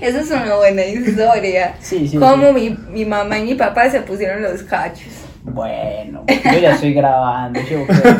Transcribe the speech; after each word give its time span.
Esa 0.00 0.20
es 0.20 0.30
una 0.30 0.56
buena 0.56 0.84
historia. 0.84 1.74
Sí, 1.80 2.08
sí, 2.08 2.16
Como 2.16 2.52
mi, 2.52 2.70
mi 2.90 3.04
mamá 3.04 3.38
y 3.38 3.44
mi 3.44 3.54
papá 3.54 3.90
se 3.90 4.00
pusieron 4.00 4.42
los 4.42 4.62
cachos. 4.62 5.12
Bueno, 5.42 6.24
yo 6.28 6.58
ya 6.58 6.74
estoy 6.74 6.92
grabando, 6.94 7.60
yo 7.60 7.86
creo. 7.86 8.02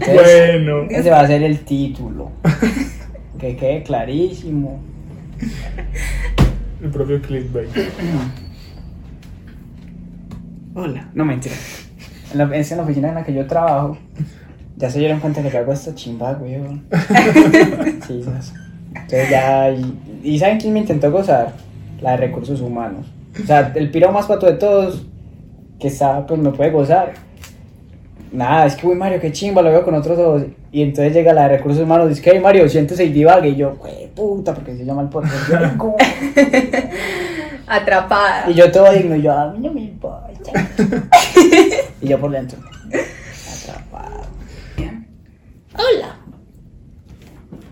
Entonces, 0.00 0.64
Bueno. 0.64 0.86
ese 0.90 1.10
va 1.10 1.20
a 1.20 1.26
ser 1.26 1.42
el 1.42 1.60
título. 1.60 2.32
Que 3.38 3.56
quede 3.56 3.82
clarísimo. 3.84 4.80
El 6.82 6.90
propio 6.90 7.22
clickbait. 7.22 7.68
Hola. 10.74 11.08
No 11.14 11.24
mentira. 11.24 11.54
En 12.32 12.38
la, 12.38 12.56
es 12.56 12.70
en 12.70 12.78
la 12.78 12.84
oficina 12.84 13.08
en 13.08 13.14
la 13.14 13.24
que 13.24 13.32
yo 13.34 13.46
trabajo. 13.46 13.96
Ya 14.76 14.90
se 14.90 14.98
dieron 14.98 15.20
cuenta 15.20 15.42
que 15.42 15.56
hago 15.56 15.72
esta 15.72 15.94
chimba, 15.94 16.32
weón. 16.32 16.84
Sí. 18.06 18.24
Entonces 18.94 19.30
ya. 19.30 19.68
Y, 20.22 20.38
¿saben 20.38 20.58
quién 20.58 20.72
me 20.72 20.80
intentó 20.80 21.10
gozar? 21.10 21.52
La 22.00 22.12
de 22.12 22.16
recursos 22.18 22.60
humanos. 22.60 23.06
O 23.42 23.46
sea, 23.46 23.72
el 23.74 23.90
piro 23.90 24.10
más 24.12 24.26
pato 24.26 24.46
de 24.46 24.54
todos, 24.54 25.06
que 25.78 25.88
está, 25.88 26.26
pues 26.26 26.40
me 26.40 26.50
puede 26.50 26.70
gozar. 26.70 27.12
Nada, 28.32 28.66
es 28.66 28.76
que, 28.76 28.86
uy, 28.86 28.94
Mario, 28.94 29.20
qué 29.20 29.32
chimba, 29.32 29.60
lo 29.60 29.70
veo 29.70 29.84
con 29.84 29.94
otros 29.94 30.16
dos. 30.16 30.42
Y 30.72 30.82
entonces 30.82 31.12
llega 31.12 31.32
la 31.32 31.48
de 31.48 31.56
recursos 31.56 31.82
humanos, 31.82 32.08
dice 32.08 32.22
que, 32.22 32.30
"Hey, 32.30 32.40
Mario, 32.40 32.68
siéntese 32.68 33.04
y 33.04 33.12
divague. 33.12 33.48
Y 33.48 33.56
yo, 33.56 33.74
güey, 33.76 34.08
puta, 34.14 34.54
porque 34.54 34.76
se 34.76 34.84
llama 34.84 35.02
el 35.02 35.08
podcast. 35.08 35.50
Yo, 35.50 35.58
¿cómo? 35.76 35.96
Atrapada. 37.66 38.48
Y 38.48 38.54
yo 38.54 38.70
todo 38.70 38.92
digno, 38.92 39.16
y 39.16 39.22
yo, 39.22 39.32
a 39.32 39.52
mí 39.52 39.58
no 39.66 39.72
me 39.72 39.80
importa. 39.82 40.52
y 42.00 42.08
yo 42.08 42.18
por 42.20 42.30
dentro, 42.30 42.58
atrapado. 43.52 44.22
Hola. 45.74 46.19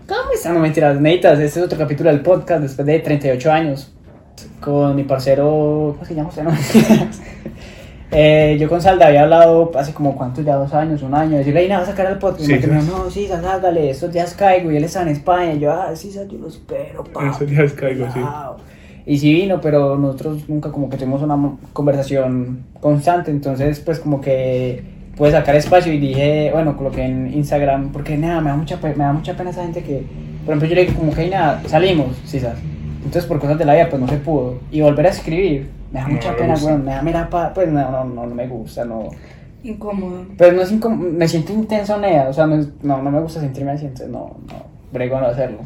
¿Cómo 0.09 0.31
están? 0.33 0.55
No 0.55 0.59
mentiras, 0.59 0.99
neitas, 0.99 1.39
este 1.39 1.59
es 1.59 1.65
otro 1.67 1.77
capítulo 1.77 2.09
del 2.09 2.21
podcast 2.21 2.63
después 2.63 2.83
de 2.87 2.97
38 2.97 3.51
años. 3.51 3.93
Con 4.59 4.95
mi 4.95 5.03
parcero, 5.03 5.93
¿cómo 5.93 6.03
se 6.03 6.15
llama 6.15 6.29
usted? 6.29 6.43
No. 6.43 6.59
Eh, 8.11 8.57
yo 8.59 8.67
con 8.67 8.81
Salda 8.81 9.05
había 9.05 9.21
hablado 9.21 9.69
hace 9.75 9.93
como 9.93 10.15
cuántos 10.15 10.43
ya, 10.43 10.55
dos 10.55 10.73
años, 10.73 11.03
un 11.03 11.13
año, 11.13 11.37
decirle, 11.37 11.61
"Ey, 11.61 11.69
nada, 11.69 11.81
va 11.81 11.87
a 11.87 11.91
sacar 11.91 12.11
el 12.11 12.17
podcast. 12.17 12.43
Sí, 12.43 12.53
y 12.53 12.55
me 12.65 12.81
dijo, 12.81 12.97
no, 12.97 13.07
sí, 13.07 13.27
Sal, 13.27 13.43
sálgale, 13.43 13.91
estos 13.91 14.11
días 14.11 14.33
caigo. 14.33 14.71
Y 14.71 14.77
él 14.77 14.83
está 14.83 15.03
en 15.03 15.09
España. 15.09 15.53
Y 15.53 15.59
yo, 15.59 15.71
ah, 15.71 15.95
sí, 15.95 16.11
Sal, 16.11 16.27
yo 16.27 16.39
lo 16.39 16.47
espero, 16.47 17.03
pa. 17.03 17.29
Esos 17.29 17.47
días 17.47 17.71
caigo, 17.73 18.07
sí. 18.11 18.19
Y 19.05 19.19
sí 19.19 19.31
vino, 19.31 19.61
pero 19.61 19.95
nosotros 19.95 20.49
nunca 20.49 20.71
como 20.71 20.89
que 20.89 20.97
tuvimos 20.97 21.21
una 21.21 21.37
conversación 21.71 22.63
constante, 22.79 23.29
entonces 23.29 23.79
pues 23.79 23.99
como 23.99 24.21
que 24.21 24.83
pude 25.19 25.31
sacar 25.31 25.55
espacio 25.55 25.93
y 25.93 25.99
dije, 25.99 26.49
bueno, 26.51 26.75
coloqué 26.75 27.03
en 27.03 27.31
Instagram, 27.33 27.91
porque 27.91 28.17
nada, 28.17 28.41
me 28.41 28.49
da 28.49 28.55
mucha, 28.55 28.77
me 28.81 28.93
da 28.95 29.13
mucha 29.13 29.35
pena 29.35 29.51
esa 29.51 29.61
gente 29.63 29.83
que, 29.83 30.03
por 30.45 30.55
ejemplo, 30.55 30.67
yo 30.69 30.75
le 30.75 30.81
dije 30.85 30.95
como 30.95 31.11
que 31.13 31.21
"Hey, 31.23 31.29
nada, 31.29 31.61
salimos, 31.67 32.17
¿sabes? 32.25 32.57
Entonces 32.99 33.25
por 33.25 33.39
cosas 33.39 33.59
de 33.59 33.65
la 33.65 33.73
vida 33.75 33.89
pues 33.89 34.01
no 34.01 34.07
se 34.07 34.17
pudo. 34.17 34.59
Y 34.71 34.81
volver 34.81 35.05
a 35.05 35.09
escribir, 35.09 35.69
me 35.91 35.99
da 35.99 36.07
No, 36.07 36.13
mucha 36.15 36.35
pena, 36.35 36.55
bueno, 36.61 36.77
me 36.79 36.91
da 36.91 37.01
mera 37.01 37.29
pa- 37.29 37.53
pues 37.53 37.69
no, 37.69 37.91
no, 37.91 38.03
no, 38.05 38.25
no 38.25 38.33
me 38.35 38.47
gusta, 38.47 38.85
no. 38.85 39.09
Incómodo. 39.63 40.25
Pero 40.37 40.55
no 40.55 40.61
es 40.61 40.71
incom- 40.73 40.97
me 40.97 41.27
siento 41.27 41.51
intenso, 41.53 41.97
nea, 41.99 42.29
o 42.29 42.33
sea, 42.33 42.47
no, 42.47 42.55
es- 42.55 42.69
no, 42.81 43.01
no 43.01 43.11
me 43.11 43.19
gusta 43.19 43.41
sentirme 43.41 43.71
así, 43.71 43.85
entonces 43.85 44.09
no, 44.09 44.37
no, 44.47 44.55
brego 44.93 45.19
no 45.19 45.27
hacerlo. 45.27 45.59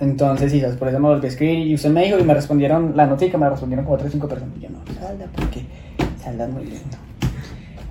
Entonces, 0.00 0.52
sí, 0.52 0.60
¿sabes? 0.60 0.76
por 0.76 0.86
eso 0.88 1.00
me 1.00 1.08
volví 1.08 1.26
a 1.26 1.28
escribir 1.28 1.66
y 1.66 1.74
usted 1.74 1.90
me 1.90 2.04
dijo 2.04 2.18
y 2.20 2.22
me 2.22 2.34
respondieron, 2.34 2.92
la 2.96 3.06
notica 3.06 3.36
me 3.36 3.48
respondieron 3.50 3.84
como 3.84 3.96
3 3.96 4.10
o 4.10 4.12
5 4.12 4.28
personas. 4.28 4.54
Y 4.56 4.60
yo, 4.60 4.68
no, 4.70 4.78
salda, 5.00 5.26
porque 5.34 5.62
salda 6.22 6.46
muy 6.46 6.64
lindo. 6.64 6.96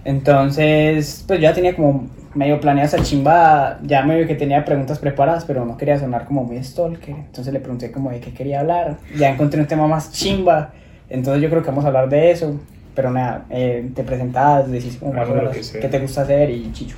Entonces, 0.07 1.25
pues 1.27 1.41
yo 1.41 1.43
ya 1.43 1.53
tenía 1.53 1.75
como 1.75 2.07
medio 2.33 2.61
planeada 2.61 2.87
esa 2.87 3.03
chimba, 3.03 3.77
ya 3.83 4.03
medio 4.03 4.25
que 4.25 4.35
tenía 4.35 4.63
preguntas 4.63 4.99
preparadas, 4.99 5.43
pero 5.43 5.65
no 5.65 5.75
quería 5.75 5.99
sonar 5.99 6.23
como 6.23 6.45
muy 6.45 6.63
stalker. 6.63 7.13
Entonces 7.13 7.51
le 7.51 7.59
pregunté 7.59 7.91
como 7.91 8.09
de 8.09 8.21
qué 8.21 8.31
quería 8.31 8.61
hablar. 8.61 8.99
Ya 9.17 9.29
encontré 9.29 9.59
un 9.59 9.67
tema 9.67 9.85
más 9.85 10.13
chimba, 10.13 10.71
entonces 11.09 11.43
yo 11.43 11.49
creo 11.49 11.61
que 11.61 11.67
vamos 11.67 11.83
a 11.83 11.87
hablar 11.87 12.07
de 12.07 12.31
eso. 12.31 12.57
Pero 12.95 13.11
nada, 13.11 13.47
eh, 13.49 13.89
te 13.93 14.03
presentas, 14.03 14.71
decís 14.71 14.95
como 14.95 15.11
más 15.11 15.27
o 15.27 15.35
menos 15.35 15.71
qué 15.73 15.89
te 15.89 15.99
gusta 15.99 16.21
hacer 16.21 16.51
y 16.51 16.71
chicho. 16.71 16.95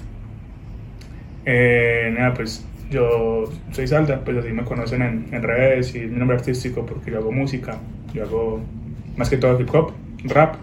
Eh, 1.46 2.14
nada, 2.16 2.36
pues 2.36 2.64
yo 2.92 3.46
soy 3.72 3.88
Salda, 3.88 4.20
pues 4.24 4.38
así 4.38 4.50
me 4.50 4.64
conocen 4.64 5.02
en, 5.02 5.26
en 5.32 5.42
redes 5.42 5.96
y 5.96 6.02
mi 6.02 6.20
nombre 6.20 6.38
artístico 6.38 6.86
porque 6.86 7.10
yo 7.10 7.18
hago 7.18 7.32
música, 7.32 7.80
yo 8.14 8.22
hago 8.22 8.60
más 9.18 9.32
que 9.32 9.38
todo 9.38 9.60
hip 9.60 9.74
hop, 9.74 9.94
rap, 10.26 10.58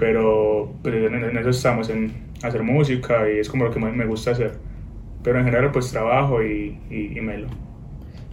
pero 0.00 0.72
pues, 0.82 0.94
en, 0.94 1.14
en 1.14 1.36
eso 1.36 1.50
estamos, 1.50 1.90
en 1.90 2.14
hacer 2.42 2.62
música 2.62 3.30
y 3.30 3.38
es 3.38 3.50
como 3.50 3.64
lo 3.64 3.70
que 3.70 3.78
más 3.78 3.94
me 3.94 4.06
gusta 4.06 4.30
hacer. 4.30 4.54
Pero 5.22 5.38
en 5.38 5.44
general 5.44 5.70
pues 5.70 5.90
trabajo 5.90 6.42
y, 6.42 6.78
y, 6.90 7.18
y 7.18 7.20
melo. 7.20 7.48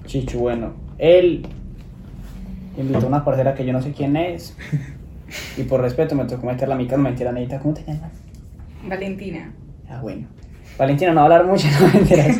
Chicho, 0.06 0.40
bueno, 0.40 0.74
él 0.98 1.46
invitó 2.78 3.06
a 3.06 3.08
una 3.08 3.26
parcera 3.26 3.54
que 3.54 3.66
yo 3.66 3.74
no 3.74 3.82
sé 3.82 3.92
quién 3.92 4.16
es. 4.16 4.58
Y 5.58 5.64
por 5.64 5.82
respeto 5.82 6.16
me 6.16 6.24
tocó 6.24 6.48
meterla 6.48 6.76
a 6.76 6.78
mi 6.78 6.86
casa, 6.86 6.98
no 6.98 7.04
mentira, 7.04 7.34
Neita, 7.34 7.60
¿cómo 7.60 7.74
te 7.74 7.84
llamas? 7.84 8.14
Valentina. 8.88 9.52
Ah, 9.90 10.00
bueno. 10.02 10.26
Valentina, 10.78 11.12
no 11.12 11.16
va 11.16 11.22
a 11.22 11.26
hablar 11.26 11.46
mucho, 11.46 11.68
no 11.82 11.94
mentiras. 11.94 12.40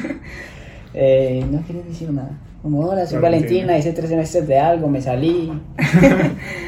Eh, 0.94 1.46
no 1.52 1.62
quieres 1.64 1.86
decir 1.86 2.14
nada. 2.14 2.32
Como, 2.62 2.80
hola, 2.80 3.06
soy 3.06 3.20
Valentina. 3.20 3.68
Valentina, 3.68 3.78
hice 3.78 3.92
tres 3.92 4.10
semestres 4.10 4.48
de 4.48 4.58
algo, 4.58 4.88
me 4.88 5.02
salí. 5.02 5.52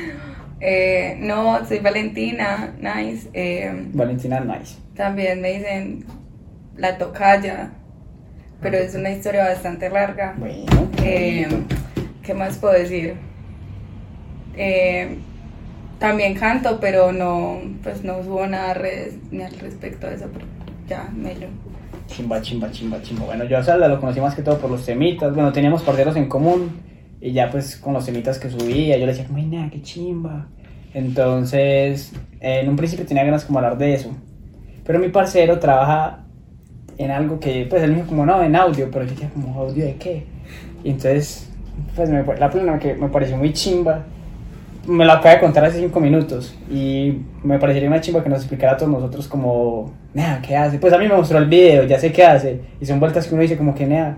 Eh, 0.62 1.16
no, 1.20 1.66
soy 1.66 1.80
Valentina, 1.80 2.74
nice. 2.80 3.30
Eh, 3.34 3.88
Valentina, 3.94 4.40
nice. 4.42 4.76
también 4.96 5.42
me 5.42 5.54
dicen 5.54 6.06
la 6.78 6.98
tocaya, 6.98 7.72
pero 8.62 8.78
es 8.78 8.94
una 8.96 9.10
historia 9.12 9.46
bastante 9.46 9.90
larga. 9.90 10.36
Bueno, 10.38 10.90
Eh, 11.02 11.48
¿Qué 12.24 12.34
más 12.34 12.58
puedo 12.58 12.74
decir? 12.74 13.16
Eh, 14.56 15.18
también 16.00 16.36
canto, 16.36 16.80
pero 16.80 17.12
no, 17.12 17.60
pues 17.84 18.04
no 18.04 18.24
subo 18.24 18.46
nada 18.48 18.72
a 18.72 18.74
redes 18.74 19.16
ni 19.32 19.44
al 19.44 19.58
respecto 19.60 20.08
de 20.08 20.16
eso, 20.16 20.30
pero 20.34 20.46
ya, 20.88 21.10
melo. 21.16 21.48
chimba, 22.08 22.42
chimba, 22.42 22.70
chimba, 22.72 23.02
chimba. 23.02 23.26
Bueno, 23.26 23.46
yo 23.46 23.58
a 23.58 23.64
Salda 23.64 23.88
lo 23.88 24.00
conocí 24.00 24.20
más 24.20 24.36
que 24.36 24.42
todo 24.42 24.58
por 24.60 24.70
los 24.70 24.86
temitas. 24.86 25.34
Bueno, 25.34 25.52
teníamos 25.52 25.84
parceros 25.84 26.16
en 26.18 26.28
común. 26.28 26.72
Y 27.22 27.32
ya 27.34 27.50
pues 27.50 27.76
con 27.76 27.94
los 27.94 28.06
temitas 28.06 28.40
que 28.40 28.50
subía, 28.50 28.98
yo 28.98 29.06
le 29.06 29.12
decía 29.12 29.26
como, 29.26 29.40
"Ay, 29.40 29.46
nada, 29.46 29.70
qué 29.70 29.82
chimba. 29.82 30.48
Entonces, 30.94 32.14
en 32.40 32.70
un 32.70 32.76
principio 32.76 33.06
tenía 33.06 33.24
ganas 33.24 33.46
como 33.46 33.60
hablar 33.60 33.78
de 33.78 33.94
eso. 33.94 34.12
Pero 34.86 35.00
mi 35.00 35.10
parcero 35.10 35.60
trabaja 35.60 36.26
en 36.98 37.12
algo 37.12 37.40
que, 37.40 37.66
pues 37.70 37.84
él 37.84 37.92
me 37.92 37.98
dijo 37.98 38.08
como, 38.10 38.26
no, 38.26 38.44
en 38.44 38.56
audio, 38.56 38.90
pero 38.92 39.06
yo 39.06 39.12
decía 39.12 39.30
como, 39.30 39.60
¿audio 39.60 39.86
de 39.86 39.96
qué? 39.96 40.26
Y 40.84 40.90
entonces, 40.90 41.50
pues 41.96 42.10
me, 42.10 42.24
la 42.24 42.50
primera 42.50 42.80
que 42.80 42.94
me 42.96 43.08
pareció 43.08 43.38
muy 43.38 43.54
chimba, 43.54 44.04
me 44.88 45.06
lo 45.06 45.14
acaba 45.14 45.36
de 45.36 45.40
contar 45.40 45.64
hace 45.66 45.80
cinco 45.80 46.00
minutos 46.00 46.56
y 46.72 47.20
me 47.44 47.60
parecería 47.60 47.88
una 47.88 48.02
chimba 48.02 48.24
que 48.24 48.30
nos 48.30 48.40
explicara 48.40 48.74
a 48.74 48.78
todos 48.78 48.92
nosotros 48.92 49.28
como, 49.28 49.94
nea, 50.14 50.42
¿qué 50.46 50.58
hace? 50.58 50.80
Pues 50.80 50.92
a 50.92 50.98
mí 50.98 51.08
me 51.08 51.16
mostró 51.16 51.38
el 51.38 51.46
video, 51.46 51.84
ya 51.84 52.00
sé 52.00 52.12
qué 52.12 52.26
hace. 52.26 52.62
Y 52.82 52.86
son 52.86 53.00
vueltas 53.00 53.28
que 53.28 53.34
uno 53.34 53.44
dice 53.44 53.58
como 53.58 53.76
que, 53.76 53.86
nea, 53.86 54.18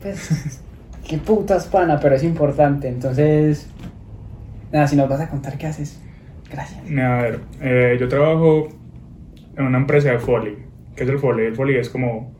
pues, 0.00 0.62
qué 1.10 1.18
putas 1.18 1.66
pana, 1.66 1.98
pero 2.00 2.14
es 2.14 2.22
importante. 2.22 2.88
Entonces, 2.88 3.68
nada, 4.72 4.86
si 4.86 4.94
nos 4.96 5.08
vas 5.08 5.20
a 5.20 5.28
contar 5.28 5.58
qué 5.58 5.66
haces, 5.66 6.00
gracias. 6.50 6.80
A 6.84 7.22
ver, 7.22 7.40
eh, 7.60 7.96
yo 7.98 8.08
trabajo 8.08 8.68
en 9.56 9.64
una 9.66 9.78
empresa 9.78 10.12
de 10.12 10.20
Foley. 10.20 10.56
¿Qué 10.94 11.02
es 11.02 11.10
el 11.10 11.18
Foley? 11.18 11.46
El 11.46 11.56
Foley 11.56 11.76
es 11.76 11.88
como 11.90 12.32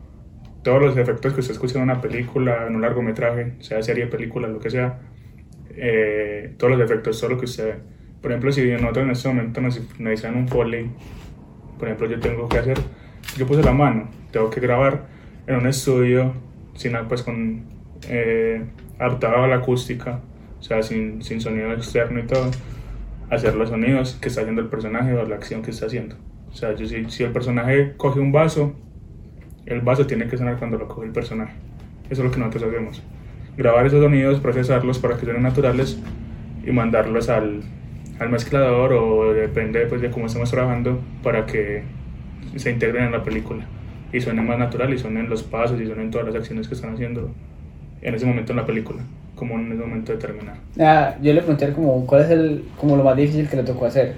todos 0.63 0.81
los 0.81 0.95
efectos 0.97 1.33
que 1.33 1.41
usted 1.41 1.53
escucha 1.53 1.77
en 1.79 1.83
una 1.83 1.99
película, 2.01 2.65
en 2.67 2.75
un 2.75 2.81
largometraje, 2.81 3.55
sea 3.59 3.81
serie, 3.83 4.07
película, 4.07 4.47
lo 4.47 4.59
que 4.59 4.69
sea. 4.69 4.99
eh, 5.75 6.53
todos 6.57 6.77
los 6.77 6.81
efectos, 6.81 7.19
todo 7.19 7.31
lo 7.31 7.37
que 7.39 7.45
usted 7.45 7.65
ve. 7.65 7.75
Por 8.21 8.31
ejemplo, 8.31 8.51
si 8.51 8.71
nosotros 8.71 9.05
en 9.05 9.11
este 9.11 9.27
momento 9.29 9.61
nos 9.61 9.81
necesitan 9.99 10.37
un 10.37 10.47
Foley, 10.47 10.89
por 11.79 11.87
ejemplo, 11.87 12.07
yo 12.09 12.19
tengo 12.19 12.47
que 12.49 12.57
hacer, 12.59 12.77
yo 13.37 13.47
puse 13.47 13.63
la 13.63 13.73
mano, 13.73 14.09
tengo 14.31 14.49
que 14.49 14.59
grabar 14.61 15.07
en 15.47 15.55
un 15.55 15.67
estudio, 15.67 16.33
sin, 16.75 16.93
pues 17.09 17.23
con, 17.23 17.65
eh, 18.09 18.65
a 18.99 19.47
la 19.47 19.55
acústica, 19.55 20.19
o 20.59 20.63
sea, 20.63 20.83
sin, 20.83 21.21
sin 21.23 21.41
sonido 21.41 21.73
externo 21.73 22.19
y 22.19 22.23
todo 22.23 22.51
hacer 23.31 23.55
los 23.55 23.69
sonidos 23.69 24.17
que 24.21 24.27
está 24.27 24.41
haciendo 24.41 24.61
el 24.61 24.67
personaje 24.67 25.13
o 25.13 25.25
la 25.25 25.35
acción 25.35 25.61
que 25.61 25.71
está 25.71 25.85
haciendo. 25.85 26.15
O 26.51 26.53
sea, 26.53 26.75
yo, 26.75 26.85
si, 26.85 27.09
si 27.09 27.23
el 27.23 27.31
personaje 27.31 27.93
coge 27.97 28.19
un 28.19 28.31
vaso, 28.31 28.75
el 29.65 29.81
vaso 29.81 30.05
tiene 30.05 30.27
que 30.27 30.37
sonar 30.37 30.57
cuando 30.57 30.77
lo 30.77 30.87
coge 30.87 31.07
el 31.07 31.13
personaje. 31.13 31.53
Eso 32.09 32.21
es 32.21 32.25
lo 32.25 32.31
que 32.31 32.39
nosotros 32.39 32.63
hacemos. 32.63 33.01
Grabar 33.57 33.85
esos 33.85 34.01
sonidos, 34.01 34.39
procesarlos 34.39 34.99
para 34.99 35.15
que 35.15 35.25
suenen 35.25 35.43
naturales 35.43 35.97
y 36.65 36.71
mandarlos 36.71 37.29
al, 37.29 37.61
al 38.19 38.29
mezclador 38.29 38.93
o 38.93 39.33
depende 39.33 39.85
pues, 39.87 40.01
de 40.01 40.11
cómo 40.11 40.25
estemos 40.25 40.51
trabajando 40.51 41.01
para 41.23 41.45
que 41.45 41.83
se 42.55 42.69
integren 42.69 43.05
en 43.05 43.11
la 43.13 43.23
película 43.23 43.65
y 44.11 44.19
suenen 44.19 44.45
más 44.45 44.59
natural 44.59 44.93
y 44.93 44.97
suenen 44.97 45.29
los 45.29 45.41
pasos 45.41 45.79
y 45.79 45.85
suenen 45.85 46.11
todas 46.11 46.27
las 46.27 46.35
acciones 46.35 46.67
que 46.67 46.75
están 46.75 46.93
haciendo 46.93 47.33
en 48.01 48.15
ese 48.15 48.25
momento 48.25 48.51
en 48.51 48.57
la 48.57 48.65
película, 48.65 49.03
como 49.35 49.55
en 49.55 49.71
ese 49.71 49.81
momento 49.81 50.11
determinado. 50.11 50.57
Ah, 50.79 51.15
yo 51.21 51.33
le 51.33 51.41
pregunté 51.41 51.71
como, 51.73 52.05
¿cuál 52.05 52.23
es 52.23 52.29
el, 52.29 52.63
como 52.79 52.97
lo 52.97 53.03
más 53.03 53.15
difícil 53.15 53.47
que 53.47 53.57
le 53.57 53.63
tocó 53.63 53.85
hacer? 53.85 54.15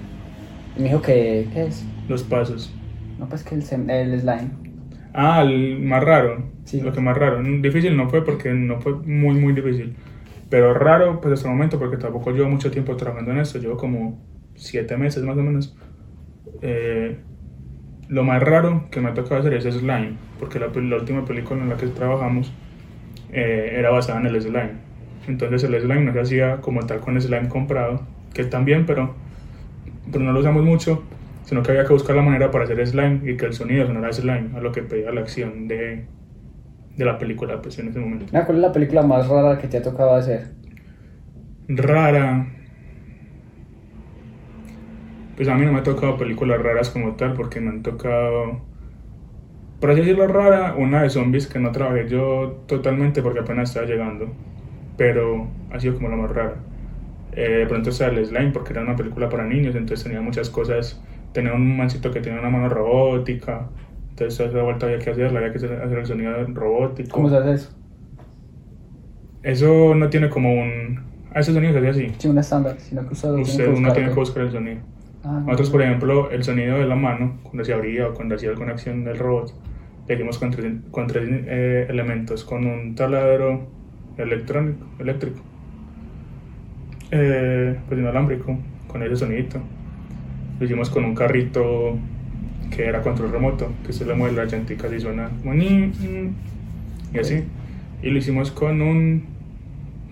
Y 0.76 0.82
me 0.82 0.88
dijo 0.88 1.02
que, 1.02 1.48
¿qué 1.52 1.66
es? 1.66 1.84
Los 2.08 2.22
pasos. 2.22 2.72
No, 3.18 3.28
pues 3.28 3.44
que 3.44 3.54
el, 3.54 3.62
el 3.90 4.20
slime. 4.20 4.50
Ah, 5.12 5.42
el 5.42 5.78
más 5.80 6.02
raro. 6.02 6.42
Sí. 6.64 6.80
Lo 6.80 6.92
que 6.92 7.00
más 7.00 7.16
raro. 7.16 7.42
Difícil 7.42 7.96
no 7.96 8.08
fue 8.08 8.24
porque 8.24 8.52
no 8.52 8.80
fue 8.80 8.94
muy, 8.96 9.34
muy 9.36 9.52
difícil. 9.52 9.94
Pero 10.50 10.74
raro, 10.74 11.20
pues 11.20 11.34
hasta 11.34 11.48
el 11.48 11.54
momento, 11.54 11.78
porque 11.78 11.96
tampoco 11.96 12.30
llevo 12.32 12.48
mucho 12.48 12.70
tiempo 12.70 12.96
trabajando 12.96 13.30
en 13.32 13.38
esto, 13.38 13.58
llevo 13.58 13.76
como 13.76 14.18
siete 14.54 14.96
meses 14.96 15.22
más 15.22 15.36
o 15.36 15.42
menos. 15.42 15.76
Eh, 16.62 17.18
lo 18.08 18.24
más 18.24 18.42
raro 18.42 18.84
que 18.90 19.00
me 19.00 19.08
ha 19.08 19.14
tocado 19.14 19.40
hacer 19.40 19.54
es 19.54 19.64
slime, 19.64 20.16
porque 20.38 20.58
la, 20.58 20.68
la 20.68 20.96
última 20.96 21.24
película 21.24 21.62
en 21.62 21.68
la 21.70 21.76
que 21.76 21.86
trabajamos 21.88 22.52
eh, 23.34 23.74
era 23.78 23.90
basada 23.90 24.20
en 24.20 24.26
el 24.26 24.40
slime. 24.40 24.72
Entonces 25.26 25.64
el 25.64 25.80
slime 25.80 26.02
no 26.02 26.12
se 26.12 26.20
hacía 26.20 26.56
como 26.60 26.86
tal 26.86 27.00
con 27.00 27.20
slime 27.20 27.48
comprado, 27.48 28.02
que 28.32 28.44
también, 28.44 28.86
pero, 28.86 29.14
pero 30.10 30.24
no 30.24 30.32
lo 30.32 30.40
usamos 30.40 30.62
mucho, 30.62 31.02
sino 31.44 31.62
que 31.62 31.72
había 31.72 31.84
que 31.84 31.92
buscar 31.92 32.16
la 32.16 32.22
manera 32.22 32.50
para 32.50 32.64
hacer 32.64 32.86
slime 32.86 33.20
y 33.30 33.36
que 33.36 33.46
el 33.46 33.52
sonido 33.52 33.86
sonara 33.86 34.12
slime, 34.12 34.50
a 34.56 34.60
lo 34.60 34.72
que 34.72 34.82
pedía 34.82 35.10
la 35.12 35.20
acción 35.20 35.68
de, 35.68 36.04
de 36.96 37.04
la 37.04 37.18
película 37.18 37.60
pues, 37.60 37.78
en 37.78 37.88
ese 37.88 37.98
momento. 38.00 38.26
¿Cuál 38.30 38.56
es 38.56 38.62
la 38.62 38.72
película 38.72 39.02
más 39.02 39.28
rara 39.28 39.58
que 39.58 39.68
te 39.68 39.78
ha 39.78 39.82
tocado 39.82 40.14
hacer? 40.14 40.52
Rara. 41.68 42.46
Pues 45.36 45.48
a 45.48 45.54
mí 45.56 45.64
no 45.64 45.72
me 45.72 45.80
ha 45.80 45.82
tocado 45.82 46.16
películas 46.16 46.62
raras 46.62 46.90
como 46.90 47.16
tal, 47.16 47.34
porque 47.34 47.60
me 47.60 47.70
han 47.70 47.82
tocado, 47.82 48.60
por 49.80 49.90
así 49.90 50.00
decirlo, 50.00 50.26
rara, 50.26 50.74
una 50.76 51.02
de 51.02 51.10
zombies 51.10 51.46
que 51.46 51.58
no 51.58 51.72
trabajé 51.72 52.08
yo 52.08 52.62
totalmente 52.66 53.22
porque 53.22 53.40
apenas 53.40 53.70
estaba 53.70 53.86
llegando, 53.86 54.28
pero 54.96 55.48
ha 55.70 55.80
sido 55.80 55.94
como 55.94 56.08
la 56.08 56.16
más 56.16 56.30
rara. 56.30 56.54
Eh, 57.32 57.58
de 57.58 57.66
pronto 57.66 57.90
está 57.90 58.06
el 58.06 58.24
Slime, 58.24 58.52
porque 58.52 58.72
era 58.72 58.82
una 58.82 58.96
película 58.96 59.28
para 59.28 59.44
niños, 59.44 59.74
entonces 59.74 60.04
tenía 60.04 60.20
muchas 60.20 60.50
cosas. 60.50 61.02
Tenía 61.32 61.52
un 61.52 61.76
mancito 61.76 62.12
que 62.12 62.20
tenía 62.20 62.38
una 62.38 62.48
mano 62.48 62.68
robótica, 62.68 63.68
entonces 64.10 64.48
esa 64.48 64.62
vuelta 64.62 64.86
había 64.86 65.00
que 65.00 65.10
hacerla, 65.10 65.40
había 65.40 65.50
que 65.50 65.58
hacer 65.58 65.98
el 65.98 66.06
sonido 66.06 66.32
robótico. 66.46 67.10
¿Cómo 67.10 67.28
se 67.28 67.36
hace 67.36 67.54
eso? 67.54 67.70
Eso 69.42 69.94
no 69.94 70.08
tiene 70.08 70.30
como 70.30 70.52
un. 70.54 71.02
A 71.34 71.40
ese 71.40 71.52
sonido 71.52 71.72
se 71.72 71.78
hace 71.80 71.88
así. 71.88 72.12
Sí, 72.18 72.28
un 72.28 72.38
estándar, 72.38 72.76
sino 72.78 73.04
que 73.06 73.14
usted, 73.14 73.30
Usted, 73.30 73.68
uno 73.74 73.92
tiene 73.92 74.10
que 74.10 74.14
buscar 74.14 74.44
el 74.44 74.52
sonido. 74.52 74.80
Ah, 75.24 75.42
Nosotros, 75.46 75.70
por 75.70 75.82
ejemplo, 75.82 76.30
el 76.30 76.44
sonido 76.44 76.78
de 76.78 76.86
la 76.86 76.96
mano, 76.96 77.38
cuando 77.42 77.64
se 77.64 77.72
abría 77.72 78.08
o 78.08 78.14
cuando 78.14 78.34
hacía 78.34 78.50
alguna 78.50 78.72
acción 78.72 79.04
del 79.04 79.18
robot, 79.18 79.52
le 80.06 80.14
hicimos 80.14 80.38
con 80.38 80.50
tres, 80.50 80.72
con 80.90 81.06
tres 81.06 81.28
eh, 81.30 81.86
elementos, 81.88 82.44
con 82.44 82.66
un 82.66 82.94
taladro 82.94 83.66
electrónico, 84.18 84.84
eléctrico, 84.98 85.40
eh, 87.10 87.76
pues 87.88 88.00
inalámbrico, 88.00 88.58
con 88.86 89.02
ese 89.02 89.16
sonidito. 89.16 89.58
Lo 90.58 90.64
hicimos 90.66 90.90
con 90.90 91.04
un 91.04 91.14
carrito 91.14 91.96
que 92.70 92.84
era 92.86 93.02
control 93.02 93.32
remoto, 93.32 93.68
que 93.86 93.92
se 93.92 94.04
le 94.04 94.14
mueve 94.14 94.36
la 94.36 94.44
llantica 94.44 94.88
y 94.94 95.00
suena 95.00 95.30
como 95.40 95.54
ni, 95.54 95.92
y 97.12 97.18
así. 97.18 97.44
Y 98.02 98.10
lo 98.10 98.18
hicimos 98.18 98.50
con 98.50 98.82
un 98.82 99.24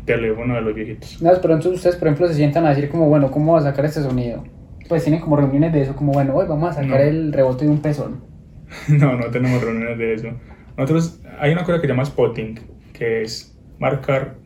teléfono 0.07 0.55
de 0.55 0.63
los 0.63 0.75
viejitos. 0.75 1.21
No, 1.23 1.31
pero 1.41 1.55
entonces 1.55 1.75
ustedes, 1.79 1.97
por 1.97 2.09
ejemplo, 2.09 2.29
se 2.29 2.35
sientan 2.35 2.65
a 2.65 2.71
decir 2.71 2.89
como, 2.89 3.09
bueno, 3.09 3.31
¿cómo 3.31 3.53
va 3.53 3.59
a 3.59 3.63
sacar 3.63 3.85
este 3.85 4.03
sonido? 4.03 4.45
Pues 4.89 5.05
tienen 5.05 5.21
como 5.21 5.37
reuniones 5.37 5.73
de 5.73 5.83
eso, 5.83 5.97
como, 5.97 6.13
bueno, 6.13 6.35
hoy 6.35 6.47
vamos 6.47 6.71
a 6.71 6.73
sacar 6.75 7.01
No. 7.01 7.05
el 7.05 7.33
rebote 7.33 7.65
de 7.65 7.71
un 7.71 7.81
pezón. 7.81 8.21
No, 8.89 9.17
no 9.17 9.27
tenemos 9.27 9.63
reuniones 9.63 9.99
de 9.99 10.15
eso. 10.15 10.29
Nosotros, 10.77 11.21
hay 11.39 11.53
una 11.53 11.65
cosa 11.65 11.81
que 11.81 11.87
se 11.87 11.93
llama 11.93 12.05
spotting, 12.05 12.59
que 12.93 13.23
es 13.23 13.57
marcar 13.79 14.37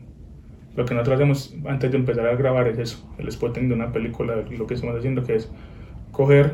lo 0.75 0.85
que 0.85 0.93
nosotros 0.93 1.15
hacemos 1.15 1.55
antes 1.67 1.91
de 1.91 1.97
empezar 1.97 2.27
a 2.27 2.35
grabar 2.35 2.67
es 2.67 2.77
eso, 2.77 3.09
el 3.17 3.31
spotting 3.31 3.67
de 3.67 3.73
una 3.73 3.91
película, 3.91 4.35
lo 4.35 4.67
que 4.67 4.75
estamos 4.75 4.95
haciendo, 4.95 5.23
que 5.23 5.35
es 5.35 5.51
coger 6.11 6.53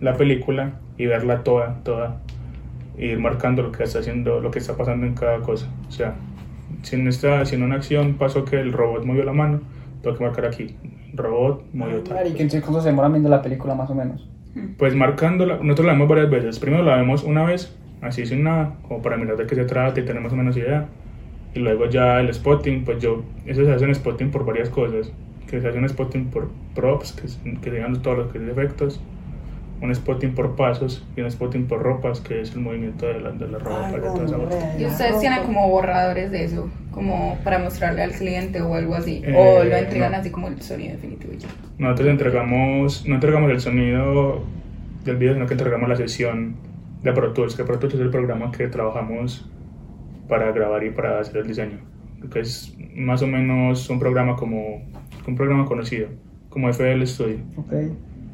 la 0.00 0.14
película 0.16 0.80
y 0.96 1.06
verla 1.06 1.42
toda, 1.44 1.82
toda, 1.84 2.22
y 2.96 3.06
ir 3.06 3.18
marcando 3.18 3.62
lo 3.62 3.70
que 3.72 3.82
está 3.82 3.98
haciendo, 3.98 4.40
lo 4.40 4.50
que 4.50 4.60
está 4.60 4.76
pasando 4.76 5.04
en 5.06 5.14
cada 5.14 5.40
cosa. 5.40 5.68
O 5.88 5.90
sea, 5.92 6.14
si 6.82 6.96
en, 6.96 7.06
esta, 7.06 7.44
si 7.44 7.56
en 7.56 7.62
una 7.64 7.74
acción 7.76 8.14
pasó 8.14 8.44
que 8.46 8.56
el 8.56 8.72
robot 8.72 9.04
movió 9.04 9.24
la 9.24 9.32
mano, 9.32 9.60
tengo 10.02 10.16
que 10.16 10.24
marcar 10.24 10.46
aquí, 10.46 10.76
robot 11.16 11.64
movió 11.72 12.00
tal. 12.02 12.14
Marica, 12.14 12.32
cosa. 12.32 12.42
entonces 12.42 12.62
¿cuánto 12.62 12.80
se 12.80 12.88
demoran 12.88 13.12
viendo 13.12 13.28
la 13.28 13.42
película 13.42 13.74
más 13.74 13.90
o 13.90 13.94
menos? 13.94 14.28
Pues 14.78 14.94
marcándola, 14.94 15.58
nosotros 15.60 15.86
la 15.86 15.92
vemos 15.94 16.08
varias 16.08 16.30
veces. 16.30 16.58
Primero 16.58 16.84
la 16.84 16.96
vemos 16.96 17.24
una 17.24 17.44
vez, 17.44 17.76
así 18.02 18.24
sin 18.26 18.44
nada, 18.44 18.76
como 18.86 19.02
para 19.02 19.16
mirar 19.16 19.36
de 19.36 19.46
qué 19.46 19.54
se 19.54 19.64
trata 19.64 20.00
y 20.00 20.04
tener 20.04 20.22
más 20.22 20.32
o 20.32 20.36
menos 20.36 20.56
idea. 20.56 20.86
Y 21.54 21.60
luego 21.60 21.86
ya 21.86 22.20
el 22.20 22.32
spotting, 22.32 22.84
pues 22.84 23.02
yo, 23.02 23.22
eso 23.46 23.64
se 23.64 23.72
hace 23.72 23.84
en 23.84 23.94
spotting 23.94 24.30
por 24.30 24.44
varias 24.44 24.70
cosas. 24.70 25.12
Que 25.48 25.60
se 25.60 25.68
hace 25.68 25.78
un 25.78 25.88
spotting 25.88 26.26
por 26.26 26.50
props, 26.74 27.12
que, 27.12 27.60
que 27.60 27.70
sean 27.70 28.00
todos 28.02 28.18
los 28.18 28.32
que 28.32 28.38
efectos. 28.38 29.00
Un 29.84 29.94
spotting 29.94 30.34
por 30.34 30.56
pasos 30.56 31.04
y 31.14 31.20
un 31.20 31.30
spotting 31.30 31.66
por 31.66 31.82
ropas, 31.82 32.20
que 32.20 32.40
es 32.40 32.54
el 32.54 32.60
movimiento 32.60 33.06
de 33.06 33.20
la, 33.20 33.32
de 33.32 33.48
la 33.48 33.58
ropa. 33.58 33.90
y 33.90 33.94
de 33.94 34.00
toda 34.00 34.24
esa. 34.24 34.80
¿Y 34.80 34.86
ustedes 34.86 35.20
tienen 35.20 35.42
como 35.42 35.68
borradores 35.68 36.30
de 36.30 36.44
eso? 36.44 36.70
Como 36.90 37.38
para 37.44 37.58
mostrarle 37.58 38.02
al 38.02 38.12
cliente 38.12 38.62
o 38.62 38.74
algo 38.74 38.94
así. 38.94 39.20
Eh, 39.24 39.34
o 39.36 39.62
lo 39.62 39.76
entregan 39.76 40.12
no. 40.12 40.18
así 40.18 40.30
como 40.30 40.48
el 40.48 40.60
sonido 40.62 40.94
definitivo 40.94 41.34
y 41.34 41.38
ya. 41.38 41.48
Nosotros 41.76 42.08
entregamos, 42.08 43.06
no 43.06 43.14
entregamos 43.16 43.50
el 43.50 43.60
sonido 43.60 44.42
del 45.04 45.16
video, 45.16 45.34
sino 45.34 45.46
que 45.46 45.52
entregamos 45.52 45.88
la 45.88 45.96
sesión 45.96 46.56
de 47.02 47.12
Pro 47.12 47.34
Tools, 47.34 47.54
que 47.54 47.64
Pro 47.64 47.78
Tools 47.78 47.94
es 47.94 48.00
el 48.00 48.10
programa 48.10 48.50
que 48.50 48.66
trabajamos 48.68 49.46
para 50.28 50.50
grabar 50.52 50.82
y 50.84 50.90
para 50.90 51.20
hacer 51.20 51.36
el 51.38 51.46
diseño. 51.46 51.78
Que 52.32 52.40
es 52.40 52.74
más 52.94 53.20
o 53.20 53.26
menos 53.26 53.90
un 53.90 53.98
programa 53.98 54.34
como 54.34 54.82
un 55.26 55.36
programa 55.36 55.64
conocido, 55.66 56.08
como 56.48 56.68
FL 56.70 57.06
Studio, 57.06 57.38
Ok, 57.56 57.72
el 57.72 57.92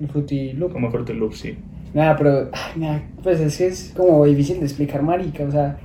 Fruity 0.09 0.53
Loop. 0.55 0.73
como 0.73 0.91
Fruity 0.91 1.13
Loop, 1.13 1.33
sí. 1.35 1.57
Nada, 1.93 2.17
pero, 2.17 2.49
ay, 2.53 2.81
nada, 2.81 3.03
pues 3.23 3.41
es 3.41 3.57
que 3.59 3.67
es 3.67 3.93
como 3.97 4.25
difícil 4.25 4.59
de 4.61 4.65
explicar, 4.67 5.03
marica, 5.03 5.43
o 5.45 5.51
sea, 5.51 5.77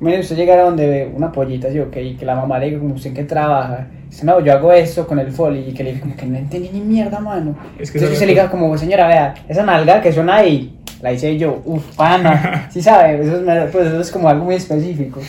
mire, 0.00 0.18
usted 0.20 0.36
llegar 0.36 0.58
a 0.58 0.62
donde 0.64 0.86
ve 0.88 1.12
una 1.14 1.30
pollita 1.30 1.68
así, 1.68 1.78
ok, 1.78 1.96
y 1.98 2.14
que 2.16 2.26
la 2.26 2.34
mamá 2.34 2.58
le 2.58 2.66
diga 2.66 2.78
como 2.80 2.94
usted 2.94 3.10
en 3.10 3.14
qué 3.16 3.24
trabaja, 3.24 3.86
dice, 4.10 4.26
no, 4.26 4.40
yo 4.40 4.52
hago 4.52 4.72
esto 4.72 5.06
con 5.06 5.18
el 5.20 5.30
folio, 5.30 5.60
y 5.68 5.72
que 5.72 5.84
le 5.84 5.90
diga 5.92 6.02
como 6.02 6.16
que 6.16 6.26
no 6.26 6.36
entendí 6.36 6.70
ni 6.72 6.80
mierda, 6.80 7.20
mano. 7.20 7.56
Es 7.78 7.90
que 7.92 7.98
Entonces 7.98 8.02
eso- 8.02 8.12
usted 8.14 8.26
le 8.26 8.32
diga 8.32 8.50
como, 8.50 8.76
señora, 8.76 9.06
vea, 9.06 9.34
esa 9.48 9.62
nalga 9.64 10.00
que 10.02 10.12
suena 10.12 10.36
ahí, 10.36 10.76
la 11.00 11.12
hice 11.12 11.38
yo, 11.38 11.62
uff, 11.64 11.96
pana, 11.96 12.68
sí 12.72 12.82
sabe, 12.82 13.20
eso 13.22 13.36
es, 13.36 13.70
pues 13.70 13.86
eso 13.86 14.00
es 14.00 14.10
como 14.10 14.28
algo 14.28 14.44
muy 14.46 14.56
específico. 14.56 15.20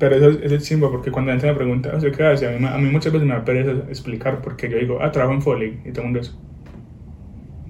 Pero 0.00 0.16
eso, 0.16 0.30
es- 0.30 0.38
eso 0.42 0.54
es 0.56 0.62
chimba 0.64 0.90
porque 0.90 1.10
cuando 1.12 1.30
la 1.32 1.36
gente 1.38 1.52
me 1.52 1.56
pregunta, 1.56 1.90
o 1.94 2.00
sea, 2.00 2.10
¿qué 2.10 2.24
hace? 2.24 2.46
A 2.48 2.58
mí, 2.58 2.66
a 2.66 2.76
mí 2.78 2.90
muchas 2.90 3.12
veces 3.12 3.26
me 3.26 3.34
da 3.34 3.44
pereza 3.44 3.70
explicar 3.88 4.40
porque 4.42 4.68
yo 4.68 4.78
digo, 4.78 4.98
ah, 5.00 5.10
trabajo 5.12 5.34
en 5.34 5.42
Foley 5.42 5.78
y 5.84 5.90
todo 5.90 6.02
el 6.02 6.04
mundo 6.06 6.20
es, 6.20 6.36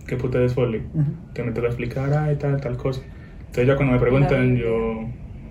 ¿qué 0.09 0.17
puta 0.17 0.43
es 0.43 0.55
Foley? 0.55 0.83
Ujú. 0.93 1.13
que 1.35 1.43
me 1.45 1.53
toca 1.53 1.69
explicar, 1.69 2.13
ay, 2.15 2.37
tal, 2.37 2.61
tal 2.61 2.77
cosa. 2.77 3.03
Entonces 3.41 3.67
ya 3.67 3.77
cuando 3.77 3.93
me 3.93 4.01
preguntan, 4.01 4.57
yo, 4.57 5.05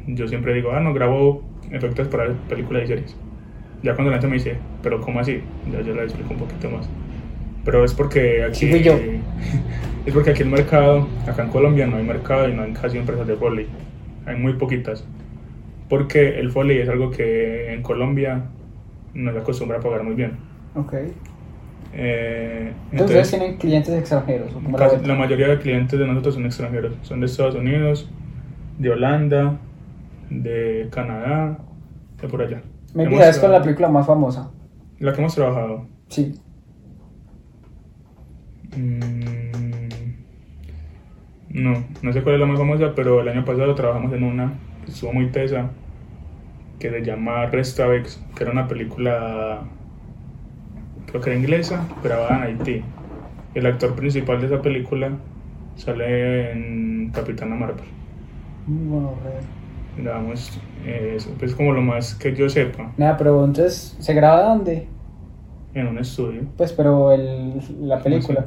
yo 0.08 0.28
siempre 0.28 0.54
digo, 0.54 0.72
ah, 0.72 0.82
no, 0.82 0.94
grabo 0.94 1.44
efectos 1.72 2.08
para 2.10 2.34
películas 2.50 2.84
y 2.84 2.88
series. 2.88 3.16
Ya 3.84 3.94
cuando 3.94 4.12
la 4.12 4.18
gente 4.18 4.28
me 4.28 4.34
dice, 4.34 4.58
pero 4.84 5.00
¿cómo 5.00 5.20
así? 5.20 5.42
Ya 5.72 5.82
yo 5.82 5.96
le 5.96 6.04
explico 6.04 6.34
un 6.34 6.40
poquito 6.40 6.70
más. 6.70 6.90
Pero 7.64 7.86
es 7.86 7.94
porque 7.94 8.44
aquí... 8.44 8.72
Sí, 8.72 8.84
yo. 8.84 8.98
Es 10.06 10.14
porque 10.14 10.30
aquí 10.30 10.42
el 10.42 10.50
mercado, 10.50 11.06
acá 11.28 11.44
en 11.44 11.50
Colombia 11.50 11.86
no 11.86 11.98
hay 11.98 12.04
mercado 12.06 12.48
y 12.48 12.54
no 12.54 12.64
hay 12.64 12.72
casi 12.72 12.98
empresas 12.98 13.28
de 13.28 13.36
Foley. 13.36 13.68
Hay 14.26 14.38
muy 14.38 14.54
poquitas. 14.54 15.06
Porque 15.90 16.40
el 16.40 16.50
Foley 16.50 16.80
es 16.80 16.88
algo 16.88 17.12
que 17.12 17.74
en 17.74 17.82
Colombia 17.82 18.46
no 19.14 19.34
se 19.34 19.40
acostumbra 19.40 19.80
a 19.80 19.82
pagar 19.82 20.04
muy 20.04 20.14
bien. 20.14 20.38
Ok. 20.76 20.94
Eh, 21.94 22.74
Entonces, 22.92 23.18
ustedes 23.18 23.30
tienen 23.32 23.58
clientes 23.58 23.94
extranjeros, 23.98 24.54
o 24.54 24.62
la 24.62 24.78
Casi- 24.78 24.96
vuelta? 24.96 25.08
la 25.08 25.16
mayoría 25.16 25.48
de 25.48 25.58
clientes 25.60 25.98
de 26.00 26.06
nosotros 26.08 26.36
son 26.36 26.46
extranjeros. 26.46 26.94
Son 27.02 27.20
de 27.20 27.26
Estados 27.26 27.56
Unidos, 27.56 28.10
de 28.78 28.90
Holanda, 28.92 29.58
de 30.30 30.88
Canadá, 30.92 31.58
de 32.22 32.28
por 32.28 32.42
allá. 32.42 32.62
Me 32.94 33.06
olvidas 33.08 33.40
con 33.40 33.52
la 33.52 33.62
película 33.62 33.90
más 33.90 34.06
famosa. 34.06 34.52
La 35.00 35.14
que 35.14 35.20
hemos 35.22 35.36
trabajado. 35.36 35.86
Sí. 36.10 36.34
mm, 38.76 39.22
no, 41.50 41.84
no 42.02 42.14
sé 42.14 42.22
cuál 42.22 42.36
es 42.36 42.42
la 42.42 42.48
más 42.48 42.58
famosa, 42.60 42.94
pero 42.96 43.22
el 43.22 43.28
año 43.30 43.46
pasado 43.46 43.74
trabajamos 43.76 44.14
en 44.14 44.24
una 44.24 44.54
que 44.86 44.92
estuvo 44.92 45.14
muy 45.14 45.28
tesa, 45.32 45.70
que 46.80 46.90
se 46.90 47.02
llama 47.04 47.46
Restavex, 47.48 48.24
que 48.36 48.44
era 48.44 48.52
una 48.52 48.68
película, 48.68 49.62
creo 51.18 51.22
que 51.22 51.30
era 51.32 51.40
inglesa, 51.40 51.88
grabada 52.04 52.38
en 52.38 52.44
Haití. 52.60 52.84
El 53.56 53.66
actor 53.66 53.96
principal 53.96 54.40
de 54.40 54.48
esa 54.48 54.62
película 54.62 55.12
sale 55.76 56.52
en 56.52 57.12
Capitana 57.14 57.56
Marvel. 57.56 57.86
Muy 58.68 58.88
bueno, 58.88 59.14
re. 59.24 60.02
Digamos, 60.02 60.60
eh, 60.86 61.14
eso 61.16 61.34
es 61.42 61.56
como 61.56 61.72
lo 61.72 61.82
más 61.82 62.14
que 62.14 62.36
yo 62.36 62.48
sepa 62.50 62.92
Nada, 62.98 63.18
pero 63.18 63.44
entonces, 63.44 63.96
¿se 64.00 64.14
graba 64.14 64.44
dónde? 64.44 64.88
en 65.74 65.88
un 65.88 65.98
estudio. 66.00 66.42
Pues, 66.58 66.74
pero 66.74 67.12
el, 67.12 67.62
la 67.82 68.02
película. 68.02 68.46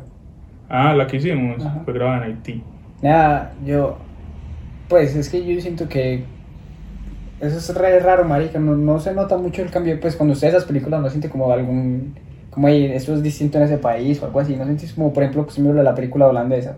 Ah, 0.69 0.95
la 0.95 1.07
que 1.07 1.17
hicimos 1.17 1.65
Ajá. 1.65 1.83
fue 1.85 1.95
grabada 1.95 2.19
en 2.27 2.33
Haití. 2.35 2.63
Nada, 3.03 3.53
yo. 3.65 3.99
Pues 4.89 5.15
es 5.15 5.29
que 5.29 5.45
yo 5.45 5.61
siento 5.61 5.89
que. 5.89 6.25
Eso 7.41 7.57
es 7.59 7.75
re 7.77 8.01
raro, 8.01 8.25
marica. 8.25 8.59
No, 8.59 8.75
no 8.77 8.99
se 8.99 9.15
nota 9.15 9.37
mucho 9.39 9.63
el 9.63 9.71
cambio. 9.71 9.99
Pues 10.01 10.17
cuando 10.17 10.33
usted 10.33 10.49
esas 10.49 10.65
películas 10.65 11.01
no 11.01 11.09
siente 11.09 11.29
como 11.31 11.53
algún. 11.53 12.15
Como 12.51 12.69
"Ey, 12.69 12.87
esto 12.87 13.15
es 13.15 13.23
distinto 13.23 13.59
en 13.59 13.65
ese 13.65 13.79
país 13.79 14.21
o 14.23 14.27
algo 14.27 14.41
así. 14.41 14.57
No 14.57 14.65
sentís 14.67 14.93
como, 14.93 15.13
por 15.13 15.23
ejemplo, 15.23 15.47
que 15.47 15.61
me 15.63 15.83
la 15.83 15.95
película 15.95 16.27
holandesa. 16.29 16.77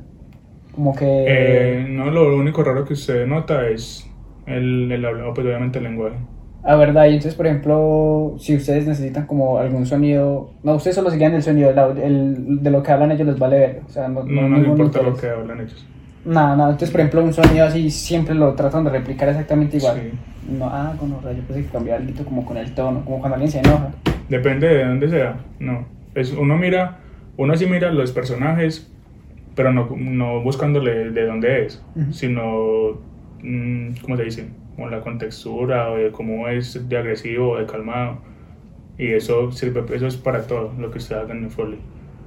Como 0.75 0.95
que. 0.95 1.07
Eh, 1.29 1.87
no, 1.88 2.11
lo 2.11 2.37
único 2.37 2.62
raro 2.62 2.85
que 2.85 2.93
usted 2.95 3.26
nota 3.26 3.69
es 3.69 4.07
el, 4.47 4.91
el 4.91 5.05
hablado, 5.05 5.35
pues 5.35 5.47
obviamente 5.47 5.79
el 5.79 5.85
lenguaje. 5.85 6.17
Ah, 6.64 6.76
verdad, 6.76 7.07
y 7.07 7.14
entonces, 7.14 7.35
por 7.35 7.47
ejemplo, 7.49 8.35
si 8.38 8.55
ustedes 8.55 8.87
necesitan 8.87 9.26
como 9.26 9.59
algún 9.59 9.85
sonido, 9.85 10.50
no, 10.62 10.76
ustedes 10.76 10.95
solo 10.95 11.11
siguen 11.11 11.35
el 11.35 11.43
sonido, 11.43 11.71
el, 11.71 11.99
el- 11.99 12.62
de 12.62 12.71
lo 12.71 12.83
que 12.85 12.93
hablan 12.93 13.11
ellos 13.11 13.26
les 13.26 13.38
vale 13.38 13.59
ver, 13.59 13.83
o 13.85 13.91
sea, 13.91 14.07
no, 14.07 14.23
No, 14.23 14.49
no, 14.49 14.59
les 14.59 14.69
importa 14.69 15.00
interesa. 15.00 15.11
lo 15.11 15.17
que 15.17 15.29
hablan 15.41 15.61
ellos. 15.61 15.85
Nada, 16.25 16.55
nada, 16.55 16.71
entonces, 16.71 16.91
por 16.93 17.00
ejemplo, 17.00 17.25
un 17.25 17.33
sonido 17.33 17.67
así 17.67 17.91
siempre 17.91 18.37
lo 18.37 18.55
tratan 18.55 18.85
de 18.85 18.91
replicar 18.91 19.29
exactamente 19.29 19.79
igual. 19.79 20.02
Sí. 20.02 20.52
No, 20.57 20.67
ah, 20.67 20.95
con 21.00 21.11
los 21.11 21.25
rayos, 21.25 21.45
pensé 21.47 21.64
que 21.64 21.69
cambiaba 21.71 22.00
algo 22.00 22.25
como 22.25 22.45
con 22.45 22.57
el 22.57 22.73
tono, 22.75 23.05
como 23.05 23.19
cuando 23.19 23.35
alguien 23.35 23.50
se 23.50 23.59
enoja. 23.59 23.91
Depende 24.33 24.67
de 24.67 24.87
dónde 24.87 25.09
sea. 25.11 25.45
No. 25.61 25.85
Es, 26.15 26.33
uno 26.33 26.57
mira, 26.57 27.01
uno 27.37 27.55
sí 27.55 27.67
mira 27.67 27.93
los 27.93 28.12
personajes, 28.12 28.91
pero 29.55 29.75
no, 29.75 29.95
no 29.95 30.41
buscándole 30.41 31.11
de 31.11 31.27
dónde 31.27 31.67
es, 31.67 31.85
Ujú. 31.95 32.12
sino, 32.15 32.99
mm, 33.43 33.89
¿cómo 34.01 34.17
se 34.17 34.25
dice? 34.25 34.49
Con 34.75 34.91
la 34.91 35.03
contextura 35.03 35.91
o 35.91 35.99
de 35.99 36.11
cómo 36.12 36.49
es 36.49 36.89
de 36.89 36.97
agresivo 36.97 37.51
o 37.51 37.59
de 37.59 37.67
calmado. 37.67 38.21
Y 38.97 39.09
eso 39.09 39.53
sirve, 39.53 39.85
eso 39.95 40.07
es 40.07 40.17
para 40.17 40.47
todo 40.47 40.73
lo 40.79 40.91
que 40.91 40.97
usted 40.97 41.17
haga 41.17 41.35
en 41.35 41.45
el 41.45 41.51
folio. 41.51 41.77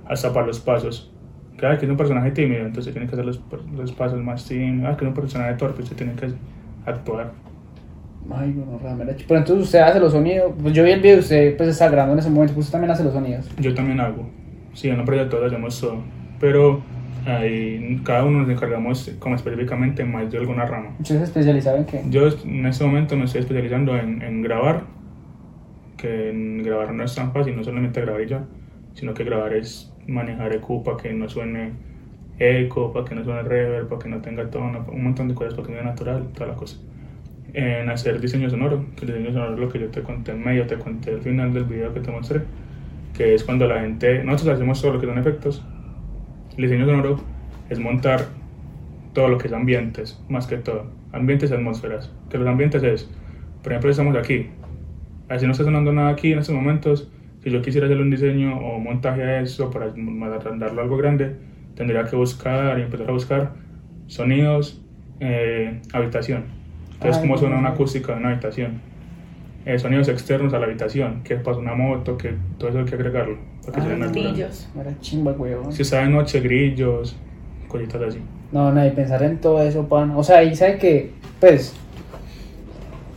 Hasta 0.07 0.31
para 0.31 0.45
los 0.45 0.59
pasos. 0.59 1.11
Cada 1.57 1.79
que 1.79 1.85
es 1.85 1.91
un 1.91 1.97
personaje 1.97 2.29
tímido, 2.29 2.67
entonces 2.67 2.93
tiene 2.93 3.07
que 3.07 3.13
hacer 3.13 3.25
los, 3.25 3.41
los 3.75 3.91
pasos 3.93 4.21
más 4.21 4.47
tímidos. 4.47 4.93
Ah, 4.93 4.95
que 4.95 5.05
es 5.05 5.09
un 5.09 5.15
personaje 5.15 5.55
torpe, 5.55 5.81
usted 5.81 5.95
tiene 5.95 6.13
que 6.13 6.27
actuar. 6.85 7.31
Ay, 8.31 8.51
bueno, 8.51 8.79
realmente. 8.81 9.25
Pero 9.27 9.39
entonces 9.39 9.65
usted 9.65 9.79
hace 9.79 9.99
los 9.99 10.11
sonidos, 10.11 10.53
pues 10.61 10.73
yo 10.73 10.83
vi 10.83 10.91
el 10.91 11.01
video, 11.01 11.19
usted 11.19 11.55
pues 11.57 11.69
está 11.69 11.89
grabando 11.89 12.13
en 12.13 12.19
ese 12.19 12.29
momento, 12.29 12.53
pues 12.53 12.65
usted 12.65 12.73
también 12.73 12.91
hace 12.91 13.03
los 13.03 13.13
sonidos. 13.13 13.49
Yo 13.59 13.73
también 13.73 13.99
hago. 13.99 14.29
Sí, 14.73 14.89
en 14.89 14.97
la 14.97 15.29
todos 15.29 15.45
hacemos 15.45 15.79
todo. 15.79 15.99
Pero 16.39 16.81
ahí 17.25 18.01
cada 18.03 18.23
uno 18.23 18.39
nos 18.39 18.49
encargamos 18.49 19.11
como 19.19 19.35
específicamente 19.35 20.03
más 20.03 20.31
de 20.31 20.37
alguna 20.37 20.65
rama. 20.65 20.95
¿Usted 20.99 21.17
se 21.17 21.23
especializaba 21.23 21.77
en 21.77 21.85
qué? 21.85 22.03
Yo 22.09 22.27
en 22.27 22.65
este 22.65 22.83
momento 22.83 23.15
me 23.15 23.25
estoy 23.25 23.41
especializando 23.41 23.97
en, 23.97 24.21
en 24.21 24.41
grabar, 24.41 24.83
que 25.97 26.29
en 26.29 26.63
grabar 26.63 26.93
no 26.93 27.03
es 27.03 27.15
tan 27.15 27.31
fácil, 27.31 27.55
no 27.55 27.63
solamente 27.63 28.01
grabar 28.01 28.21
y 28.21 28.27
ya, 28.27 28.43
sino 28.93 29.13
que 29.13 29.23
grabar 29.23 29.53
es 29.53 29.93
manejar 30.07 30.53
eco 30.53 30.83
para 30.83 30.97
que 30.97 31.13
no 31.13 31.29
suene 31.29 31.71
eco, 32.37 32.91
para 32.91 33.05
que 33.05 33.15
no 33.15 33.23
suene 33.23 33.43
reverb, 33.43 33.87
para 33.87 34.01
que 34.01 34.09
no 34.09 34.21
tenga 34.21 34.49
tono, 34.49 34.85
un 34.91 35.03
montón 35.03 35.27
de 35.27 35.35
cosas 35.35 35.53
para 35.53 35.67
que 35.67 35.73
sea 35.73 35.83
natural, 35.83 36.27
toda 36.33 36.47
la 36.47 36.55
cosa. 36.55 36.77
En 37.57 37.89
hacer 37.89 38.19
diseño 38.19 38.49
sonoro, 38.49 38.85
el 38.99 39.07
diseño 39.07 39.31
sonoro 39.31 39.53
es 39.53 39.59
lo 39.61 39.69
que 39.69 39.79
yo 39.79 39.87
te 39.87 40.01
conté 40.01 40.33
en 40.33 40.43
medio, 40.43 40.67
te 40.67 40.75
conté 40.75 41.11
al 41.11 41.21
final 41.21 41.53
del 41.53 41.63
video 41.63 41.93
que 41.93 42.01
te 42.01 42.11
mostré, 42.11 42.41
que 43.15 43.33
es 43.33 43.45
cuando 43.45 43.65
la 43.65 43.79
gente, 43.79 44.25
nosotros 44.25 44.55
hacemos 44.55 44.81
todo 44.81 44.91
lo 44.91 44.99
que 44.99 45.07
son 45.07 45.17
efectos, 45.17 45.63
el 46.57 46.63
diseño 46.63 46.85
sonoro 46.85 47.21
es 47.69 47.79
montar 47.79 48.25
todo 49.13 49.29
lo 49.29 49.37
que 49.37 49.47
es 49.47 49.53
ambientes, 49.53 50.21
más 50.27 50.47
que 50.47 50.57
todo. 50.57 50.91
Ambientes 51.13 51.49
y 51.49 51.53
atmósferas. 51.53 52.11
Que 52.29 52.37
los 52.37 52.45
ambientes 52.45 52.83
es, 52.83 53.09
por 53.63 53.71
ejemplo, 53.71 53.89
estamos 53.89 54.17
aquí. 54.17 54.47
Así 55.29 55.45
no 55.45 55.53
está 55.53 55.63
sonando 55.63 55.93
nada 55.93 56.09
aquí 56.09 56.33
en 56.33 56.39
estos 56.39 56.53
momentos. 56.53 57.09
Si 57.41 57.51
yo 57.51 57.61
quisiera 57.61 57.87
hacer 57.87 58.01
un 58.01 58.09
diseño 58.09 58.57
o 58.57 58.79
montaje 58.79 59.23
a 59.23 59.39
eso 59.39 59.71
para 59.71 59.93
darlo 60.57 60.81
algo 60.81 60.97
grande, 60.97 61.37
tendría 61.75 62.03
que 62.03 62.17
buscar 62.17 62.77
y 62.79 62.81
empezar 62.81 63.09
a 63.09 63.13
buscar 63.13 63.53
sonidos, 64.07 64.83
eh, 65.21 65.81
habitación. 65.93 66.64
Entonces, 66.95 67.17
Ay, 67.17 67.27
cómo 67.27 67.37
suena 67.37 67.57
una 67.57 67.69
acústica 67.69 68.13
de 68.13 68.19
una 68.19 68.29
habitación. 68.31 68.81
Eh, 69.65 69.79
sonidos 69.79 70.07
externos 70.09 70.53
a 70.53 70.59
la 70.59 70.65
habitación, 70.65 71.21
que 71.23 71.35
pasa 71.37 71.59
una 71.59 71.73
moto, 71.73 72.17
que 72.17 72.35
todo 72.59 72.69
eso 72.69 72.79
hay 72.79 72.85
que 72.85 72.95
agregarlo 72.95 73.37
para 73.65 73.83
que 73.83 73.91
Ay, 73.93 73.99
natural. 73.99 74.11
Grillos. 74.33 74.69
Era 74.79 74.99
chimba, 74.99 75.31
weón. 75.31 75.73
Si 75.73 75.81
está 75.81 76.01
de 76.01 76.07
noche, 76.09 76.39
grillos, 76.39 77.15
cositas 77.67 78.01
así. 78.01 78.19
No, 78.51 78.71
no, 78.71 78.85
y 78.85 78.91
pensar 78.91 79.23
en 79.23 79.39
todo 79.39 79.61
eso, 79.63 79.87
pan. 79.87 80.11
O 80.15 80.23
sea, 80.23 80.43
y 80.43 80.55
sabe 80.55 80.77
que, 80.77 81.11
pues, 81.39 81.75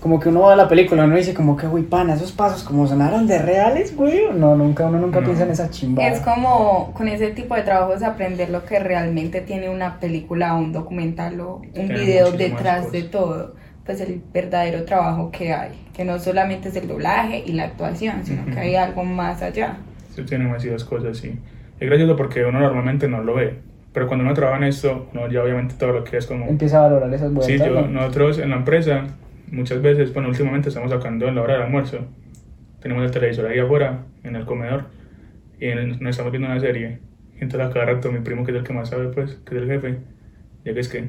como 0.01 0.21
que 0.21 0.29
uno 0.31 0.41
va 0.43 0.53
a 0.53 0.57
la 0.57 0.69
película, 0.69 1.05
uno 1.05 1.17
dice 1.17 1.35
como 1.35 1.57
que, 1.57 1.67
güey, 1.67 1.83
pan, 1.85 2.09
esos 2.09 2.33
pasos 2.33 2.63
como 2.63 2.87
sonaron 2.87 3.27
de 3.27 3.39
reales, 3.41 3.95
güey. 3.97 4.21
No, 4.35 4.57
nunca, 4.57 4.87
uno 4.87 4.99
nunca 5.01 5.21
No. 5.21 5.27
piensa 5.27 5.45
en 5.45 5.51
esa 5.51 5.69
chimba. 5.71 6.07
Es 6.07 6.21
como 6.21 6.93
con 6.95 7.09
ese 7.09 7.31
tipo 7.33 7.57
de 7.57 7.63
trabajos 7.63 8.03
aprender 8.03 8.49
lo 8.49 8.65
que 8.65 8.79
realmente 8.79 9.41
tiene 9.43 9.69
una 9.69 9.99
película, 10.01 10.55
un 10.55 10.73
documental 10.73 11.41
o 11.41 11.57
un 11.57 11.73
Tiene 11.73 11.95
video 11.95 12.31
detrás 12.33 12.91
de 12.93 13.03
todo. 13.03 13.55
Pues 13.89 14.03
el 14.03 14.21
verdadero 14.35 14.85
trabajo 14.85 15.31
que 15.31 15.51
hay, 15.55 15.71
que 15.97 16.05
no 16.05 16.19
solamente 16.19 16.69
es 16.69 16.77
el 16.77 16.87
doblaje 16.87 17.43
y 17.47 17.53
la 17.53 17.65
actuación, 17.65 18.23
sino 18.23 18.45
que 18.45 18.51
Ujú. 18.51 18.61
hay 18.61 18.75
algo 18.75 19.03
más 19.03 19.41
allá. 19.41 19.79
Se 20.15 20.25
tiene 20.25 20.45
demasiadas 20.45 20.85
cosas, 20.85 21.17
sí. 21.17 21.39
Es 21.81 21.89
gracioso 21.89 22.15
porque 22.15 22.45
uno 22.45 22.61
normalmente 22.61 23.09
no 23.09 23.23
lo 23.23 23.37
ve. 23.37 23.55
Pero 23.95 24.07
cuando 24.07 24.27
uno 24.27 24.35
trabaja 24.35 24.59
en 24.59 24.65
esto, 24.65 25.09
uno 25.15 25.27
ya 25.31 25.43
obviamente 25.43 25.77
todo 25.79 25.93
lo 25.93 26.05
que 26.05 26.19
es 26.19 26.27
como... 26.27 26.47
Empieza 26.47 26.81
a 26.81 26.83
valorar 26.83 27.15
esas 27.15 27.33
vueltas. 27.33 27.47
Sí, 27.47 27.57
yo, 27.57 27.81
¿no? 27.81 27.89
nosotros 27.89 28.39
en 28.41 28.51
la 28.51 28.57
empresa, 28.57 29.07
muchas 29.51 29.81
veces, 29.81 30.13
bueno, 30.13 30.29
últimamente 30.29 30.69
estamos 30.69 30.91
sacando 30.91 31.27
en 31.27 31.37
la 31.37 31.41
hora 31.41 31.55
del 31.55 31.63
almuerzo. 31.63 32.01
Tenemos 32.81 33.03
el 33.07 33.11
televisor 33.11 33.47
ahí 33.47 33.59
afuera, 33.59 34.05
en 34.23 34.37
el 34.37 34.45
comedor, 34.45 34.85
y 35.59 35.75
nos 35.75 36.11
estamos 36.11 36.31
viendo 36.31 36.47
una 36.47 36.61
serie. 36.61 36.99
Y 37.41 37.45
entonces 37.45 37.71
a 37.71 37.73
cada 37.73 37.87
rato 37.87 38.13
mi 38.13 38.21
primo, 38.21 38.45
que 38.45 38.51
es 38.51 38.59
el 38.59 38.65
que 38.65 38.75
más 38.75 38.91
sabe, 38.91 39.09
pues, 39.09 39.37
que 39.47 39.57
es 39.57 39.63
el 39.63 39.67
jefe, 39.67 39.97
llega 40.63 40.79
es 40.79 40.91
que, 40.91 41.09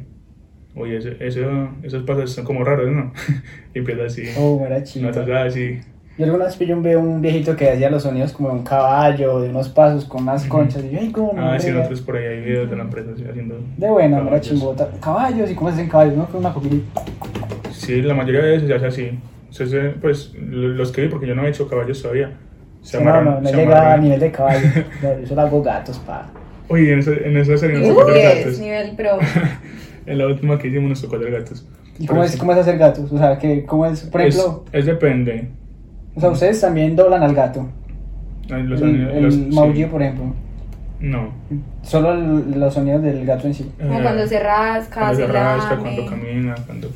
oye, 0.75 0.97
eso, 0.97 1.09
eso- 1.19 1.69
esos 1.83 2.03
pasos 2.03 2.31
son 2.31 2.45
como 2.45 2.63
raros, 2.63 2.89
¿no? 2.91 3.11
y 3.73 3.79
empieza 3.79 4.03
así, 4.05 4.23
Oh, 4.37 4.61
era 4.65 4.79
nosotros 4.79 5.29
así, 5.37 5.79
Yo 6.17 6.25
alguna 6.25 6.45
vez 6.45 6.59
un, 6.59 6.83
veo 6.83 6.99
un 6.99 7.21
viejito 7.21 7.55
que 7.55 7.69
hacía 7.69 7.89
los 7.89 8.03
sonidos 8.03 8.33
como 8.33 8.49
de 8.49 8.55
un 8.55 8.63
caballo, 8.63 9.39
de 9.39 9.49
unos 9.49 9.69
pasos 9.69 10.03
con 10.05 10.23
unas 10.23 10.43
conchas. 10.45 10.83
Y 10.83 10.91
yo, 10.91 10.99
ay, 10.99 11.11
cómo 11.11 11.33
Ah, 11.37 11.57
sí, 11.59 11.67
ría". 11.67 11.75
nosotros 11.77 12.01
por 12.01 12.17
ahí 12.17 12.25
hay 12.25 12.41
videos 12.41 12.69
de 12.69 12.75
la 12.75 12.83
empresa 12.83 13.11
así, 13.13 13.23
haciendo. 13.29 13.59
De 13.77 13.89
buena, 13.89 14.17
era 14.17 14.25
caballos. 14.25 14.47
chimbota. 14.47 14.89
Caballos, 15.01 15.49
¿y 15.49 15.55
cómo 15.55 15.69
se 15.69 15.75
hacen 15.75 15.89
caballos? 15.89 16.15
¿No? 16.17 16.25
Con 16.27 16.39
una 16.41 16.53
coquilla. 16.53 16.81
Sí, 17.71 18.01
la 18.01 18.13
mayoría 18.13 18.41
de 18.41 18.51
veces 18.51 18.67
se 18.67 18.73
hace 18.75 18.85
así. 18.87 19.19
Se 19.49 19.63
hace, 19.63 19.79
pues 20.01 20.33
lo- 20.35 20.67
los 20.69 20.91
que 20.91 21.01
vi, 21.03 21.07
porque 21.07 21.25
yo 21.25 21.35
no 21.35 21.45
he 21.45 21.49
hecho 21.49 21.67
caballos 21.69 22.01
todavía. 22.01 22.31
Se 22.81 22.97
Sí, 22.97 23.03
no, 23.03 23.09
amarran- 23.09 23.23
no, 23.25 23.41
no 23.41 23.49
se 23.49 23.55
llega 23.55 23.93
a 23.93 23.97
nivel 23.97 24.19
de 24.19 24.31
caballo. 24.31 24.59
No, 25.01 25.19
yo 25.21 25.25
solo 25.25 25.41
hago 25.41 25.63
gatos, 25.63 25.99
pa. 25.99 26.29
Oye, 26.67 26.91
en 26.93 26.99
esa, 26.99 27.11
en 27.13 27.37
esa 27.37 27.57
serie 27.57 27.77
hacer 27.77 28.17
es 28.17 28.43
gatos. 28.45 28.59
nivel 28.59 28.95
pro. 28.97 29.17
En 30.09 30.17
la 30.17 30.27
última 30.27 30.57
que 30.57 30.67
hicimos 30.67 30.89
nos 30.89 31.01
tocó 31.01 31.15
hacer 31.17 31.31
gatos. 31.31 31.67
¿Y 31.99 32.05
cómo 32.07 32.23
es, 32.23 32.31
sí. 32.31 32.37
cómo 32.37 32.51
es 32.53 32.57
hacer 32.57 32.77
gatos? 32.77 33.11
O 33.11 33.17
sea, 33.17 33.37
que, 33.37 33.65
¿cómo 33.65 33.85
es? 33.85 34.01
Por 34.03 34.21
Es- 34.21 34.35
ejemplo, 34.37 34.65
Es, 34.71 34.85
depende. 34.85 35.49
o 36.15 36.19
sea, 36.19 36.29
ustedes 36.31 36.59
también 36.61 36.95
doblan 36.95 37.23
al 37.23 37.35
gato. 37.35 37.67
Los, 38.47 38.59
el 38.59 38.77
sonidos- 38.79 39.13
el 39.13 39.23
los- 39.23 39.33
sí. 39.35 39.49
maullido, 39.53 39.89
por 39.89 40.01
ejemplo. 40.01 40.33
No. 40.99 41.29
Solo 41.83 42.13
el- 42.13 42.59
los 42.59 42.73
sonidos 42.73 43.03
del 43.03 43.25
gato 43.25 43.47
en 43.47 43.53
sí. 43.53 43.69
Como 43.79 43.99
Eh, 43.99 44.01
cuando 44.01 44.27
se 44.27 44.39
rasca, 44.39 44.99
cuando 44.99 45.15
se 45.15 45.25
se 45.27 45.31
rasca, 45.31 45.75
lame. 45.75 45.81
cuando 45.95 46.05
camina, 46.07 46.55
cuando 46.65 46.87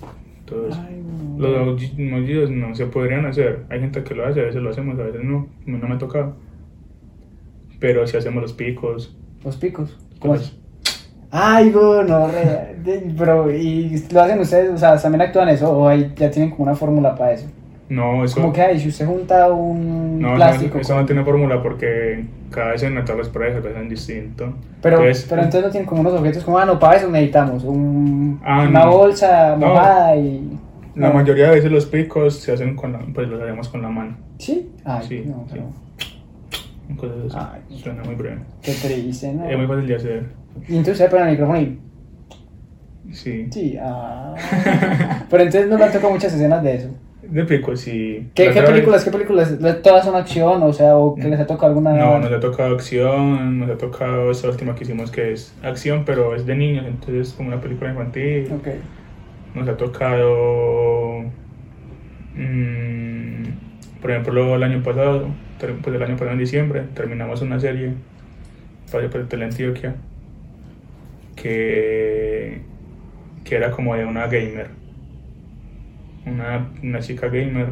todo 0.46 0.68
eso. 0.68 0.82
Ay, 0.88 1.02
no. 1.38 1.40
Los 1.40 1.52
maulli- 1.82 2.10
maullidos 2.12 2.50
no 2.50 2.74
se 2.76 2.86
podrían 2.88 3.26
hacer. 3.26 3.64
Hay 3.70 3.80
gente 3.80 4.04
que 4.04 4.16
lo 4.16 4.26
hace, 4.26 4.40
a 4.42 4.44
veces 4.46 4.62
lo 4.62 4.70
hacemos, 4.72 5.00
a 5.00 5.04
veces 5.04 5.22
no. 5.24 5.48
No 5.66 5.88
me 5.88 5.96
ha 5.96 5.98
tocado. 5.98 6.36
Pero 7.80 8.08
si 8.08 8.18
hacemos 8.18 8.42
los 8.42 8.54
picos. 8.54 9.16
Los 9.44 9.58
picos. 9.58 9.98
¿Cómo 10.20 10.36
es? 10.36 10.58
Ay, 11.36 11.72
bueno, 11.72 12.28
re- 12.28 12.76
de- 12.84 13.12
pero 13.18 13.52
¿y 13.52 13.98
lo 14.12 14.22
hacen 14.22 14.40
ustedes? 14.40 14.70
O 14.72 14.78
sea, 14.78 14.98
¿también 14.98 15.22
actúan 15.24 15.50
eso? 15.50 15.72
¿O 15.76 15.88
hay- 15.88 16.14
ya 16.16 16.30
tienen 16.30 16.52
como 16.52 16.64
una 16.66 16.76
fórmula 16.76 17.16
para 17.16 17.32
eso? 17.34 17.48
No, 17.90 18.24
eso. 18.24 18.36
Como 18.40 18.54
que 18.54 18.62
hay, 18.62 18.80
si 18.80 18.90
usted 18.90 19.08
junta 19.08 19.52
un 19.52 20.20
No, 20.22 20.36
plástico. 20.36 20.76
no, 20.76 20.82
eso 20.82 20.94
con- 20.94 21.02
no 21.02 21.06
tiene 21.08 21.24
fórmula 21.24 21.62
porque 21.62 22.26
cada 22.52 22.76
escena, 22.76 23.04
todas 23.04 23.18
las 23.20 23.30
pruebas 23.30 23.64
se 23.64 23.70
hacen 23.70 23.90
distinto. 23.90 24.54
Pero, 24.82 24.98
Entonces, 25.00 25.26
pero 25.28 25.42
entonces 25.42 25.66
no 25.66 25.72
tienen 25.72 25.88
como 25.90 26.02
unos 26.02 26.14
objetos 26.14 26.44
como, 26.44 26.60
ah, 26.60 26.66
no, 26.66 26.78
para 26.78 26.98
eso 26.98 27.10
necesitamos 27.10 27.64
un, 27.64 28.40
Ah, 28.44 28.68
una 28.70 28.86
no. 28.86 28.92
bolsa 28.98 29.56
No. 29.58 29.68
mojada 29.70 30.16
y... 30.16 30.58
La 30.96 31.08
no. 31.08 31.16
mayoría 31.16 31.50
de 31.50 31.56
veces 31.56 31.72
los 31.72 31.88
picos 31.88 32.40
se 32.40 32.52
hacen 32.52 32.76
con 32.76 32.94
la, 32.94 33.00
pues 33.12 33.28
los 33.28 33.42
hacemos 33.42 33.68
con 33.70 33.82
la 33.82 33.90
mano. 33.90 34.16
¿Sí? 34.38 34.70
Ay, 34.86 35.06
Sí, 35.08 35.24
no, 35.26 35.46
sí. 35.48 35.54
pero 35.54 35.66
Cosas 36.98 37.36
así. 37.36 37.48
Ay. 37.72 37.80
Suena 37.80 38.04
muy 38.04 38.14
breve. 38.16 38.38
qué 38.62 38.72
triste, 38.74 39.34
¿no? 39.34 39.50
Es 39.50 39.58
muy 39.58 39.66
fácil 39.66 39.88
de 39.88 39.96
hacer. 39.96 40.43
Y 40.68 40.78
entonces 40.78 40.94
usted 40.94 41.10
pone 41.10 41.24
el 41.24 41.32
micrófono 41.32 41.62
y... 41.62 41.80
Sí. 43.12 43.48
Sí, 43.52 43.78
ah... 43.80 44.34
pero 45.30 45.44
entonces 45.44 45.70
no 45.70 45.78
le 45.78 45.84
han 45.84 45.92
tocado 45.92 46.12
muchas 46.12 46.34
escenas 46.34 46.64
de 46.64 46.76
eso. 46.76 46.90
De 47.22 47.46
picos, 47.46 47.80
sí. 47.80 48.30
¿Qué, 48.34 48.50
películas, 48.50 49.04
qué 49.04 49.12
películas? 49.12 49.58
¿Todas 49.82 50.06
son 50.06 50.16
acción? 50.16 50.62
O 50.64 50.74
sea, 50.74 50.98
¿o 50.98 51.16
que 51.16 51.28
les 51.28 51.40
ha 51.40 51.48
tocado 51.48 51.68
alguna...? 51.68 51.94
No, 51.94 52.20
nos 52.20 52.32
ha 52.32 52.40
tocado 52.40 52.76
acción, 52.76 53.60
nos 53.60 53.70
ha 53.70 53.78
tocado 53.78 54.32
esa 54.32 54.50
última 54.50 54.76
que 54.76 54.84
hicimos 54.84 55.10
que 55.10 55.32
es 55.32 55.56
acción, 55.64 56.04
pero 56.06 56.36
es 56.36 56.46
de 56.46 56.56
niños, 56.56 56.86
entonces 56.86 57.30
es 57.30 57.34
como 57.34 57.50
una 57.50 57.62
película 57.62 57.92
infantil. 57.92 58.52
Ok. 58.54 58.68
Nos 59.56 59.70
ha 59.70 59.78
tocado, 59.78 61.22
mm, 62.36 63.44
por 64.02 64.12
ejemplo, 64.12 64.56
el 64.56 64.64
año 64.64 64.84
pasado, 64.84 65.28
pues 65.82 65.96
el 65.96 66.04
año 66.04 66.16
pasado 66.16 66.32
en 66.32 66.40
diciembre, 66.40 66.84
terminamos 66.94 67.42
una 67.42 67.60
serie 67.60 67.94
para 68.92 69.10
para 69.10 69.26
Teleantioquia 69.26 69.96
que, 71.36 72.62
que 73.44 73.56
era 73.56 73.72
como 73.72 73.96
de 73.96 74.06
una 74.06 74.28
gamer, 74.28 74.68
una, 76.26 76.70
una 76.82 77.00
chica 77.00 77.28
gamer, 77.28 77.68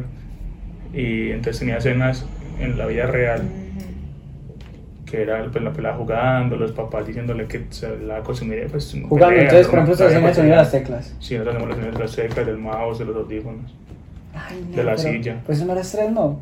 y 0.92 1.30
entonces 1.30 1.60
tenía 1.60 1.78
escenas 1.78 2.26
en 2.60 2.76
la 2.78 2.86
vida 2.86 3.06
real 3.06 3.42
que 5.12 5.20
era 5.20 5.44
pues, 5.52 5.62
la 5.62 5.72
pelada 5.74 5.96
jugando, 5.96 6.56
los 6.56 6.72
papás 6.72 7.06
diciéndole 7.06 7.44
que 7.46 7.66
se 7.68 7.98
la 7.98 8.20
consumiría 8.22 8.66
pues 8.66 8.96
Jugando, 9.06 9.28
pelea, 9.28 9.42
entonces, 9.42 9.66
por 9.66 9.74
¿no? 9.74 9.82
ejemplo, 9.82 9.92
ustedes 9.92 10.12
hacen 10.14 10.24
el 10.26 10.34
sonido 10.34 10.54
de 10.56 10.62
las 10.62 10.72
teclas. 10.72 11.16
Sí, 11.20 11.34
nosotros 11.34 11.54
hacemos 11.54 11.68
los 11.68 11.76
sonidos 11.76 11.98
de 11.98 12.04
las 12.04 12.16
teclas, 12.16 12.46
del 12.46 12.56
mouse, 12.56 12.98
de 12.98 13.04
los 13.04 13.16
audífonos. 13.16 13.74
Ay, 14.32 14.64
no, 14.70 14.76
de 14.76 14.84
la 14.84 14.96
pero- 14.96 15.12
silla. 15.12 15.40
Pues 15.44 15.58
eso 15.58 15.66
no 15.66 15.72
era 15.72 15.82
estrés, 15.82 16.10
no. 16.10 16.40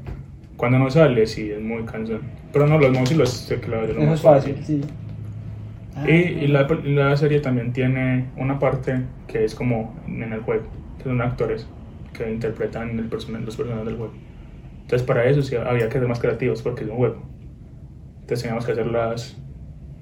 Cuando 0.56 0.78
no 0.78 0.88
sale, 0.88 1.26
sí, 1.26 1.50
es 1.50 1.60
muy 1.60 1.82
cansón. 1.82 2.20
Pero 2.52 2.68
no, 2.68 2.78
los 2.78 2.92
mouse 2.92 3.10
y 3.10 3.14
los 3.16 3.48
teclados 3.48 3.90
es 3.90 3.96
lo 3.96 4.02
más 4.02 4.14
es 4.14 4.20
fácil, 4.20 4.56
sí. 4.64 4.80
Y, 6.04 6.12
y 6.12 6.46
la, 6.48 6.66
la 6.84 7.16
serie 7.16 7.40
también 7.40 7.72
tiene 7.72 8.30
una 8.36 8.58
parte 8.58 9.06
que 9.26 9.44
es 9.44 9.54
como 9.54 9.94
en 10.06 10.32
el 10.32 10.40
juego, 10.40 10.64
que 10.98 11.04
son 11.04 11.20
actores 11.20 11.66
que 12.12 12.30
interpretan 12.32 12.98
el 12.98 13.10
person- 13.10 13.40
los 13.44 13.56
personajes 13.56 13.86
del 13.86 13.96
juego. 13.96 14.14
Entonces 14.82 15.06
para 15.06 15.24
eso 15.26 15.42
sí 15.42 15.56
había 15.56 15.88
que 15.88 15.98
ser 15.98 16.08
más 16.08 16.20
creativos 16.20 16.62
porque 16.62 16.84
es 16.84 16.90
un 16.90 16.96
juego. 16.96 17.22
Entonces 18.22 18.42
teníamos 18.42 18.66
que 18.66 18.72
hacer 18.72 18.86
las... 18.86 19.36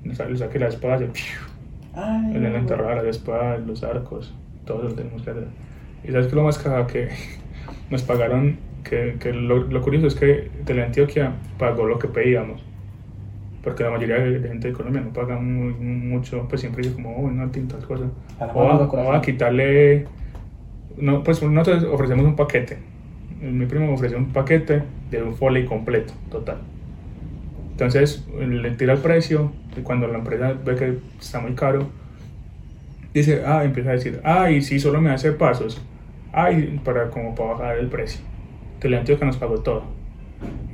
Le 0.05 0.14
saqué 0.37 0.59
la 0.59 0.69
espada 0.69 1.05
y 1.05 1.09
¡piu! 1.09 1.25
Ay, 1.95 2.37
en 2.37 2.43
la 2.43 3.02
espadas, 3.09 3.67
los 3.67 3.83
arcos, 3.83 4.35
todo 4.64 4.78
eso 4.81 4.90
lo 4.90 4.95
tenemos 4.95 5.23
que 5.23 5.31
hacer. 5.31 5.49
Y 6.05 6.12
sabes 6.12 6.28
que 6.28 6.37
lo 6.37 6.45
más 6.45 6.59
caja 6.59 6.87
que 6.87 7.09
nos 7.90 8.02
pagaron, 8.02 8.59
que, 8.85 9.17
que 9.21 9.33
lo, 9.33 9.59
lo 9.64 9.83
curioso 9.83 10.07
es 10.07 10.14
que 10.14 10.50
Teleantioquia 10.64 11.33
pagó 11.59 11.87
lo 11.87 11.99
que 11.99 12.09
pedíamos. 12.09 12.64
Porque 13.62 13.83
la 13.83 13.91
mayoría 13.91 14.17
de 14.17 14.38
de 14.41 14.49
gente 14.49 14.69
de 14.69 14.75
Colombia 14.75 15.00
no 15.03 15.12
paga 15.12 15.37
muy- 15.38 15.75
mucho, 15.75 16.47
pues 16.49 16.61
siempre 16.61 16.83
dice 16.83 16.95
como, 16.95 17.17
oh, 17.17 17.31
no, 17.31 17.50
tintas 17.50 17.85
cosas. 17.85 18.09
A 18.38 18.47
la 18.47 18.53
O 18.55 18.62
a, 18.71 18.77
o 18.87 19.12
a 19.12 19.21
quitarle, 19.23 20.07
no, 20.97 21.23
pues 21.23 21.43
nosotros 21.43 21.85
ofrecemos 21.93 22.25
un 22.25 22.37
paquete. 22.37 22.79
Mi 23.41 23.67
primo 23.67 23.87
me 23.87 23.93
ofreció 23.95 24.17
un 24.19 24.33
paquete 24.33 24.83
de 25.11 25.23
un 25.23 25.35
foley 25.35 25.65
completo, 25.65 26.12
total. 26.31 26.59
Entonces 27.73 28.27
le 28.38 28.71
tira 28.73 28.95
el 28.95 28.99
precio 29.00 29.53
y 29.77 29.83
cuando 29.83 30.09
la 30.09 30.19
empresa 30.19 30.55
ve 30.65 30.75
que 30.75 30.99
está 31.21 31.41
muy 31.41 31.53
caro, 31.53 31.87
dice, 33.15 33.43
ah, 33.47 33.65
empieza 33.65 33.91
a 33.91 33.93
decir, 33.93 34.21
ah, 34.25 34.50
y 34.50 34.62
si 34.62 34.79
solo 34.81 35.00
me 35.00 35.11
hace 35.11 35.33
pasos, 35.33 35.81
ay, 36.33 36.81
para 36.85 37.11
como 37.11 37.35
para 37.35 37.50
bajar 37.53 37.79
el 37.79 37.87
precio. 37.88 38.21
Teleantioquia 38.81 39.27
nos 39.27 39.37
pagó 39.37 39.59
todo. 39.61 39.85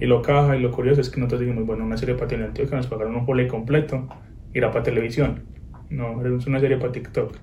Y 0.00 0.06
lo 0.06 0.22
caja 0.22 0.56
y 0.56 0.60
lo 0.60 0.70
curioso 0.70 1.00
es 1.00 1.10
que 1.10 1.18
nosotros 1.18 1.40
dijimos, 1.40 1.66
bueno, 1.66 1.84
una 1.84 1.96
serie 1.96 2.14
para 2.14 2.28
Teleantioquia 2.28 2.76
nos 2.76 2.86
pagaron 2.86 3.14
un 3.14 3.26
foley 3.26 3.46
completo 3.46 4.08
y 4.52 4.58
era 4.58 4.70
para 4.70 4.82
televisión. 4.84 5.44
No, 5.90 6.24
es 6.24 6.46
una 6.46 6.60
serie 6.60 6.76
para 6.76 6.92
TikTok. 6.92 7.36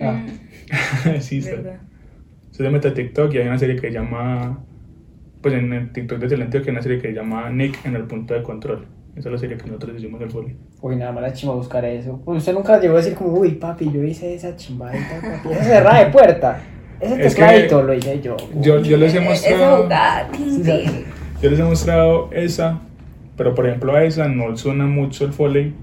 Ah. 0.00 0.24
Mm, 0.24 1.10
sí, 1.20 1.42
sí. 1.42 1.50
verdad. 1.50 1.80
Se 2.50 2.68
mete 2.68 2.88
a 2.88 2.94
TikTok 2.94 3.32
y 3.34 3.38
hay 3.38 3.46
una 3.46 3.58
serie 3.58 3.76
que 3.76 3.88
se 3.88 3.92
llama, 3.92 4.62
pues 5.40 5.54
en 5.54 5.72
el 5.72 5.92
TikTok 5.92 6.18
de 6.18 6.28
Teleantioquia 6.28 6.70
hay 6.70 6.74
una 6.74 6.82
serie 6.82 6.98
que 6.98 7.08
se 7.08 7.14
llama 7.14 7.48
Nick 7.50 7.84
en 7.86 7.96
el 7.96 8.04
punto 8.04 8.34
de 8.34 8.42
control. 8.42 8.86
Esa 9.16 9.28
es 9.28 9.32
la 9.32 9.38
serie 9.38 9.56
que 9.56 9.66
nosotros 9.66 9.96
hicimos 9.96 10.20
del 10.20 10.30
foley. 10.30 10.56
Uy, 10.80 10.96
nada 10.96 11.12
más 11.12 11.22
la 11.22 11.32
chimba 11.32 11.54
buscar 11.54 11.84
eso. 11.84 12.20
Pues 12.24 12.38
usted 12.38 12.52
nunca 12.52 12.78
llegó 12.78 12.94
a 12.94 12.98
decir 12.98 13.14
como, 13.14 13.32
uy, 13.32 13.52
papi, 13.52 13.90
yo 13.90 14.04
hice 14.04 14.34
esa 14.34 14.54
chimbadita, 14.56 15.20
papi. 15.20 15.54
Esa 15.54 15.64
cerrada 15.64 16.04
de 16.04 16.10
puerta. 16.10 16.62
Ese 17.00 17.14
Es 17.14 17.18
que 17.18 17.28
tecladito 17.28 17.82
lo 17.82 17.94
hice 17.94 18.20
yo. 18.20 18.36
Yo, 18.60 18.80
yo 18.82 18.96
les 18.98 19.14
he 19.14 19.18
Eh, 19.18 19.32
Esa 19.32 20.26
Yo 21.42 21.50
les 21.50 21.58
he 21.58 21.62
mostrado 21.62 22.28
esa, 22.32 22.80
pero 23.36 23.54
por 23.54 23.66
ejemplo 23.66 23.94
a 23.94 24.04
esa 24.04 24.28
no 24.28 24.56
suena 24.56 24.84
mucho 24.86 25.24
el 25.24 25.32
foley 25.32 25.74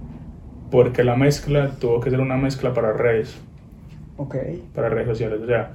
porque 0.69 1.03
la 1.03 1.15
mezcla 1.15 1.71
tuvo 1.79 1.99
que 1.99 2.09
ser 2.11 2.19
una 2.19 2.37
mezcla 2.37 2.73
para 2.73 2.93
redes, 2.93 3.39
Ok. 4.17 4.35
para 4.75 4.89
redes 4.89 5.07
sociales. 5.07 5.39
O 5.41 5.47
sea, 5.47 5.71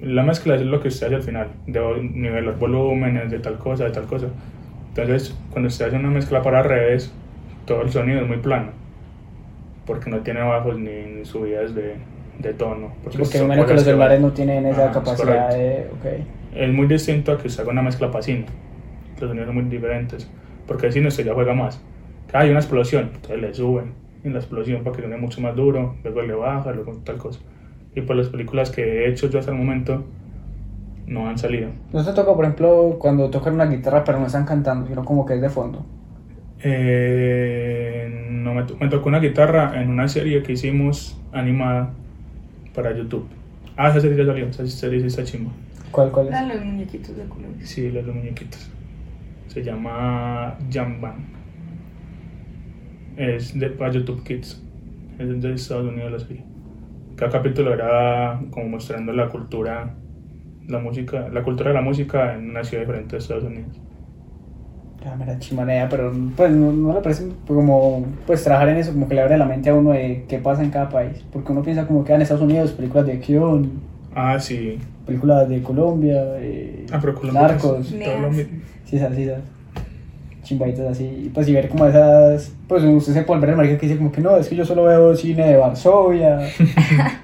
la 0.00 0.22
mezcla 0.22 0.54
es 0.56 0.62
lo 0.62 0.80
que 0.80 0.88
usted 0.88 1.06
hace 1.08 1.16
al 1.16 1.22
final, 1.22 1.48
de 1.66 1.80
nivelar 2.14 2.58
volúmenes, 2.58 3.30
de 3.30 3.38
tal 3.38 3.58
cosa, 3.58 3.84
de 3.84 3.90
tal 3.90 4.04
cosa. 4.06 4.26
Entonces, 4.88 5.36
cuando 5.50 5.68
usted 5.68 5.86
hace 5.86 5.96
una 5.96 6.10
mezcla 6.10 6.42
para 6.42 6.62
redes, 6.62 7.12
todo 7.66 7.82
el 7.82 7.90
sonido 7.90 8.22
es 8.22 8.26
muy 8.26 8.38
plano, 8.38 8.70
porque 9.86 10.10
no 10.10 10.18
tiene 10.20 10.40
bajos 10.40 10.76
ni, 10.78 11.24
subidas 11.24 11.74
de, 11.74 11.94
de 12.40 12.54
tono. 12.54 12.92
Porque 13.04 13.24
son 13.24 13.40
me 13.48 13.54
imagino 13.54 13.66
que 13.66 13.74
los 13.74 13.84
celulares 13.84 14.20
no 14.20 14.32
tienen 14.32 14.66
esa 14.66 14.86
es 14.86 14.92
capacidad 14.92 15.50
correcto. 15.50 15.56
de. 16.08 16.18
Ok. 16.18 16.26
es 16.56 16.72
muy 16.72 16.86
distinto 16.88 17.30
a 17.32 17.38
que 17.38 17.46
usted 17.46 17.62
haga 17.62 17.70
una 17.72 17.82
mezcla 17.82 18.10
para 18.10 18.22
cine. 18.22 18.46
Los 19.20 19.28
sonidos 19.30 19.46
son 19.48 19.54
muy 19.56 19.64
diferentes. 19.64 20.28
Porque 20.66 20.86
el 20.86 20.92
cine 20.92 21.08
usted 21.08 21.24
ya 21.24 21.34
juega 21.34 21.54
más. 21.54 21.80
Ah, 22.32 22.40
Hay 22.40 22.50
una 22.50 22.60
explosión, 22.60 23.10
entonces 23.14 23.40
le 23.40 23.52
suben 23.54 23.92
en 24.24 24.32
la 24.32 24.38
explosión 24.38 24.82
para 24.84 24.94
que 24.96 25.02
suene 25.02 25.16
mucho 25.16 25.40
más 25.40 25.56
duro, 25.56 25.96
luego 26.04 26.22
le 26.22 26.34
baja, 26.34 26.72
luego 26.72 26.92
tal 27.04 27.16
cosa. 27.18 27.40
Y 27.94 28.02
pues 28.02 28.16
las 28.18 28.28
películas 28.28 28.70
que 28.70 28.82
he 29.04 29.08
hecho 29.08 29.28
yo 29.28 29.38
hasta 29.40 29.50
el 29.50 29.58
momento 29.58 30.04
no 31.06 31.28
han 31.28 31.38
salido. 31.38 31.70
¿No 31.92 32.04
te 32.04 32.12
toca, 32.12 32.34
por 32.34 32.44
ejemplo, 32.44 32.96
cuando 33.00 33.30
tocan 33.30 33.54
una 33.54 33.66
guitarra 33.66 34.04
pero 34.04 34.20
no 34.20 34.26
están 34.26 34.44
cantando, 34.44 34.86
sino 34.86 35.04
como 35.04 35.26
que 35.26 35.34
es 35.34 35.40
de 35.40 35.48
fondo? 35.48 35.84
Eh, 36.62 38.28
no 38.30 38.54
me, 38.54 38.62
to- 38.64 38.76
me 38.78 38.88
tocó 38.88 39.08
una 39.08 39.18
guitarra 39.20 39.80
en 39.82 39.90
una 39.90 40.06
serie 40.08 40.42
que 40.42 40.52
hicimos 40.52 41.18
animada 41.32 41.90
para 42.74 42.96
YouTube. 42.96 43.26
Ah, 43.76 43.88
esa 43.88 44.00
serie 44.00 44.16
ya 44.18 44.26
salió, 44.26 44.46
esa 44.46 44.66
serie 44.66 45.00
sí 45.00 45.06
está 45.06 45.24
chimba. 45.24 45.50
¿Cuál, 45.90 46.10
cuál 46.12 46.28
es? 46.28 46.34
Ah, 46.34 46.44
los 46.46 46.64
muñequitos 46.64 47.16
de 47.16 47.24
Colombia. 47.24 47.66
Sí, 47.66 47.90
los 47.90 48.06
de 48.06 48.12
muñequitos. 48.12 48.70
Se 49.50 49.64
llama 49.64 50.56
Jamban. 50.70 51.26
Es 53.16 53.58
de 53.58 53.68
para 53.70 53.90
YouTube 53.92 54.22
Kids. 54.22 54.62
Es 55.18 55.42
de 55.42 55.54
Estados 55.54 55.86
Unidos 55.90 56.12
la 56.12 56.18
serie. 56.20 56.44
Cada 57.16 57.32
capítulo 57.32 57.74
era 57.74 58.40
como 58.50 58.68
mostrando 58.68 59.12
la 59.12 59.28
cultura, 59.28 59.92
la 60.68 60.78
música, 60.78 61.28
la 61.30 61.42
cultura 61.42 61.70
de 61.70 61.74
la 61.74 61.82
música 61.82 62.36
en 62.36 62.50
una 62.50 62.62
ciudad 62.62 62.84
diferente 62.84 63.16
de 63.16 63.18
Estados 63.18 63.42
Unidos. 63.42 63.76
La 65.26 65.38
chimanea, 65.40 65.88
pero 65.88 66.12
pues 66.36 66.52
no, 66.52 66.72
no 66.72 66.92
le 66.94 67.00
parece 67.00 67.28
como 67.48 68.06
pues 68.26 68.44
trabajar 68.44 68.68
en 68.68 68.76
eso, 68.76 68.92
como 68.92 69.08
que 69.08 69.14
le 69.16 69.22
abre 69.22 69.36
la 69.36 69.46
mente 69.46 69.70
a 69.70 69.74
uno 69.74 69.90
de 69.90 70.26
qué 70.28 70.38
pasa 70.38 70.62
en 70.62 70.70
cada 70.70 70.90
país. 70.90 71.24
Porque 71.32 71.50
uno 71.50 71.62
piensa 71.62 71.88
como 71.88 72.04
que 72.04 72.12
en 72.12 72.22
Estados 72.22 72.44
Unidos, 72.44 72.70
películas 72.72 73.06
de 73.06 73.14
acción, 73.14 73.70
Ah, 74.14 74.38
sí. 74.38 74.78
películas 75.06 75.48
de 75.48 75.60
Colombia, 75.62 76.22
eh, 76.38 76.86
Ah, 76.92 76.98
pero 77.00 77.14
Colombia 77.14 77.42
narcos, 77.42 77.92
es 77.92 78.04
todo 78.04 78.18
lo 78.20 78.30
mismo. 78.30 78.59
Sí, 78.90 78.96
esas, 78.96 79.14
sí, 79.14 79.22
esas 79.22 79.40
chimbaditas 80.42 80.86
así. 80.88 81.04
Y 81.26 81.28
pues 81.30 81.48
y 81.48 81.52
ver 81.52 81.68
como 81.68 81.86
esas, 81.86 82.52
pues 82.68 82.82
usted 82.82 83.12
se 83.12 83.22
puede 83.22 83.38
volver 83.38 83.50
el 83.50 83.56
marica 83.56 83.78
que 83.78 83.86
dice 83.86 83.98
como 83.98 84.10
que 84.10 84.20
no, 84.20 84.36
es 84.36 84.48
que 84.48 84.56
yo 84.56 84.64
solo 84.64 84.84
veo 84.84 85.14
cine 85.14 85.46
de 85.46 85.56
Varsovia. 85.56 86.40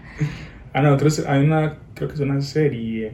Ah, 0.72 0.82
nosotros 0.82 1.24
hay 1.26 1.42
una, 1.42 1.76
creo 1.94 2.06
que 2.08 2.14
es 2.16 2.20
una 2.20 2.38
serie 2.42 3.12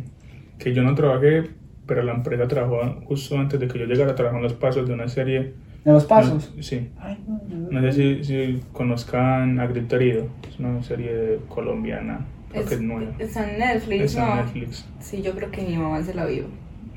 que 0.58 0.74
yo 0.74 0.82
no 0.82 0.96
trabajé, 0.96 1.44
pero 1.86 2.02
la 2.02 2.12
empresa 2.12 2.48
trabajó 2.48 3.00
justo 3.04 3.38
antes 3.38 3.60
de 3.60 3.68
que 3.68 3.78
yo 3.78 3.84
llegara, 3.84 4.16
trabajó 4.16 4.38
en 4.38 4.42
los 4.42 4.54
pasos 4.54 4.88
de 4.88 4.94
una 4.94 5.06
serie. 5.06 5.52
de 5.84 5.92
los 5.92 6.04
pasos. 6.04 6.52
Sí. 6.58 6.88
Ay, 6.98 7.18
no, 7.24 7.40
no, 7.48 7.80
No 7.80 7.92
sé 7.92 7.92
si, 7.92 8.24
si 8.24 8.60
conozcan 8.72 9.60
A 9.60 9.66
Grito 9.68 9.94
Herido, 9.94 10.26
es 10.48 10.58
una 10.58 10.82
serie 10.82 11.38
colombiana, 11.48 12.26
creo 12.50 12.64
que 12.66 12.74
es 12.74 12.80
nueva. 12.80 13.12
Está 13.20 13.48
en 13.48 13.58
Netflix, 13.60 14.02
Está 14.06 14.26
¿no? 14.26 14.32
en 14.32 14.38
Netflix. 14.46 14.84
Sí, 14.98 15.22
yo 15.22 15.30
creo 15.30 15.52
que 15.52 15.62
mi 15.62 15.76
mamá 15.78 16.02
se 16.02 16.14
la 16.14 16.24
vio. 16.26 16.46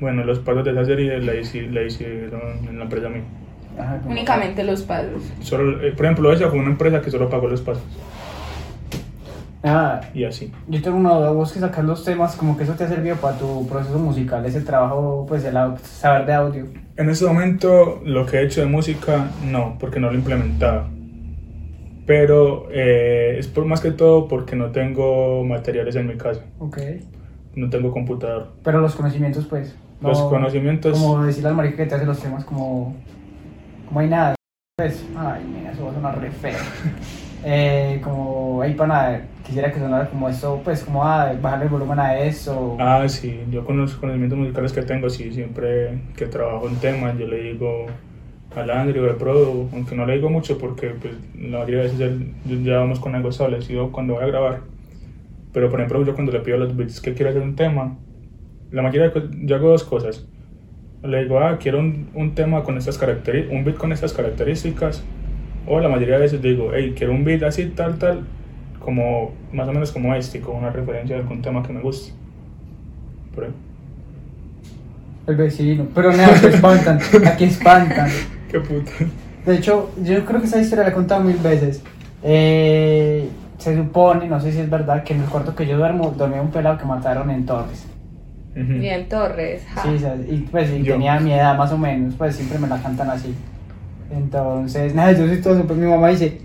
Bueno, 0.00 0.24
los 0.24 0.38
pasos 0.40 0.64
de 0.64 0.72
esa 0.72 0.84
serie 0.84 1.18
la, 1.20 1.34
hice- 1.34 1.68
la 1.70 1.82
hicieron 1.82 2.40
en 2.68 2.76
la 2.78 2.84
empresa 2.84 3.08
mía. 3.08 3.22
Ajá, 3.78 4.00
Únicamente 4.08 4.62
los 4.64 4.82
pasos. 4.82 5.22
Solo, 5.40 5.82
eh, 5.82 5.92
por 5.92 6.06
ejemplo, 6.06 6.32
esa 6.32 6.48
fue 6.48 6.58
una 6.58 6.70
empresa 6.70 7.00
que 7.02 7.10
solo 7.10 7.28
pagó 7.28 7.46
los 7.48 7.60
pasos 7.60 7.82
Ah, 9.62 10.00
y 10.14 10.24
así. 10.24 10.52
Yo 10.68 10.80
tengo 10.80 10.96
una 10.96 11.14
duda, 11.14 11.30
vos 11.30 11.52
que 11.52 11.58
sacas 11.58 11.84
los 11.84 12.04
temas, 12.04 12.36
como 12.36 12.56
que 12.56 12.62
eso 12.64 12.74
te 12.74 12.84
ha 12.84 12.88
servido 12.88 13.16
para 13.16 13.36
tu 13.36 13.66
proceso 13.66 13.98
musical, 13.98 14.44
ese 14.46 14.60
trabajo, 14.60 15.24
pues 15.28 15.44
el 15.44 15.56
saber 15.82 16.24
de 16.26 16.32
audio. 16.34 16.66
En 16.96 17.10
este 17.10 17.26
momento, 17.26 18.00
lo 18.04 18.24
que 18.26 18.36
he 18.38 18.42
hecho 18.44 18.60
de 18.60 18.66
música, 18.68 19.28
no, 19.44 19.76
porque 19.80 19.98
no 19.98 20.06
lo 20.08 20.12
he 20.14 20.18
implementado. 20.18 20.86
Pero 22.06 22.68
eh, 22.70 23.36
es 23.38 23.48
por 23.48 23.64
más 23.64 23.80
que 23.80 23.90
todo 23.90 24.28
porque 24.28 24.54
no 24.54 24.70
tengo 24.70 25.42
materiales 25.44 25.96
en 25.96 26.06
mi 26.06 26.16
casa, 26.16 26.42
Ok. 26.60 26.78
no 27.56 27.68
tengo 27.68 27.90
computador. 27.90 28.52
Pero 28.62 28.80
los 28.80 28.94
conocimientos, 28.94 29.46
pues. 29.46 29.74
No- 30.00 30.08
Los 30.08 30.22
conocimientos, 30.22 30.98
Como 30.98 31.24
decirle 31.24 31.48
al 31.50 31.54
marica 31.56 31.76
que 31.76 31.86
te 31.86 31.94
hace 31.94 32.06
los 32.06 32.18
temas 32.20 32.44
como... 32.44 32.96
Como 33.86 34.00
hay 34.00 34.08
nada. 34.08 34.34
Pues, 34.78 35.04
ay, 35.16 35.42
mira, 35.56 35.72
eso 35.72 35.84
va 35.86 35.90
a 35.90 35.94
sonar 35.94 36.20
re 36.20 36.30
feo. 36.30 36.58
eh, 37.44 38.00
como, 38.04 38.60
hay 38.62 38.74
para 38.74 38.88
nada, 38.88 39.20
quisiera 39.44 39.72
que 39.72 39.78
sonara 39.78 40.08
como 40.10 40.28
esto, 40.28 40.60
pues 40.64 40.82
como, 40.84 41.02
ah, 41.04 41.32
bajarle 41.40 41.64
el 41.66 41.70
volumen 41.70 41.98
a 41.98 42.18
eso. 42.18 42.76
Ah, 42.78 43.08
sí, 43.08 43.40
yo 43.50 43.64
con 43.64 43.78
los 43.78 43.94
conocimientos 43.94 44.38
musicales 44.38 44.72
que 44.72 44.82
tengo, 44.82 45.08
sí, 45.08 45.32
siempre 45.32 45.98
que 46.16 46.26
trabajo 46.26 46.68
en 46.68 46.76
temas, 46.76 47.16
yo 47.16 47.26
le 47.26 47.42
digo 47.52 47.86
al 48.54 48.70
Andrew, 48.70 49.04
al 49.08 49.16
Produ, 49.16 49.68
aunque 49.72 49.94
no 49.94 50.04
le 50.04 50.14
digo 50.14 50.28
mucho 50.30 50.58
porque 50.58 50.88
pues, 50.90 51.14
la 51.38 51.58
mayoría 51.60 51.76
de 51.78 51.82
veces 51.84 52.00
él- 52.00 52.34
ya 52.64 52.78
vamos 52.78 53.00
con 53.00 53.14
algo 53.14 53.28
establecido 53.30 53.92
cuando 53.92 54.14
voy 54.14 54.24
a 54.24 54.26
grabar. 54.26 54.60
Pero 55.52 55.70
por 55.70 55.80
ejemplo, 55.80 56.04
yo 56.04 56.14
cuando 56.14 56.32
le 56.32 56.40
pido 56.40 56.56
a 56.56 56.60
los 56.60 56.76
beats 56.76 57.00
que 57.00 57.14
quiero 57.14 57.30
hacer 57.30 57.42
un 57.42 57.56
tema, 57.56 57.96
la 58.82 59.12
cosas, 59.12 59.30
yo 59.42 59.56
hago 59.56 59.70
dos 59.70 59.84
cosas. 59.84 60.26
Le 61.02 61.22
digo, 61.22 61.38
ah, 61.38 61.58
quiero 61.58 61.78
un, 61.78 62.08
un 62.14 62.34
tema 62.34 62.62
con 62.62 62.76
estas 62.78 62.98
características, 62.98 63.56
un 63.56 63.64
beat 63.64 63.76
con 63.76 63.92
estas 63.92 64.12
características. 64.12 65.04
O 65.66 65.80
la 65.80 65.88
mayoría 65.88 66.14
de 66.14 66.20
veces 66.22 66.42
digo, 66.42 66.70
hey, 66.74 66.94
quiero 66.96 67.12
un 67.12 67.24
beat 67.24 67.42
así, 67.42 67.66
tal, 67.66 67.98
tal, 67.98 68.24
como 68.78 69.32
más 69.52 69.68
o 69.68 69.72
menos 69.72 69.90
como 69.92 70.14
este, 70.14 70.40
con 70.40 70.56
una 70.56 70.70
referencia 70.70 71.16
de 71.16 71.22
algún 71.22 71.42
tema 71.42 71.62
que 71.62 71.72
me 71.72 71.80
guste. 71.80 72.12
Por 73.34 73.44
ahí. 73.44 73.50
El 75.26 75.36
vecino. 75.36 75.86
Pero 75.94 76.12
no, 76.12 76.22
aquí 76.22 76.46
espantan, 76.46 77.00
aquí 77.26 77.44
espantan. 77.44 78.10
Qué 78.50 78.60
puta. 78.60 78.92
De 79.44 79.56
hecho, 79.56 79.90
yo 80.02 80.24
creo 80.24 80.40
que 80.40 80.46
esa 80.46 80.60
historia 80.60 80.84
la 80.84 80.90
he 80.90 80.92
contado 80.92 81.22
mil 81.22 81.36
veces. 81.38 81.82
Eh, 82.22 83.28
se 83.58 83.76
supone, 83.76 84.28
no 84.28 84.40
sé 84.40 84.52
si 84.52 84.60
es 84.60 84.70
verdad, 84.70 85.02
que 85.02 85.14
en 85.14 85.22
el 85.22 85.28
cuarto 85.28 85.54
que 85.54 85.66
yo 85.66 85.76
duermo 85.76 86.14
dormía 86.16 86.42
un 86.42 86.50
pelado 86.50 86.78
que 86.78 86.84
mataron 86.84 87.30
en 87.30 87.46
Torres. 87.46 87.86
Bien 88.64 89.06
Torres. 89.08 89.62
ja. 89.74 89.82
Sí, 89.82 89.98
¿sabes? 89.98 90.26
y 90.32 90.36
pues 90.50 90.70
y 90.72 90.82
Yo. 90.82 90.94
tenía 90.94 91.20
mi 91.20 91.32
edad 91.32 91.56
más 91.58 91.70
o 91.72 91.78
menos, 91.78 92.14
pues 92.16 92.36
siempre 92.36 92.58
me 92.58 92.66
la 92.66 92.78
cantan 92.80 93.10
así. 93.10 93.34
Entonces, 94.10 94.94
nada, 94.94 95.12
yo 95.12 95.26
soy 95.26 95.40
todo, 95.42 95.62
pues 95.64 95.78
mi 95.78 95.86
mamá 95.86 96.08
dice, 96.08 96.40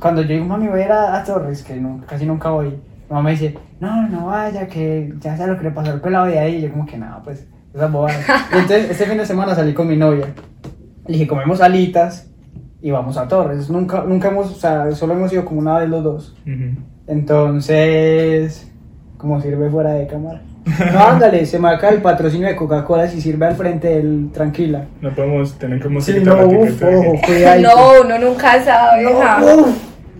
cuando 0.00 0.22
yo 0.22 0.28
digo, 0.28 0.44
mami, 0.44 0.66
voy 0.68 0.80
a 0.80 0.84
ir 0.86 0.92
a, 0.92 1.16
a 1.16 1.24
Torres, 1.24 1.62
que 1.62 1.76
no, 1.76 2.00
casi 2.06 2.26
nunca 2.26 2.50
voy, 2.50 2.68
mi 2.68 2.76
mamá 3.10 3.22
me 3.22 3.30
dice, 3.32 3.54
no, 3.80 4.08
no 4.08 4.26
vaya, 4.26 4.66
que 4.66 5.12
ya 5.20 5.36
sé 5.36 5.46
lo 5.46 5.56
que 5.56 5.64
le 5.64 5.70
pasó 5.70 5.92
al 5.92 6.00
pelado 6.00 6.26
de 6.26 6.38
ahí, 6.38 6.56
y 6.56 6.62
yo 6.62 6.70
como 6.72 6.86
que 6.86 6.96
nada, 6.98 7.20
pues, 7.22 7.46
esas 7.74 7.92
bobadas. 7.92 8.26
Y 8.52 8.58
entonces, 8.58 8.90
este 8.90 9.04
fin 9.06 9.18
de 9.18 9.26
semana 9.26 9.54
salí 9.54 9.72
con 9.74 9.86
mi 9.88 9.96
novia, 9.96 10.26
le 11.06 11.12
dije, 11.12 11.26
comemos 11.26 11.60
alitas 11.60 12.28
y 12.80 12.90
vamos 12.90 13.16
a 13.18 13.28
Torres, 13.28 13.70
nunca, 13.70 14.02
nunca 14.04 14.28
hemos, 14.28 14.50
o 14.50 14.54
sea, 14.54 14.90
solo 14.92 15.12
hemos 15.14 15.32
ido 15.32 15.44
como 15.44 15.60
una 15.60 15.78
vez 15.78 15.88
los 15.88 16.02
dos. 16.02 16.36
Ujú. 16.46 16.76
Entonces, 17.06 18.72
¿cómo 19.18 19.40
sirve 19.40 19.68
fuera 19.70 19.92
de 19.92 20.06
cámara? 20.06 20.42
No, 20.64 21.04
ándale, 21.04 21.44
se 21.44 21.56
acaba 21.56 21.88
el 21.88 22.00
patrocinio 22.00 22.46
de 22.46 22.54
Coca-Cola 22.54 23.08
si 23.08 23.20
sirve 23.20 23.46
al 23.46 23.56
frente 23.56 23.88
del 23.88 24.30
tranquila. 24.32 24.84
No 25.00 25.12
podemos 25.14 25.54
tener 25.58 25.82
como 25.82 26.00
Sí, 26.00 26.14
quitar 26.14 26.36
no, 26.36 26.46
de 26.46 26.56
ojo, 26.96 27.20
cuidado. 27.26 27.60
No, 27.62 28.02
uno 28.04 28.18
nunca 28.18 28.62
sabe. 28.62 29.02
No, 29.02 29.56
uf, 29.56 29.76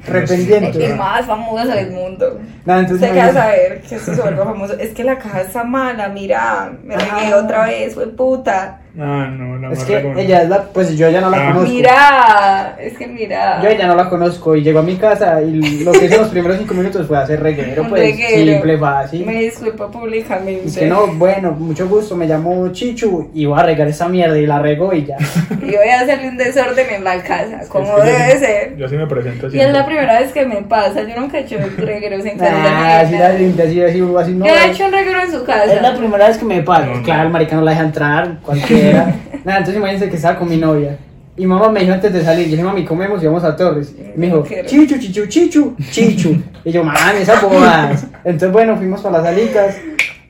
arrependiente. 0.08 0.84
El 0.84 0.96
más 0.96 1.24
famoso 1.26 1.68
del 1.68 1.90
mundo. 1.92 2.40
Nada, 2.64 2.80
entonces 2.80 3.08
Usted 3.08 3.14
me 3.20 3.20
queda 3.28 3.32
saber 3.42 3.80
que 3.82 3.94
esto 3.96 4.14
se 4.14 4.20
vuelve 4.20 4.44
famoso. 4.44 4.74
Es 4.78 4.90
que 4.94 5.02
la 5.04 5.18
caja 5.18 5.40
está 5.40 5.64
mala, 5.64 6.08
mira. 6.08 6.72
Me 6.84 6.96
regué 6.96 7.32
Ah. 7.32 7.40
otra 7.42 7.64
vez, 7.66 7.94
fue 7.94 8.06
puta. 8.08 8.78
Ah, 9.00 9.26
no, 9.34 9.56
la 9.56 9.72
Es 9.72 9.84
que 9.84 9.96
regona. 10.00 10.20
ella 10.20 10.42
es 10.42 10.48
la, 10.50 10.64
pues 10.64 10.96
yo 10.98 11.08
ya 11.08 11.22
no 11.22 11.30
la 11.30 11.38
Ah. 11.48 11.52
conozco. 11.54 11.72
Mira, 11.72 12.76
es 12.78 12.98
que 12.98 13.06
mira. 13.06 13.62
Yo 13.62 13.68
ella 13.70 13.86
no 13.86 13.94
la 13.96 14.08
conozco 14.10 14.54
y 14.54 14.62
llegó 14.62 14.80
a 14.80 14.82
mi 14.82 14.96
casa 14.96 15.40
y 15.40 15.82
lo 15.82 15.92
que 15.92 16.04
hizo 16.04 16.14
en 16.16 16.20
los 16.20 16.28
primeros 16.28 16.58
cinco 16.58 16.74
minutos 16.74 17.06
fue 17.06 17.16
hacer 17.16 17.42
reguero, 17.42 17.84
pues 17.88 18.02
reguero. 18.02 18.52
simple, 18.52 18.78
fácil. 18.78 19.24
Me 19.26 19.40
disculpo 19.40 19.90
públicamente. 19.90 20.66
Es 20.68 20.76
que 20.76 20.86
no, 20.86 21.06
bueno, 21.14 21.52
mucho 21.52 21.88
gusto, 21.88 22.14
me 22.16 22.26
llamo 22.26 22.68
Chichu 22.70 23.30
y 23.32 23.46
voy 23.46 23.58
a 23.58 23.62
regar 23.62 23.88
esa 23.88 24.08
mierda 24.08 24.36
y 24.38 24.46
la 24.46 24.60
rego 24.60 24.92
y 24.92 25.06
ya. 25.06 25.16
Y 25.62 25.74
voy 25.74 25.88
a 25.88 26.00
hacerle 26.02 26.28
un 26.28 26.36
desorden 26.36 26.86
en 26.90 27.02
la 27.04 27.22
casa, 27.22 27.60
como 27.70 27.96
Es 27.98 28.04
que 28.04 28.10
yo 28.10 28.18
debe 28.18 28.32
sí- 28.34 28.38
ser. 28.44 28.76
Yo 28.76 28.88
sí 28.90 28.96
me 28.96 29.06
presento 29.06 29.46
así. 29.46 29.56
Y 29.56 29.60
es 29.60 29.72
la 29.72 29.86
primera 29.86 30.20
vez 30.20 30.32
que 30.32 30.44
me 30.44 30.56
pasa. 30.62 31.02
Yo 31.02 31.18
nunca 31.18 31.38
he 31.38 31.42
hecho 31.42 31.56
regueros 31.78 32.26
en 32.26 32.36
casa. 32.36 32.51
Así 32.52 33.16
la 33.16 33.32
limpia, 33.34 33.64
así, 33.64 33.80
así, 33.82 34.00
así, 34.18 34.32
no. 34.32 34.46
He 34.46 34.70
hecho 34.70 34.86
un 34.86 34.92
reguero 34.92 35.20
en 35.22 35.32
su 35.32 35.44
casa. 35.44 35.72
Es 35.72 35.82
la 35.82 35.96
primera 35.96 36.28
vez 36.28 36.38
que 36.38 36.44
me. 36.44 36.62
No, 36.62 36.78
no. 36.78 37.02
Claro, 37.02 37.22
el 37.24 37.30
marica 37.30 37.56
no 37.56 37.62
la 37.62 37.72
deja 37.72 37.82
entrar, 37.82 38.38
cualquiera. 38.42 39.14
Nada, 39.44 39.58
entonces 39.58 39.76
imagínense 39.76 40.08
que 40.08 40.16
estaba 40.16 40.38
con 40.38 40.48
mi 40.48 40.56
novia. 40.56 40.98
Y 41.36 41.46
mamá 41.46 41.70
me 41.70 41.80
dijo 41.80 41.92
antes 41.94 42.12
de 42.12 42.22
salir, 42.22 42.44
yo 42.44 42.52
dije, 42.52 42.62
mami, 42.62 42.84
comemos 42.84 43.22
y 43.22 43.26
vamos 43.26 43.42
a 43.42 43.56
Torres. 43.56 43.94
Y 44.14 44.18
me 44.18 44.26
dijo, 44.26 44.44
chichu, 44.66 44.98
chichu, 44.98 45.26
chichu, 45.26 45.76
chichu. 45.90 46.42
Y 46.64 46.70
yo, 46.70 46.84
man, 46.84 47.16
esas 47.18 47.42
bobadas. 47.42 48.06
Entonces, 48.24 48.52
bueno, 48.52 48.76
fuimos 48.76 49.00
para 49.00 49.18
las 49.18 49.26
alitas. 49.28 49.76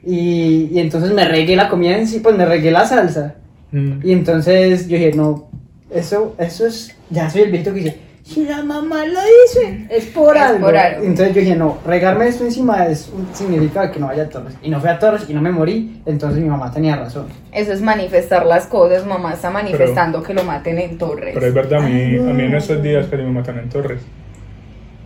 Y, 0.05 0.69
y 0.73 0.79
entonces 0.79 1.13
me 1.13 1.25
regué 1.27 1.57
la 1.57 1.69
comida 1.69 1.97
en 1.97 2.07
sí, 2.07 2.21
pues 2.21 2.37
me 2.37 2.45
regué 2.45 2.71
la 2.71 2.85
salsa. 2.85 3.35
Mm. 3.73 4.07
Y 4.07 4.13
entonces 4.13 4.87
yo 4.87 4.97
dije, 4.97 5.13
no, 5.15 5.49
eso, 5.91 6.35
eso 6.39 6.67
es, 6.67 6.95
ya 7.11 7.29
soy 7.29 7.43
el 7.43 7.51
viejito 7.51 7.75
que 7.75 7.81
dice, 7.81 7.97
si 8.25 8.45
la 8.45 8.63
mamá 8.63 9.05
lo 9.05 9.19
dice, 9.45 9.87
es 9.91 10.07
por 10.07 10.37
Es 10.37 10.43
algo. 10.43 10.67
por 10.67 10.77
algo. 10.77 11.03
Entonces 11.05 11.35
yo 11.35 11.41
dije, 11.41 11.57
no, 11.57 11.79
regarme 11.85 12.29
esto 12.29 12.45
encima 12.45 12.87
es 12.87 13.11
un 13.13 13.29
significa 13.35 13.91
que 13.91 13.99
no 13.99 14.07
vaya 14.07 14.23
a 14.25 14.29
Torres. 14.29 14.55
Y 14.63 14.71
no 14.71 14.81
fui 14.81 14.89
a 14.91 14.99
Torres 14.99 15.25
y 15.29 15.35
no 15.35 15.41
me 15.41 15.51
morí, 15.51 16.01
entonces 16.07 16.41
mi 16.41 16.49
mamá 16.49 16.71
tenía 16.71 16.97
razón. 16.97 17.27
Eso 17.53 17.73
es 17.73 17.81
manifestar 17.83 18.47
las 18.47 18.67
cosas. 18.67 19.05
Mamá 19.07 19.33
está 19.35 19.51
manifestando 19.51 20.23
que 20.23 20.35
lo 20.35 20.45
maten 20.45 20.79
en 20.79 20.99
Torres. 20.99 21.33
Pero 21.35 21.47
es 21.47 21.55
verdad, 21.55 21.81
a 21.85 21.89
mí, 21.89 22.17
a 22.17 22.21
mí 22.33 22.43
en 22.45 22.55
estos 22.55 22.83
días 22.83 23.07
casi 23.11 23.23
me 23.23 23.31
matan 23.33 23.59
en 23.59 23.69
Torres. 23.69 24.01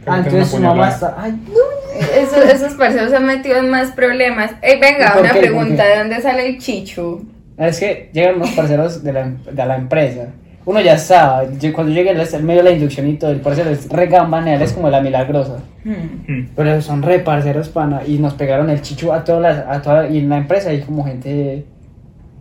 Ah, 0.08 0.18
entonces 0.18 0.48
su 0.48 0.58
mamá 0.58 0.88
está, 0.90 1.16
ay, 1.18 1.32
no. 1.48 1.98
Eso- 2.16 2.40
esos 2.42 2.74
parceros 2.74 3.10
se 3.10 3.16
han 3.16 3.26
metido 3.26 3.56
en 3.56 3.70
más 3.70 3.90
problemas. 3.90 4.52
Ey, 4.62 4.78
venga, 4.78 5.06
¿Y 5.08 5.10
por 5.14 5.20
una 5.22 5.32
qué? 5.32 5.40
pregunta. 5.40 5.84
¿De 5.84 5.98
dónde 5.98 6.20
sale 6.22 6.46
el 6.46 6.58
chichu? 6.58 7.24
Es 7.58 7.80
que 7.80 8.10
llegan 8.12 8.36
unos 8.36 8.50
parceros 8.50 9.02
de 9.02 9.12
la, 9.12 9.26
de 9.50 9.66
la 9.66 9.76
empresa. 9.76 10.28
Uno 10.66 10.80
ya 10.80 10.98
sabe, 10.98 11.72
cuando 11.72 11.92
llegué 11.92 12.10
al 12.10 12.42
medio 12.42 12.62
de 12.64 12.70
la 12.70 12.76
inducción 12.76 13.08
y 13.08 13.14
todo, 13.14 13.30
el 13.30 13.40
parcero 13.40 13.70
es 13.70 13.88
regambana, 13.88 14.52
él 14.56 14.62
es 14.62 14.72
como 14.72 14.90
la 14.90 15.00
milagrosa. 15.00 15.58
Hmm. 15.84 15.92
Mm. 16.26 16.48
Pero 16.56 16.82
son 16.82 17.02
re 17.02 17.20
parceros, 17.20 17.68
pana. 17.68 18.02
Y 18.06 18.18
nos 18.18 18.34
pegaron 18.34 18.68
el 18.68 18.82
chichu 18.82 19.12
a 19.12 19.22
todas 19.22 19.42
las. 19.42 19.66
A 19.68 19.80
toda, 19.80 20.08
y 20.08 20.18
en 20.18 20.28
la 20.28 20.38
empresa 20.38 20.70
hay 20.70 20.80
como 20.80 21.04
gente. 21.04 21.64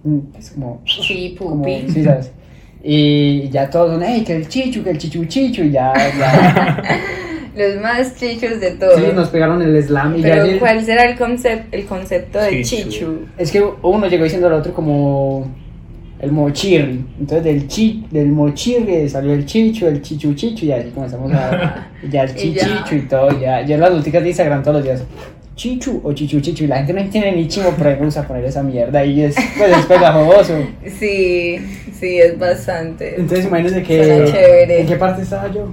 mm, 0.04 0.20
Es 0.40 0.50
como. 0.52 0.82
Sí, 0.86 1.36
como 1.38 1.58
pupi. 1.62 1.86
sí, 1.88 2.04
¿sabes? 2.04 2.32
Y 2.84 3.48
ya 3.50 3.70
todos 3.70 3.92
son, 3.94 4.04
hey, 4.04 4.24
que 4.26 4.36
el 4.36 4.48
chichu, 4.48 4.84
que 4.84 4.90
el 4.92 4.98
chichu 4.98 5.26
chichu. 5.26 5.62
Y 5.64 5.72
ya. 5.72 5.94
ya. 6.18 6.82
Los 7.56 7.82
más 7.82 8.16
chichos 8.18 8.60
de 8.60 8.72
todos. 8.72 8.96
sí, 8.96 9.04
nos 9.14 9.30
pegaron 9.30 9.62
el 9.62 9.82
slam. 9.84 10.18
Y 10.18 10.22
ya. 10.24 10.34
Pero 10.44 10.60
¿cuál 10.60 10.84
será 10.84 11.04
el, 11.06 11.18
concep- 11.18 11.66
el 11.72 11.86
concepto 11.86 12.40
de 12.40 12.62
Chichu. 12.64 12.90
chichu? 12.90 13.20
Es 13.38 13.52
que 13.52 13.64
uno 13.84 14.08
llegó 14.08 14.24
diciendo 14.24 14.48
al 14.48 14.54
otro 14.54 14.74
como. 14.74 15.46
El 16.26 16.32
mochirri. 16.32 17.06
Entonces 17.20 17.44
del, 17.44 17.68
chi, 17.68 18.06
del 18.10 18.30
mochirri 18.30 19.08
salió 19.08 19.34
el 19.34 19.46
chichu, 19.46 19.86
el 19.86 20.02
chichu 20.02 20.34
chichu. 20.34 20.66
Y 20.66 20.72
así 20.72 20.90
comenzamos 20.90 21.32
a. 21.32 21.88
ya 22.10 22.24
el 22.24 22.32
Y 22.38 22.54
ya. 22.54 22.62
chichichu 22.66 22.96
y 22.96 23.02
todo. 23.08 23.40
Ya. 23.40 23.62
Yo 23.62 23.76
en 23.76 23.82
las 23.82 23.92
noticias 23.92 24.24
de 24.24 24.30
Instagram 24.30 24.64
todos 24.64 24.78
los 24.78 24.84
días. 24.84 25.04
Chichu 25.56 26.02
o 26.04 26.12
chichu 26.14 26.42
chichu. 26.42 26.64
Y 26.64 26.68
la 26.68 26.78
gente 26.78 26.94
no 26.94 27.00
entiende 27.02 27.32
ni 27.32 27.48
chimo, 27.48 27.74
pero 27.78 27.92
me 27.92 28.06
gusta 28.06 28.28
poner 28.28 28.44
esa 28.46 28.64
mierda. 28.64 29.06
Y 29.06 29.22
es, 29.22 29.36
pues, 29.58 29.78
es 29.78 29.86
pegajoso. 29.86 30.54
Sí, 31.00 31.58
sí, 31.94 32.18
es 32.18 32.40
bastante. 32.40 33.16
Entonces 33.18 33.46
imagínense 33.46 33.84
que... 33.84 33.98
chévere. 34.26 34.82
¿En 34.82 34.88
qué 34.88 34.96
parte 34.96 35.22
estaba 35.22 35.52
yo? 35.52 35.68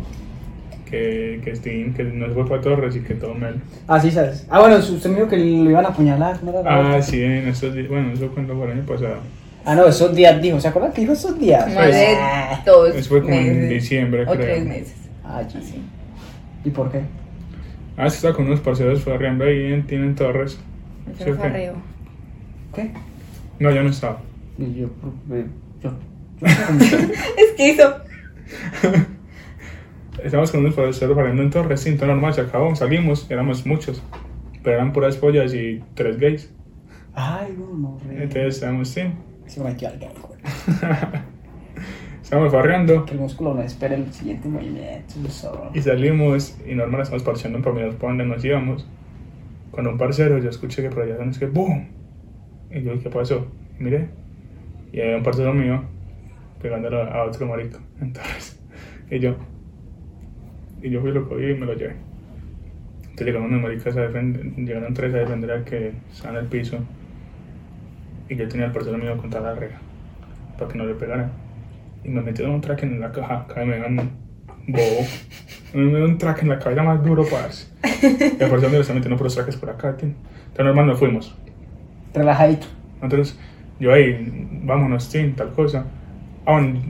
Que, 0.90 1.40
que 1.42 1.56
Steam, 1.56 1.94
que 1.94 2.04
no 2.04 2.28
fue 2.34 2.46
para 2.46 2.60
Torres 2.60 2.94
y 2.94 3.00
que 3.00 3.14
todo 3.14 3.34
mal. 3.34 3.54
Ah, 3.88 3.98
sí, 3.98 4.10
¿sabes? 4.10 4.46
Ah, 4.50 4.60
bueno, 4.60 4.76
usted 4.76 5.08
me 5.08 5.16
dijo 5.16 5.28
que 5.28 5.38
lo 5.38 5.70
iban 5.70 5.86
a 5.86 5.88
apuñalar, 5.88 6.44
¿no 6.44 6.52
Ah, 6.66 7.00
sí, 7.00 7.22
en 7.22 7.48
estos 7.48 7.74
días. 7.74 7.88
Bueno, 7.88 8.12
eso 8.12 8.28
cuando 8.28 8.54
fue 8.54 8.66
el 8.66 8.72
año 8.72 8.86
pasado. 8.86 9.16
Ah, 9.64 9.74
no, 9.76 9.86
esos 9.86 10.14
días 10.14 10.40
dijo, 10.42 10.58
¿se 10.60 10.68
acuerdan 10.68 10.92
que 10.92 11.02
dijo 11.02 11.12
esos 11.12 11.38
días? 11.38 11.72
Más 11.74 11.86
de 11.86 12.06
Ah, 12.18 12.62
dos 12.66 12.94
Eso 12.94 13.08
fue 13.08 13.22
como 13.22 13.34
en 13.34 13.46
meses. 13.46 13.70
diciembre, 13.70 14.22
O 14.22 14.32
creo. 14.32 14.38
tres 14.40 14.64
meses. 14.66 14.96
Ah, 15.24 15.42
sí. 15.48 15.82
¿Y 16.64 16.70
por 16.70 16.90
qué? 16.90 17.00
Ah, 17.96 18.08
sí, 18.10 18.16
estaba 18.16 18.34
con 18.34 18.46
unos 18.46 18.60
parceros 18.60 19.02
farreando 19.02 19.44
ahí 19.44 19.72
en, 19.72 19.86
tienen 19.86 20.14
Torres. 20.14 20.58
Sí, 21.18 21.24
fue 21.24 21.32
ok. 21.34 21.44
arreo. 21.44 21.74
¿Qué? 22.74 22.90
No, 23.58 23.70
yo 23.70 23.82
no 23.82 23.90
estaba. 23.90 24.18
Y 24.58 24.74
yo, 24.80 24.86
eh, 25.32 25.46
yo, 25.82 25.90
yo, 26.40 26.46
Es 27.36 27.52
que 27.56 27.68
hizo. 27.68 27.94
Estábamos 30.22 30.50
con 30.50 30.60
unos 30.60 30.74
parceros 30.74 31.14
farreando 31.16 31.42
en 31.42 31.50
Torres, 31.50 31.84
todo 31.96 32.06
normal, 32.06 32.34
se 32.34 32.42
acabó, 32.42 32.74
salimos, 32.76 33.26
éramos 33.30 33.64
muchos. 33.66 34.02
Pero 34.62 34.76
eran 34.76 34.92
puras 34.92 35.16
pollas 35.16 35.52
y 35.54 35.82
tres 35.94 36.18
gays. 36.18 36.50
Ay, 37.14 37.54
no, 37.58 37.76
no, 37.76 37.98
re. 38.08 38.24
Entonces 38.24 38.54
estábamos, 38.56 38.88
sí. 38.88 39.02
Se 39.52 39.60
me 39.60 39.68
metió 39.68 39.86
al 39.88 39.98
gay, 39.98 40.08
güey. 40.26 40.40
Estábamos 42.22 42.52
farreando 42.52 43.04
Que 43.04 43.12
el 43.12 43.20
músculo 43.20 43.52
no 43.52 43.60
espera 43.60 43.94
el 43.94 44.10
siguiente 44.10 44.48
movimiento. 44.48 45.14
eso. 45.26 45.70
y 45.74 45.82
salimos 45.82 46.56
y 46.66 46.74
normal 46.74 47.02
estamos 47.02 47.22
parcheando 47.22 47.60
para 47.60 47.74
mirar 47.74 47.92
por 47.96 48.08
dónde 48.08 48.24
nos 48.24 48.42
íbamos. 48.42 48.88
Con 49.70 49.86
un 49.86 49.98
parcero 49.98 50.38
yo 50.38 50.48
escuché 50.48 50.80
que 50.80 50.88
por 50.88 51.02
allá 51.02 51.22
es 51.22 51.38
que 51.38 51.44
¡boom! 51.46 51.88
Y 52.70 52.82
yo, 52.82 52.98
¿qué 52.98 53.10
pasó? 53.10 53.46
Y 53.78 53.82
miré. 53.82 54.08
Y 54.90 55.02
había 55.02 55.18
un 55.18 55.22
parcero 55.22 55.52
mío 55.52 55.82
pegándole 56.62 57.02
a 57.02 57.24
otro 57.24 57.46
marico. 57.46 57.78
Entonces, 58.00 58.58
y 59.10 59.18
yo. 59.18 59.34
Y 60.80 60.88
yo 60.88 61.02
fui 61.02 61.12
lo 61.12 61.28
cogí 61.28 61.44
y 61.44 61.54
me 61.54 61.66
lo 61.66 61.74
llevé. 61.74 61.96
Entonces 63.02 63.26
llegaron 63.26 63.48
unos 63.48 63.60
maricas 63.60 63.94
a 63.98 64.00
defender, 64.00 64.42
llegaron 64.56 64.94
tres 64.94 65.12
a 65.12 65.18
defender 65.18 65.50
al 65.50 65.64
que 65.64 65.92
estaba 66.10 66.38
en 66.38 66.44
el 66.44 66.48
piso. 66.48 66.78
Y 68.32 68.36
yo 68.36 68.48
tenía 68.48 68.64
al 68.64 68.72
parcero 68.72 68.96
mío 68.96 69.14
contra 69.18 69.42
la 69.42 69.54
reja 69.54 69.76
para 70.58 70.72
que 70.72 70.78
no 70.78 70.86
le 70.86 70.94
pegara. 70.94 71.30
Y 72.02 72.08
me 72.08 72.22
metieron 72.22 72.54
un 72.54 72.60
track 72.62 72.82
en 72.84 72.98
la 72.98 73.12
caja, 73.12 73.40
acá 73.40 73.62
me 73.62 73.78
dan 73.78 73.96
bobo. 74.66 75.06
Me 75.74 75.82
metieron 75.82 76.10
un 76.12 76.18
track 76.18 76.42
en 76.42 76.48
la 76.48 76.58
cabeza 76.58 76.82
más 76.82 77.04
duro, 77.04 77.26
parce. 77.30 77.68
Y 78.38 78.42
al 78.42 78.48
parcero 78.48 78.70
mío 78.70 78.80
está 78.80 78.94
metiendo 78.94 79.18
puros 79.18 79.34
traques 79.34 79.56
por 79.56 79.68
acá, 79.68 79.94
tío. 79.98 80.08
Entonces 80.08 80.64
normal 80.64 80.86
nos 80.86 80.98
fuimos. 80.98 81.36
Relajadito. 82.14 82.68
Entonces, 83.02 83.38
yo 83.78 83.92
ahí, 83.92 84.60
vámonos, 84.64 85.04
sin 85.04 85.34
tal 85.34 85.52
cosa. 85.52 85.84
Ah, 86.46 86.52
bueno, 86.52 86.80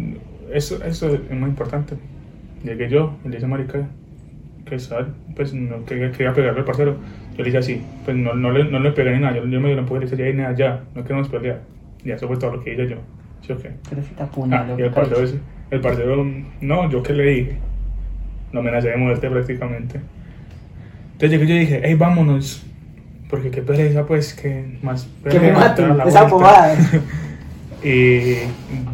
eso, 0.52 0.82
eso 0.84 1.12
es 1.12 1.30
muy 1.32 1.50
importante. 1.50 1.96
Llegué 2.62 2.88
yo 2.88 3.16
y 3.24 3.28
le 3.28 3.34
dije 3.34 3.46
a 3.46 3.48
Marica 3.48 3.88
que 4.64 4.74
estaba, 4.76 5.08
pues 5.36 5.52
no 5.54 5.84
quería, 5.84 6.10
quería 6.12 6.32
pegarle 6.32 6.60
al 6.60 6.64
parcero. 6.64 6.96
Yo 7.32 7.38
le 7.38 7.44
dije 7.44 7.58
así, 7.58 7.82
pues 8.04 8.16
no, 8.16 8.34
no, 8.34 8.50
le, 8.50 8.64
no 8.64 8.78
le 8.78 8.92
pegué 8.92 9.12
ni 9.12 9.20
nada. 9.20 9.36
Yo, 9.36 9.46
yo 9.46 9.60
me 9.60 9.68
dio 9.68 9.76
la 9.76 9.82
empujé 9.82 10.04
y 10.04 10.08
le 10.08 10.16
dije, 10.16 10.32
ya, 10.36 10.42
nada, 10.42 10.54
ya, 10.56 10.80
no 10.94 11.02
queremos 11.02 11.28
pelear. 11.28 11.60
Y 12.04 12.10
eso 12.10 12.26
fue 12.28 12.36
todo 12.36 12.52
lo 12.56 12.62
que 12.64 12.72
hice 12.74 12.88
yo. 12.88 12.96
¿Sí 13.46 13.52
o 13.52 13.58
qué? 13.58 13.70
Pero 13.88 14.02
si 14.02 14.10
te 14.14 14.22
Ah, 14.22 14.26
apuñaló. 14.26 14.78
y 14.78 14.82
el 14.82 14.90
parcero, 14.90 15.22
ese- 15.22 15.38
el 15.70 15.80
parcero, 15.80 16.26
no, 16.60 16.90
yo 16.90 17.02
qué 17.02 17.12
le 17.12 17.24
dije. 17.24 17.58
Lo 18.52 18.60
amenacé 18.60 18.88
de 18.90 18.96
muerte 18.96 19.30
prácticamente. 19.30 20.00
Entonces 21.14 21.30
llegué 21.40 21.46
yo 21.46 21.58
dije, 21.60 21.80
hey, 21.84 21.94
vámonos. 21.94 22.64
Porque 23.30 23.50
qué 23.50 23.62
pereza, 23.62 24.04
pues, 24.06 24.34
que 24.34 24.78
más 24.82 25.08
Que 25.28 25.40
me 25.40 25.52
maten, 25.52 25.98
esa 26.06 26.24
bobada. 26.24 26.76
Y 27.84 28.34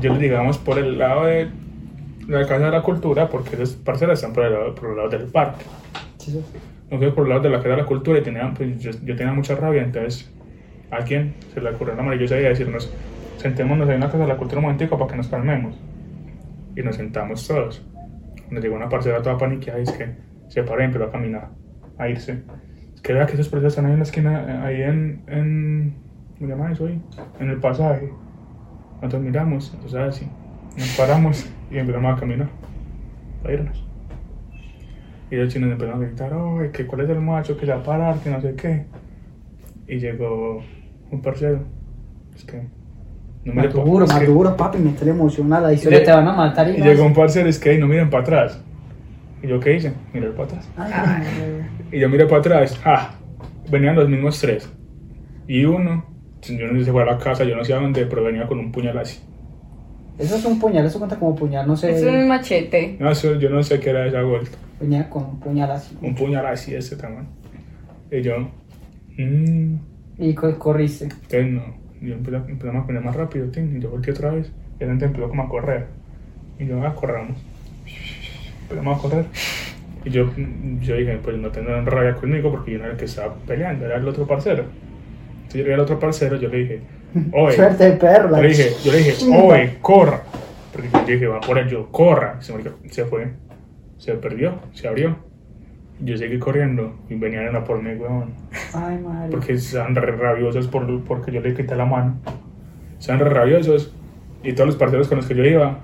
yo 0.01 0.15
le 0.15 0.19
digamos 0.19 0.57
por 0.57 0.79
el 0.79 0.97
lado 0.99 1.27
de 1.27 1.49
la 2.29 2.47
Casa 2.47 2.67
de 2.67 2.71
la 2.71 2.83
Cultura, 2.83 3.29
porque 3.29 3.57
esos 3.57 3.75
parcelas 3.77 4.19
están 4.19 4.33
por 4.33 4.45
el 4.45 4.53
lado, 4.53 4.75
por 4.75 4.91
el 4.91 4.97
lado 4.97 5.09
del 5.09 5.27
parque. 5.27 5.65
Sí, 6.19 6.31
sí. 6.33 6.41
Nosotros 6.91 7.15
por 7.15 7.25
el 7.25 7.31
lado 7.31 7.43
de 7.43 7.51
la 7.51 7.59
Casa 7.59 7.71
de 7.71 7.77
la 7.77 7.87
Cultura 7.87 8.19
y 8.19 8.23
tenía, 8.23 8.53
pues, 8.57 8.79
yo, 8.79 8.91
yo 9.05 9.17
tenía 9.17 9.33
mucha 9.33 9.55
rabia, 9.55 9.83
entonces 9.83 10.31
¿A 10.91 11.05
quién? 11.05 11.35
Se 11.53 11.61
le 11.61 11.71
ocurrió 11.71 11.95
la 11.95 12.03
maravillosa 12.03 12.37
idea 12.37 12.45
de 12.45 12.51
decirnos, 12.51 12.91
sentémonos 13.37 13.89
en 13.91 13.97
una 13.97 14.07
casa 14.07 14.19
de 14.19 14.27
la 14.27 14.37
cultura 14.37 14.59
un 14.59 14.65
momentico 14.65 14.97
para 14.97 15.11
que 15.11 15.17
nos 15.17 15.29
calmemos. 15.29 15.79
Y 16.75 16.83
nos 16.83 16.97
sentamos 16.97 17.47
todos. 17.47 17.85
Nos 18.51 18.63
llegó 18.63 18.77
una 18.77 18.89
parcela 18.89 19.21
toda 19.21 19.37
paniqueada 19.37 19.81
y 19.81 19.83
es 19.83 19.93
que 19.93 20.15
se 20.49 20.63
paró 20.63 20.81
y 20.81 20.85
empezó 20.87 21.05
a 21.05 21.11
caminar, 21.11 21.51
a 21.99 22.09
irse. 22.09 22.43
Es 22.95 23.03
que 23.03 23.13
vea 23.13 23.27
que 23.27 23.35
esos 23.35 23.49
presos 23.49 23.73
están 23.73 23.87
ahí 23.87 23.93
en 23.93 23.99
la 23.99 24.05
esquina, 24.05 24.65
ahí 24.65 24.83
en, 24.83 25.23
en 25.27 25.95
¿cómo 26.39 26.49
se 26.49 26.57
llama 26.57 26.73
eso 26.73 26.87
ahí? 26.87 27.03
En 27.39 27.51
el 27.51 27.59
pasaje. 27.59 28.11
Nosotros 28.97 29.23
miramos, 29.23 29.73
entonces 29.75 30.01
así, 30.01 30.29
nos 30.79 30.97
paramos 30.97 31.47
y 31.71 31.79
empezamos 31.79 32.17
a 32.17 32.21
caminar, 32.21 32.49
para 33.43 33.55
irnos. 33.55 33.85
Y 35.31 35.37
los 35.37 35.53
chinos 35.53 35.71
empezaron 35.71 36.03
a 36.03 36.07
gritar, 36.07 36.33
oh, 36.33 36.59
que 36.73 36.87
cuál 36.87 37.03
es 37.03 37.11
el 37.11 37.21
macho 37.21 37.57
que 37.57 37.67
se 37.67 37.73
va 37.73 37.79
a 37.79 37.83
parar, 37.83 38.19
que 38.21 38.31
no 38.31 38.41
sé 38.41 38.55
qué. 38.55 38.87
Y 39.87 39.99
llegó 39.99 40.63
un 41.11 41.21
parcero. 41.21 41.61
Es 42.35 42.45
que. 42.45 42.63
No 43.45 43.63
es 43.63 43.73
que- 43.75 43.79
maduro, 44.07 44.57
papi, 44.57 44.79
me 44.79 44.91
está 44.91 45.05
emocionada. 45.09 45.73
Y- 45.73 45.77
te 45.79 46.11
van 46.13 46.29
a 46.29 46.33
matar 46.33 46.69
y, 46.69 46.73
llegó 46.75 46.91
es- 46.91 47.01
un 47.01 47.15
parcero, 47.15 47.49
es 47.49 47.59
que 47.59 47.73
"Ey, 47.73 47.79
no 47.79 47.87
miren 47.87 48.09
para 48.11 48.23
atrás. 48.23 48.63
Y 49.43 49.47
yo, 49.49 49.61
¿qué 49.61 49.77
hice? 49.77 49.93
Mirar 50.13 50.33
para 50.33 50.45
atrás. 50.45 50.71
Ay. 50.77 51.63
Y 51.93 52.01
yo 52.01 52.09
miré 52.09 52.27
para 52.27 52.39
atrás, 52.41 52.81
¡ah! 52.85 53.15
Venían 53.71 53.95
los 53.97 54.09
mismos 54.09 54.41
tres. 54.41 54.69
Y 55.47 55.65
uno, 55.65 56.05
yo 56.43 56.67
no 56.67 56.73
sé 56.73 56.79
si 56.81 56.85
se 56.87 56.93
fue 56.93 57.03
a 57.03 57.07
la 57.07 57.19
casa, 57.19 57.45
yo 57.45 57.55
no 57.57 57.65
sé 57.65 57.73
a 57.73 57.77
dónde, 57.77 58.05
pero 58.07 58.25
venía 58.25 58.47
con 58.47 58.59
un 58.59 58.73
puñal 58.73 58.99
así. 58.99 59.21
Eso 60.19 60.35
es 60.37 60.45
un 60.45 60.59
puñal, 60.59 60.85
eso 60.85 60.99
cuenta 60.99 61.17
como 61.17 61.35
puñal, 61.37 61.67
no 61.67 61.77
sé. 61.77 61.95
Es 61.97 62.03
un 62.03 62.27
machete. 62.27 62.97
No, 62.99 63.11
eso, 63.11 63.37
yo 63.39 63.51
no 63.51 63.63
sé 63.63 63.79
qué 63.79 63.91
era 63.91 64.07
esa 64.07 64.23
vuelta. 64.23 64.59
Venía 64.81 65.09
con 65.09 65.25
un 65.25 65.41
puñal 65.41 65.71
así. 65.71 65.97
Un 66.03 66.15
puñal 66.15 66.45
así 66.47 66.73
de 66.73 66.79
ese 66.79 66.97
tamaño. 66.97 67.29
Y 68.11 68.23
yo, 68.23 68.49
mmm, 69.17 69.77
Y 70.19 70.35
co- 70.35 70.59
corriste. 70.59 71.05
entonces 71.05 71.47
no. 71.53 71.63
Yo 72.01 72.15
empecé, 72.15 72.37
empezamos 72.37 72.85
a 72.85 72.87
poner 72.87 73.03
más 73.03 73.15
rápido, 73.17 73.49
tin, 73.49 73.77
y 73.77 73.81
yo 73.81 73.91
volteé 73.91 74.13
otra 74.13 74.31
vez. 74.31 74.51
Y 74.81 74.85
gente 74.85 75.05
empezó 75.05 75.29
como 75.29 75.43
a 75.43 75.49
correr. 75.49 75.87
Y 76.59 76.67
yo, 76.67 76.85
ah, 76.85 76.95
corramos. 76.95 77.37
Empezamos 78.63 78.99
a 78.99 79.03
correr. 79.03 79.25
Y 80.05 80.11
yo, 80.11 80.31
yo 80.81 80.97
dije, 80.97 81.19
pues 81.23 81.37
no 81.39 81.49
tendrán 81.51 81.87
rabia 81.87 82.15
conmigo 82.15 82.51
porque 82.51 82.73
yo 82.73 82.79
no 82.79 82.85
era 82.85 82.93
el 82.93 82.99
que 82.99 83.07
estaba 83.07 83.35
peleando, 83.47 83.85
era 83.87 83.97
el 83.97 84.07
otro 84.07 84.27
parcero. 84.27 84.65
Entonces 85.37 85.55
yo 85.55 85.59
llegué 85.63 85.75
al 85.75 85.81
otro 85.81 85.99
parcero, 85.99 86.37
yo 86.37 86.49
le 86.49 86.59
dije, 86.59 86.81
oye, 87.33 87.57
Suerte 87.57 87.85
de 87.91 87.97
perro. 87.97 88.31
yo 88.37 88.43
le 88.43 88.49
dije, 88.49 88.71
yo 88.85 88.93
le 88.93 88.99
dije, 88.99 89.15
oye, 89.37 89.79
corra. 89.81 90.23
Porque 90.73 90.89
yo 90.93 91.05
dije, 91.07 91.27
va 91.27 91.41
por 91.41 91.67
yo, 91.67 91.91
corra. 91.91 92.41
Se, 92.41 92.53
me- 92.53 92.63
se 92.91 93.05
fue, 93.05 93.29
se 93.97 94.15
perdió, 94.15 94.55
se 94.75 94.87
abrió. 94.89 95.17
Yo 96.01 96.17
seguí 96.17 96.39
corriendo 96.39 96.95
y 97.09 97.17
venían 97.17 97.57
a 97.57 97.65
por 97.65 97.83
mí, 97.83 97.93
weón. 97.95 98.31
Ay, 98.73 98.99
madre. 98.99 99.31
Porque 99.31 99.55
estaban 99.55 99.97
re 99.97 100.13
rabiosos 100.13 100.69
por, 100.69 101.03
porque 101.05 101.33
yo 101.33 101.41
le 101.41 101.55
quité 101.55 101.75
la 101.75 101.87
mano. 101.87 102.17
Estaban 103.01 103.21
re 103.21 103.31
rabiosos 103.31 103.93
y 104.45 104.53
todos 104.53 104.67
los 104.69 104.77
parceros 104.77 105.09
con 105.09 105.17
los 105.19 105.27
que 105.27 105.35
yo 105.35 105.45
iba 105.45 105.79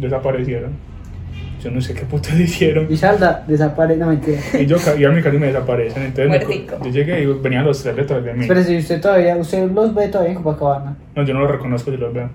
desaparecieron. 0.00 0.72
Yo 1.64 1.70
no 1.70 1.80
sé 1.80 1.94
qué 1.94 2.02
putas 2.02 2.38
hicieron. 2.38 2.86
Y 2.92 2.96
salda, 2.98 3.42
desaparece, 3.48 3.98
no 3.98 4.08
mentira. 4.08 4.38
Y 4.52 4.66
yo 4.66 4.76
y 4.98 5.04
a 5.04 5.08
mí 5.08 5.22
casi 5.22 5.38
me 5.38 5.46
desaparecen. 5.46 6.02
Entonces 6.02 6.46
me 6.46 6.66
yo 6.66 6.90
llegué 6.90 7.22
y 7.22 7.26
venían 7.26 7.64
los 7.64 7.82
tres 7.82 7.96
detrás 7.96 8.22
de 8.22 8.34
mí. 8.34 8.44
Pero 8.46 8.62
si 8.62 8.76
usted 8.76 9.00
todavía, 9.00 9.34
usted 9.38 9.70
los 9.70 9.94
ve 9.94 10.08
todavía 10.08 10.32
en 10.32 10.42
Copacabana. 10.42 10.94
No, 11.16 11.24
yo 11.24 11.32
no 11.32 11.40
los 11.40 11.50
reconozco, 11.50 11.90
yo 11.90 11.96
los 11.96 12.12
veo. 12.12 12.28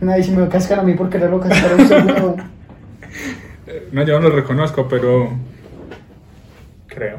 Nadie 0.00 0.22
si 0.22 0.30
me 0.30 0.46
cascan 0.46 0.78
a 0.78 0.82
mí 0.84 0.94
porque 0.94 1.18
no 1.18 1.26
lo 1.26 1.40
cascaron 1.40 1.80
usted. 1.80 2.44
No, 3.90 4.04
yo 4.04 4.20
no 4.20 4.28
los 4.28 4.36
reconozco, 4.36 4.86
pero 4.88 5.32
creo. 6.86 7.18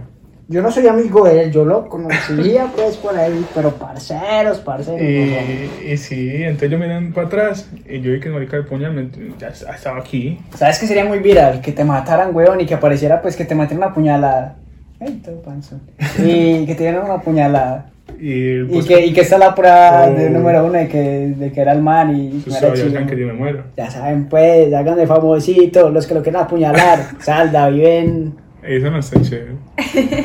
Yo 0.51 0.63
no 0.63 0.71
soy 0.71 0.87
amigo 0.87 1.25
de 1.25 1.43
él, 1.43 1.51
yo 1.51 1.63
lo 1.63 1.87
conocía 1.87 2.65
pues 2.75 2.97
por 2.97 3.15
ahí, 3.15 3.45
pero 3.53 3.69
parceros, 3.75 4.57
parceros. 4.57 4.99
Y, 4.99 5.91
y 5.91 5.97
sí, 5.97 6.31
entonces 6.43 6.71
yo 6.71 6.79
miré 6.79 6.99
para 7.13 7.27
atrás 7.27 7.69
y 7.87 8.01
yo 8.01 8.11
vi 8.11 8.19
que 8.19 8.29
marica 8.29 8.57
del 8.57 8.65
puñal 8.65 8.93
me- 8.93 9.09
ya 9.37 9.49
estaba 9.49 9.99
aquí. 9.99 10.39
¿Sabes 10.55 10.79
qué 10.79 10.87
sería 10.87 11.05
muy 11.05 11.19
viral? 11.19 11.61
Que 11.61 11.71
te 11.71 11.83
mataran, 11.85 12.35
weón, 12.35 12.59
y 12.61 12.65
que 12.65 12.73
apareciera, 12.73 13.21
pues, 13.21 13.35
que 13.35 13.45
te 13.45 13.53
mataran 13.53 13.77
una 13.83 13.93
puñalada. 13.93 14.55
Ay, 14.99 15.21
todo 15.23 15.39
panzón. 15.43 15.81
Y 16.17 16.65
que 16.65 16.73
te 16.75 16.83
dieran 16.83 17.05
una 17.05 17.21
puñalada. 17.21 17.91
Y, 18.19 18.61
Y 18.61 18.63
pues, 18.65 18.85
que, 18.87 19.05
y 19.05 19.13
que 19.13 19.21
está 19.21 19.37
la 19.37 19.53
prueba 19.53 20.07
Oh. 20.07 20.13
de 20.15 20.31
número 20.31 20.65
uno 20.65 20.73
de 20.79 20.87
que, 20.87 20.99
de 21.37 21.51
que 21.51 21.61
era 21.61 21.73
el 21.73 21.81
man 21.83 22.09
y 22.17 22.29
pues, 22.39 22.47
no 22.47 22.51
era 22.53 22.59
todavía 22.61 22.83
chino. 22.83 22.93
saben 22.93 23.07
que 23.07 23.21
yo 23.21 23.27
me 23.27 23.33
muero. 23.33 23.63
Ya 23.77 23.89
saben, 23.91 24.25
pues, 24.27 24.73
hagan 24.73 24.97
de 24.97 25.05
famosito, 25.05 25.91
los 25.91 26.07
que 26.07 26.15
lo 26.15 26.23
quieren 26.23 26.41
apuñalar. 26.41 26.99
Salda, 27.21 27.69
viven. 27.69 28.33
Eso 28.63 28.91
no 28.91 28.99
está 28.99 29.21
chévere. 29.21 29.55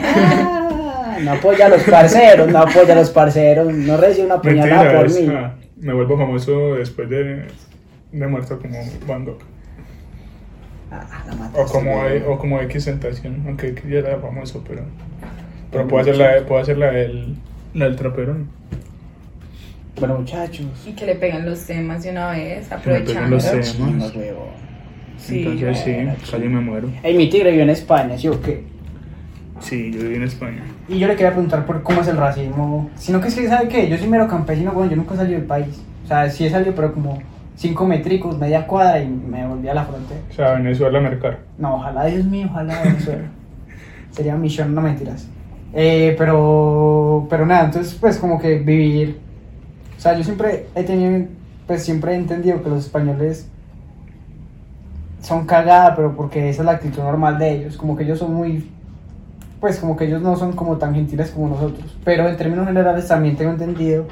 Ah, 0.03 1.19
no 1.23 1.33
apoya 1.33 1.67
a 1.67 1.69
los 1.69 1.83
parceros, 1.85 2.49
no 2.49 2.59
apoya 2.59 2.93
a 2.95 2.97
los 2.97 3.11
parceros, 3.11 3.73
no 3.73 3.97
recibe 3.97 4.27
una 4.27 4.41
puñalada 4.43 4.83
Mentira, 4.93 5.01
por 5.01 5.11
mí. 5.11 5.29
ah, 5.37 5.55
me 5.77 5.93
vuelvo 5.93 6.19
famoso 6.19 6.75
después 6.75 7.09
de, 7.09 7.47
de 8.13 8.27
muerto 8.27 8.59
como 8.59 8.79
Van 9.07 9.25
Gogh. 9.25 9.39
Ah, 10.91 11.07
la 11.27 11.61
O 11.61 11.67
como, 11.67 12.03
o 12.29 12.39
como 12.39 12.61
X 12.63 12.85
Tentación, 12.87 13.43
aunque 13.47 13.75
ya 13.89 13.99
era 13.99 14.19
famoso, 14.19 14.65
pero, 14.67 14.83
pero 15.71 15.87
puedo 15.89 16.03
hacer 16.03 16.17
la, 16.17 16.47
puedo 16.47 16.61
hacer 16.61 16.79
la 16.79 16.91
del, 16.91 17.37
la 17.75 17.85
del 17.87 17.97
trapero. 17.97 18.35
¿no? 18.35 18.47
Bueno, 19.99 20.19
muchachos. 20.19 20.67
Y 20.87 20.93
que 20.93 21.07
le 21.07 21.15
pegan 21.15 21.47
los 21.47 21.61
temas 21.67 22.03
de 22.03 22.11
una 22.11 22.33
vez, 22.33 22.67
Que 22.69 22.75
me 22.91 23.01
peguen 23.01 23.19
aprovechando. 23.25 23.37
los 23.37 23.51
temas. 23.51 24.13
Sí, 25.19 25.43
Entonces 25.47 25.79
sí, 25.79 25.93
bueno, 25.93 26.15
casi 26.31 26.49
me 26.49 26.61
muero. 26.61 26.89
Ey, 27.03 27.17
mi 27.17 27.29
tigre 27.31 27.51
vive 27.51 27.63
en 27.63 27.71
España, 27.71 28.19
¿sí 28.19 28.29
o 28.29 28.41
qué? 28.41 28.65
Sí, 29.61 29.91
yo 29.93 30.01
viví 30.01 30.17
en 30.17 30.25
España. 30.25 30.63
Y 30.89 30.99
yo 30.99 31.07
le 31.07 31.15
quería 31.15 31.33
preguntar 31.33 31.65
por 31.65 31.83
cómo 31.83 32.03
es 32.03 32.09
el 32.09 32.17
racismo. 32.17 32.91
Sino 32.97 33.21
que 33.21 33.29
es 33.29 33.35
que, 33.35 33.49
¿sabe 33.49 33.69
qué? 33.69 33.89
Yo 33.89 33.97
soy 33.97 34.09
mero 34.09 34.29
campesino, 34.29 34.73
bueno, 34.73 34.91
yo 34.91 34.97
nunca 34.97 35.17
salido 35.17 35.39
del 35.39 35.47
país. 35.47 35.83
O 36.05 36.07
sea, 36.07 36.29
sí 36.29 36.45
he 36.45 36.51
salido, 36.51 36.75
pero 36.75 36.93
como 36.93 37.19
cinco 37.57 37.87
metricos, 37.87 38.39
media 38.39 38.67
cuadra 38.67 39.03
y 39.03 39.09
me 39.09 39.47
volví 39.47 39.69
a 39.69 39.75
la 39.75 39.85
frontera. 39.85 40.21
O 40.31 40.35
sea, 40.35 40.55
Venezuela 40.55 41.01
mercar. 41.01 41.39
No, 41.57 41.77
ojalá, 41.77 42.07
Dios 42.07 42.25
mío, 42.27 42.49
ojalá 42.51 42.83
Venezuela. 42.83 43.25
Sería 44.11 44.37
misión, 44.37 44.75
no 44.75 44.81
mentiras. 44.81 45.29
Eh, 45.73 46.15
pero, 46.19 47.27
pero 47.31 47.47
nada, 47.47 47.65
entonces 47.65 47.95
pues 47.95 48.19
como 48.19 48.39
que 48.39 48.59
vivir. 48.59 49.19
O 49.97 50.01
sea, 50.01 50.17
yo 50.17 50.23
siempre 50.23 50.67
he 50.75 50.85
tenido, 50.85 51.27
pues 51.67 51.83
siempre 51.83 52.13
he 52.13 52.17
entendido 52.17 52.63
que 52.63 52.69
los 52.69 52.85
españoles 52.85 53.49
son 55.25 55.47
cagada, 55.47 55.97
pero 55.97 56.15
porque 56.15 56.51
esa 56.51 56.63
es 56.63 56.67
la 56.67 56.73
actitud 56.73 57.03
normal 57.03 57.39
de 57.39 57.51
ellos. 57.51 57.77
Como 57.77 57.97
que 57.97 58.05
ellos 58.05 58.19
son 58.19 58.35
muy, 58.35 58.71
pues 59.59 59.79
como 59.79 59.97
que 59.97 60.05
ellos 60.05 60.21
no 60.21 60.37
son 60.37 60.53
como 60.53 60.77
tan 60.77 60.95
gentiles 60.95 61.31
como 61.31 61.49
nosotros. 61.49 61.97
Pero 62.05 62.29
en 62.29 62.37
términos 62.37 62.67
generales 62.67 63.09
también 63.09 63.35
tengo 63.35 63.53
entendido 63.53 64.07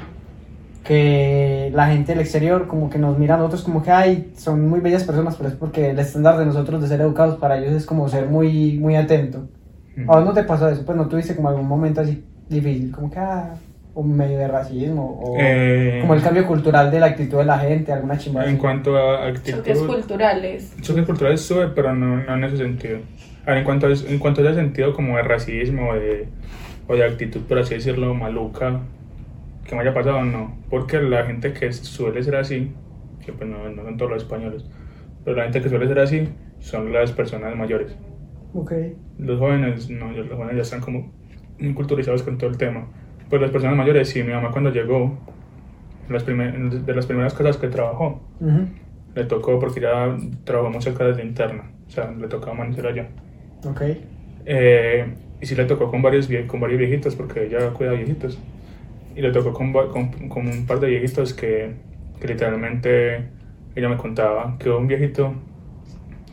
que 0.83 1.71
la 1.73 1.87
gente 1.87 2.13
del 2.13 2.21
exterior 2.21 2.67
como 2.67 2.89
que 2.89 2.97
nos 2.97 3.17
mira 3.17 3.35
a 3.35 3.37
nosotros 3.37 3.63
como 3.63 3.81
que 3.81 3.91
ay 3.91 4.33
son 4.35 4.67
muy 4.67 4.81
bellas 4.81 5.05
personas 5.05 5.37
pero 5.37 5.47
es 5.47 5.55
porque 5.55 5.91
el 5.91 5.99
estándar 5.99 6.37
de 6.37 6.45
nosotros 6.45 6.81
de 6.81 6.89
ser 6.89 6.99
educados 6.99 7.37
para 7.37 7.57
ellos 7.57 7.71
es 7.71 7.85
como 7.85 8.09
ser 8.09 8.27
muy 8.27 8.77
muy 8.79 8.97
atento 8.97 9.47
¿a 10.09 10.17
vos 10.17 10.25
no 10.25 10.33
te 10.33 10.43
pasó 10.43 10.67
eso? 10.67 10.83
pues 10.85 10.97
no 10.97 11.07
tuviste 11.07 11.37
como 11.37 11.47
algún 11.47 11.69
momento 11.69 12.01
así 12.01 12.21
difícil 12.49 12.91
como 12.91 13.09
que 13.09 13.17
ah 13.17 13.53
un 13.95 14.17
medio 14.17 14.39
de 14.39 14.47
racismo 14.47 15.19
o 15.21 15.35
Eh, 15.39 15.99
como 16.01 16.15
el 16.15 16.21
cambio 16.21 16.47
cultural 16.47 16.89
de 16.89 16.99
la 16.99 17.07
actitud 17.07 17.37
de 17.37 17.45
la 17.45 17.59
gente 17.59 17.91
alguna 17.91 18.17
chimba 18.17 18.45
En 18.45 18.57
cuanto 18.57 18.97
a 18.97 19.27
actitud. 19.27 19.59
Choques 19.59 19.79
culturales. 19.79 20.75
Choque 20.81 21.03
cultural 21.03 21.37
sube, 21.37 21.67
pero 21.67 21.93
no, 21.93 22.17
no 22.17 22.33
en 22.33 22.43
ese 22.43 22.57
sentido. 22.57 22.99
Ahora, 23.45 23.59
en 23.59 23.65
cuanto 23.65 23.87
a, 23.87 23.91
en 23.91 24.19
cuanto 24.19 24.41
a 24.41 24.45
ese 24.45 24.55
sentido 24.55 24.93
como 24.93 25.17
de 25.17 25.23
racismo 25.23 25.89
o 25.89 25.93
de, 25.95 26.27
o 26.87 26.95
de 26.95 27.05
actitud, 27.05 27.41
por 27.41 27.59
así 27.59 27.75
decirlo, 27.75 28.13
maluca, 28.13 28.79
que 29.67 29.75
me 29.75 29.81
haya 29.81 29.93
pasado, 29.93 30.23
no. 30.23 30.57
Porque 30.69 31.01
la 31.01 31.25
gente 31.25 31.53
que 31.53 31.71
suele 31.71 32.23
ser 32.23 32.35
así, 32.37 32.71
que 33.23 33.31
pues 33.33 33.49
no, 33.49 33.69
no 33.69 33.83
son 33.83 33.97
todos 33.97 34.11
los 34.11 34.23
españoles, 34.23 34.65
pero 35.23 35.37
la 35.37 35.43
gente 35.43 35.61
que 35.61 35.69
suele 35.69 35.87
ser 35.87 35.99
así 35.99 36.29
son 36.59 36.91
las 36.91 37.11
personas 37.11 37.55
mayores. 37.55 37.95
ok 38.53 38.73
Los 39.19 39.39
jóvenes, 39.39 39.89
no, 39.89 40.11
los 40.11 40.29
jóvenes 40.29 40.55
ya 40.55 40.61
están 40.61 40.81
como 40.81 41.11
muy 41.59 41.73
culturizados 41.73 42.23
con 42.23 42.37
todo 42.37 42.49
el 42.49 42.57
tema. 42.57 42.87
Pues 43.33 43.41
las 43.41 43.49
personas 43.51 43.75
mayores, 43.75 44.09
sí, 44.09 44.21
mi 44.21 44.31
mamá 44.31 44.51
cuando 44.51 44.69
llegó, 44.69 45.17
las 46.07 46.23
de 46.23 46.93
las 46.95 47.07
primeras 47.07 47.33
cosas 47.33 47.57
que 47.57 47.67
trabajó, 47.67 48.21
Ujú. 48.39 48.67
le 49.15 49.25
tocó 49.25 49.59
porque 49.59 49.81
ya 49.81 50.15
trabajó 50.43 50.69
muchas 50.69 50.95
casas 50.95 51.17
de 51.17 51.23
interna, 51.23 51.71
o 51.87 51.89
sea, 51.91 52.11
le 52.11 52.27
tocaba 52.27 52.51
amanecer 52.53 52.85
allá. 52.85 53.09
ok 53.65 53.81
Eh, 54.45 55.15
y 55.41 55.45
sí 55.47 55.55
le 55.55 55.65
tocó 55.65 55.89
con 55.89 56.03
varios, 56.03 56.29
con 56.47 56.59
varios 56.59 56.79
viejitos, 56.79 57.15
porque 57.15 57.45
ella 57.45 57.73
cuida 57.73 57.93
viejitos. 57.93 58.37
Y 59.15 59.21
le 59.21 59.31
tocó 59.31 59.53
con, 59.53 59.73
con, 59.73 60.29
con 60.29 60.47
un 60.47 60.67
par 60.67 60.79
de 60.79 60.87
viejitos 60.89 61.33
que, 61.33 61.75
que 62.19 62.27
literalmente 62.27 63.33
ella 63.75 63.89
me 63.89 63.97
contaba 63.97 64.57
que 64.59 64.69
un 64.69 64.87
viejito 64.87 65.35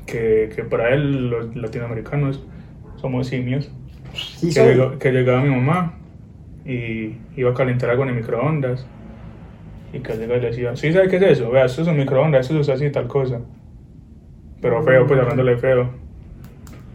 que, 0.07 0.51
que 0.55 0.65
para 0.65 0.91
él, 0.95 1.31
los 1.31 1.55
latinoamericanos, 1.57 2.49
somos 2.97 3.29
simios, 3.29 3.71
sí 4.13 4.53
que, 4.53 4.63
llegó- 4.63 4.99
que 4.99 5.13
llegaba 5.13 5.43
mi 5.43 5.51
mamá 5.51 6.00
y 6.71 7.19
iba 7.37 7.51
a 7.51 7.55
calentar 7.55 7.91
algo 7.91 8.05
en 8.05 8.11
el 8.11 8.15
microondas. 8.17 8.87
Y 9.93 9.99
que 10.01 10.13
llega 10.15 10.37
y 10.37 10.41
le 10.41 10.47
decía, 10.51 10.77
¿sí 10.77 10.93
sabe 10.93 11.09
qué 11.09 11.17
es 11.17 11.23
eso? 11.23 11.51
Vea, 11.51 11.65
esto 11.65 11.83
es 11.83 11.89
un 11.89 11.97
microondas, 11.97 12.47
esto 12.49 12.61
es 12.61 12.69
así, 12.69 12.91
tal 12.91 13.09
cosa. 13.09 13.41
Pero 14.61 14.83
feo, 14.83 15.07
pues 15.07 15.19
hablándole 15.19 15.57
feo. 15.57 15.91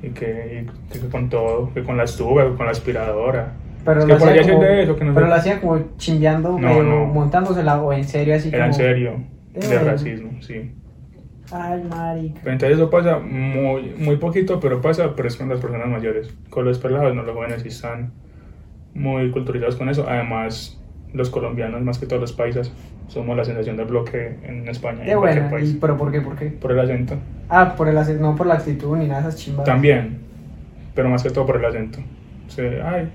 Y 0.02 0.10
que, 0.10 0.66
y 0.94 1.00
que 1.00 1.08
con 1.10 1.30
todo, 1.30 1.74
que 1.74 1.84
con 1.84 1.98
la 1.98 2.04
estufa, 2.04 2.50
que 2.50 2.56
con 2.56 2.66
la 2.66 2.72
aspiradora. 2.72 3.54
Pero 3.84 4.00
Es 4.02 4.08
lo 4.08 4.14
que 4.16 4.20
por 4.20 4.30
hacía 4.30 4.54
como, 4.54 4.64
de 4.64 4.84
eso, 4.84 4.96
que 4.96 5.04
no 5.04 5.14
pero 5.14 5.28
lo 5.28 5.34
hacía 5.34 5.60
como 5.62 5.80
chimbeando, 5.98 6.52
No, 6.52 6.58
pero 6.58 6.84
no. 6.84 7.06
montándosela 7.08 7.82
o 7.82 7.92
en 7.92 8.04
serio 8.04 8.36
así 8.36 8.50
Era 8.50 8.66
en 8.66 8.72
como... 8.72 8.84
serio, 8.84 9.14
De 9.54 9.68
de 9.68 9.80
racismo, 9.80 10.42
sí. 10.42 10.72
Ay, 11.52 11.84
marica. 11.84 12.40
Pero 12.44 12.54
entonces 12.54 12.78
eso 12.78 12.90
pasa 12.90 13.20
muy, 13.20 13.94
muy 13.98 14.16
poquito, 14.16 14.60
pero 14.60 14.82
pasa, 14.82 15.16
pero 15.16 15.28
es 15.28 15.36
con 15.36 15.50
las 15.50 15.60
personas 15.60 15.88
mayores. 15.88 16.34
Con 16.50 16.66
los 16.66 16.80
pelados, 16.80 17.14
no, 17.14 17.24
los 17.24 17.36
jóvenes 17.36 17.62
sí 17.62 17.68
están 17.68 18.12
muy 18.96 19.30
culturizados 19.30 19.76
con 19.76 19.90
eso. 19.90 20.06
Además, 20.10 20.82
los 21.14 21.30
colombianos, 21.30 21.82
más 21.84 22.00
que 22.00 22.08
todos 22.08 22.22
los 22.22 22.34
paisas, 22.34 22.72
somos 23.08 23.38
la 23.38 23.46
sensación 23.46 23.78
de 23.78 23.84
bloque 23.84 24.38
en 24.44 24.68
España 24.68 25.04
De 25.04 25.12
en 25.12 25.20
cualquier 25.20 25.44
buena. 25.44 25.58
país. 25.58 25.72
¿Y, 25.72 25.74
¿Pero 25.76 25.98
por 25.98 26.12
qué? 26.12 26.22
¿Por 26.22 26.36
qué? 26.36 26.48
Por 26.48 26.72
el 26.72 26.80
acento. 26.80 27.16
Ah, 27.50 27.76
por 27.76 27.88
el 27.88 27.98
acento, 27.98 28.24
no 28.24 28.36
por 28.36 28.48
la 28.48 28.56
actitud 28.56 28.98
ni 28.98 29.08
nada 29.08 29.22
de 29.22 29.30
esas 29.30 29.40
chimbadas. 29.40 29.66
También, 29.66 30.18
pero 30.96 31.10
más 31.10 31.22
que 31.22 31.30
todo 31.30 31.46
por 31.46 31.58
el 31.58 31.66
acento. 31.66 32.00
O 32.48 32.50
sea, 32.50 32.90
ay, 32.90 33.10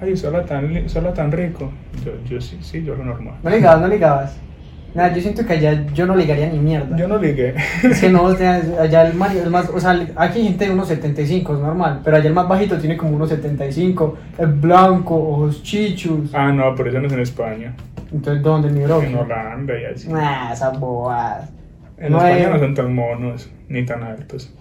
ay, 0.00 0.16
sola 0.16 0.44
tan, 0.44 0.86
tan 1.14 1.32
rico. 1.32 1.70
Yo, 2.04 2.12
yo 2.28 2.40
sí, 2.40 2.58
sí, 2.60 2.82
yo 2.82 2.96
lo 2.96 3.04
normal. 3.04 3.34
No 3.42 3.50
ligabas, 3.50 3.80
no 3.80 3.88
ligabas. 3.88 4.40
Nada, 4.94 5.12
yo 5.14 5.20
siento 5.20 5.44
que 5.46 5.52
allá 5.52 5.84
yo 5.92 6.06
no 6.06 6.16
ligaría 6.16 6.48
ni 6.48 6.58
mierda. 6.58 6.96
Yo 6.96 7.06
no 7.06 7.18
ligué. 7.18 7.54
Es 7.84 8.00
que 8.00 8.08
no, 8.08 8.22
o 8.24 8.34
sea, 8.34 8.54
allá 8.80 9.06
el, 9.06 9.14
Mario, 9.14 9.42
el 9.42 9.50
más, 9.50 9.68
o 9.68 9.78
sea, 9.78 9.90
aquí 10.16 10.38
hay 10.40 10.44
gente 10.48 10.64
de 10.66 10.70
unos 10.72 10.88
75, 10.88 11.54
es 11.54 11.60
normal, 11.60 12.00
pero 12.02 12.16
allá 12.16 12.28
el 12.28 12.34
más 12.34 12.48
bajito 12.48 12.78
tiene 12.78 12.96
como 12.96 13.14
unos 13.14 13.28
75, 13.28 14.16
es 14.38 14.60
blanco, 14.60 15.14
ojos 15.14 15.62
chichus, 15.62 16.34
ah, 16.34 16.50
no, 16.52 16.74
pero 16.74 16.88
eso 16.90 17.00
no 17.00 17.06
es 17.06 17.12
en 17.12 17.20
España. 17.20 17.74
entonces 18.12 18.42
¿dónde 18.42 18.70
mi 18.70 18.82
bro? 18.84 19.02
En 19.02 19.14
Holanda 19.14 19.74
y 19.78 19.84
así. 19.84 20.08
Nah, 20.08 20.52
esas 20.52 20.80
bobadas, 20.80 21.50
En 21.98 22.10
no 22.12 22.18
España 22.18 22.44
es- 22.44 22.50
no 22.50 22.58
son 22.58 22.74
tan 22.74 22.94
monos, 22.94 23.50
ni 23.68 23.84
tan 23.84 24.02
altos. 24.02 24.52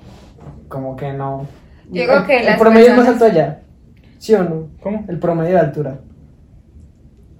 como 0.68 0.96
que 0.98 1.14
no. 1.14 1.48
Yo 1.90 2.04
creo 2.06 2.26
que 2.26 2.40
el, 2.40 2.46
las 2.46 2.56
el 2.56 2.60
promedio 2.60 2.88
es 2.92 2.98
más 2.98 3.08
alto 3.08 3.26
allá, 3.26 3.62
¿sí 4.18 4.34
o 4.36 4.44
no? 4.44 4.68
¿Cómo? 4.82 5.06
El 5.08 5.20
promedio 5.20 5.54
de 5.54 5.60
altura. 5.62 6.00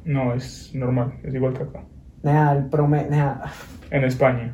No, 0.06 0.34
es 0.34 0.72
normal, 0.74 1.16
es 1.24 1.36
igual 1.36 1.54
que 1.54 1.64
acá. 1.64 1.82
El 2.28 2.66
promedio. 2.66 3.36
En 3.92 4.04
España, 4.04 4.54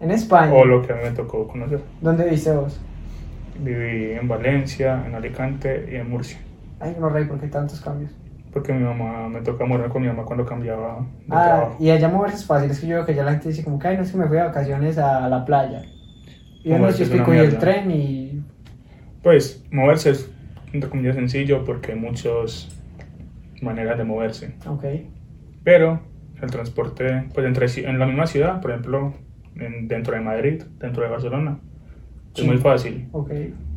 En 0.00 0.10
España, 0.10 0.52
o 0.52 0.64
lo 0.64 0.82
que 0.82 0.92
a 0.92 0.96
mí 0.96 1.02
me 1.04 1.10
tocó 1.10 1.48
conocer. 1.48 1.80
¿dónde 2.00 2.28
viste 2.28 2.52
vos? 2.52 2.80
Viví 3.60 4.12
en 4.12 4.28
Valencia, 4.28 5.02
en 5.06 5.14
Alicante 5.14 5.88
y 5.90 5.96
en 5.96 6.08
Murcia. 6.08 6.38
Ay, 6.80 6.96
no 7.00 7.08
rey, 7.08 7.24
¿por 7.24 7.40
qué 7.40 7.48
tantos 7.48 7.80
cambios? 7.80 8.12
Porque 8.52 8.72
mi 8.72 8.84
mamá, 8.84 9.28
me 9.28 9.40
toca 9.40 9.64
morir 9.64 9.88
con 9.88 10.00
mi 10.02 10.08
mamá 10.08 10.24
cuando 10.24 10.46
cambiaba 10.46 11.00
de 11.00 11.26
Ah, 11.30 11.44
trabajo. 11.44 11.76
y 11.80 11.90
allá 11.90 12.08
moverse 12.08 12.36
es 12.36 12.46
fácil, 12.46 12.70
es 12.70 12.78
que 12.80 12.86
yo 12.86 12.96
veo 12.96 13.04
que 13.06 13.14
ya 13.14 13.24
la 13.24 13.32
gente 13.32 13.48
dice 13.48 13.64
como 13.64 13.78
que, 13.78 13.88
ay, 13.88 13.96
no 13.96 14.04
es 14.04 14.12
que 14.12 14.16
me 14.18 14.26
fui 14.26 14.36
de 14.36 14.44
vacaciones 14.44 14.96
a 14.98 15.28
la 15.28 15.44
playa. 15.44 15.82
Y 16.62 16.70
yo 16.70 16.78
no, 16.78 16.86
una 16.88 17.24
cogí 17.24 17.38
el 17.38 17.58
tren 17.58 17.90
y... 17.90 18.42
Pues 19.22 19.64
moverse 19.72 20.10
es, 20.10 20.30
entre 20.72 20.88
comillas, 20.88 21.16
sencillo 21.16 21.64
porque 21.64 21.92
hay 21.92 21.98
muchas 21.98 22.68
maneras 23.60 23.98
de 23.98 24.04
moverse. 24.04 24.54
Ok. 24.66 24.84
Pero 25.64 26.00
el 26.42 26.50
transporte, 26.50 27.24
pues 27.34 27.46
entre, 27.46 27.66
ci- 27.66 27.86
en 27.88 27.98
la 27.98 28.06
misma 28.06 28.26
ciudad, 28.26 28.60
por 28.60 28.70
ejemplo, 28.70 29.14
en- 29.56 29.88
dentro 29.88 30.14
de 30.14 30.20
Madrid, 30.20 30.62
dentro 30.78 31.02
de 31.02 31.08
Barcelona, 31.08 31.58
es 32.34 32.42
Sí. 32.42 32.46
muy 32.46 32.58
fácil 32.58 33.08
Ok. 33.12 33.30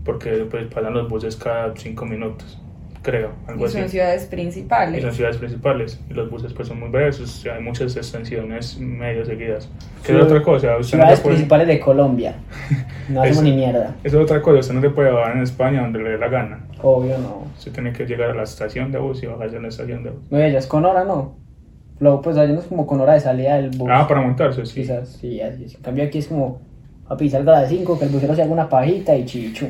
porque 0.05 0.45
pues 0.49 0.67
pasan 0.67 0.93
los 0.93 1.09
buses 1.09 1.35
cada 1.35 1.73
cinco 1.75 2.05
minutos, 2.05 2.61
creo, 3.01 3.31
algo 3.47 3.63
Y 3.63 3.67
así. 3.67 3.79
son 3.79 3.89
ciudades 3.89 4.25
Y 4.25 4.29
principales. 4.29 5.01
son 5.01 5.11
ciudades 5.11 5.37
principales 5.37 5.99
y 6.09 6.13
los 6.13 6.29
buses 6.29 6.53
pues 6.53 6.67
son 6.67 6.79
muy 6.79 6.89
breves, 6.89 7.19
o 7.19 7.25
sea, 7.25 7.55
hay 7.55 7.63
muchas 7.63 7.95
extensiones 7.97 8.77
medio 8.79 9.25
seguidas. 9.25 9.67
Que 10.01 10.07
Ciudad- 10.07 10.21
es 10.27 10.31
otra 10.31 10.43
cosa, 10.43 10.67
usted 10.77 10.77
no 10.77 10.83
Ciudades 11.03 11.17
se 11.19 11.23
puede- 11.23 11.35
principales 11.37 11.67
de 11.67 11.79
Colombia. 11.79 12.35
No 13.09 13.23
hacemos 13.23 13.43
ni 13.43 13.51
mierda. 13.53 13.95
Eso 14.03 14.19
es 14.19 14.23
otra 14.23 14.41
cosa, 14.41 14.59
usted 14.59 14.73
no 14.75 14.81
se 14.81 14.89
puede 14.91 15.11
bajar 15.11 15.35
en 15.35 15.41
España 15.43 15.81
donde 15.81 15.99
le 16.01 16.11
dé 16.11 16.17
la 16.17 16.29
gana. 16.29 16.59
Obvio 16.81 17.17
no. 17.17 17.47
Usted 17.57 17.71
tiene 17.73 17.91
que 17.91 18.05
llegar 18.05 18.29
a 18.29 18.33
la 18.35 18.43
estación 18.43 18.91
de 18.91 18.99
bus 18.99 19.21
y 19.23 19.25
bajarse 19.25 19.57
en 19.57 19.63
la 19.63 19.67
estación 19.67 20.03
de 20.03 20.11
bus. 20.11 20.21
Oye, 20.31 20.51
ya 20.51 20.59
es 20.59 20.67
con 20.67 20.85
hora, 20.85 21.03
¿no? 21.03 21.35
Luego, 22.01 22.19
pues 22.21 22.35
allá 22.35 22.51
no 22.51 22.59
es 22.59 22.65
como 22.65 22.87
con 22.87 22.99
hora 22.99 23.13
de 23.13 23.19
salida 23.19 23.57
del 23.57 23.69
bus. 23.69 23.87
Ah, 23.91 24.07
para 24.07 24.21
montarse, 24.21 24.65
sí. 24.65 24.81
Quizás, 24.81 25.07
sí, 25.21 25.39
así 25.39 25.65
es. 25.65 25.75
En 25.75 25.81
cambio 25.81 26.03
aquí 26.03 26.17
es 26.17 26.27
como 26.27 26.59
a 27.07 27.15
pisar 27.15 27.41
a 27.41 27.43
las 27.43 27.69
5, 27.69 27.99
que 27.99 28.05
el 28.05 28.11
busero 28.11 28.35
se 28.35 28.41
haga 28.41 28.51
una 28.51 28.67
pajita 28.67 29.15
y 29.15 29.23
chichu. 29.23 29.67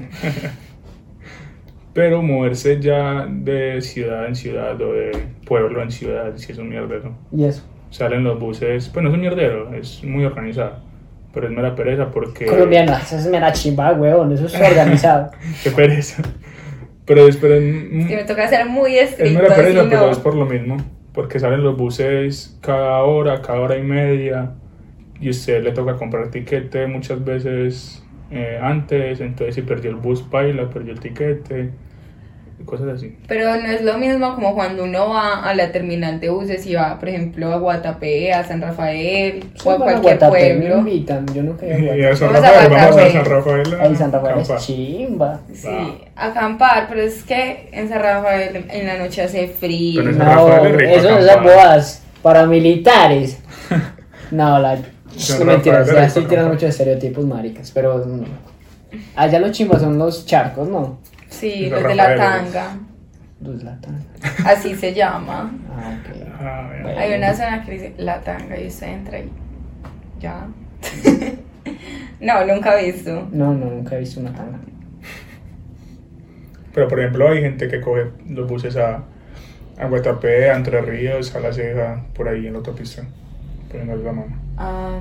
Pero 1.94 2.22
moverse 2.22 2.80
ya 2.80 3.28
de 3.30 3.82
ciudad 3.82 4.28
en 4.28 4.36
ciudad 4.36 4.80
o 4.82 4.94
de 4.94 5.12
pueblo 5.46 5.82
en 5.82 5.91
ciudad, 5.91 6.32
sí 6.38 6.54
es 6.54 6.58
un 6.58 6.70
mierdero. 6.70 7.13
Y 7.36 7.44
eso. 7.44 7.63
Salen 7.89 8.24
los 8.24 8.39
buses, 8.39 8.88
pues 8.88 9.04
no 9.04 9.10
es 9.10 9.15
un 9.15 9.20
mierdero, 9.22 9.74
es 9.74 10.02
muy 10.02 10.24
organizado. 10.24 10.78
Pero 11.34 11.48
es 11.48 11.54
mera 11.54 11.76
pereza 11.76 12.10
porque... 12.12 12.46
Colombiano, 12.46 12.94
eso 12.96 13.17
es 13.17 13.28
mera 13.28 13.52
chimba, 13.52 13.91
weón, 13.91 14.32
eso 14.32 14.46
es 14.46 14.56
organizado. 14.56 15.32
Qué 15.63 15.72
pereza. 15.72 16.24
Pero 17.06 17.28
esperen... 17.28 18.08
Que 18.08 18.15
me 18.15 18.24
toca 18.24 18.48
ser 18.48 18.65
muy 18.67 18.98
Es 18.98 19.12
estricto. 19.12 19.41
mera 19.41 19.54
pereza, 19.54 19.80
así 19.82 19.89
pero 19.89 20.02
no. 20.06 20.12
es 20.12 20.20
por 20.20 20.36
lo 20.36 20.46
mismo. 20.46 20.78
Porque 21.13 21.39
salen 21.39 21.63
los 21.63 21.78
buses 21.78 22.58
cada 22.62 23.04
hora, 23.04 23.41
cada 23.41 23.60
hora 23.60 23.78
y 23.78 23.84
media. 23.84 24.54
Y 25.19 25.30
usted 25.30 25.63
le 25.63 25.71
toca 25.71 25.97
comprar 25.97 26.32
tiquete 26.32 26.88
muchas 26.88 27.24
veces 27.24 28.04
eh, 28.32 28.60
antes. 28.62 29.19
Entonces, 29.21 29.56
si 29.56 29.62
perdió 29.62 29.91
el 29.91 29.97
bus, 29.97 30.21
paila, 30.21 30.69
perdió 30.69 30.93
el 30.93 31.00
tiquete. 31.00 31.71
Cosas 32.65 32.88
así. 32.95 33.15
Pero 33.28 33.56
no 33.56 33.67
es 33.67 33.82
lo 33.84 33.97
mismo 33.97 34.36
como 34.36 34.54
cuando 34.56 34.84
uno 34.84 35.10
va 35.10 35.43
a 35.43 35.54
la 35.54 35.71
terminal 35.71 36.19
de 36.19 36.30
buses 36.30 36.65
y 36.65 36.76
va, 36.76 37.00
por 37.00 37.10
ejemplo, 37.10 37.52
a 37.54 37.58
Guatapé, 37.58 38.34
a 38.34 38.43
San 38.45 38.62
Rafael 38.62 39.43
o 39.63 39.71
a 39.71 39.78
cualquier 39.78 40.02
Guatapé, 40.19 40.54
me 40.54 40.60
pueblo. 40.67 40.78
invitan, 40.80 41.26
yo 41.34 41.43
nunca 41.43 41.65
he 41.65 41.80
ido 41.80 41.91
a 41.91 41.95
Y 41.97 42.04
a 42.04 42.15
San 42.15 42.34
Vamos 42.34 42.43
a 42.50 42.52
Rafael, 42.52 42.71
vamos 42.71 42.97
a. 42.97 43.12
San 43.12 43.26
Rafael. 43.26 43.74
a 43.74 43.84
Ay, 43.84 43.95
San 43.95 44.12
Rafael 44.12 44.34
acampar. 44.34 44.58
es 44.58 44.65
chimba. 44.65 45.39
Sí, 45.54 45.69
acampar, 46.15 46.86
pero 46.89 47.02
es 47.02 47.24
que 47.24 47.69
en 47.71 47.89
San 47.89 48.02
Rafael 48.02 48.65
en 48.69 48.88
la 48.88 48.97
noche 48.97 49.21
hace 49.24 49.47
frío. 49.47 50.02
Pero 50.02 50.12
en 50.12 50.17
San 50.17 50.28
No, 50.36 50.47
Rafael 50.47 50.65
es 50.67 50.78
rico 50.78 50.91
eso 50.93 51.10
esas 51.19 51.30
acampar. 51.32 51.43
bodas 51.56 52.04
paramilitares. 52.21 53.38
No, 54.32 54.60
la. 54.60 54.76
No 54.78 55.45
mentiras, 55.45 55.91
ya 55.91 56.06
estoy 56.06 56.24
tirando 56.24 56.52
muchos 56.52 56.69
estereotipos 56.69 57.26
maricas, 57.26 57.69
pero. 57.71 57.97
mm, 57.97 58.24
Allá 59.15 59.39
los 59.39 59.52
chimbas 59.52 59.82
son 59.82 59.97
los 59.97 60.26
charcos, 60.26 60.69
¿no? 60.69 61.00
Sí, 61.32 61.70
los 61.70 61.82
de 61.82 61.96
la 61.96 62.15
tanga, 62.15 62.78
Los 63.41 63.63
la 63.63 63.80
tanga. 63.82 64.00
así 64.46 64.76
se 64.76 64.94
llama. 64.94 65.52
Ah, 65.72 65.98
ok. 66.00 66.15
Ah, 66.39 66.70
bueno. 66.84 67.00
Hay 67.00 67.13
una 67.13 67.34
zona 67.34 67.63
que 67.63 67.72
dice 67.72 67.94
la 67.98 68.22
tanga 68.22 68.60
y 68.60 68.67
usted 68.67 68.88
entra 68.88 69.20
y 69.20 69.32
ya. 70.20 70.46
no, 72.22 72.46
nunca 72.46 72.80
he 72.80 72.91
visto. 72.91 73.28
No, 73.32 73.54
no, 73.54 73.65
nunca 73.67 73.96
he 73.96 74.00
visto 74.00 74.20
una 74.20 74.34
tanga. 74.34 74.60
Pero 76.74 76.88
por 76.88 77.00
ejemplo 77.00 77.28
hay 77.28 77.41
gente 77.41 77.67
que 77.67 77.82
coge 77.82 78.12
los 78.30 78.48
buses 78.48 78.78
a, 78.78 79.04
a 79.78 79.86
Guatapé, 79.88 80.52
a 80.52 80.56
Entre 80.56 80.82
Ríos, 80.82 81.36
a 81.36 81.39
La 81.39 81.52
Ceja, 81.52 82.04
por 82.13 82.28
ahí 82.30 82.48
en 82.48 82.54
la 82.54 82.60
autopista. 82.60 83.04
Poniendo 83.70 83.96
la 83.98 84.12
mano. 84.12 84.36
Ah, 84.58 85.00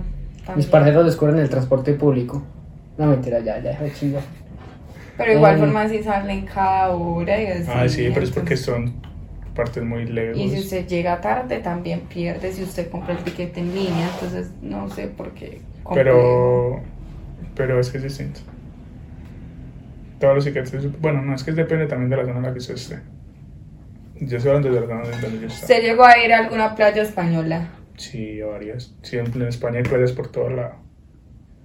Mis 0.56 0.66
parceros 0.66 1.04
descubren 1.04 1.38
el 1.38 1.48
transporte 1.48 1.92
público. 1.94 2.42
No, 2.98 3.06
mentira, 3.06 3.40
ya, 3.40 3.58
ya, 3.60 3.78
de 3.80 3.92
chinga. 3.92 4.20
Pero 5.20 5.32
igual 5.34 5.56
Mm. 5.56 5.60
forma 5.60 5.88
sí 5.88 6.02
salen 6.02 6.46
cada 6.46 6.90
hora 6.90 7.42
y 7.42 7.46
así. 7.46 7.70
Ah, 7.72 7.88
sí, 7.88 8.08
pero 8.12 8.24
es 8.24 8.30
porque 8.30 8.56
son 8.56 8.94
partes 9.54 9.82
muy 9.84 10.06
lejos. 10.06 10.40
Y 10.40 10.48
si 10.48 10.58
usted 10.60 10.86
llega 10.86 11.20
tarde 11.20 11.58
también 11.58 12.00
pierde 12.00 12.50
si 12.52 12.62
usted 12.62 12.90
compra 12.90 13.12
el 13.12 13.22
tiquete 13.22 13.60
en 13.60 13.74
línea, 13.74 14.08
entonces 14.14 14.50
no 14.62 14.88
sé 14.88 15.08
por 15.08 15.30
qué. 15.32 15.60
compré. 15.84 16.04
Pero, 16.04 16.80
pero 17.54 17.78
es 17.78 17.90
que 17.90 17.98
es 17.98 18.04
distinto. 18.04 18.40
Todos 20.18 20.36
los 20.36 20.44
tiquetes, 20.44 21.00
bueno, 21.00 21.20
no, 21.22 21.34
es 21.34 21.44
que 21.44 21.52
depende 21.52 21.86
también 21.86 22.10
de 22.10 22.16
la 22.16 22.24
zona 22.24 22.36
en 22.38 22.42
la 22.44 22.52
que 22.52 22.58
usted 22.58 22.74
esté. 22.74 22.98
Yo 24.20 24.36
estoy 24.36 24.52
hablando 24.52 24.72
de 24.72 24.80
la 24.80 24.86
zona 24.86 25.18
donde 25.20 25.40
yo. 25.40 25.46
¿Usted 25.46 25.82
llegó 25.82 26.04
a 26.04 26.18
ir 26.18 26.32
a 26.32 26.38
alguna 26.38 26.74
playa 26.74 27.02
española? 27.02 27.68
Sí, 27.96 28.40
a 28.40 28.46
varias. 28.46 28.94
Sí, 29.02 29.18
en 29.18 29.42
España 29.42 29.78
hay 29.78 29.82
playas 29.84 30.12
por 30.12 30.28
todo 30.28 30.50
lado. 30.50 30.74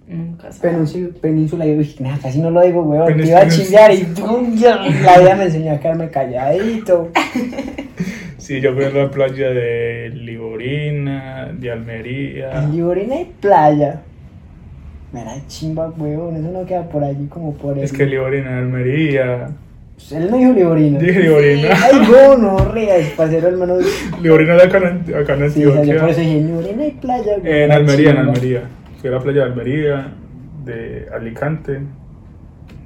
Nunca 0.07 0.51
sabe. 0.51 0.73
Península, 0.73 1.09
península, 1.19 1.65
yo 1.65 1.77
dije, 1.77 2.03
nada, 2.03 2.19
casi 2.21 2.39
no 2.39 2.51
lo 2.51 2.61
digo, 2.61 2.83
weón. 2.83 3.17
Te 3.17 3.27
iba 3.27 3.39
a 3.39 3.47
chillar 3.47 3.91
y 3.91 4.03
tú, 4.03 4.47
ya, 4.55 4.77
la 5.03 5.19
vida 5.19 5.35
me 5.35 5.45
enseñó 5.45 5.73
a 5.73 5.79
quedarme 5.79 6.09
calladito. 6.09 7.09
Sí, 8.37 8.61
yo 8.61 8.75
fui 8.75 8.83
a 8.83 8.89
la 8.91 9.09
playa 9.09 9.49
de 9.49 10.11
Liborina, 10.13 11.51
de 11.57 11.71
Almería. 11.71 12.51
En 12.61 12.75
Liborina 12.75 13.15
hay 13.15 13.31
playa. 13.39 14.01
Mira, 15.11 15.33
chimba, 15.47 15.89
weón, 15.97 16.35
eso 16.35 16.51
no 16.51 16.63
queda 16.65 16.83
por 16.87 17.03
allí 17.03 17.25
como 17.27 17.55
por 17.55 17.79
Es 17.79 17.91
el- 17.91 17.97
que 17.97 18.05
Liborina, 18.05 18.59
Almería. 18.59 19.47
Pues 19.95 20.11
Él 20.11 20.29
no 20.29 20.37
dijo 20.37 20.51
Liborina. 20.53 20.99
Dije 20.99 21.21
Liborina. 21.21 21.69
Ay, 21.71 22.07
no, 22.11 22.37
no 22.37 22.71
rías, 22.71 23.07
parcero 23.17 23.47
hermano. 23.47 23.81
Sí, 23.81 23.87
Liborina 24.21 24.53
de 24.55 24.63
acá 24.63 24.77
en, 24.77 25.15
acá 25.15 25.33
en 25.33 25.43
o 25.43 25.49
sea, 25.49 25.63
yo 25.63 25.69
por 25.71 25.79
Antioquia. 25.79 26.07
eso 26.09 26.19
dije, 26.19 26.37
en 26.37 26.47
Liborina 26.47 26.83
hay 26.83 26.91
playa. 26.91 27.31
weón. 27.41 27.47
En 27.47 27.71
Almería, 27.71 28.09
en 28.11 28.15
Chimba. 28.17 28.31
Almería. 28.33 28.61
Fui 29.05 29.13
a 29.13 29.17
la 29.17 29.23
playa 29.23 29.41
de 29.41 29.51
Almería, 29.51 30.13
de 30.63 31.07
Alicante, 31.13 31.79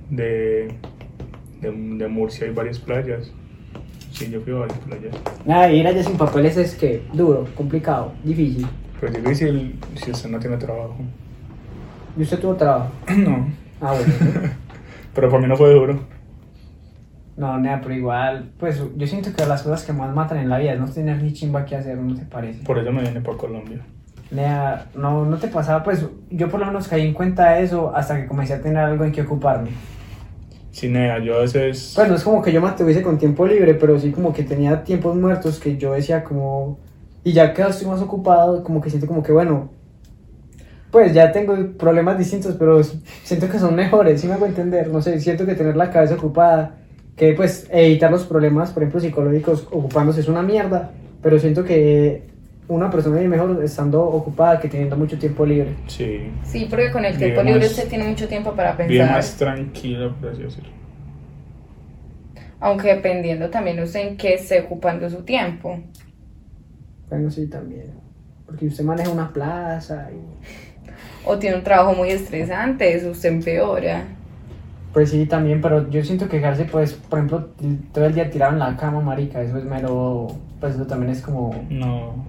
de, 0.09 0.67
de, 1.61 1.71
de 1.71 2.07
Murcia 2.09 2.45
hay 2.45 2.53
varias 2.53 2.77
playas. 2.77 3.31
Sí, 4.11 4.29
yo 4.29 4.41
fui 4.41 4.51
a 4.53 4.57
varias 4.57 4.79
playas. 4.79 5.15
Nada, 5.45 5.71
ir 5.71 5.87
allá 5.87 6.03
sin 6.03 6.17
papeles 6.17 6.57
es 6.57 6.75
que 6.75 7.03
duro, 7.13 7.47
complicado, 7.55 8.11
difícil. 8.21 8.67
Pero 8.99 9.13
es 9.13 9.23
difícil 9.23 9.79
si 9.95 10.11
usted 10.11 10.29
no 10.29 10.39
tiene 10.39 10.57
trabajo. 10.57 10.97
¿Y 12.17 12.23
usted 12.23 12.37
tuvo 12.37 12.55
trabajo? 12.55 12.91
No, 13.17 13.47
Ah, 13.79 13.93
bueno. 13.93 14.13
pero 15.15 15.29
para 15.29 15.41
mí 15.41 15.47
no 15.47 15.55
fue 15.55 15.73
duro. 15.73 16.01
No, 17.37 17.57
nada, 17.59 17.79
pero 17.81 17.95
igual, 17.95 18.51
pues 18.59 18.83
yo 18.97 19.07
siento 19.07 19.29
que 19.33 19.45
las 19.45 19.63
cosas 19.63 19.85
que 19.85 19.93
más 19.93 20.13
matan 20.13 20.39
en 20.39 20.49
la 20.49 20.57
vida 20.57 20.73
es 20.73 20.81
no 20.81 20.91
tener 20.91 21.23
ni 21.23 21.31
chimba 21.31 21.63
que 21.63 21.77
hacer, 21.77 21.97
¿no 21.97 22.13
te 22.13 22.25
parece? 22.25 22.65
Por 22.65 22.77
eso 22.77 22.91
me 22.91 23.03
vine 23.03 23.21
por 23.21 23.37
Colombia. 23.37 23.85
Nea, 24.31 24.85
no, 24.95 25.25
no 25.25 25.37
te 25.37 25.47
pasaba, 25.47 25.83
pues 25.83 26.05
yo 26.29 26.49
por 26.49 26.59
lo 26.59 26.67
menos 26.67 26.87
caí 26.87 27.01
en 27.01 27.13
cuenta 27.13 27.53
de 27.53 27.63
eso 27.63 27.91
hasta 27.95 28.15
que 28.15 28.27
comencé 28.27 28.53
a 28.53 28.61
tener 28.61 28.77
algo 28.77 29.03
en 29.03 29.11
que 29.11 29.23
ocuparme. 29.23 29.71
Sí, 30.71 30.87
nea, 30.87 31.19
yo 31.19 31.37
a 31.37 31.41
veces... 31.41 31.93
Pues 31.95 32.07
no 32.07 32.15
es 32.15 32.23
como 32.23 32.41
que 32.41 32.51
yo 32.51 32.61
me 32.61 32.69
tuviese 32.71 33.01
con 33.01 33.17
tiempo 33.17 33.47
libre, 33.47 33.73
pero 33.73 33.99
sí 33.99 34.11
como 34.11 34.31
que 34.31 34.43
tenía 34.43 34.83
tiempos 34.83 35.15
muertos 35.15 35.59
que 35.59 35.77
yo 35.77 35.93
decía 35.93 36.23
como... 36.23 36.77
Y 37.23 37.33
ya 37.33 37.53
que 37.53 37.63
estoy 37.63 37.87
más 37.87 38.01
ocupado, 38.01 38.63
como 38.63 38.79
que 38.79 38.89
siento 38.89 39.07
como 39.07 39.23
que 39.23 39.31
bueno, 39.31 39.71
pues 40.91 41.13
ya 41.13 41.31
tengo 41.31 41.55
problemas 41.77 42.17
distintos, 42.17 42.55
pero 42.57 42.81
siento 42.83 43.49
que 43.49 43.59
son 43.59 43.75
mejores, 43.75 44.21
¿sí 44.21 44.27
me 44.27 44.33
hago 44.33 44.45
entender? 44.45 44.87
No 44.89 45.01
sé, 45.01 45.19
siento 45.19 45.45
que 45.45 45.55
tener 45.55 45.75
la 45.75 45.89
cabeza 45.91 46.15
ocupada, 46.15 46.77
que 47.15 47.33
pues 47.33 47.67
evitar 47.71 48.09
los 48.09 48.23
problemas, 48.23 48.71
por 48.71 48.83
ejemplo, 48.83 49.01
psicológicos 49.01 49.67
ocupándose 49.71 50.21
es 50.21 50.27
una 50.27 50.41
mierda, 50.41 50.91
pero 51.21 51.37
siento 51.39 51.63
que 51.63 52.28
una 52.69 52.89
persona 52.89 53.17
vive 53.17 53.27
mejor 53.29 53.61
estando 53.63 54.01
ocupada 54.03 54.59
que 54.59 54.69
teniendo 54.69 54.95
mucho 54.95 55.17
tiempo 55.19 55.45
libre. 55.45 55.75
Sí, 55.87 56.31
Sí, 56.43 56.67
porque 56.69 56.91
con 56.91 57.03
el 57.03 57.13
Vive 57.13 57.25
tiempo 57.25 57.43
libre 57.43 57.59
más- 57.61 57.71
usted 57.71 57.89
tiene 57.89 58.07
mucho 58.07 58.27
tiempo 58.27 58.53
para 58.53 58.73
vive 58.73 58.87
pensar. 58.99 59.11
más 59.11 59.35
tranquilo, 59.35 60.15
por 60.21 60.29
así 60.29 60.43
decirlo. 60.43 60.69
Aunque 62.61 62.89
dependiendo 62.95 63.49
también 63.49 63.79
usted 63.81 64.07
en 64.07 64.17
qué 64.17 64.35
esté 64.35 64.61
ocupando 64.61 65.09
su 65.09 65.23
tiempo. 65.23 65.79
Bueno, 67.09 67.31
sí, 67.31 67.47
también. 67.47 67.91
Porque 68.45 68.65
usted 68.67 68.83
maneja 68.83 69.09
una 69.09 69.31
plaza 69.31 70.09
y... 70.11 70.19
O 71.27 71.37
tiene 71.37 71.57
un 71.57 71.63
trabajo 71.63 71.93
muy 71.93 72.09
estresante, 72.09 72.93
eso 72.95 73.11
usted 73.11 73.29
empeora. 73.29 74.03
Pues 74.93 75.11
sí, 75.11 75.25
también, 75.25 75.61
pero 75.61 75.89
yo 75.89 76.03
siento 76.03 76.27
que 76.27 76.39
quedarse, 76.39 76.65
pues, 76.65 76.93
por 76.93 77.19
ejemplo, 77.19 77.49
todo 77.93 78.05
el 78.05 78.13
día 78.15 78.29
tirado 78.29 78.53
en 78.53 78.59
la 78.59 78.75
cama, 78.75 79.01
marica, 79.01 79.41
eso 79.41 79.57
es 79.57 79.63
mero... 79.63 80.27
Pues 80.59 80.75
eso 80.75 80.85
también 80.87 81.11
es 81.11 81.21
como... 81.21 81.53
No, 81.69 82.25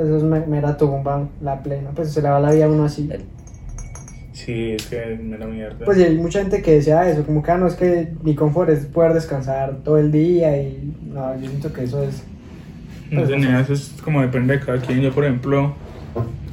Pues 0.00 0.08
eso 0.08 0.16
es 0.16 0.22
me- 0.22 0.46
mera 0.46 0.78
tumba, 0.78 1.28
la 1.42 1.62
plena. 1.62 1.90
Pues 1.94 2.10
se 2.10 2.22
le 2.22 2.30
va 2.30 2.40
la 2.40 2.52
vida 2.52 2.64
a 2.64 2.68
uno 2.68 2.84
así. 2.84 3.10
sí, 4.32 4.72
es 4.72 4.86
que 4.86 5.18
me 5.22 5.36
da 5.36 5.44
mierda. 5.46 5.84
Pues 5.84 5.98
y 5.98 6.04
hay 6.04 6.16
mucha 6.16 6.40
gente 6.40 6.62
que 6.62 6.72
desea 6.72 7.06
eso, 7.10 7.22
como 7.26 7.42
que 7.42 7.50
ah, 7.50 7.58
no 7.58 7.66
es 7.66 7.74
que 7.74 8.08
mi 8.22 8.34
confort 8.34 8.70
es 8.70 8.86
poder 8.86 9.12
descansar 9.12 9.76
todo 9.84 9.98
el 9.98 10.10
día 10.10 10.56
y 10.56 10.90
no, 11.12 11.38
yo 11.38 11.48
siento 11.50 11.70
que 11.72 11.84
eso 11.84 12.02
es 12.02 12.22
No 13.10 13.26
sé, 13.26 13.36
nea, 13.36 13.60
eso 13.60 13.74
es 13.74 13.92
como 14.02 14.22
depende 14.22 14.56
de 14.56 14.64
cada 14.64 14.78
quien. 14.80 15.02
Yo, 15.02 15.12
por 15.12 15.24
ejemplo, 15.24 15.74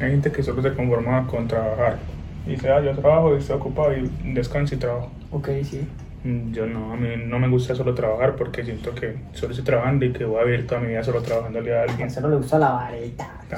hay 0.02 0.12
gente 0.12 0.30
que 0.30 0.44
solo 0.44 0.62
se 0.62 0.74
conforma 0.74 1.26
con 1.28 1.48
trabajar. 1.48 2.00
Y 2.46 2.52
dice, 2.52 2.70
ah, 2.70 2.82
yo 2.84 2.92
trabajo 2.96 3.34
y 3.34 3.38
estoy 3.40 3.56
ocupado 3.56 3.94
y 3.96 4.12
descanso 4.34 4.76
y 4.76 4.78
trabajo. 4.78 5.10
ok, 5.32 5.50
sí. 5.64 5.88
Mm, 6.28 6.52
Yo 6.54 6.66
no, 6.66 6.92
a 6.92 6.96
mí 6.98 7.08
no 7.26 7.40
me 7.40 7.48
gusta 7.48 7.74
solo 7.74 7.94
trabajar 7.94 8.36
porque 8.36 8.64
siento 8.66 8.94
que 8.94 9.16
solo 9.34 9.52
estoy 9.52 9.64
trabajando 9.66 10.04
y 10.06 10.12
que 10.12 10.26
voy 10.26 10.42
a 10.42 10.44
vivir 10.44 10.68
toda 10.68 10.82
mi 10.82 10.88
vida 10.90 11.02
solo 11.04 11.22
trabajándole 11.22 11.74
a 11.74 11.80
A 11.80 11.82
alguien. 11.84 12.00
Marcelo 12.02 12.30
le 12.30 12.36
gusta 12.36 12.60
la 12.60 12.90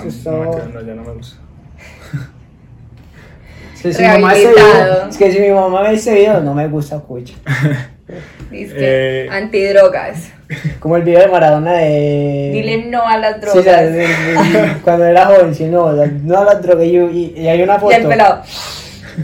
es 0.05 0.25
No, 0.25 0.31
mentira, 0.43 0.65
no, 0.73 0.81
ya 0.81 0.93
no 0.93 1.03
me 1.03 1.11
gusta. 1.13 1.37
Es 3.73 3.81
que 3.83 3.93
si 3.93 4.01
mi 4.01 4.07
mamá 4.09 4.33
Rehabilitado. 4.33 4.73
video, 4.73 5.09
es 5.09 5.17
que 5.17 5.31
si 5.31 5.39
mi 5.39 5.49
mamá 5.51 5.81
ve 5.83 5.93
ese 5.93 6.13
video 6.13 6.41
no 6.41 6.53
me 6.53 6.67
gusta 6.67 6.99
cucho. 6.99 7.33
Dice 8.51 8.73
que 8.75 9.25
Eh. 9.25 9.29
antidrogas. 9.31 10.31
Como 10.81 10.97
el 10.97 11.03
video 11.03 11.21
de 11.21 11.27
Maradona 11.29 11.73
de 11.73 12.49
Dile 12.53 12.85
no 12.87 13.07
a 13.07 13.17
las 13.17 13.35
Sí, 13.35 13.39
drogas. 13.41 13.57
o 13.59 13.63
sea, 13.63 13.81
de- 13.83 13.97
de- 14.07 14.73
cuando 14.83 15.05
era 15.05 15.25
joven, 15.27 15.55
sí, 15.55 15.65
no, 15.67 15.93
la- 15.93 16.07
no 16.07 16.39
a 16.39 16.43
la 16.43 16.55
droga. 16.55 16.83
Y, 16.83 16.97
y- 16.97 17.33
y 17.37 17.47
hay 17.47 17.61
una 17.63 17.77
y 17.77 17.79
foto. 17.79 17.95
el 17.95 18.05
pelado. 18.07 18.43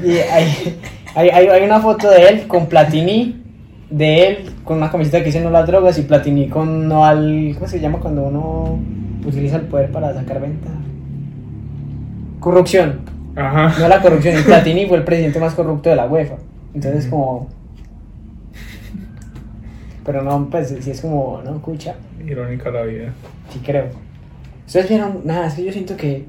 Y 0.04 0.18
hay, 0.20 0.80
hay, 1.16 1.30
hay, 1.30 1.48
hay 1.48 1.64
una 1.64 1.80
foto 1.80 2.10
de 2.10 2.28
él 2.28 2.48
con 2.48 2.68
Platini, 2.68 3.42
de 3.90 4.28
él 4.28 4.50
con 4.64 4.78
una 4.78 4.92
camiseta 4.92 5.20
que 5.20 5.26
dice 5.26 5.42
no 5.42 5.50
las 5.50 5.66
drogas 5.68 5.98
y 5.98 6.04
Platini 6.04 6.50
con 6.50 6.88
no 6.88 7.06
al. 7.06 7.52
¿Cómo 7.56 7.68
se 7.68 7.80
llama 7.80 8.00
cuando 8.00 8.24
uno 8.24 8.80
utiliza 9.26 9.56
el 9.58 9.64
poder 9.64 9.92
para 9.92 10.14
sacar 10.14 10.42
venta? 10.42 10.70
Corrupción, 12.40 13.00
Ajá. 13.36 13.74
no 13.80 13.86
a 13.86 13.90
la 13.90 14.02
corrupción. 14.02 14.40
Y 14.40 14.44
Platini 14.44 14.86
fue 14.86 14.98
el 14.98 15.04
presidente 15.04 15.40
más 15.40 15.54
corrupto 15.54 15.90
de 15.90 15.96
la 15.96 16.06
UEFA. 16.06 16.36
Entonces, 16.74 17.08
como. 17.08 17.48
Pero 20.06 20.22
no, 20.22 20.50
pues 20.52 20.76
sí 20.82 20.92
es 20.92 21.02
como, 21.02 21.42
no, 21.44 21.56
escucha. 21.56 21.96
Irónica 22.24 22.70
la 22.70 22.84
vida. 22.84 23.14
Sí, 23.52 23.60
creo. 23.66 23.86
Ustedes 24.68 24.90
vieron, 24.90 25.22
nada, 25.24 25.48
es 25.48 25.54
que 25.56 25.64
yo 25.64 25.72
siento 25.72 25.96
que. 25.96 26.26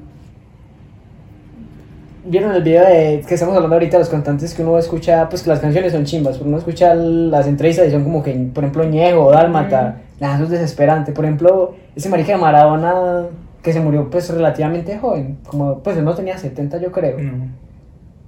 Vieron 2.29 2.53
el 2.53 2.61
video 2.61 2.83
de 2.85 3.23
que 3.25 3.33
estamos 3.35 3.55
hablando 3.55 3.75
ahorita 3.75 3.97
de 3.97 3.99
los 3.99 4.09
cantantes 4.09 4.53
que 4.53 4.61
uno 4.61 4.77
escucha, 4.77 5.29
pues 5.29 5.43
que 5.43 5.49
las 5.49 5.59
canciones 5.61 5.93
son 5.93 6.03
chimbas, 6.03 6.37
pero 6.37 6.49
uno 6.49 6.57
escucha 6.57 6.93
las 6.93 7.47
entrevistas 7.47 7.87
y 7.87 7.91
son 7.91 8.03
como 8.03 8.21
que, 8.21 8.33
por 8.53 8.65
ejemplo, 8.65 8.83
Ñejo 8.83 9.31
Dálmata, 9.31 10.01
nada, 10.19 10.35
eso 10.35 10.43
es 10.43 10.49
desesperante. 10.49 11.13
Por 11.13 11.23
ejemplo, 11.23 11.75
ese 11.95 12.09
marica 12.09 12.33
de 12.33 12.37
Maradona 12.37 13.27
que 13.61 13.71
se 13.71 13.79
murió 13.79 14.09
pues 14.09 14.29
relativamente 14.29 14.97
joven, 14.97 15.37
como 15.47 15.79
pues 15.79 15.95
él 15.97 16.03
no 16.03 16.15
tenía 16.15 16.37
70 16.37 16.79
yo 16.79 16.91
creo. 16.91 17.17
No. 17.17 17.47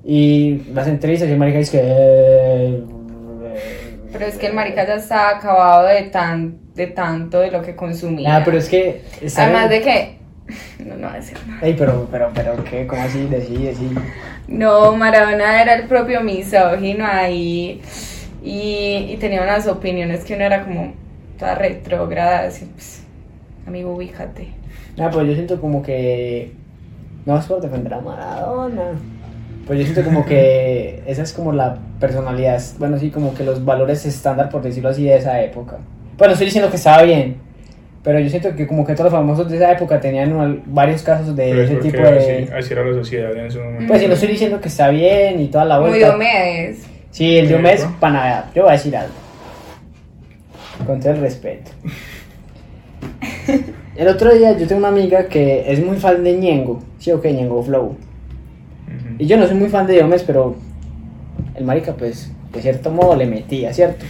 Y 0.05 0.63
las 0.73 0.87
entrevistas 0.87 1.27
y 1.27 1.33
el 1.33 1.37
marica 1.37 1.57
dice 1.57 1.71
que... 1.71 1.83
eh, 1.83 2.83
Pero 4.13 4.25
es 4.25 4.37
que 4.37 4.47
el 4.47 4.53
marica 4.53 4.87
ya 4.87 4.95
está 4.95 5.37
acabado 5.37 5.87
de 5.87 6.03
tan 6.03 6.57
de 6.73 6.87
tanto 6.87 7.41
de 7.41 7.51
lo 7.51 7.61
que 7.61 7.75
consumía. 7.75 8.29
Nada, 8.29 8.45
pero 8.45 8.57
es 8.57 8.69
que... 8.69 9.01
Además 9.35 9.69
de 9.69 9.81
que. 9.81 10.18
No, 10.85 10.95
no 10.95 11.07
va 11.07 11.13
a 11.13 11.17
decir 11.17 11.37
nada. 11.47 11.65
Ey, 11.65 11.75
pero, 11.77 12.07
pero, 12.11 12.31
pero, 12.33 12.63
¿qué? 12.63 12.87
¿Cómo 12.87 13.01
así? 13.01 13.27
Decí, 13.27 13.57
decí. 13.57 13.89
No, 14.47 14.95
Maradona 14.95 15.61
era 15.61 15.75
el 15.75 15.87
propio 15.87 16.21
misógino 16.21 17.05
ahí. 17.05 17.81
Y, 18.43 19.07
y 19.09 19.17
tenía 19.19 19.43
unas 19.43 19.67
opiniones 19.67 20.23
que 20.23 20.35
uno 20.35 20.45
era 20.45 20.63
como 20.63 20.93
toda 21.37 21.55
retrógrada. 21.55 22.47
Así, 22.47 22.65
pues, 22.73 23.03
amigo, 23.67 23.93
ubícate. 23.93 24.47
Ah, 24.97 25.09
pues 25.11 25.27
yo 25.27 25.33
siento 25.33 25.59
como 25.61 25.81
que. 25.81 26.53
No 27.25 27.37
es 27.37 27.45
por 27.45 27.61
defender 27.61 27.93
a 27.93 28.01
Maradona. 28.01 28.93
Pues 29.67 29.79
yo 29.79 29.85
siento 29.85 30.03
como 30.03 30.25
que 30.25 31.03
esa 31.07 31.21
es 31.21 31.31
como 31.33 31.51
la 31.51 31.77
personalidad, 31.99 32.59
bueno, 32.79 32.97
sí, 32.97 33.11
como 33.11 33.35
que 33.35 33.43
los 33.43 33.63
valores 33.63 34.05
estándar, 34.05 34.49
por 34.49 34.63
decirlo 34.63 34.89
así, 34.89 35.03
de 35.03 35.15
esa 35.17 35.41
época. 35.41 35.77
Bueno, 36.17 36.33
estoy 36.33 36.45
diciendo 36.45 36.69
que 36.71 36.77
estaba 36.77 37.03
bien, 37.03 37.37
pero 38.09 38.21
yo 38.21 38.29
siento 38.31 38.55
que 38.55 38.65
como 38.65 38.83
que 38.83 38.93
todos 38.93 39.11
los 39.11 39.19
famosos 39.19 39.47
de 39.51 39.57
esa 39.57 39.71
época 39.71 39.99
tenían 39.99 40.63
varios 40.65 41.03
casos 41.03 41.35
de 41.35 41.49
Pero 41.51 41.61
ese 41.61 41.75
tipo 41.75 41.97
de... 41.97 42.17
así, 42.17 42.51
así 42.51 42.73
era 42.73 42.83
la 42.83 42.95
sociedad 42.95 43.31
en 43.37 43.45
ese 43.45 43.59
momento. 43.59 43.85
Pues 43.87 44.01
sí, 44.01 44.07
no 44.07 44.15
estoy 44.15 44.29
diciendo 44.29 44.59
que 44.59 44.67
está 44.67 44.89
bien 44.89 45.39
y 45.39 45.45
toda 45.45 45.65
la 45.65 45.79
Muy 45.79 45.89
vuelta. 45.89 46.07
Diomedes. 46.07 46.87
Sí, 47.11 47.37
el 47.37 47.47
Diomedes 47.47 47.85
para 47.99 48.13
nada. 48.13 48.51
Yo 48.55 48.63
voy 48.63 48.71
a 48.71 48.73
decir 48.73 48.97
algo. 48.97 49.13
Con 50.87 50.99
todo 50.99 51.11
el 51.11 51.19
respeto. 51.19 51.69
El 53.95 54.07
otro 54.07 54.33
día 54.33 54.57
yo 54.57 54.65
tengo 54.65 54.79
una 54.79 54.87
amiga 54.87 55.27
que 55.27 55.71
es 55.71 55.79
muy 55.79 55.97
fan 55.97 56.23
de 56.23 56.33
Ñengo. 56.33 56.81
Sí, 56.97 57.11
ok, 57.11 57.25
Ñengo 57.25 57.61
Flow. 57.61 57.95
Y 59.19 59.27
yo 59.27 59.37
no 59.37 59.45
soy 59.45 59.55
muy 59.55 59.69
fan 59.69 59.85
de 59.85 59.93
Diomedes, 59.93 60.23
pero 60.23 60.55
el 61.53 61.63
marica, 61.63 61.93
pues, 61.93 62.31
de 62.53 62.59
cierto 62.59 62.89
modo 62.89 63.15
le 63.15 63.27
metía, 63.27 63.71
¿cierto? 63.71 64.03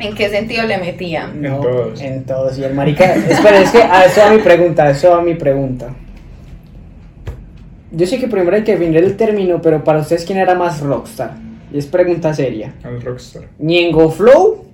¿En 0.00 0.14
qué 0.14 0.28
sentido 0.30 0.64
le 0.66 0.78
metían? 0.78 1.44
En 1.44 1.60
todos. 1.60 2.00
En 2.00 2.24
todos. 2.24 2.58
Y 2.58 2.64
el 2.64 2.74
marica. 2.74 3.14
Espera, 3.14 3.60
es 3.60 3.70
que 3.70 3.82
a 3.82 4.04
eso 4.04 4.20
va 4.20 4.30
mi 4.32 4.38
pregunta, 4.42 4.90
eso 4.90 5.10
va 5.10 5.22
mi 5.22 5.34
pregunta. 5.34 5.94
Yo 7.90 8.06
sé 8.06 8.18
que 8.18 8.28
primero 8.28 8.54
hay 8.54 8.64
que 8.64 8.72
definir 8.76 9.02
el 9.02 9.16
término, 9.16 9.60
pero 9.62 9.82
para 9.82 10.00
ustedes, 10.00 10.24
¿quién 10.24 10.38
era 10.38 10.54
más 10.54 10.80
rockstar? 10.80 11.32
Y 11.72 11.78
es 11.78 11.86
pregunta 11.86 12.32
seria. 12.34 12.74
Al 12.82 13.00
rockstar. 13.00 13.44
¿Ñengo 13.58 14.10
Flow 14.10 14.64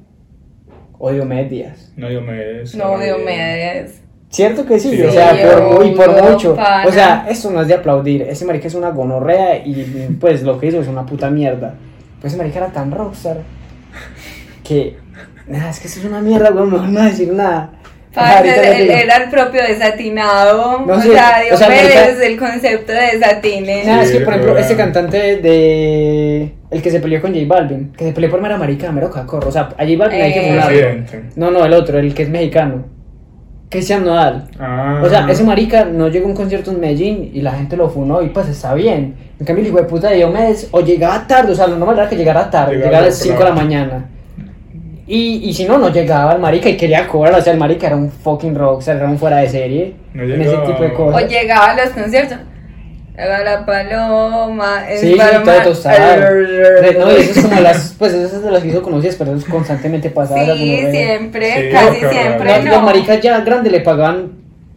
o 0.98 1.12
Diomedes 1.12 1.50
Díaz? 1.50 1.92
No 1.96 2.08
Diomedes. 2.08 2.74
No, 2.74 2.98
Diomedes. 2.98 4.00
Cierto 4.30 4.66
que 4.66 4.80
sí, 4.80 4.90
Sí, 4.90 5.00
o 5.02 5.12
sea, 5.12 5.30
por, 5.30 5.86
y 5.86 5.90
por 5.92 6.08
obvio, 6.08 6.22
mucho. 6.32 6.56
pana. 6.56 6.88
O 6.88 6.92
sea, 6.92 7.26
esto 7.30 7.50
no 7.52 7.62
es 7.62 7.68
de 7.68 7.74
aplaudir. 7.74 8.22
Ese 8.22 8.44
marica 8.44 8.66
es 8.66 8.74
una 8.74 8.90
gonorrea 8.90 9.58
y 9.64 10.16
pues 10.20 10.42
lo 10.42 10.58
que 10.58 10.66
hizo 10.66 10.80
es 10.80 10.88
una 10.88 11.06
puta 11.06 11.30
mierda. 11.30 11.74
Pues 12.20 12.32
ese 12.32 12.38
marica 12.42 12.58
era 12.58 12.72
tan 12.72 12.90
rockstar 12.90 13.38
que. 14.64 14.96
Nada, 15.46 15.70
es 15.70 15.80
que 15.80 15.88
eso 15.88 16.00
es 16.00 16.06
una 16.06 16.20
mierda, 16.20 16.50
weón. 16.50 16.72
Mejor 16.72 16.88
no 16.88 17.02
decir 17.02 17.32
nada. 17.32 17.70
Él 18.16 18.86
digo. 18.86 18.94
era 18.94 19.16
el 19.16 19.30
propio 19.30 19.62
desatinado. 19.62 20.84
No 20.86 20.94
o 20.94 21.00
sé, 21.00 21.10
sea, 21.10 21.42
o 21.52 21.56
sea, 21.56 22.26
el 22.26 22.38
concepto 22.38 22.92
de 22.92 23.18
desatine. 23.18 23.84
Nada, 23.84 24.02
es 24.02 24.10
Sí, 24.10 24.18
que 24.18 24.24
por 24.24 24.34
ejemplo, 24.34 24.58
este 24.58 24.76
cantante 24.76 25.36
de. 25.38 26.54
El 26.70 26.82
que 26.82 26.90
se 26.90 27.00
peleó 27.00 27.20
con 27.20 27.32
J 27.34 27.44
Balvin, 27.46 27.92
que 27.92 28.04
se 28.04 28.12
peleó 28.12 28.30
por 28.30 28.40
mera 28.40 28.56
marica, 28.56 28.90
mero 28.92 29.10
cacorro. 29.10 29.48
O 29.48 29.52
sea, 29.52 29.62
a 29.62 29.84
J 29.84 29.96
Balvin 29.98 30.20
hay 30.22 30.32
que 30.32 30.56
Eh. 30.56 30.60
Presidente. 30.64 31.24
No, 31.36 31.50
no, 31.50 31.64
el 31.64 31.72
otro, 31.72 31.98
el 31.98 32.14
que 32.14 32.22
es 32.24 32.28
mexicano. 32.28 32.84
Cristian 33.68 34.04
Nodal. 34.04 34.48
Ah. 34.60 35.02
O 35.04 35.08
sea, 35.08 35.26
ese 35.28 35.42
marica 35.42 35.84
no 35.84 36.06
llegó 36.06 36.26
a 36.26 36.28
un 36.28 36.36
concierto 36.36 36.70
en 36.70 36.78
Medellín 36.78 37.30
y 37.34 37.40
la 37.40 37.52
gente 37.52 37.76
lo 37.76 37.88
funó 37.90 38.22
y 38.22 38.28
pues 38.28 38.48
está 38.48 38.72
bien. 38.74 39.16
En 39.40 39.44
cambio, 39.46 39.62
el 39.62 39.68
hijo 39.70 39.78
de 39.78 39.84
puta 39.84 40.10
de 40.10 40.16
Diomedes 40.16 40.68
o 40.70 40.80
llegaba 40.80 41.26
tarde, 41.26 41.50
o 41.52 41.54
sea, 41.56 41.66
lo 41.66 41.76
normal 41.76 41.98
era 41.98 42.08
que 42.08 42.14
llegara 42.16 42.48
tarde, 42.48 42.76
Llegaba 42.76 42.90
llegara 42.90 43.04
a 43.04 43.08
las 43.08 43.18
temprano. 43.18 43.40
5 43.40 43.44
de 43.44 43.50
la 43.50 43.56
mañana. 43.64 44.10
Y, 45.06 45.48
y 45.48 45.52
si 45.52 45.64
no, 45.66 45.76
no 45.78 45.90
llegaba 45.90 46.32
el 46.32 46.40
marica 46.40 46.68
y 46.68 46.76
quería 46.78 47.06
cobrar, 47.06 47.34
o 47.34 47.40
sea, 47.42 47.52
el 47.52 47.58
marica 47.58 47.88
era 47.88 47.96
un 47.96 48.10
fucking 48.10 48.54
rockstar, 48.54 48.96
era 48.96 49.06
un 49.08 49.18
fuera 49.18 49.36
de 49.38 49.48
serie, 49.48 49.94
No 50.14 50.22
en 50.22 50.40
ese 50.40 50.56
tipo 50.58 50.82
de 50.82 50.88
O 50.88 50.94
cosas. 50.94 51.28
llegaba 51.28 51.70
a 51.72 51.76
los 51.76 51.90
conciertos. 51.90 52.38
Haga 53.16 53.44
la 53.44 53.64
paloma. 53.66 54.88
es 54.90 55.00
Sí, 55.02 55.14
paloma. 55.14 55.44
todo 55.44 55.62
tostado. 55.62 56.16
No, 56.98 57.12
y 57.12 57.16
eso 57.20 57.38
es 57.40 57.46
como 57.46 57.60
las, 57.60 57.94
pues 57.98 58.12
esas 58.14 58.42
de 58.42 58.50
las 58.50 58.62
que 58.62 58.68
hizo 58.70 58.82
conocidas, 58.82 59.14
pero 59.16 59.34
es 59.36 59.44
constantemente 59.44 60.10
pasadas. 60.10 60.56
Sí, 60.58 60.76
como, 60.80 60.90
siempre, 60.90 61.52
Sí, 61.54 61.70
casi 61.70 62.00
siempre 62.00 62.62
no. 62.64 62.70
las 62.72 62.82
maricas 62.82 63.20
ya 63.20 63.40
grandes 63.40 63.70
le 63.72 63.80
pagaban 63.80 64.32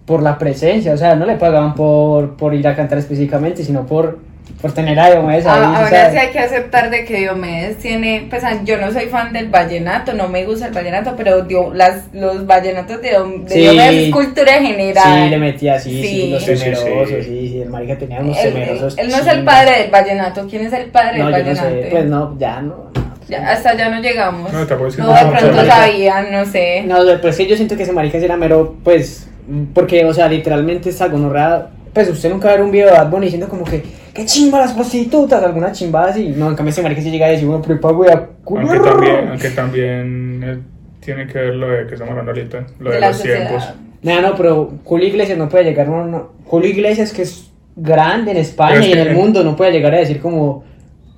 por 0.06 0.22
la 0.22 0.38
presencia, 0.38 0.94
o 0.94 0.98
sea, 0.98 1.16
no 1.16 1.26
le 1.26 1.36
pagaban 1.36 1.74
por, 1.74 2.38
por 2.38 2.54
ir 2.54 2.68
a 2.68 2.76
cantar 2.76 2.98
específicamente, 3.00 3.64
sino 3.64 3.86
por, 3.86 4.20
por 4.62 4.72
tener 4.74 5.00
a 5.00 5.12
Diomedes 5.12 5.46
ahí. 5.46 5.60
Ah, 5.64 5.72
o 5.72 5.84
ahora 5.86 6.12
sí 6.12 6.18
hay 6.18 6.30
que 6.30 6.40
aceptar 6.40 6.90
de 6.90 7.06
que 7.06 7.18
Diomedes 7.18 7.78
tiene, 7.78 8.26
pues 8.30 8.44
yo 8.66 8.78
no 8.78 8.92
soy 8.92 9.06
fan 9.06 9.32
del 9.34 9.50
vallenato, 9.50 10.14
no 10.14 10.28
me 10.30 10.46
gusta 10.46 10.68
el 10.68 10.74
vallenato, 10.74 11.14
pero 11.16 11.44
dio, 11.44 11.74
las, 11.74 12.06
los 12.14 12.46
vallenatos 12.48 13.02
de, 13.02 13.12
Diom- 13.16 13.44
de 13.44 13.54
Sí. 13.54 13.60
Diomedes 13.62 14.08
es 14.08 14.12
cultura 14.14 14.54
general. 14.54 15.04
Sí, 15.24 15.30
le 15.30 15.38
metía 15.38 15.76
así, 15.76 15.92
sí, 16.02 16.08
Sí. 16.08 16.30
los 16.32 16.44
Sí, 16.44 16.56
sí, 16.58 16.64
temerosos, 16.64 17.08
sí. 17.10 17.24
sí, 17.24 17.50
sí, 17.50 17.62
el 17.62 17.70
marica 17.70 17.98
tenía 17.98 18.20
unos 18.20 18.38
Él, 18.38 18.54
temerosos. 18.54 18.98
él 18.98 19.10
no 19.10 19.18
es 19.18 19.28
el 19.28 19.44
padre 19.44 19.82
del 19.82 19.92
vallenato, 19.92 20.48
¿quién 20.50 20.66
es 20.66 20.74
el 20.74 20.86
padre 20.90 21.20
No, 21.20 21.26
del 21.30 21.34
yo 21.34 21.40
no 21.40 21.44
vallenato? 21.62 21.70
sé, 21.84 21.88
pues 21.92 22.06
no, 22.06 22.36
ya 22.40 22.62
no. 22.62 22.68
no, 22.70 22.92
pues 23.18 23.28
Ya, 23.30 23.42
no. 23.42 23.50
hasta 23.50 23.70
allá 23.72 23.90
no 23.90 24.02
llegamos. 24.02 24.52
No, 24.54 24.66
tampoco 24.66 24.88
es 24.90 24.96
que 24.96 25.02
No, 25.02 25.08
no 25.10 25.14
de 25.32 25.38
pronto 25.38 25.66
sabían, 25.66 26.32
no 26.32 26.46
sé. 26.46 26.84
No, 26.88 26.98
pero 27.06 27.30
es 27.30 27.38
que 27.38 27.46
yo 27.48 27.56
siento 27.56 27.76
que 27.78 27.84
ese 27.84 27.92
marica 27.92 28.18
sí 28.18 28.26
era 28.26 28.38
mero, 28.38 28.76
pues, 28.84 29.28
porque, 29.74 30.04
o 30.06 30.14
sea, 30.14 30.28
literalmente 30.28 30.90
esta 30.90 31.08
gonorrea, 31.08 31.68
pues 31.94 32.10
usted 32.10 32.30
nunca 32.30 32.48
va 32.48 32.54
a 32.54 32.56
ver 32.58 32.66
un 32.66 32.72
video 32.72 32.88
de 32.88 32.94
Bad 32.94 33.10
Bunny 33.10 33.26
diciendo 33.26 33.48
como 33.50 33.64
que, 33.66 33.84
qué 34.18 34.26
chimba 34.26 34.60
las 34.60 34.74
prostitutas, 34.74 35.42
alguna 35.42 35.72
chimba 35.72 36.06
así. 36.08 36.34
No, 36.36 36.50
en 36.50 36.56
cambio 36.56 36.72
ese 36.72 36.82
marica 36.82 37.02
sí 37.02 37.10
llega 37.12 37.28
a 37.28 37.30
decir, 37.30 37.48
bueno, 37.48 37.62
pero 37.66 37.80
pago 37.80 38.06
ya 38.06 38.28
culo. 38.44 38.62
Aunque 38.70 38.80
también, 38.90 39.28
aunque 39.30 39.50
también 39.52 40.44
eh, 40.44 40.58
tiene 41.00 41.28
que 41.28 41.38
ver 41.40 41.56
lo 41.56 41.70
de 41.70 41.88
que 41.88 41.94
estamos 41.94 42.12
hablando 42.12 42.32
ahorita, 42.32 42.66
lo 42.80 42.90
de, 42.90 42.96
De 43.00 43.08
los 43.08 43.16
sociedad. 43.16 43.48
tiempos. 43.48 43.74
No, 44.02 44.22
no, 44.22 44.36
pero 44.36 44.74
Julio 44.84 45.08
Iglesias 45.08 45.38
no 45.38 45.48
puede 45.48 45.64
llegar, 45.64 45.88
no, 45.88 46.06
no. 46.06 46.32
Julio 46.46 46.70
Iglesias 46.70 47.14
que 47.14 47.22
es 47.22 47.50
grande 47.76 48.32
en 48.32 48.38
España 48.38 48.80
es 48.80 48.88
y 48.88 48.92
en 48.92 49.04
que- 49.04 49.10
el 49.12 49.16
mundo, 49.16 49.44
no 49.44 49.56
puede 49.56 49.72
llegar 49.72 49.94
a 49.94 50.00
decir 50.00 50.20
como, 50.20 50.64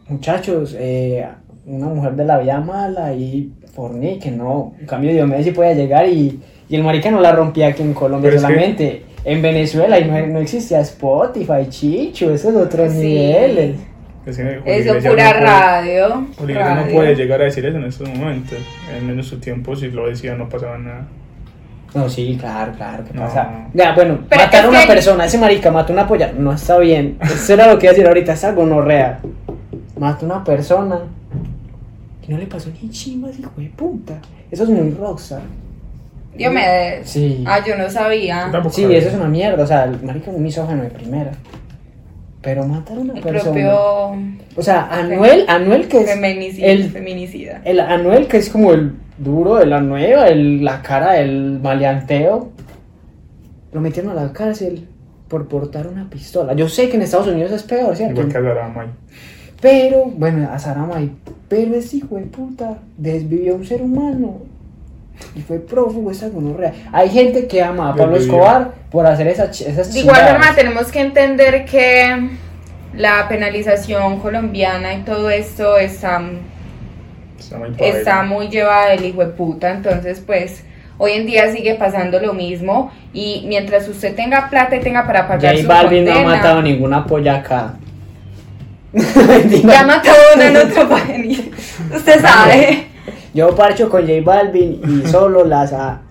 muchachos, 0.08 0.76
eh, 0.78 1.26
una 1.66 1.88
mujer 1.88 2.14
de 2.14 2.26
la 2.26 2.38
vida 2.40 2.60
mala 2.60 3.14
y 3.14 3.52
fornique, 3.74 4.32
no. 4.32 4.74
En 4.80 4.88
cambio 4.88 5.12
Diomedes 5.12 5.46
sí 5.46 5.52
puede 5.52 5.76
llegar 5.76 6.08
y, 6.10 6.40
y 6.68 6.76
el 6.76 6.84
marica 6.84 7.12
no 7.12 7.20
la 7.22 7.32
rompía 7.32 7.68
aquí 7.68 7.82
en 7.82 7.94
Colombia 7.94 8.30
Pero 8.32 8.38
es 8.38 8.42
que- 8.46 8.48
solamente. 8.54 9.04
En 9.26 9.42
Venezuela 9.42 10.00
y 10.00 10.06
no, 10.06 10.28
no 10.28 10.40
existía 10.40 10.80
Spotify, 10.82 11.68
Chicho, 11.70 12.34
esos 12.34 12.56
otros 12.56 12.94
Sí. 12.94 13.00
niveles. 13.00 13.76
Es 14.26 14.38
que 14.38 14.62
Eso, 14.66 14.94
pura 14.94 15.02
no 15.02 15.16
puede- 15.16 15.34
radio. 15.34 16.08
No 16.40 16.48
radio. 16.60 16.94
puede 16.96 17.16
llegar 17.16 17.42
a 17.42 17.46
decir 17.46 17.66
eso 17.66 17.78
en 17.78 17.86
estos 17.86 18.08
momentos. 18.10 18.58
En, 18.96 19.10
en 19.10 19.24
su 19.24 19.40
tiempo, 19.40 19.76
si 19.76 19.90
lo 19.90 20.08
decía, 20.08 20.36
no 20.36 20.48
pasaba 20.48 20.78
nada. 20.78 21.08
No, 21.96 22.08
sí, 22.08 22.38
claro, 22.40 22.72
claro, 22.74 23.04
¿qué 23.04 23.14
No. 23.14 23.22
pasa? 23.24 23.68
Ya, 23.74 23.96
bueno, 23.96 24.20
Pero 24.30 24.42
matar 24.44 24.60
es 24.60 24.66
a 24.66 24.70
una 24.70 24.82
que- 24.82 24.88
persona, 24.88 25.26
ese 25.26 25.38
marica 25.40 25.72
mató 25.72 25.92
a 25.92 25.96
una 25.96 26.08
polla, 26.08 26.32
no 26.38 26.54
está 26.54 26.78
bien. 26.78 27.18
Eso 27.22 27.54
era 27.54 27.66
lo 27.72 27.80
que 27.80 27.88
iba 27.88 27.92
a 27.92 27.94
decir 27.94 28.08
ahorita, 28.08 28.34
esa 28.34 28.52
gonorrea. 28.52 29.20
Mató 29.98 30.26
a 30.26 30.30
una 30.36 30.44
persona 30.44 31.00
que 32.22 32.32
no 32.32 32.38
le 32.38 32.46
pasó 32.46 32.70
ni 32.82 32.90
chimbas, 32.92 33.40
hijo 33.40 33.52
de 33.58 33.70
puta. 33.70 34.20
Eso 34.52 34.64
es 34.64 34.70
muy 34.70 34.92
rockstar. 34.92 35.42
Diomedes. 36.40 37.10
Sí. 37.10 37.44
Ah, 37.48 37.60
yo 37.66 37.76
no 37.78 37.90
sabía. 37.90 38.50
Sí, 38.72 38.82
sabía. 38.84 38.98
eso 38.98 39.10
es 39.10 39.16
una 39.16 39.28
mierda, 39.28 39.64
o 39.64 39.68
sea, 39.68 39.84
el 39.84 40.02
marica 40.02 40.32
es 40.32 40.38
un 40.38 40.44
misógeno 40.44 40.84
de 40.84 40.90
primera. 40.90 41.32
Pero 42.42 42.66
matar 42.66 42.98
a 42.98 43.02
una 43.02 43.14
El 43.14 43.22
persona. 43.22 43.44
propio 43.52 43.72
O 44.56 44.62
sea, 44.62 44.88
Anuel, 44.92 45.44
Anuel 45.50 45.88
que 45.90 46.02
es. 46.02 46.10
feminicida. 46.12 46.68
el- 46.68 46.90
feminicida. 46.90 47.62
El 47.66 47.80
Anuel 47.82 48.28
que 48.28 48.38
es 48.38 48.50
como 48.50 48.72
el 48.72 48.94
duro 49.18 49.56
de 49.56 49.66
la 49.66 49.82
nueva, 49.82 50.28
el, 50.28 50.64
la 50.64 50.82
cara 50.82 51.14
del 51.14 51.60
maleanteo. 51.62 52.50
Lo 53.74 53.82
metieron 53.82 54.12
a 54.18 54.24
la 54.24 54.32
cárcel 54.34 54.88
por 55.28 55.48
portar 55.48 55.88
una 55.88 56.10
pistola. 56.10 56.54
Yo 56.54 56.70
sé 56.70 56.90
que 56.90 56.96
en 56.96 57.02
Estados 57.04 57.28
Unidos 57.28 57.52
es 57.52 57.64
peor, 57.64 57.96
¿cierto? 57.96 58.22
Igual 58.22 58.32
que 58.32 58.38
a. 58.38 58.88
Pero, 59.62 60.06
bueno, 60.06 60.50
a 60.50 60.58
Saramay, 60.58 61.12
pero 61.50 61.76
ese 61.76 61.98
hijo 61.98 62.16
de 62.16 62.22
puta 62.24 62.78
desvivió 62.98 63.54
a 63.54 63.58
un 63.58 63.66
ser 63.66 63.82
humano. 63.82 64.38
Y 65.36 65.42
fue 65.42 65.60
prófugo 65.60 66.12
esa 66.12 66.30
gonorrea. 66.30 66.74
Hay 66.92 67.10
gente 67.10 67.48
que 67.48 67.62
ama 67.62 67.90
a 67.90 67.96
Pablo. 67.96 68.18
Escobar 68.18 68.72
por 68.92 69.06
hacer 69.06 69.28
esa, 69.28 69.52
ch- 69.52 69.68
esas 69.68 69.94
De 69.94 70.00
igual 70.00 70.28
forma, 70.28 70.56
tenemos 70.56 70.88
que 70.92 71.02
entender 71.02 71.66
que 71.66 72.30
la 72.96 73.28
penalización 73.30 74.20
colombiana 74.20 74.94
y 74.96 75.02
todo 75.04 75.30
esto 75.30 75.78
está, 75.78 76.22
Está 77.40 77.58
muy 77.58 77.70
padre. 77.72 77.90
está 77.90 78.24
muy 78.24 78.48
llevada 78.50 78.90
del 78.92 79.06
hijo 79.06 79.22
de 79.22 79.28
puta. 79.32 79.72
Entonces, 79.72 80.22
pues, 80.26 80.64
hoy 80.98 81.12
en 81.12 81.26
día 81.28 81.52
sigue 81.54 81.76
pasando 81.76 82.20
lo 82.20 82.34
mismo. 82.34 82.92
Y 83.14 83.46
mientras 83.48 83.88
usted 83.88 84.16
tenga 84.16 84.50
plata 84.50 84.76
y 84.76 84.80
tenga 84.80 85.06
para 85.06 85.28
pagar 85.28 85.54
J 85.54 85.62
su 85.62 85.68
Balvin 85.68 86.06
no 86.06 86.14
ha 86.20 86.24
matado 86.24 86.62
ninguna 86.62 87.06
polla 87.06 87.36
acá. 87.36 87.74
Ya 88.94 89.84
mató 89.86 90.10
una 90.36 90.48
en 90.48 90.58
otro 90.72 90.90
país. 90.90 91.44
Usted 91.96 92.22
sabe. 92.22 92.88
Yo 93.34 93.56
parcho 93.56 93.90
con 93.90 94.02
J 94.02 94.14
Balvin 94.24 94.82
y 95.04 95.08
solo 95.12 95.46
las 95.46 95.74
a... 95.74 96.02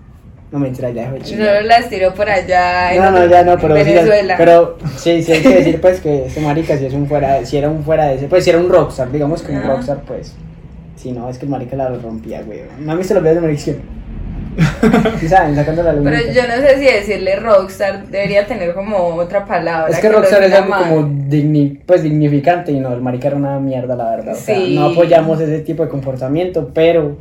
No 0.51 0.57
mentira, 0.57 0.89
ya 0.89 1.11
dejo. 1.11 1.23
Solo 1.25 1.61
las 1.61 1.89
tiró 1.89 2.11
por 2.15 2.27
allá 2.27 2.93
en 2.93 3.01
No, 3.03 3.11
no, 3.11 3.17
otro- 3.17 3.29
ya 3.29 3.43
no, 3.43 3.57
pero 3.59 3.77
en 3.77 3.85
sí, 3.85 3.91
Venezuela. 3.93 4.35
pero 4.37 4.77
sí, 4.97 5.21
sí 5.21 5.31
hay 5.33 5.41
que 5.43 5.49
decir 5.57 5.81
pues 5.81 6.01
que 6.01 6.25
ese 6.25 6.41
marica 6.41 6.75
si 6.77 6.85
es 6.87 6.93
un 6.93 7.05
fuera, 7.07 7.45
si 7.45 7.57
era 7.57 7.69
un 7.69 7.83
fuera 7.83 8.05
de 8.07 8.15
ese, 8.15 8.27
pues 8.27 8.43
si 8.43 8.49
era 8.49 8.57
un 8.59 8.67
rockstar, 8.69 9.11
digamos 9.11 9.43
que 9.43 9.51
un 9.51 9.59
Ajá. 9.59 9.67
rockstar, 9.67 10.01
pues. 10.07 10.33
Si 10.95 11.11
no, 11.11 11.29
es 11.29 11.37
que 11.37 11.45
el 11.45 11.51
marica 11.51 11.75
la 11.75 11.89
rompía, 11.89 12.41
güey. 12.41 12.61
¿No 12.79 12.91
han 12.93 12.97
visto 12.97 13.13
los 13.13 13.21
videos 13.21 13.35
de 13.41 13.47
marica? 13.47 13.71
Sí 15.19 15.27
saben, 15.27 15.55
sacando 15.55 15.83
la 15.83 15.93
luna. 15.93 16.11
Pero 16.11 16.33
yo 16.33 16.41
no 16.47 16.55
sé 16.55 16.77
si 16.79 16.85
decirle 16.85 17.35
rockstar 17.37 18.05
debería 18.07 18.45
tener 18.47 18.73
como 18.73 18.97
otra 19.15 19.45
palabra. 19.45 19.89
Es 19.91 19.99
que 19.99 20.09
rockstar 20.09 20.43
es 20.43 20.53
algo 20.53 20.69
mal. 20.69 20.89
como 20.89 21.09
digni, 21.27 21.79
pues 21.85 22.03
dignificante 22.03 22.71
y 22.71 22.79
no, 22.79 22.93
el 22.93 23.01
marica 23.01 23.27
era 23.29 23.37
una 23.37 23.59
mierda, 23.59 23.95
la 23.95 24.09
verdad. 24.11 24.33
O 24.35 24.39
sea, 24.39 24.55
Sí. 24.55 24.75
no 24.75 24.85
apoyamos 24.87 25.39
ese 25.41 25.59
tipo 25.59 25.83
de 25.83 25.89
comportamiento, 25.89 26.71
pero 26.73 27.17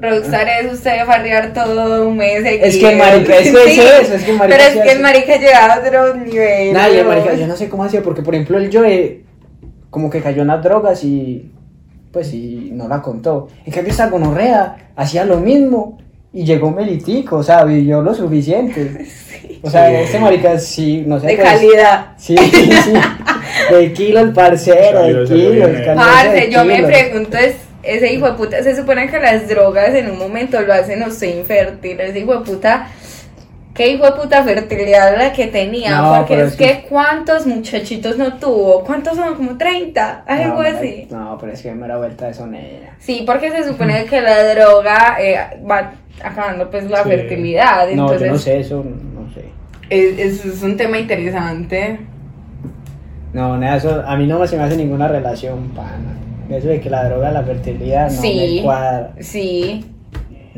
Rockstar 0.00 0.46
es 0.62 0.72
usted 0.72 1.04
farrear 1.06 1.52
todo 1.52 2.08
un 2.08 2.16
mes. 2.16 2.44
Es 2.44 2.76
que 2.78 2.90
el 2.92 2.98
marica- 2.98 3.36
es 3.36 3.50
que 3.50 3.64
es 3.64 3.78
eso, 4.06 4.14
es 4.14 4.22
que 4.24 4.30
el 4.30 4.38
marica 4.38 4.56
Pero 4.58 4.70
sí 4.70 4.78
es 4.78 4.84
que 4.84 4.90
hace- 4.90 4.92
el 4.96 5.02
marica 5.02 5.36
llega 5.38 5.74
a 5.74 5.78
otro 5.80 6.14
nivel. 6.16 6.72
Nadie, 6.72 7.04
yo 7.38 7.46
no 7.48 7.56
sé 7.56 7.68
cómo 7.68 7.82
hacía, 7.84 8.02
porque 8.02 8.22
por 8.22 8.34
ejemplo 8.34 8.58
el 8.58 8.70
Joe 8.72 9.22
como 9.90 10.08
que 10.10 10.20
cayó 10.20 10.42
en 10.42 10.48
las 10.48 10.62
drogas 10.62 11.02
y 11.02 11.50
pues 12.12 12.32
y 12.32 12.70
no 12.72 12.86
la 12.88 13.02
contó. 13.02 13.48
En 13.66 13.72
cambio 13.72 13.90
esta 13.90 14.08
gonorrea 14.08 14.76
hacía 14.94 15.24
lo 15.24 15.38
mismo 15.38 15.98
y 16.32 16.44
llegó 16.44 16.70
melitico, 16.70 17.36
o 17.38 17.42
sea, 17.42 17.64
vivió 17.64 18.02
lo 18.02 18.14
suficiente. 18.14 19.06
O 19.60 19.68
sea, 19.68 19.88
Sí. 19.88 19.96
este 20.04 20.18
marica 20.20 20.56
sí, 20.56 21.02
no 21.04 21.18
sé. 21.18 21.26
De 21.26 21.36
pues, 21.36 21.48
calidad. 21.48 22.06
Sí, 22.16 22.36
sí, 22.36 22.70
sí. 22.70 22.92
De 23.74 23.92
kilo 23.92 24.20
el 24.20 24.32
parcero, 24.32 25.02
de 25.02 25.34
bien, 25.34 25.62
eh. 25.62 25.92
Parce, 25.96 26.48
yo 26.48 26.64
me 26.64 26.82
pregunto, 26.84 27.36
es, 27.36 27.56
ese 27.82 28.12
hijo 28.12 28.26
de 28.26 28.32
puta, 28.34 28.62
se 28.62 28.76
supone 28.76 29.10
que 29.10 29.18
las 29.18 29.48
drogas 29.48 29.94
en 29.94 30.10
un 30.10 30.18
momento 30.18 30.60
lo 30.60 30.72
hacen 30.72 31.02
a 31.02 31.08
usted 31.08 31.36
infértil. 31.36 31.98
Ese 31.98 32.20
hijo 32.20 32.38
de 32.38 32.44
puta, 32.44 32.88
qué 33.78 33.92
hijo 33.92 34.04
de 34.04 34.12
puta 34.12 34.42
fertilidad 34.42 35.16
la 35.16 35.32
que 35.32 35.46
tenía. 35.46 35.96
No, 36.02 36.16
porque 36.18 36.34
es 36.42 36.48
es 36.48 36.56
que, 36.56 36.84
¿cuántos 36.88 37.46
muchachitos 37.46 38.18
no 38.18 38.34
tuvo? 38.34 38.82
¿Cuántos 38.84 39.16
son? 39.16 39.36
Como 39.36 39.56
30, 39.56 40.24
algo 40.26 40.62
no, 40.62 40.68
así. 40.68 41.06
No, 41.10 41.38
pero 41.40 41.52
es 41.52 41.62
que 41.62 41.72
me 41.72 41.86
da 41.88 41.96
vuelta 41.96 42.26
de 42.26 42.34
sonera. 42.34 42.96
Sí, 42.98 43.22
porque 43.24 43.50
se 43.52 43.64
supone 43.66 44.04
que 44.10 44.20
la 44.20 44.42
droga 44.54 45.16
eh, 45.20 45.38
va 45.70 45.92
acabando 46.22 46.68
pues 46.70 46.90
la 46.90 47.04
Sí. 47.04 47.08
fertilidad. 47.10 47.86
No, 47.94 48.12
Entonces, 48.12 48.26
yo 48.26 48.32
no 48.32 48.38
sé 48.38 48.58
eso, 48.60 48.84
no 48.84 49.32
sé. 49.32 49.44
Es, 49.88 50.18
es- 50.18 50.44
es 50.44 50.62
un 50.62 50.76
tema 50.76 50.98
interesante. 50.98 52.00
No, 53.32 53.56
nada, 53.58 53.76
eso 53.76 54.02
a 54.06 54.16
mí 54.16 54.26
no 54.26 54.44
se 54.46 54.56
me 54.56 54.64
hace 54.64 54.76
ninguna 54.76 55.06
relación, 55.06 55.68
pana. 55.68 56.16
Eso 56.50 56.68
de 56.68 56.80
que 56.80 56.90
la 56.90 57.04
droga, 57.08 57.30
la 57.30 57.42
fertilidad, 57.42 58.10
no 58.10 58.20
Sí. 58.22 58.54
me 58.56 58.62
cuadra. 58.64 59.12
Sí. 59.20 59.84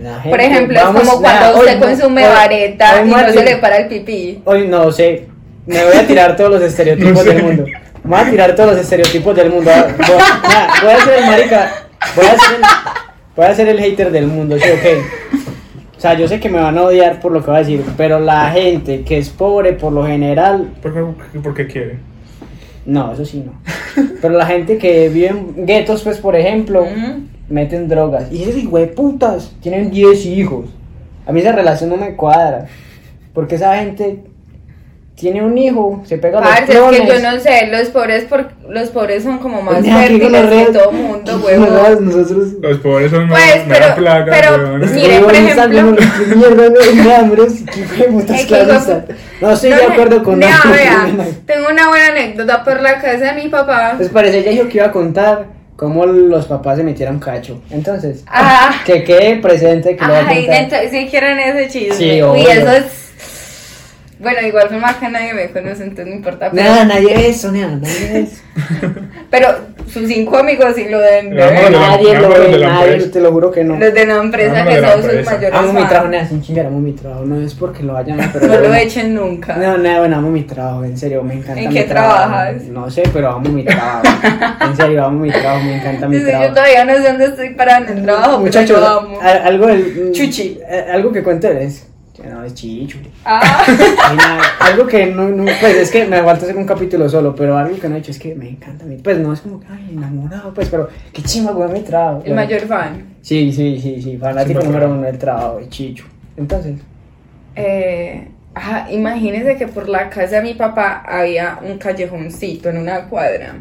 La 0.02 0.22
Por 0.22 0.40
ejemplo, 0.40 0.76
es 0.78 0.84
como 0.84 1.20
nada, 1.20 1.40
cuando 1.52 1.58
usted 1.60 1.74
hoy 1.82 1.88
consume 1.88 2.26
hoy- 2.26 2.32
vareta 2.34 3.00
hoy 3.02 3.08
y 3.08 3.10
no 3.12 3.28
se 3.32 3.44
le 3.44 3.56
para 3.56 3.76
el 3.78 3.86
pipí. 3.88 4.40
Hoy 4.44 4.66
no 4.68 4.90
sé, 4.92 5.26
me 5.66 5.84
voy 5.84 5.96
a 5.96 6.06
tirar 6.06 6.36
todos 6.36 6.50
los 6.50 6.62
estereotipos 6.62 7.12
No 7.14 7.20
sé. 7.22 7.34
del 7.34 7.42
mundo. 7.42 7.64
Me 8.04 8.10
voy 8.16 8.20
a 8.26 8.30
tirar 8.30 8.54
todos 8.56 8.70
los 8.72 8.80
estereotipos 8.80 9.36
del 9.36 9.50
mundo. 9.50 9.70
Voy, 9.70 10.16
nada, 10.48 10.68
voy 10.82 10.92
a 10.92 11.04
ser 11.04 11.18
el 11.18 11.26
marica, 11.26 11.70
voy 12.16 12.24
a 12.26 12.30
ser 12.30 12.54
el, 12.56 12.62
voy 13.36 13.46
a 13.46 13.54
ser 13.54 13.68
el 13.68 13.78
hater 13.80 14.10
del 14.10 14.26
mundo, 14.26 14.56
¿sí 14.58 14.64
ok? 14.70 15.38
O 15.98 16.00
sea, 16.00 16.14
yo 16.14 16.26
sé 16.26 16.40
que 16.40 16.48
me 16.48 16.58
van 16.58 16.78
a 16.78 16.82
odiar 16.84 17.20
por 17.20 17.30
lo 17.30 17.40
que 17.44 17.50
voy 17.50 17.56
a 17.56 17.58
decir, 17.60 17.84
pero 17.98 18.18
la 18.20 18.50
gente 18.52 19.02
que 19.02 19.18
es 19.18 19.28
pobre 19.28 19.74
por 19.74 19.92
lo 19.92 20.06
general 20.06 20.70
¿Por 20.80 20.94
qué, 20.94 21.38
por 21.40 21.52
qué 21.54 21.66
quiere? 21.66 21.98
No, 22.86 23.12
eso 23.12 23.26
sí 23.26 23.44
no. 23.44 23.52
Pero 24.22 24.32
la 24.32 24.46
gente 24.46 24.78
que 24.78 25.10
vive 25.10 25.26
en 25.28 25.66
guetos, 25.66 26.02
pues, 26.02 26.16
por 26.16 26.34
ejemplo. 26.34 26.86
Meten 27.50 27.88
drogas. 27.88 28.32
Y 28.32 28.42
esos 28.44 28.54
putas 28.96 29.52
tienen 29.60 29.90
10 29.90 30.24
hijos. 30.26 30.66
A 31.26 31.32
mí 31.32 31.40
esa 31.40 31.52
relación 31.52 31.90
no 31.90 31.96
me 31.96 32.16
cuadra. 32.16 32.66
Porque 33.34 33.56
esa 33.56 33.76
gente 33.76 34.24
tiene 35.14 35.44
un 35.44 35.56
hijo, 35.58 36.02
se 36.06 36.16
pega 36.16 36.40
los 36.40 36.48
Parce, 36.48 36.72
es 36.72 36.78
clones. 36.78 37.00
que 37.02 37.06
yo 37.06 37.18
no 37.20 37.38
sé, 37.38 37.66
los 37.66 37.88
pobres 37.90 38.24
por 38.24 38.52
los 38.70 38.88
pobres 38.88 39.22
son 39.22 39.36
como 39.38 39.60
más 39.60 39.80
fértiles 39.84 40.66
que 40.66 40.72
todo 40.72 40.92
mundo, 40.92 41.42
huevón. 41.44 42.06
Nosotros. 42.06 42.48
Los 42.62 42.78
pobres 42.78 43.10
son 43.10 43.28
más 43.28 43.38
Pues, 43.52 43.68
da 43.68 43.74
pero- 43.74 43.94
plaga, 43.96 44.32
pero- 44.32 44.56
weón. 44.64 44.88
sí. 44.88 44.94
Mire, 44.94 45.20
por 45.20 45.34
ejemplo- 45.34 45.82
no, 45.82 45.96
claristas. 48.46 49.04
No 49.40 49.50
estoy 49.52 49.70
de 49.70 49.76
No, 49.76 49.92
acuerdo 49.92 50.22
con 50.22 50.38
nada. 50.38 50.60
vea, 50.72 51.06
tengo 51.46 51.66
una 51.70 51.88
buena 51.88 52.06
anécdota 52.08 52.64
por 52.64 52.80
la 52.80 53.00
casa 53.00 53.32
de 53.34 53.42
mi 53.42 53.48
papá. 53.48 53.94
Pues 53.96 54.08
parece, 54.08 54.38
ella 54.38 54.50
dijo 54.52 54.68
que 54.68 54.78
iba 54.78 54.86
a 54.86 54.92
contar 54.92 55.46
cómo 55.80 56.04
los 56.04 56.44
papás 56.44 56.76
se 56.76 56.84
metieron 56.84 57.18
cacho. 57.18 57.58
Entonces, 57.70 58.22
Ah. 58.26 58.82
que 58.84 59.02
quede 59.02 59.36
presente 59.36 59.96
que 59.96 60.04
lo 60.04 60.12
va 60.12 60.18
a 60.18 60.26
contar. 60.26 60.54
entonces, 60.62 60.90
si 60.90 61.06
quieren 61.08 61.38
ese 61.38 61.68
chisme. 61.70 61.94
Sí, 61.94 62.10
Uy, 62.10 62.20
obvio. 62.22 62.50
eso 62.50 62.70
es. 62.70 63.09
Bueno, 64.20 64.46
igual 64.46 64.68
forma 64.68 64.90
acá 64.90 65.08
nadie 65.08 65.32
me 65.32 65.50
conoce, 65.50 65.82
entonces 65.82 66.06
no 66.06 66.12
importa. 66.14 66.50
Pero, 66.50 66.62
Nada, 66.62 66.84
nadie 66.84 67.14
ve 67.14 67.28
eso, 67.28 67.50
nada, 67.50 67.76
nadie 67.76 68.08
ve 68.12 68.20
eso. 68.20 68.42
pero 69.30 69.48
sus 69.86 70.06
cinco 70.08 70.36
amigos 70.36 70.74
sí 70.76 70.84
lo 70.90 70.98
deben 71.00 71.30
ver. 71.34 71.72
nadie 71.72 72.18
lo 72.20 72.28
ve, 72.28 72.58
nadie, 72.60 72.98
te 73.06 73.18
lo 73.20 73.32
juro 73.32 73.50
que 73.50 73.64
no. 73.64 73.78
Los 73.78 73.94
de 73.94 74.04
la 74.06 74.16
empresa 74.16 74.64
que 74.66 74.78
son 74.80 75.02
sus 75.02 75.24
mayores 75.24 75.54
Amo 75.54 75.72
mi 75.72 75.84
trabajo, 75.86 76.08
nada, 76.08 76.26
sin 76.28 76.42
chingar, 76.42 76.66
amo 76.66 76.80
mi 76.80 76.92
trabajo. 76.92 77.24
No 77.24 77.40
es 77.40 77.54
porque 77.54 77.82
lo 77.82 77.94
vayan 77.94 78.20
a 78.20 78.30
pero 78.32 78.46
No 78.46 78.60
lo 78.60 78.74
echen 78.74 79.14
nunca. 79.14 79.56
No, 79.56 79.78
nada, 79.78 80.00
bueno, 80.00 80.16
amo 80.18 80.30
mi 80.30 80.42
trabajo, 80.42 80.84
en 80.84 80.98
serio, 80.98 81.22
me 81.22 81.34
encanta 81.34 81.60
¿En 81.60 81.68
mi 81.68 81.74
qué 81.74 81.84
trabajo. 81.84 82.28
trabajas? 82.28 82.62
No 82.64 82.90
sé, 82.90 83.02
pero 83.12 83.30
amo 83.30 83.48
mi 83.48 83.64
trabajo. 83.64 84.02
En 84.68 84.76
serio, 84.76 85.04
amo 85.06 85.18
mi 85.20 85.30
trabajo, 85.30 85.64
me 85.64 85.76
encanta 85.76 86.08
mi 86.08 86.20
trabajo. 86.20 86.44
yo 86.48 86.54
todavía 86.54 86.84
no 86.84 86.94
sé 86.96 87.02
dónde 87.08 87.24
estoy 87.24 87.50
parada 87.54 87.78
en 87.90 87.98
el 87.98 88.04
trabajo, 88.04 88.38
Muchachos, 88.40 88.76
pero 88.78 88.80
yo 88.92 88.98
amo. 89.00 89.20
a- 89.22 89.46
algo 89.46 89.66
del. 89.66 90.12
Chuchi. 90.12 90.60
eh, 90.68 90.86
Algo 90.92 91.10
que 91.10 91.22
cuente 91.22 91.64
es. 91.64 91.86
No, 92.28 92.44
es 92.44 92.54
chicho. 92.54 92.98
Ah, 93.24 93.64
nada, 94.16 94.42
algo 94.60 94.86
que 94.86 95.06
no, 95.06 95.28
no, 95.28 95.44
pues 95.60 95.76
es 95.76 95.90
que 95.90 96.04
me 96.06 96.22
falta 96.22 96.44
hacer 96.44 96.56
un 96.56 96.66
capítulo 96.66 97.08
solo, 97.08 97.34
pero 97.34 97.56
algo 97.56 97.78
que 97.78 97.88
no 97.88 97.96
he 97.96 97.98
hecho 97.98 98.10
es 98.10 98.18
que 98.18 98.34
me 98.34 98.48
encanta 98.50 98.84
mi, 98.84 98.96
pues 98.96 99.18
no 99.18 99.32
es 99.32 99.40
como 99.40 99.58
que, 99.60 99.66
ay, 99.70 99.90
enamorado, 99.92 100.52
pues, 100.52 100.68
pero 100.68 100.88
qué 101.12 101.22
chimba 101.22 101.52
con 101.54 101.72
mi 101.72 101.80
trabajo. 101.80 102.22
el 102.24 102.34
mayor 102.34 102.60
fan. 102.62 103.14
Sí, 103.22 103.52
sí, 103.52 103.78
sí, 103.80 104.00
sí, 104.02 104.16
fanático 104.18 104.60
Sí, 104.60 104.66
número 104.66 104.90
uno 104.90 105.02
del 105.02 105.18
trabajo, 105.18 105.58
de 105.58 105.68
Chicho. 105.68 106.04
Entonces, 106.36 106.76
Eh, 107.56 108.28
ajá, 108.54 108.90
imagínense 108.90 109.56
que 109.56 109.66
por 109.66 109.88
la 109.88 110.08
casa 110.10 110.36
de 110.36 110.42
mi 110.42 110.54
papá 110.54 111.02
había 111.06 111.58
un 111.62 111.78
callejoncito 111.78 112.68
en 112.70 112.78
una 112.78 113.08
cuadra. 113.08 113.56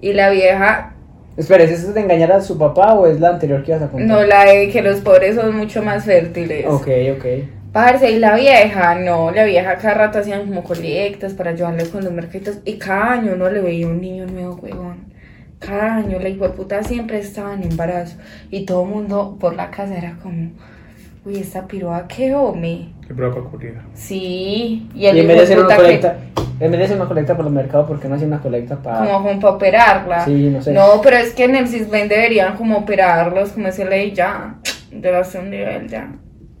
Y 0.00 0.12
la 0.12 0.30
vieja, 0.30 0.92
espera, 1.36 1.64
¿es 1.64 1.70
eso 1.70 1.92
de 1.92 2.00
engañar 2.00 2.32
a 2.32 2.40
su 2.42 2.58
papá 2.58 2.92
o 2.94 3.06
es 3.06 3.20
la 3.20 3.30
anterior 3.30 3.62
que 3.62 3.70
ibas 3.70 3.82
a 3.82 3.88
contar? 3.88 4.06
no 4.08 4.22
la 4.24 4.44
de 4.44 4.68
que 4.68 4.82
los 4.82 5.00
pobres 5.00 5.36
son 5.36 5.56
mucho 5.56 5.82
más 5.82 6.04
fértiles. 6.04 6.66
Ok, 6.68 6.88
ok. 7.16 7.24
Parce, 7.74 8.08
y 8.12 8.20
la 8.20 8.36
vieja, 8.36 8.94
no, 8.94 9.32
la 9.32 9.42
vieja 9.42 9.74
cada 9.78 9.94
rato 9.94 10.20
hacían 10.20 10.46
como 10.46 10.62
colectas 10.62 11.34
para 11.34 11.50
ayudarle 11.50 11.88
con 11.88 12.04
los 12.04 12.12
mercaditos. 12.12 12.58
Y 12.64 12.78
cada 12.78 13.14
año 13.14 13.34
no 13.34 13.50
le 13.50 13.60
veía 13.60 13.88
un 13.88 14.00
niño 14.00 14.26
nuevo, 14.26 14.54
huevón. 14.62 15.12
Cada 15.58 15.96
año 15.96 16.20
la 16.20 16.28
hijueputa 16.28 16.84
siempre 16.84 17.18
estaba 17.18 17.52
en 17.52 17.64
embarazo. 17.64 18.16
Y 18.48 18.64
todo 18.64 18.84
el 18.84 18.90
mundo 18.90 19.36
por 19.40 19.56
la 19.56 19.72
casa 19.72 19.98
era 19.98 20.16
como, 20.22 20.52
uy, 21.24 21.38
esta 21.38 21.66
piroa, 21.66 22.06
qué 22.06 22.32
hombre. 22.32 22.90
Qué 23.08 23.12
prueba 23.12 23.34
peculiar. 23.34 23.82
Sí, 23.92 24.88
y 24.94 25.00
Y 25.00 25.06
el 25.06 25.18
en 25.18 25.26
vez 25.26 25.36
de 25.38 25.42
hacer 25.42 25.58
una 25.58 25.74
hijueputa 25.74 25.76
que- 25.76 26.08
colecta, 26.08 26.64
en 26.64 26.70
vez 26.70 26.78
de 26.78 26.84
hacer 26.84 26.96
una 26.96 27.08
colecta 27.08 27.34
por 27.34 27.44
los 27.44 27.52
mercados, 27.52 27.88
¿por 27.88 27.98
qué 27.98 28.08
no 28.08 28.14
hacer 28.14 28.28
una 28.28 28.40
colecta 28.40 28.76
para...? 28.76 28.98
como, 29.04 29.22
como 29.26 29.40
para 29.40 29.54
operarla. 29.54 30.24
Sí, 30.24 30.48
no 30.48 30.62
sé. 30.62 30.72
No, 30.72 31.00
pero 31.02 31.16
es 31.16 31.32
que 31.32 31.42
en 31.42 31.56
el 31.56 31.66
CISBEN 31.66 32.08
deberían 32.08 32.56
como 32.56 32.78
operarlos, 32.78 33.50
como 33.50 33.66
ese 33.66 33.84
ley 33.84 34.12
ya, 34.12 34.54
de 34.92 35.10
un 35.40 35.50
nivel 35.50 35.88
ya. 35.88 36.08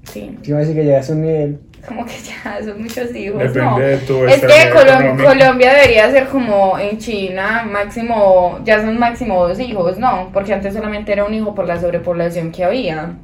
Sí, 0.04 0.36
Yo 0.42 0.50
iba 0.50 0.58
a 0.58 0.60
decir 0.60 0.76
que 0.76 0.84
llegas 0.84 1.10
a 1.10 1.12
un 1.12 1.22
nivel... 1.22 1.60
como 1.86 2.04
que 2.04 2.12
ya 2.12 2.62
son 2.62 2.82
muchos 2.82 3.14
hijos. 3.14 3.38
Depende 3.38 3.62
no. 3.62 3.78
de 3.78 3.96
tu 3.98 4.24
Es 4.24 4.40
que 4.40 4.70
Colom-. 4.72 5.22
Colombia 5.22 5.74
debería 5.74 6.10
ser 6.10 6.26
como 6.28 6.78
en 6.78 6.98
China, 6.98 7.66
máximo, 7.70 8.60
ya 8.64 8.80
son 8.80 8.98
máximo 8.98 9.48
dos 9.48 9.58
hijos, 9.60 9.98
¿no? 9.98 10.30
Porque 10.32 10.52
antes 10.52 10.74
solamente 10.74 11.12
era 11.12 11.24
un 11.24 11.34
hijo 11.34 11.54
por 11.54 11.66
la 11.66 11.80
sobrepoblación 11.80 12.52
que 12.52 12.64
había. 12.64 13.14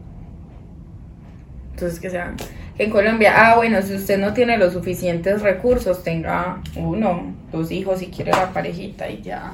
Entonces 1.73 2.01
que 2.01 2.11
sea, 2.11 2.35
en 2.79 2.91
Colombia, 2.91 3.35
ah 3.37 3.57
bueno, 3.57 3.83
si 3.83 3.95
usted 3.95 4.19
no 4.19 4.33
tiene 4.33 4.57
los 4.57 4.73
suficientes 4.73 5.43
recursos, 5.43 6.03
tenga 6.03 6.63
uno, 6.77 7.35
dos 7.53 7.71
hijos 7.71 7.99
si 7.99 8.07
quiere 8.07 8.33
la 8.33 8.53
parejita 8.53 9.09
y 9.11 9.21
ya. 9.21 9.53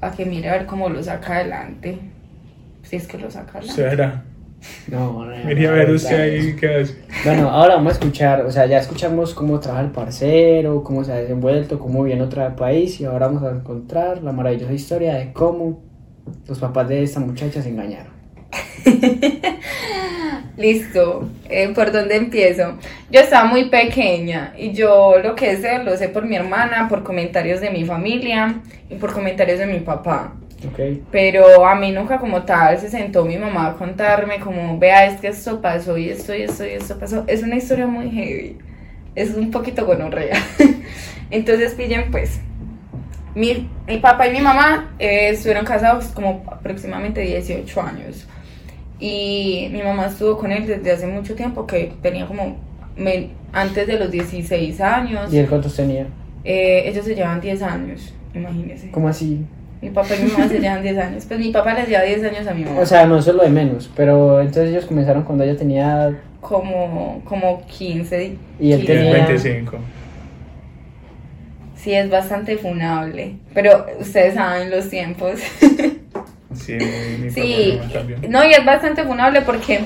A 0.00 0.10
que 0.10 0.24
mire 0.24 0.48
a 0.48 0.52
ver 0.52 0.66
cómo 0.66 0.88
lo 0.88 1.02
saca 1.02 1.36
adelante. 1.36 1.98
Si 2.82 2.96
es 2.96 3.06
que 3.06 3.18
lo 3.18 3.30
saca 3.30 3.58
adelante. 3.58 3.90
Será. 3.90 4.24
No, 4.88 5.24
no, 5.24 5.36
Mire 5.44 5.68
a 5.68 5.72
ver 5.72 5.90
usted 5.90 6.20
ahí 6.20 6.56
qué 6.56 6.76
hace. 6.76 6.94
Bueno, 7.24 7.48
ahora 7.48 7.76
vamos 7.76 7.92
a 7.92 7.94
escuchar, 7.94 8.44
o 8.44 8.50
sea, 8.50 8.66
ya 8.66 8.78
escuchamos 8.78 9.34
cómo 9.34 9.60
trabaja 9.60 9.84
el 9.84 9.90
parcero, 9.90 10.82
cómo 10.82 11.04
se 11.04 11.12
ha 11.12 11.16
desenvuelto, 11.16 11.78
cómo 11.78 12.02
viene 12.02 12.22
otro 12.22 12.56
país 12.56 13.00
y 13.00 13.04
ahora 13.04 13.26
vamos 13.26 13.42
a 13.42 13.50
encontrar 13.50 14.22
la 14.22 14.32
maravillosa 14.32 14.72
historia 14.72 15.14
de 15.14 15.32
cómo 15.32 15.80
los 16.46 16.58
papás 16.58 16.88
de 16.88 17.02
esta 17.02 17.20
muchacha 17.20 17.62
se 17.62 17.68
engañaron. 17.68 18.12
Listo, 20.56 21.28
eh, 21.48 21.68
¿por 21.72 21.92
dónde 21.92 22.16
empiezo? 22.16 22.78
Yo 23.12 23.20
estaba 23.20 23.44
muy 23.48 23.66
pequeña 23.66 24.54
y 24.58 24.72
yo 24.72 25.14
lo 25.22 25.36
que 25.36 25.56
sé 25.56 25.84
lo 25.84 25.96
sé 25.96 26.08
por 26.08 26.26
mi 26.26 26.34
hermana, 26.34 26.88
por 26.88 27.04
comentarios 27.04 27.60
de 27.60 27.70
mi 27.70 27.84
familia 27.84 28.60
y 28.90 28.96
por 28.96 29.12
comentarios 29.12 29.60
de 29.60 29.66
mi 29.66 29.78
papá. 29.80 30.34
Pero 31.12 31.66
a 31.66 31.74
mí 31.76 31.92
nunca 31.92 32.18
como 32.18 32.42
tal 32.42 32.78
se 32.78 32.88
sentó 32.90 33.24
mi 33.24 33.36
mamá 33.38 33.68
a 33.68 33.74
contarme 33.74 34.40
como, 34.40 34.78
vea, 34.78 35.06
es 35.06 35.20
que 35.20 35.28
esto 35.28 35.60
pasó 35.60 35.96
y 35.96 36.08
esto 36.10 36.34
y 36.34 36.42
esto 36.42 36.64
y 36.66 36.70
esto 36.70 36.98
pasó. 36.98 37.24
Es 37.26 37.42
una 37.42 37.56
historia 37.56 37.86
muy 37.86 38.10
heavy. 38.10 38.58
Es 39.14 39.34
un 39.34 39.50
poquito 39.50 39.86
gonorrea. 39.86 40.36
Entonces 41.30 41.74
pillen 41.74 42.10
pues. 42.10 42.40
Mi, 43.34 43.68
mi 43.86 43.98
papá 43.98 44.26
y 44.26 44.32
mi 44.32 44.40
mamá 44.40 44.94
eh, 44.98 45.28
estuvieron 45.30 45.64
casados 45.64 46.06
como 46.06 46.42
aproximadamente 46.50 47.20
18 47.20 47.80
años. 47.80 48.26
Y 48.98 49.68
mi 49.70 49.82
mamá 49.82 50.06
estuvo 50.06 50.36
con 50.38 50.50
él 50.50 50.66
desde 50.66 50.90
hace 50.90 51.06
mucho 51.06 51.34
tiempo, 51.36 51.66
que 51.66 51.92
tenía 52.02 52.26
como 52.26 52.56
me- 52.96 53.30
antes 53.52 53.86
de 53.86 53.98
los 53.98 54.10
16 54.10 54.80
años. 54.80 55.32
¿Y 55.32 55.38
él 55.38 55.46
cuántos 55.48 55.76
tenía? 55.76 56.06
Eh, 56.42 56.82
ellos 56.86 57.04
se 57.04 57.14
llevan 57.14 57.40
10 57.40 57.62
años, 57.62 58.12
imagínense. 58.34 58.90
¿Cómo 58.90 59.08
así? 59.08 59.44
Mi 59.80 59.90
papá 59.90 60.08
y 60.18 60.24
mi 60.24 60.30
mamá 60.32 60.48
se 60.48 60.58
llevan 60.58 60.82
10 60.82 60.98
años. 60.98 61.24
Pues 61.26 61.38
mi 61.40 61.50
papá 61.50 61.74
les 61.74 61.88
lleva 61.88 62.02
10 62.02 62.24
años 62.24 62.46
a 62.48 62.54
mi 62.54 62.64
mamá. 62.64 62.80
O 62.80 62.86
sea, 62.86 63.06
no 63.06 63.18
eso 63.18 63.30
es 63.30 63.36
lo 63.36 63.42
de 63.44 63.50
menos, 63.50 63.88
pero 63.94 64.40
entonces 64.40 64.70
ellos 64.70 64.86
comenzaron 64.86 65.22
cuando 65.22 65.44
ella 65.44 65.56
tenía... 65.56 66.18
como, 66.40 67.22
como 67.24 67.64
15. 67.66 68.36
Y 68.60 68.72
él 68.72 68.80
15. 68.80 68.86
Tiene 68.92 69.02
tenía- 69.12 69.26
25. 69.26 69.76
Sí, 71.76 71.94
es 71.94 72.10
bastante 72.10 72.56
funable. 72.58 73.36
Pero 73.54 73.86
ustedes 74.00 74.34
saben 74.34 74.68
los 74.70 74.88
tiempos. 74.90 75.34
Sí, 76.54 76.72
mi, 76.74 77.18
mi 77.24 77.30
sí, 77.30 77.78
papá 77.80 77.92
también. 77.92 78.20
no, 78.30 78.44
y 78.44 78.50
es 78.50 78.64
bastante 78.64 79.04
funable 79.04 79.42
porque 79.42 79.80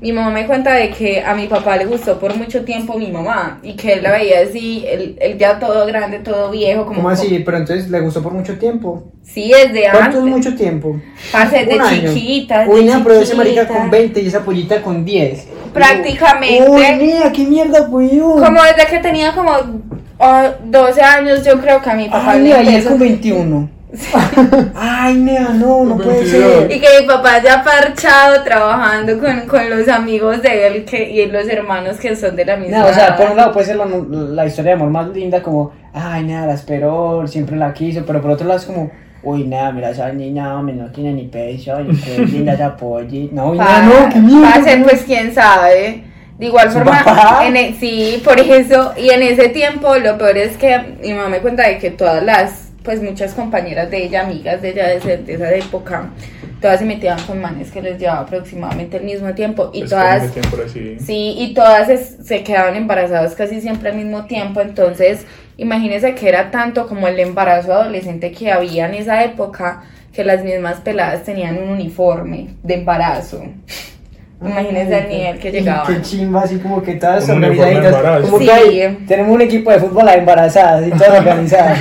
mi 0.00 0.12
mamá 0.12 0.30
me 0.30 0.46
cuenta 0.46 0.74
de 0.74 0.90
que 0.90 1.22
a 1.22 1.34
mi 1.34 1.46
papá 1.46 1.76
le 1.76 1.86
gustó 1.86 2.18
por 2.18 2.36
mucho 2.36 2.64
tiempo 2.64 2.98
mi 2.98 3.10
mamá 3.10 3.60
y 3.62 3.74
que 3.74 3.94
él 3.94 4.02
la 4.02 4.12
veía 4.12 4.40
así, 4.40 4.84
él, 4.86 5.16
él 5.20 5.38
ya 5.38 5.58
todo 5.58 5.86
grande, 5.86 6.18
todo 6.18 6.50
viejo. 6.50 6.84
Como, 6.84 6.96
¿Cómo 6.96 7.08
así? 7.10 7.42
Pero 7.44 7.56
entonces 7.56 7.88
le 7.90 8.00
gustó 8.00 8.22
por 8.22 8.32
mucho 8.32 8.58
tiempo. 8.58 9.04
Sí, 9.22 9.50
desde 9.50 9.82
¿Cuánto 9.90 10.18
antes. 10.18 10.18
es 10.18 10.24
mucho 10.24 10.54
tiempo? 10.54 11.00
Parce, 11.32 11.64
desde 11.64 11.80
año. 11.80 12.14
chiquita. 12.14 12.66
Uy, 12.68 12.84
no, 12.84 13.02
pero 13.02 13.20
ese 13.20 13.34
marica 13.34 13.66
con 13.66 13.90
20 13.90 14.20
y 14.22 14.26
esa 14.26 14.44
pollita 14.44 14.82
con 14.82 15.04
10. 15.04 15.46
Prácticamente. 15.72 16.68
Uy, 16.68 16.82
mira, 17.00 17.32
qué 17.32 17.44
mierda, 17.44 17.88
weón. 17.88 18.40
Como 18.42 18.62
desde 18.62 18.86
que 18.88 18.98
tenía 18.98 19.32
como 19.34 19.52
ah, 20.20 20.50
12 20.64 21.00
años, 21.02 21.44
yo 21.44 21.60
creo 21.60 21.80
que 21.82 21.90
a 21.90 21.94
mi 21.94 22.06
papá 22.08 22.32
Ay, 22.32 22.42
le 22.42 22.58
empezó- 22.60 22.90
con 22.90 22.98
21. 22.98 23.75
Ay, 24.74 25.14
nea, 25.16 25.48
no, 25.50 25.84
no 25.84 25.96
puede 25.96 26.20
22. 26.20 26.52
ser. 26.52 26.72
Y 26.72 26.80
que 26.80 26.86
mi 27.00 27.06
papá 27.06 27.42
ya 27.42 27.62
parchado 27.64 28.42
trabajando 28.42 29.18
con, 29.18 29.40
con 29.46 29.68
los 29.70 29.88
amigos 29.88 30.42
de 30.42 30.66
él 30.66 30.84
que, 30.84 31.10
y 31.10 31.26
los 31.26 31.48
hermanos 31.48 31.98
que 31.98 32.14
son 32.16 32.36
de 32.36 32.44
la 32.44 32.56
misma 32.56 32.78
No, 32.78 32.86
o 32.86 32.92
sea, 32.92 33.16
por 33.16 33.30
un 33.30 33.36
lado 33.36 33.52
puede 33.52 33.66
ser 33.66 33.76
la, 33.76 33.86
la 33.86 34.46
historia 34.46 34.70
de 34.70 34.76
amor 34.76 34.90
más 34.90 35.08
linda, 35.08 35.42
como, 35.42 35.72
ay, 35.92 36.24
nada, 36.24 36.46
la 36.48 36.54
esperó, 36.54 37.26
siempre 37.26 37.56
la 37.56 37.72
quiso, 37.72 38.04
pero 38.06 38.20
por 38.20 38.32
otro 38.32 38.46
lado 38.46 38.60
es 38.60 38.66
como, 38.66 38.90
uy, 39.22 39.44
nada, 39.44 39.72
mira, 39.72 39.90
esa 39.90 40.10
niña, 40.12 40.58
hombre, 40.58 40.74
no 40.74 40.90
tiene 40.90 41.12
ni 41.12 41.24
pecho, 41.24 41.80
y 41.80 41.96
qué 41.96 42.18
linda 42.26 42.52
esa 42.54 42.76
polla. 42.76 43.28
No, 43.32 43.50
uy, 43.50 43.58
nada, 43.58 43.82
no, 43.82 44.08
qué 44.12 44.18
mierda. 44.18 44.54
Parce, 44.54 44.76
no. 44.78 44.84
pues 44.86 45.02
quién 45.04 45.34
sabe. 45.34 46.04
De 46.38 46.46
igual 46.46 46.68
¿Su 46.70 46.74
forma, 46.78 47.02
papá? 47.02 47.46
en 47.46 47.56
e- 47.56 47.74
sí, 47.80 48.20
por 48.22 48.38
eso, 48.38 48.92
y 48.98 49.08
en 49.08 49.22
ese 49.22 49.48
tiempo 49.48 49.96
lo 49.96 50.18
peor 50.18 50.36
es 50.36 50.58
que 50.58 50.96
mi 51.00 51.14
mamá 51.14 51.30
me 51.30 51.38
cuenta 51.38 51.66
de 51.66 51.78
que 51.78 51.90
todas 51.90 52.22
las, 52.22 52.65
pues 52.86 53.02
muchas 53.02 53.34
compañeras 53.34 53.90
de 53.90 54.04
ella, 54.04 54.22
amigas 54.22 54.62
de 54.62 54.70
ella 54.70 54.86
de, 54.98 55.16
de 55.18 55.34
esa 55.34 55.52
época, 55.54 56.08
todas 56.62 56.78
se 56.78 56.86
metían 56.86 57.18
con 57.26 57.40
manes 57.40 57.70
que 57.70 57.82
les 57.82 57.98
llevaba 57.98 58.20
aproximadamente 58.20 58.96
el 58.96 59.02
mismo 59.04 59.34
tiempo 59.34 59.70
y 59.74 59.82
Es 59.82 59.90
todas 59.90 60.32
tiempo 60.32 60.56
así. 60.64 60.96
Sí, 61.04 61.34
y 61.36 61.52
todas 61.52 61.88
es- 61.90 62.16
se 62.24 62.42
quedaban 62.44 62.76
embarazadas 62.76 63.34
casi 63.34 63.60
siempre 63.60 63.90
al 63.90 63.96
mismo 63.96 64.24
tiempo, 64.26 64.60
entonces 64.62 65.26
imagínense 65.58 66.14
que 66.14 66.28
era 66.28 66.50
tanto 66.50 66.86
como 66.86 67.08
el 67.08 67.18
embarazo 67.20 67.74
adolescente 67.74 68.30
que 68.32 68.50
había 68.52 68.86
en 68.86 68.94
esa 68.94 69.22
época 69.24 69.82
que 70.12 70.24
las 70.24 70.42
mismas 70.44 70.76
peladas 70.80 71.24
tenían 71.24 71.58
un 71.58 71.68
uniforme 71.70 72.54
de 72.62 72.74
embarazo. 72.74 73.42
Imagínense 74.40 74.98
el 74.98 75.08
nivel 75.08 75.38
que 75.38 75.50
llegaban. 75.50 75.86
Qué 75.94 76.02
chimba, 76.02 76.42
así 76.42 76.58
como 76.58 76.82
que 76.82 76.94
todas. 76.96 77.24
Como 77.26 78.38
Sí. 78.38 78.44
que 78.44 78.52
hay- 78.52 78.98
tenemos 79.08 79.34
un 79.34 79.40
equipo 79.40 79.70
de 79.70 79.78
fútbol 79.80 80.06
a 80.08 80.14
embarazadas 80.14 80.86
y 80.86 80.90
todas 80.90 81.18
organizadas. 81.20 81.78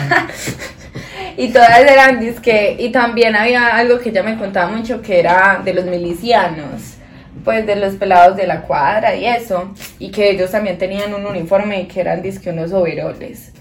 Y 1.37 1.49
todas 1.49 1.79
eran 1.79 2.19
disque, 2.19 2.75
y 2.79 2.89
también 2.89 3.35
había 3.35 3.75
algo 3.75 3.99
que 3.99 4.09
ella 4.09 4.23
me 4.23 4.37
contaba 4.37 4.71
mucho 4.71 5.01
que 5.01 5.19
era 5.19 5.61
de 5.63 5.73
los 5.73 5.85
milicianos, 5.85 6.97
pues 7.43 7.65
de 7.65 7.75
los 7.75 7.95
pelados 7.95 8.37
de 8.37 8.47
la 8.47 8.61
cuadra 8.61 9.15
y 9.15 9.25
eso, 9.25 9.73
y 9.99 10.11
que 10.11 10.31
ellos 10.31 10.51
también 10.51 10.77
tenían 10.77 11.13
un 11.13 11.25
uniforme 11.25 11.87
que 11.87 12.01
eran 12.01 12.21
disque 12.21 12.49
unos 12.49 12.71
overoles. 12.73 13.51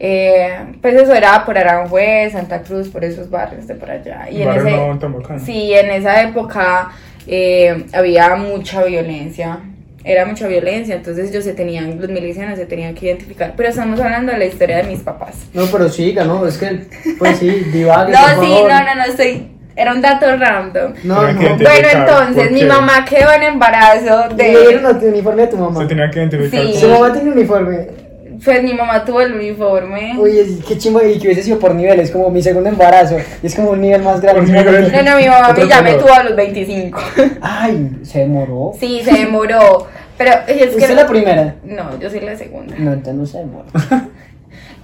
Eh, 0.00 0.74
pues 0.80 0.94
eso 0.94 1.12
era 1.12 1.44
por 1.44 1.58
Aranjuez, 1.58 2.32
Santa 2.32 2.62
Cruz, 2.62 2.88
por 2.88 3.04
esos 3.04 3.28
barrios 3.28 3.66
de 3.66 3.74
por 3.74 3.90
allá. 3.90 4.28
Y 4.30 4.42
en 4.42 4.50
ese, 4.50 4.70
no. 4.70 4.98
Sí, 5.44 5.74
en 5.74 5.90
esa 5.90 6.22
época 6.22 6.90
eh, 7.26 7.84
había 7.92 8.36
mucha 8.36 8.84
violencia. 8.84 9.58
Era 10.04 10.24
mucha 10.24 10.46
violencia, 10.46 10.94
entonces 10.94 11.30
ellos 11.30 11.44
se 11.44 11.52
tenían, 11.54 12.00
los 12.00 12.08
milicianos 12.08 12.56
se 12.58 12.66
tenían 12.66 12.94
que 12.94 13.06
identificar. 13.06 13.54
Pero 13.56 13.68
estamos 13.68 14.00
hablando 14.00 14.32
de 14.32 14.38
la 14.38 14.44
historia 14.44 14.76
de 14.78 14.84
mis 14.84 15.00
papás. 15.00 15.34
No, 15.52 15.66
pero 15.66 15.88
siga, 15.88 16.24
¿no? 16.24 16.46
Es 16.46 16.56
que, 16.56 16.86
pues 17.18 17.38
sí, 17.38 17.48
divague, 17.72 18.12
No, 18.12 18.18
por 18.20 18.44
sí, 18.44 18.52
favor. 18.52 18.70
no, 18.70 18.78
no, 18.84 18.94
no, 18.94 19.04
estoy. 19.04 19.48
Era 19.76 19.92
un 19.92 20.00
dato 20.02 20.26
random. 20.36 20.92
No, 21.04 21.32
no. 21.32 21.40
Bueno, 21.56 21.88
entonces, 21.92 22.50
mi 22.50 22.64
mamá 22.64 23.04
quedó 23.04 23.30
en 23.32 23.44
embarazo 23.44 24.34
¿Le 24.36 24.50
dieron 24.50 24.98
de. 24.98 25.06
el 25.06 25.12
uniforme 25.14 25.42
a 25.44 25.50
tu 25.50 25.56
mamá? 25.56 25.82
Se 25.82 25.86
tenía 25.86 26.10
que 26.10 26.18
identificar. 26.18 26.60
Sí. 26.66 26.74
Su 26.80 26.88
mamá 26.88 27.12
tiene 27.12 27.30
uniforme. 27.30 27.86
Pues 28.44 28.62
mi 28.62 28.72
mamá 28.74 29.04
tuvo 29.04 29.20
el 29.20 29.32
uniforme. 29.34 30.16
Oye, 30.18 30.46
qué 30.66 30.78
chimbo 30.78 31.02
y 31.02 31.18
que 31.18 31.26
hubiese 31.28 31.42
sido 31.42 31.58
por 31.58 31.74
niveles, 31.74 32.10
como 32.10 32.30
mi 32.30 32.42
segundo 32.42 32.68
embarazo. 32.68 33.16
Y 33.42 33.46
es 33.46 33.54
como 33.54 33.70
un 33.70 33.80
nivel 33.80 34.02
más 34.02 34.20
grande. 34.20 34.52
No, 34.52 35.02
no, 35.02 35.16
mi 35.18 35.26
mamá 35.26 35.52
me 35.52 35.66
ya 35.68 35.82
me 35.82 35.94
tuvo 35.94 36.12
a 36.12 36.22
los 36.22 36.36
25. 36.36 36.98
Ay, 37.40 37.98
se 38.02 38.20
demoró. 38.20 38.72
Sí, 38.78 39.00
se 39.04 39.12
demoró. 39.12 39.86
Pero 40.16 40.30
es 40.46 40.68
¿Usted 40.70 40.78
que. 40.78 40.84
es 40.84 40.94
la 40.94 41.06
primera? 41.06 41.54
No, 41.64 41.98
yo 41.98 42.10
soy 42.10 42.20
la 42.20 42.36
segunda. 42.36 42.74
No, 42.78 42.92
entonces 42.92 43.14
no 43.14 43.26
se 43.26 43.38
demoró. 43.38 43.66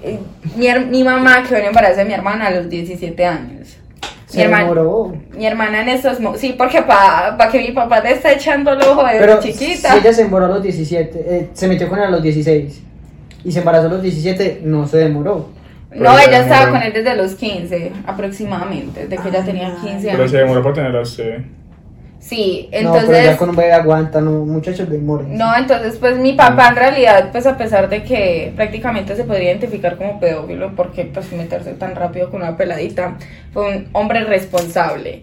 Eh, 0.07 0.19
Mi, 0.57 0.67
her- 0.67 0.85
mi 0.87 1.03
mamá 1.03 1.43
quedó 1.49 1.57
en 1.61 1.65
embarazo 1.65 1.97
de 1.97 2.05
mi 2.05 2.13
hermana 2.13 2.49
a 2.49 2.51
los 2.51 2.69
17 2.69 3.25
años. 3.25 3.79
Mi 4.35 4.43
demoró. 4.43 5.15
mi 5.35 5.47
hermana 5.47 5.81
en 5.81 5.89
estos 5.89 6.21
mo- 6.21 6.37
Sí, 6.37 6.55
porque 6.59 6.83
para 6.83 7.49
que 7.51 7.59
mi 7.59 7.71
papá 7.73 8.03
te 8.03 8.13
esté 8.13 8.35
echando 8.35 8.73
el 8.73 8.83
ojo 8.83 9.03
desde 9.03 9.19
Pero 9.21 9.41
chiquita. 9.41 9.93
si 9.93 9.99
ella 10.01 10.13
se 10.13 10.25
demoró 10.25 10.45
a 10.45 10.49
los 10.49 10.63
17, 10.63 11.25
eh, 11.27 11.49
se 11.55 11.69
metió 11.69 11.89
con 11.89 11.99
él 12.01 12.05
a 12.05 12.11
los 12.11 12.23
16 12.23 12.83
y 13.45 13.53
se 13.53 13.59
embarazó 13.61 13.87
a 13.87 13.91
los 13.91 14.03
17, 14.03 14.63
no 14.65 14.87
se 14.87 14.99
demoró. 14.99 15.51
No, 15.91 16.11
Pero 16.15 16.19
ella 16.19 16.41
estaba 16.41 16.67
demoró. 16.67 16.73
con 16.73 16.83
él 16.83 16.93
desde 16.93 17.17
los 17.17 17.35
15 17.35 17.93
aproximadamente, 18.07 19.07
de 19.07 19.17
que 19.17 19.29
ella 19.29 19.45
tenía 19.45 19.77
15 19.81 20.01
Pero 20.03 20.19
años. 20.19 20.31
se 20.31 20.39
demoró 20.39 20.63
por 20.63 20.73
tener 20.73 20.97
a 20.97 21.01
usted. 21.03 21.43
Sí, 22.19 22.71
no, 22.73 22.79
pero 22.93 22.95
entonces... 22.95 23.25
ya 23.27 23.37
con 23.37 23.51
un 23.51 23.57
bebé 23.57 23.73
aguanta, 23.73 24.21
no, 24.21 24.31
muchachos 24.47 24.89
demoren. 24.89 25.37
No, 25.37 25.55
entonces 25.55 25.97
pues 25.99 26.17
mi 26.17 26.33
papá 26.33 26.69
en 26.69 26.77
realidad, 26.77 27.29
pues 27.33 27.47
a 27.47 27.59
pesar 27.59 27.91
de 27.91 28.03
que 28.03 28.51
prácticamente 28.57 29.15
se 29.15 29.25
podría 29.25 29.51
identificar 29.51 29.99
como 29.99 30.19
pedófilo, 30.19 30.75
porque 30.75 31.05
pues 31.05 31.31
meterse 31.33 31.75
tan 31.75 31.95
rápido 31.95 32.31
con 32.31 32.41
una 32.41 32.57
peladita, 32.57 33.19
fue 33.53 33.77
un 33.77 33.89
hombre 33.93 34.25
responsable. 34.25 35.23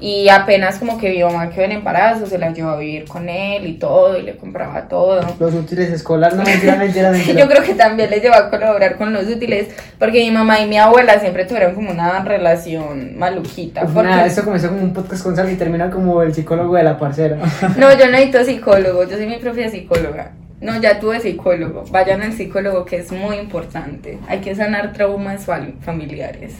Y 0.00 0.28
apenas 0.28 0.78
como 0.78 0.96
que 0.96 1.10
mi 1.10 1.22
mamá 1.24 1.50
quedó 1.50 1.64
en 1.64 1.72
embarazo, 1.72 2.24
se 2.26 2.38
la 2.38 2.52
llevó 2.52 2.70
a 2.70 2.76
vivir 2.78 3.04
con 3.06 3.28
él 3.28 3.66
y 3.66 3.74
todo, 3.74 4.16
y 4.16 4.22
le 4.22 4.36
compraba 4.36 4.86
todo. 4.86 5.20
Los 5.40 5.54
útiles 5.54 5.90
escolares, 5.90 6.38
no 6.38 6.44
mentira, 6.44 6.76
mentira, 6.76 7.10
mentira. 7.12 7.40
Yo 7.40 7.48
creo 7.48 7.64
que 7.64 7.74
también 7.74 8.08
le 8.08 8.20
llevó 8.20 8.36
a 8.36 8.48
colaborar 8.48 8.96
con 8.96 9.12
los 9.12 9.26
útiles, 9.26 9.68
porque 9.98 10.20
mi 10.20 10.30
mamá 10.30 10.60
y 10.60 10.68
mi 10.68 10.78
abuela 10.78 11.18
siempre 11.18 11.46
tuvieron 11.46 11.74
como 11.74 11.90
una 11.90 12.22
relación 12.24 13.18
maluquita. 13.18 13.84
Uf, 13.84 13.92
porque- 13.92 14.08
nada, 14.08 14.26
esto 14.26 14.44
comenzó 14.44 14.68
como 14.68 14.82
un 14.82 14.92
podcast 14.92 15.24
con 15.24 15.34
Sal 15.34 15.50
y 15.50 15.56
termina 15.56 15.90
como 15.90 16.22
el 16.22 16.32
psicólogo 16.32 16.76
de 16.76 16.84
la 16.84 16.96
parcera. 16.96 17.36
No, 17.76 17.92
yo 17.98 18.06
no 18.06 18.12
necesito 18.12 18.44
psicólogo, 18.44 19.02
yo 19.02 19.16
soy 19.16 19.26
mi 19.26 19.38
propia 19.38 19.68
psicóloga. 19.68 20.30
No, 20.60 20.80
ya 20.80 21.00
tuve 21.00 21.18
psicólogo. 21.18 21.84
Vayan 21.90 22.22
al 22.22 22.32
psicólogo 22.32 22.84
que 22.84 22.98
es 22.98 23.10
muy 23.10 23.36
importante. 23.36 24.18
Hay 24.28 24.38
que 24.40 24.54
sanar 24.54 24.92
traumas 24.92 25.44
familiares. 25.80 26.54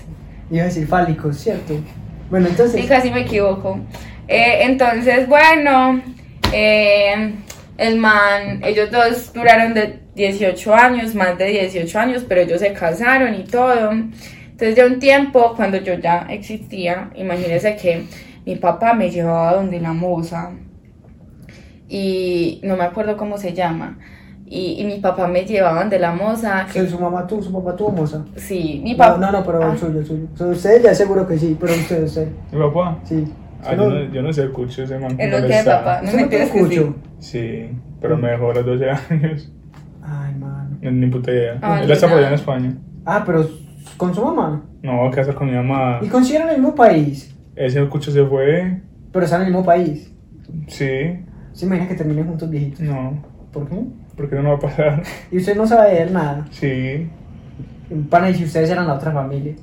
Iba 0.50 0.62
a 0.62 0.66
decir 0.66 0.86
fálicos, 0.86 1.36
¿cierto? 1.36 1.74
Bueno, 2.30 2.48
entonces. 2.48 2.80
Sí, 2.80 2.86
casi 2.86 3.10
me 3.10 3.20
equivoco. 3.20 3.80
Eh, 4.26 4.58
entonces, 4.62 5.26
bueno, 5.28 6.02
eh, 6.52 7.34
el 7.78 7.96
man, 7.96 8.62
ellos 8.64 8.90
dos 8.90 9.32
duraron 9.32 9.74
de 9.74 10.00
18 10.14 10.74
años, 10.74 11.14
más 11.14 11.38
de 11.38 11.46
18 11.46 11.98
años, 11.98 12.24
pero 12.28 12.42
ellos 12.42 12.60
se 12.60 12.72
casaron 12.72 13.34
y 13.34 13.44
todo. 13.44 13.92
Entonces, 13.92 14.74
ya 14.76 14.86
un 14.86 14.98
tiempo, 14.98 15.54
cuando 15.56 15.78
yo 15.78 15.94
ya 15.94 16.26
existía, 16.28 17.10
imagínense 17.14 17.76
que 17.76 18.04
mi 18.44 18.56
papá 18.56 18.92
me 18.92 19.10
llevaba 19.10 19.54
donde 19.54 19.80
la 19.80 19.92
moza 19.92 20.52
y 21.88 22.60
no 22.64 22.76
me 22.76 22.84
acuerdo 22.84 23.16
cómo 23.16 23.38
se 23.38 23.54
llama. 23.54 23.98
Y, 24.50 24.80
y 24.80 24.84
mi 24.84 24.98
papá 24.98 25.26
me 25.28 25.44
llevaba 25.44 25.80
donde 25.80 25.98
la 25.98 26.12
moza. 26.12 26.66
Sí, 26.68 26.86
su 26.86 26.98
mamá 26.98 27.26
tuvo, 27.26 27.42
su 27.42 27.52
papá 27.52 27.76
tuvo 27.76 27.90
moza. 27.90 28.24
Sí, 28.36 28.80
mi 28.82 28.92
No, 28.92 28.98
papá. 28.98 29.18
no, 29.18 29.30
no, 29.32 29.44
pero 29.44 29.62
Ah. 29.62 29.72
el 29.72 29.78
suyo, 29.78 29.98
el 30.00 30.06
suyo. 30.06 30.26
O 30.32 30.36
sea, 30.36 30.46
usted 30.46 30.82
ya 30.82 30.94
seguro 30.94 31.26
que 31.26 31.38
sí, 31.38 31.56
pero 31.60 31.72
usted, 31.74 32.02
usted. 32.04 32.28
¿Mi 32.52 32.58
papá? 32.58 32.98
Sí. 33.04 33.24
Ah, 33.64 33.74
yo, 33.74 33.90
no, 33.90 34.12
yo 34.12 34.22
no 34.22 34.32
sé, 34.32 34.44
escucho 34.44 34.82
ese 34.84 34.98
man. 34.98 35.16
Es 35.20 35.30
no 35.30 35.46
que 35.46 35.52
sabe. 35.52 35.64
papá. 35.78 35.98
No 36.00 36.04
¿Usted 36.04 36.12
me 36.14 36.18
no 36.18 36.24
entiendes 36.24 36.50
que 36.50 36.58
sí. 36.58 36.64
cucho? 36.64 36.94
Sí, 37.18 37.70
pero 38.00 38.16
me 38.16 38.30
dejó 38.30 38.50
a 38.50 38.54
los 38.54 38.66
12 38.66 38.90
años. 39.10 39.52
Ay, 40.02 40.34
mano. 40.36 40.78
No, 40.80 40.90
Ni 40.92 41.06
puta 41.08 41.30
idea. 41.30 41.58
Ay, 41.60 41.84
Él 41.84 41.90
está 41.90 42.06
por 42.08 42.18
allá 42.18 42.28
en 42.28 42.32
no. 42.32 42.36
España. 42.36 42.74
Ah, 43.04 43.22
pero 43.26 43.46
con 43.96 44.14
su 44.14 44.24
mamá. 44.24 44.62
No, 44.82 45.10
casa 45.10 45.34
con 45.34 45.48
mi 45.48 45.54
mamá. 45.56 45.98
Y 46.02 46.08
consideran 46.08 46.48
el 46.50 46.56
mismo 46.58 46.74
país. 46.74 47.34
Ese 47.56 47.84
cucho 47.88 48.10
se 48.12 48.24
fue. 48.24 48.80
Pero 49.12 49.24
están 49.24 49.40
en 49.42 49.48
el 49.48 49.52
mismo 49.52 49.66
país. 49.66 50.12
Sí, 50.68 50.86
¿Se 51.52 51.66
imagina 51.66 51.88
que 51.88 51.94
terminen 51.96 52.26
juntos 52.26 52.48
viejitos? 52.48 52.80
no. 52.80 53.22
¿Por 53.52 53.68
qué? 53.68 53.76
porque 54.18 54.36
no, 54.36 54.42
no 54.42 54.50
va 54.50 54.56
a 54.56 54.60
pasar. 54.60 55.02
Y 55.32 55.38
usted 55.38 55.56
no 55.56 55.66
sabe 55.66 55.94
de 55.94 56.02
él 56.02 56.12
nada. 56.12 56.46
Sí. 56.50 57.08
Para 58.10 58.28
y 58.28 58.34
si 58.34 58.44
ustedes 58.44 58.68
eran 58.68 58.86
la 58.86 58.94
otra 58.94 59.12
familia. 59.12 59.54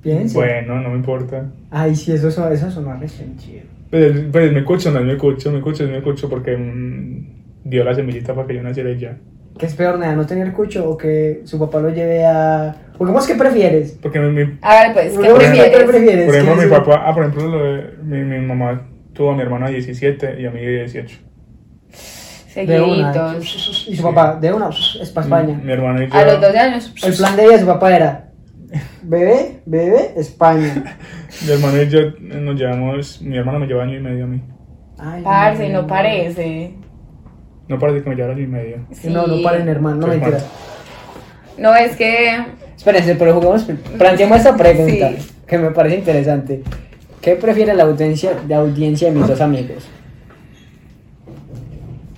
Piensen. 0.00 0.34
Bueno, 0.34 0.80
no 0.80 0.88
me 0.88 0.96
importa. 0.96 1.50
Ay, 1.70 1.94
sí, 1.94 2.12
eso, 2.12 2.28
eso, 2.28 2.48
eso 2.50 2.70
sonó 2.70 2.94
resentido. 2.98 3.64
Pues, 3.90 4.24
pues 4.32 4.52
me 4.52 4.60
escucho, 4.60 4.90
no 4.90 5.02
me 5.02 5.12
escucho, 5.12 5.50
me 5.50 5.58
escucho, 5.58 5.84
me 5.86 5.98
escucho 5.98 6.28
porque 6.28 6.56
mmm, 6.56 7.26
dio 7.64 7.84
la 7.84 7.94
semillita 7.94 8.34
para 8.34 8.46
que 8.46 8.54
yo 8.54 8.62
naciera 8.62 8.90
y 8.90 8.98
ya. 8.98 9.18
¿Qué 9.58 9.66
es 9.66 9.74
peor, 9.74 9.98
nada, 9.98 10.16
no 10.16 10.26
tener 10.26 10.52
cucho 10.52 10.88
o 10.88 10.96
que 10.96 11.42
su 11.44 11.58
papá 11.58 11.78
lo 11.80 11.90
lleve 11.90 12.24
a... 12.24 12.74
Porque 12.96 13.12
vos 13.12 13.26
qué 13.26 13.34
prefieres? 13.34 13.98
Porque 14.00 14.18
mi... 14.18 14.32
mi... 14.32 14.58
A 14.62 14.82
ver, 14.82 14.92
pues, 14.94 15.18
¿qué, 15.18 15.34
prefieres? 15.34 15.78
¿Qué 15.78 15.84
prefieres? 15.84 16.26
Por 16.26 16.34
ejemplo, 16.34 16.62
mi 16.62 16.70
papá, 16.70 17.02
ah, 17.06 17.14
por 17.14 17.24
ejemplo, 17.24 17.48
lo 17.48 17.64
de, 17.64 17.84
mi, 18.02 18.24
mi, 18.24 18.46
mamá 18.46 18.80
tuvo 19.12 19.32
a 19.32 19.36
mi 19.36 19.42
hermano 19.42 19.66
a 19.66 19.68
17 19.68 20.40
y 20.40 20.46
a 20.46 20.50
mí 20.50 20.60
18. 20.60 21.31
Seguiditos. 22.52 22.72
De 22.72 22.82
una. 22.82 23.36
¿eh? 23.36 23.40
Y 23.88 23.96
su 23.96 24.02
papá, 24.02 24.36
de 24.40 24.52
una, 24.52 24.68
es 24.68 25.10
para 25.10 25.26
mm, 25.26 25.32
España. 25.32 25.60
Mi, 25.62 25.72
hermano 25.72 26.02
y. 26.02 26.08
A 26.10 26.24
los 26.24 26.40
dos 26.40 26.54
años. 26.54 26.94
El 27.02 27.14
plan 27.14 27.36
de 27.36 27.44
ella, 27.44 27.58
su 27.58 27.66
papá 27.66 27.96
era 27.96 28.32
bebé, 29.02 29.62
bebé, 29.66 30.12
España. 30.16 30.98
mi 31.46 31.52
hermano 31.52 31.82
y 31.82 31.88
yo 31.88 31.98
eh, 32.00 32.14
nos 32.18 32.56
llevamos, 32.56 33.22
mi 33.22 33.36
hermano 33.36 33.58
me 33.58 33.66
lleva 33.66 33.84
año 33.84 33.96
y 33.96 34.00
medio 34.00 34.24
a 34.24 34.26
mí. 34.26 34.42
Ay, 34.98 35.22
Parce, 35.22 35.68
no, 35.68 35.86
parece. 35.86 36.74
No 37.68 37.78
parece 37.78 38.02
que 38.02 38.10
me 38.10 38.16
llevara 38.16 38.34
año 38.34 38.44
y 38.44 38.46
medio. 38.46 38.86
Sí. 38.92 39.08
No, 39.08 39.26
no 39.26 39.42
paren, 39.42 39.68
hermano, 39.68 39.96
no 39.96 40.06
mentiras. 40.08 40.46
No, 41.56 41.74
es 41.74 41.96
que. 41.96 42.44
Espérense, 42.76 43.14
pero 43.14 43.34
jugamos. 43.34 43.66
Planteemos 43.98 44.38
esta 44.38 44.56
pregunta, 44.56 45.12
que 45.46 45.58
me 45.58 45.70
parece 45.70 45.96
interesante. 45.96 46.62
¿Qué 47.20 47.36
prefiere 47.36 47.74
la 47.74 47.84
audiencia, 47.84 48.32
la 48.48 48.58
audiencia 48.58 49.08
de 49.08 49.18
mis 49.18 49.28
dos 49.28 49.40
amigos? 49.40 49.88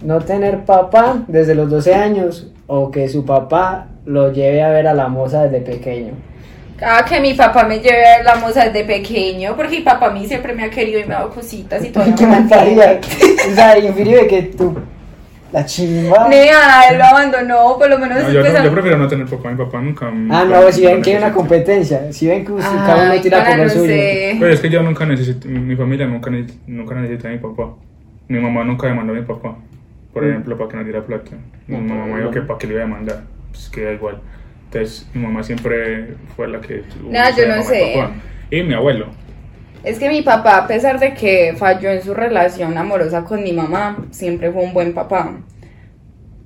¿No 0.05 0.21
tener 0.21 0.65
papá 0.65 1.25
desde 1.29 1.55
los 1.55 1.71
12 1.71 1.95
años 1.95 2.53
o 2.67 2.91
que 2.91 3.09
su 3.09 3.25
papá 3.25 3.87
lo 4.05 4.33
lleve 4.33 4.63
a 4.63 4.69
ver 4.69 4.87
a 4.87 4.95
la 4.95 5.09
moza 5.09 5.45
desde 5.45 5.61
pequeño? 5.61 6.13
Ah, 6.83 7.05
que 7.09 7.21
mi 7.21 7.33
papá 7.35 7.65
me 7.65 7.79
lleve 7.79 8.05
a 8.07 8.17
ver 8.19 8.25
la 8.27 8.35
moza 8.37 8.65
desde 8.67 8.85
pequeño, 8.85 9.57
porque 9.57 9.79
mi 9.79 9.83
papá 9.83 10.07
a 10.09 10.11
mí 10.11 10.27
siempre 10.27 10.53
me 10.53 10.65
ha 10.65 10.71
querido 10.71 11.01
y 11.01 11.05
me 11.05 11.15
ha 11.15 11.19
dado 11.21 11.31
cositas 11.31 11.83
y 11.85 11.89
todo. 11.89 12.05
¿Qué 12.19 12.27
montaría? 12.27 13.01
O 13.51 13.55
sea, 13.55 13.79
inferior 13.79 14.21
de 14.23 14.27
que 14.27 14.43
tú, 14.43 14.77
la 15.53 15.65
chimba. 15.65 16.29
Nea, 16.29 16.89
él 16.91 16.99
lo 16.99 17.05
abandonó, 17.05 17.79
por 17.79 17.89
lo 17.89 17.97
menos. 17.97 18.25
No, 18.25 18.31
yo, 18.31 18.41
pues, 18.41 18.53
no- 18.53 18.65
yo 18.65 18.73
prefiero 18.73 18.99
no 18.99 19.09
tener 19.09 19.27
papá. 19.27 19.51
Mi 19.53 19.57
papá 19.65 19.81
nunca. 19.81 20.07
Ah, 20.31 20.45
no, 20.45 20.71
si 20.71 20.85
ven 20.85 21.01
que 21.01 21.13
hay 21.13 21.17
una 21.17 21.33
competencia, 21.33 22.13
si 22.13 22.27
ven 22.27 22.45
que 22.45 22.53
usted- 22.53 22.77
cada 22.77 23.11
uno 23.11 23.21
tira 23.23 23.43
por 23.47 23.57
lo 23.57 23.65
no 23.65 23.71
suyo. 23.71 23.87
sé. 23.87 24.37
Pero 24.39 24.53
es 24.53 24.61
que 24.61 24.69
yo 24.69 24.83
nunca 24.83 25.07
necesité. 25.07 25.49
Mi, 25.49 25.61
mi 25.61 25.77
familia 25.77 26.07
nunca, 26.07 26.29
ne- 26.29 26.45
nunca 26.67 26.95
necesita 26.97 27.29
a 27.29 27.31
mi 27.31 27.39
papá. 27.39 27.71
Mi 28.29 28.39
mamá 28.41 28.65
nunca 28.65 28.87
demandó 28.89 29.13
a 29.15 29.17
mi 29.17 29.23
papá. 29.23 29.57
Por 30.15 30.23
Mm. 30.25 30.31
ejemplo, 30.31 30.57
para 30.57 30.71
que 30.71 30.77
nos 30.77 30.85
diera 30.87 31.05
plata. 31.05 31.33
Mi 31.67 31.77
No, 31.77 31.83
mamá 31.95 32.05
pero 32.07 32.17
dijo 32.19 32.31
que 32.31 32.41
para 32.43 32.59
que 32.59 32.67
le 32.69 32.73
iba 32.75 32.83
a 32.83 32.87
demandar. 32.87 33.23
Pues 33.51 33.69
que 33.69 33.85
da 33.85 33.93
igual. 33.93 34.21
Entonces, 34.67 35.09
mi 35.13 35.23
mamá 35.23 35.43
siempre 35.43 36.15
fue 36.37 36.49
la 36.49 36.61
que. 36.61 36.79
ese 36.79 37.41
yo 37.43 37.49
no 37.49 37.61
y 37.61 37.63
sé. 37.65 37.93
papá. 37.97 38.13
Y 38.51 38.63
mi 38.63 38.75
abuelo. 38.75 39.07
Es 39.83 39.99
que 39.99 40.09
mi 40.09 40.23
papá, 40.23 40.57
a 40.59 40.67
pesar 40.67 40.99
de 40.99 41.13
que 41.13 41.55
falló 41.59 41.91
en 41.91 42.01
su 42.03 42.15
relación 42.15 42.79
amorosa 42.79 43.25
con 43.25 43.43
mi 43.43 43.53
mamá, 43.53 43.99
siempre 44.11 44.51
fue 44.51 44.63
un 44.63 44.73
buen 44.73 44.95
papá. 44.95 45.37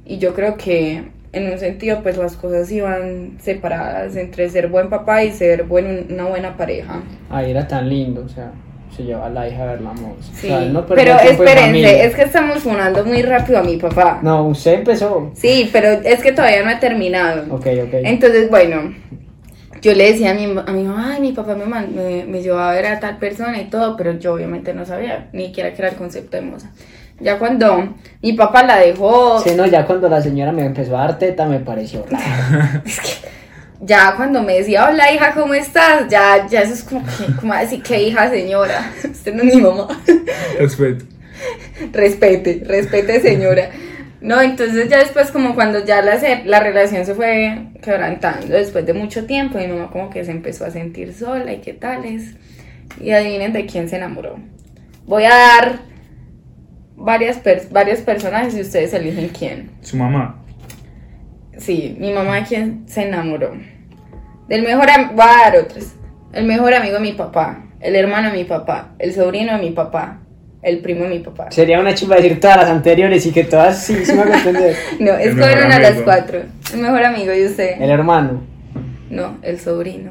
Y 0.04 0.18
yo 0.18 0.34
creo 0.34 0.56
que 0.56 1.04
en 1.32 1.52
un 1.52 1.58
sentido, 1.58 2.02
pues 2.02 2.16
las 2.16 2.36
cosas 2.36 2.70
iban 2.72 3.36
separadas 3.38 4.16
entre 4.16 4.48
ser 4.48 4.68
buen 4.68 4.88
papá 4.88 5.22
y 5.22 5.30
ser 5.30 5.64
buen, 5.64 6.06
una 6.10 6.24
buena 6.24 6.56
pareja. 6.56 7.02
Ay, 7.30 7.50
era 7.50 7.68
tan 7.68 7.88
lindo, 7.88 8.24
o 8.24 8.28
sea, 8.28 8.50
se 8.96 9.04
lleva 9.04 9.26
a 9.26 9.30
la 9.30 9.48
hija 9.48 9.62
a 9.62 9.66
ver 9.66 9.80
la 9.80 9.92
moza. 9.92 10.22
Sí, 10.34 10.46
O 10.46 10.50
sea, 10.50 10.62
él 10.62 10.72
no 10.72 10.86
perdió 10.86 11.16
pero 11.16 11.30
espérense, 11.30 12.04
es 12.04 12.14
que 12.14 12.22
estamos 12.22 12.58
funando 12.58 13.04
muy 13.04 13.22
rápido 13.22 13.58
a 13.58 13.62
mi 13.62 13.76
papá. 13.76 14.20
No, 14.22 14.44
usted 14.48 14.74
empezó. 14.74 15.30
Sí, 15.34 15.68
pero 15.72 15.88
es 15.88 16.20
que 16.22 16.32
todavía 16.32 16.62
no 16.64 16.70
he 16.70 16.76
terminado. 16.76 17.42
Ok, 17.54 17.66
ok. 17.84 17.94
Entonces, 18.04 18.50
bueno, 18.50 18.94
yo 19.80 19.94
le 19.94 20.12
decía 20.12 20.32
a 20.32 20.34
mi, 20.34 20.44
a 20.44 20.72
mi 20.72 20.84
mamá, 20.84 21.14
ay, 21.14 21.20
mi 21.20 21.32
papá 21.32 21.54
me, 21.54 21.64
me, 21.66 22.24
me 22.24 22.42
llevó 22.42 22.58
a 22.58 22.72
ver 22.72 22.86
a 22.86 23.00
tal 23.00 23.18
persona 23.18 23.60
y 23.60 23.66
todo, 23.66 23.96
pero 23.96 24.18
yo 24.18 24.34
obviamente 24.34 24.74
no 24.74 24.84
sabía 24.84 25.28
ni 25.32 25.46
siquiera 25.46 25.72
que 25.72 25.82
era 25.82 25.90
el 25.90 25.96
concepto 25.96 26.36
de 26.36 26.42
moza. 26.42 26.70
Ya 27.20 27.38
cuando 27.38 27.94
mi 28.22 28.32
papá 28.34 28.62
la 28.62 28.78
dejó, 28.78 29.40
Sí, 29.40 29.50
no, 29.56 29.66
ya 29.66 29.84
cuando 29.84 30.08
la 30.08 30.20
señora 30.20 30.52
me 30.52 30.64
empezó 30.64 30.96
a 30.96 31.00
dar 31.00 31.18
teta 31.18 31.46
me 31.46 31.58
pareció 31.60 32.04
raro. 32.08 32.24
ya 33.80 34.14
cuando 34.16 34.42
me 34.42 34.58
decía, 34.58 34.88
hola 34.88 35.12
hija, 35.12 35.32
¿cómo 35.34 35.54
estás? 35.54 36.08
Ya, 36.08 36.46
ya 36.48 36.62
eso 36.62 36.74
es 36.74 36.82
como, 36.84 37.04
que, 37.04 37.34
como 37.40 37.54
decir, 37.54 37.82
¿qué 37.82 38.02
hija 38.02 38.28
señora? 38.30 38.92
Usted 39.10 39.34
no 39.34 39.42
es 39.42 39.54
mi 39.54 39.62
mamá. 39.62 39.88
Respeto. 40.58 41.04
respete, 41.92 42.62
respete 42.64 43.20
señora. 43.20 43.70
No, 44.20 44.40
entonces 44.40 44.88
ya 44.88 44.98
después 44.98 45.30
como 45.30 45.54
cuando 45.54 45.84
ya 45.84 46.02
la, 46.02 46.60
relación 46.60 47.06
se 47.06 47.14
fue 47.14 47.68
quebrantando, 47.80 48.48
después 48.48 48.84
de 48.84 48.92
mucho 48.92 49.26
tiempo, 49.26 49.58
mi 49.58 49.68
mamá 49.68 49.90
como 49.92 50.10
que 50.10 50.24
se 50.24 50.32
empezó 50.32 50.64
a 50.64 50.70
sentir 50.70 51.14
sola 51.14 51.52
y 51.52 51.58
qué 51.60 51.72
tales. 51.72 52.34
Y 53.00 53.10
adivinen 53.12 53.52
de 53.52 53.66
quién 53.66 53.88
se 53.88 53.96
enamoró. 53.96 54.40
Voy 55.06 55.22
a 55.24 55.28
dar 55.28 55.78
varias, 56.96 57.42
pers- 57.44 57.70
varios 57.70 58.00
personajes 58.00 58.56
y 58.56 58.60
ustedes 58.62 58.92
eligen 58.92 59.28
quién. 59.28 59.70
Su 59.82 59.96
mamá. 59.96 60.42
Sí, 61.58 61.96
mi 61.98 62.12
mamá 62.12 62.36
de 62.36 62.42
quién 62.44 62.82
se 62.86 63.02
enamoró. 63.06 63.50
Del 64.48 64.62
mejor 64.62 64.88
amigo, 64.90 65.10
voy 65.14 65.24
a 65.28 65.50
dar 65.50 65.56
otros. 65.64 65.92
El 66.32 66.44
mejor 66.46 66.72
amigo 66.74 66.94
de 66.94 67.00
mi 67.00 67.12
papá, 67.12 67.64
el 67.80 67.96
hermano 67.96 68.30
de 68.30 68.38
mi 68.38 68.44
papá, 68.44 68.90
el 68.98 69.12
sobrino 69.14 69.52
de 69.56 69.58
mi 69.62 69.70
papá, 69.70 70.20
el 70.62 70.78
primo 70.80 71.04
de 71.04 71.10
mi 71.10 71.18
papá. 71.20 71.50
Sería 71.50 71.80
una 71.80 71.94
chimba 71.94 72.16
decir 72.16 72.38
todas 72.40 72.56
las 72.58 72.70
anteriores 72.70 73.24
y 73.26 73.32
que 73.32 73.44
todas 73.44 73.82
sí, 73.84 73.94
sí 74.04 74.12
me 74.12 74.22
hago 74.22 74.34
entender. 74.34 74.76
No, 75.00 75.12
El 75.14 75.28
escogieron 75.30 75.68
mejor 75.68 75.72
a 75.84 75.90
las 75.90 76.02
cuatro. 76.02 76.40
El 76.72 76.80
mejor 76.80 77.04
amigo 77.04 77.32
y 77.34 77.44
usted. 77.46 77.80
El 77.80 77.90
hermano. 77.90 78.40
No, 79.10 79.38
el 79.42 79.58
sobrino. 79.58 80.10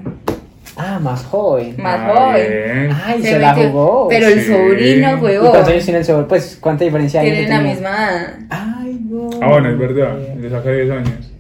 Ah, 0.76 1.00
más 1.00 1.24
joven. 1.26 1.76
Más 1.80 2.00
Ah, 2.04 2.14
joven. 2.14 2.48
bien. 2.48 2.92
Ay, 3.06 3.22
se, 3.22 3.40
la 3.40 3.54
metió- 3.56 3.70
jugó. 3.72 4.08
Pero 4.10 4.28
el 4.28 4.42
Sí. 4.42 4.52
sobrino, 4.52 5.12
¿Y 5.12 5.22
huevón. 5.22 5.50
cuántos 5.52 5.72
años 5.72 5.84
tiene 5.86 6.00
el 6.00 6.06
sobre? 6.06 6.28
Pues, 6.28 6.58
¿cuánta 6.62 6.84
diferencia 6.84 7.22
hay? 7.22 7.32
Tienen 7.32 7.44
entre 7.52 7.56
la 7.58 7.62
tú 7.62 7.66
y 7.66 7.70
yo? 7.70 7.74
misma 7.76 7.90
edad. 7.90 8.34
Ay, 8.50 9.00
no. 9.10 9.30
Ah, 9.42 9.48
bueno, 9.50 9.70
es 9.72 9.78
verdad. 9.80 10.18
Le 10.40 10.50
saca 10.50 10.72
10 10.72 10.92
años. 10.92 11.34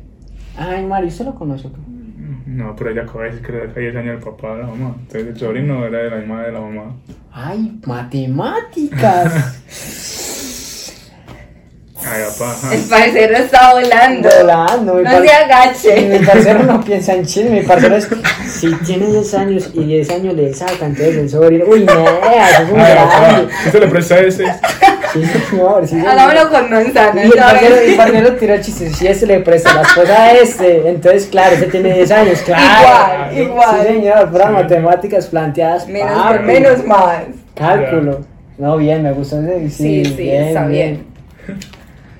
Ay, 0.57 0.85
Mario, 0.85 1.09
¿usted 1.09 1.25
lo 1.25 1.35
conoce? 1.35 1.69
No, 2.45 2.75
pero 2.75 2.89
ella 2.89 3.03
acaba 3.03 3.25
de 3.25 3.29
decir 3.31 3.45
que 3.45 3.51
le 3.51 3.67
saca 3.67 3.79
10 3.79 3.95
años 3.97 4.15
al 4.17 4.23
papá 4.23 4.55
de 4.55 4.63
la 4.63 4.67
mamá. 4.67 4.95
Entonces 4.99 5.27
el 5.27 5.37
sobrino 5.37 5.85
era 5.85 5.99
de 5.99 6.09
la 6.09 6.17
misma 6.17 6.41
de 6.43 6.51
la 6.51 6.61
mamá. 6.61 6.95
Ay, 7.31 7.79
matemáticas. 7.85 9.63
Ay, 12.09 12.23
papá. 12.37 12.73
El 12.73 12.81
parcero 12.83 13.37
está 13.37 13.73
volando. 13.73 14.29
Volando, 14.39 14.93
mi 14.95 15.03
No 15.03 15.11
par- 15.11 15.21
se 15.27 15.31
agache. 15.33 16.01
Mi 16.19 16.25
parcero 16.25 16.63
no 16.63 16.81
piensa 16.85 17.13
en 17.13 17.25
chisme, 17.25 17.49
mi 17.59 17.61
parcero 17.65 17.95
es. 17.95 18.07
Si 18.49 18.73
tiene 18.85 19.07
10 19.07 19.33
años 19.33 19.69
y 19.73 19.83
10 19.83 20.09
años 20.11 20.33
le 20.35 20.53
saca, 20.53 20.85
entonces 20.85 21.15
el 21.17 21.29
sobrino. 21.29 21.65
Uy, 21.67 21.83
no, 21.83 21.93
eso 21.93 22.63
es 22.63 22.69
un 22.71 22.79
Ay, 22.79 22.95
papá. 22.95 23.19
grande. 23.19 23.53
¿Qué 23.63 23.71
se 23.71 23.79
le 23.79 23.87
presta 23.87 24.15
a 24.15 24.19
ese? 24.19 24.45
Sí, 25.13 25.23
señor, 25.49 25.81
sí, 25.83 25.89
señor. 25.95 26.09
Hagámoslo 26.09 26.49
con 26.49 26.69
manzana. 26.69 27.23
Y 27.23 27.25
el 27.27 27.33
parcero, 27.33 27.75
¿sabes? 27.75 27.89
el 27.89 27.95
parcero 27.97 28.33
tiró 28.35 28.53
el 28.53 28.61
chiste, 28.61 28.89
si 28.89 29.07
este 29.07 29.25
le 29.25 29.39
presta 29.39 29.73
la 29.73 29.81
esposa 29.81 30.23
a 30.23 30.31
este, 30.33 30.89
entonces 30.89 31.25
claro, 31.27 31.53
este 31.55 31.67
tiene 31.67 31.93
10 31.93 32.11
años, 32.11 32.39
claro. 32.41 32.63
Igual, 33.33 33.47
igual. 33.49 33.77
Sí, 33.81 33.87
señor, 33.87 34.31
puras 34.31 34.51
matemáticas 34.51 35.27
planteadas. 35.27 35.87
Menos 35.87 36.41
menos 36.43 36.85
más. 36.85 37.23
Cálculo. 37.55 38.21
No, 38.57 38.77
bien, 38.77 39.03
me 39.03 39.11
gustó 39.13 39.39
ese. 39.41 39.69
Sí, 39.69 40.03
sí, 40.05 40.29
está 40.29 40.65
bien. 40.65 41.05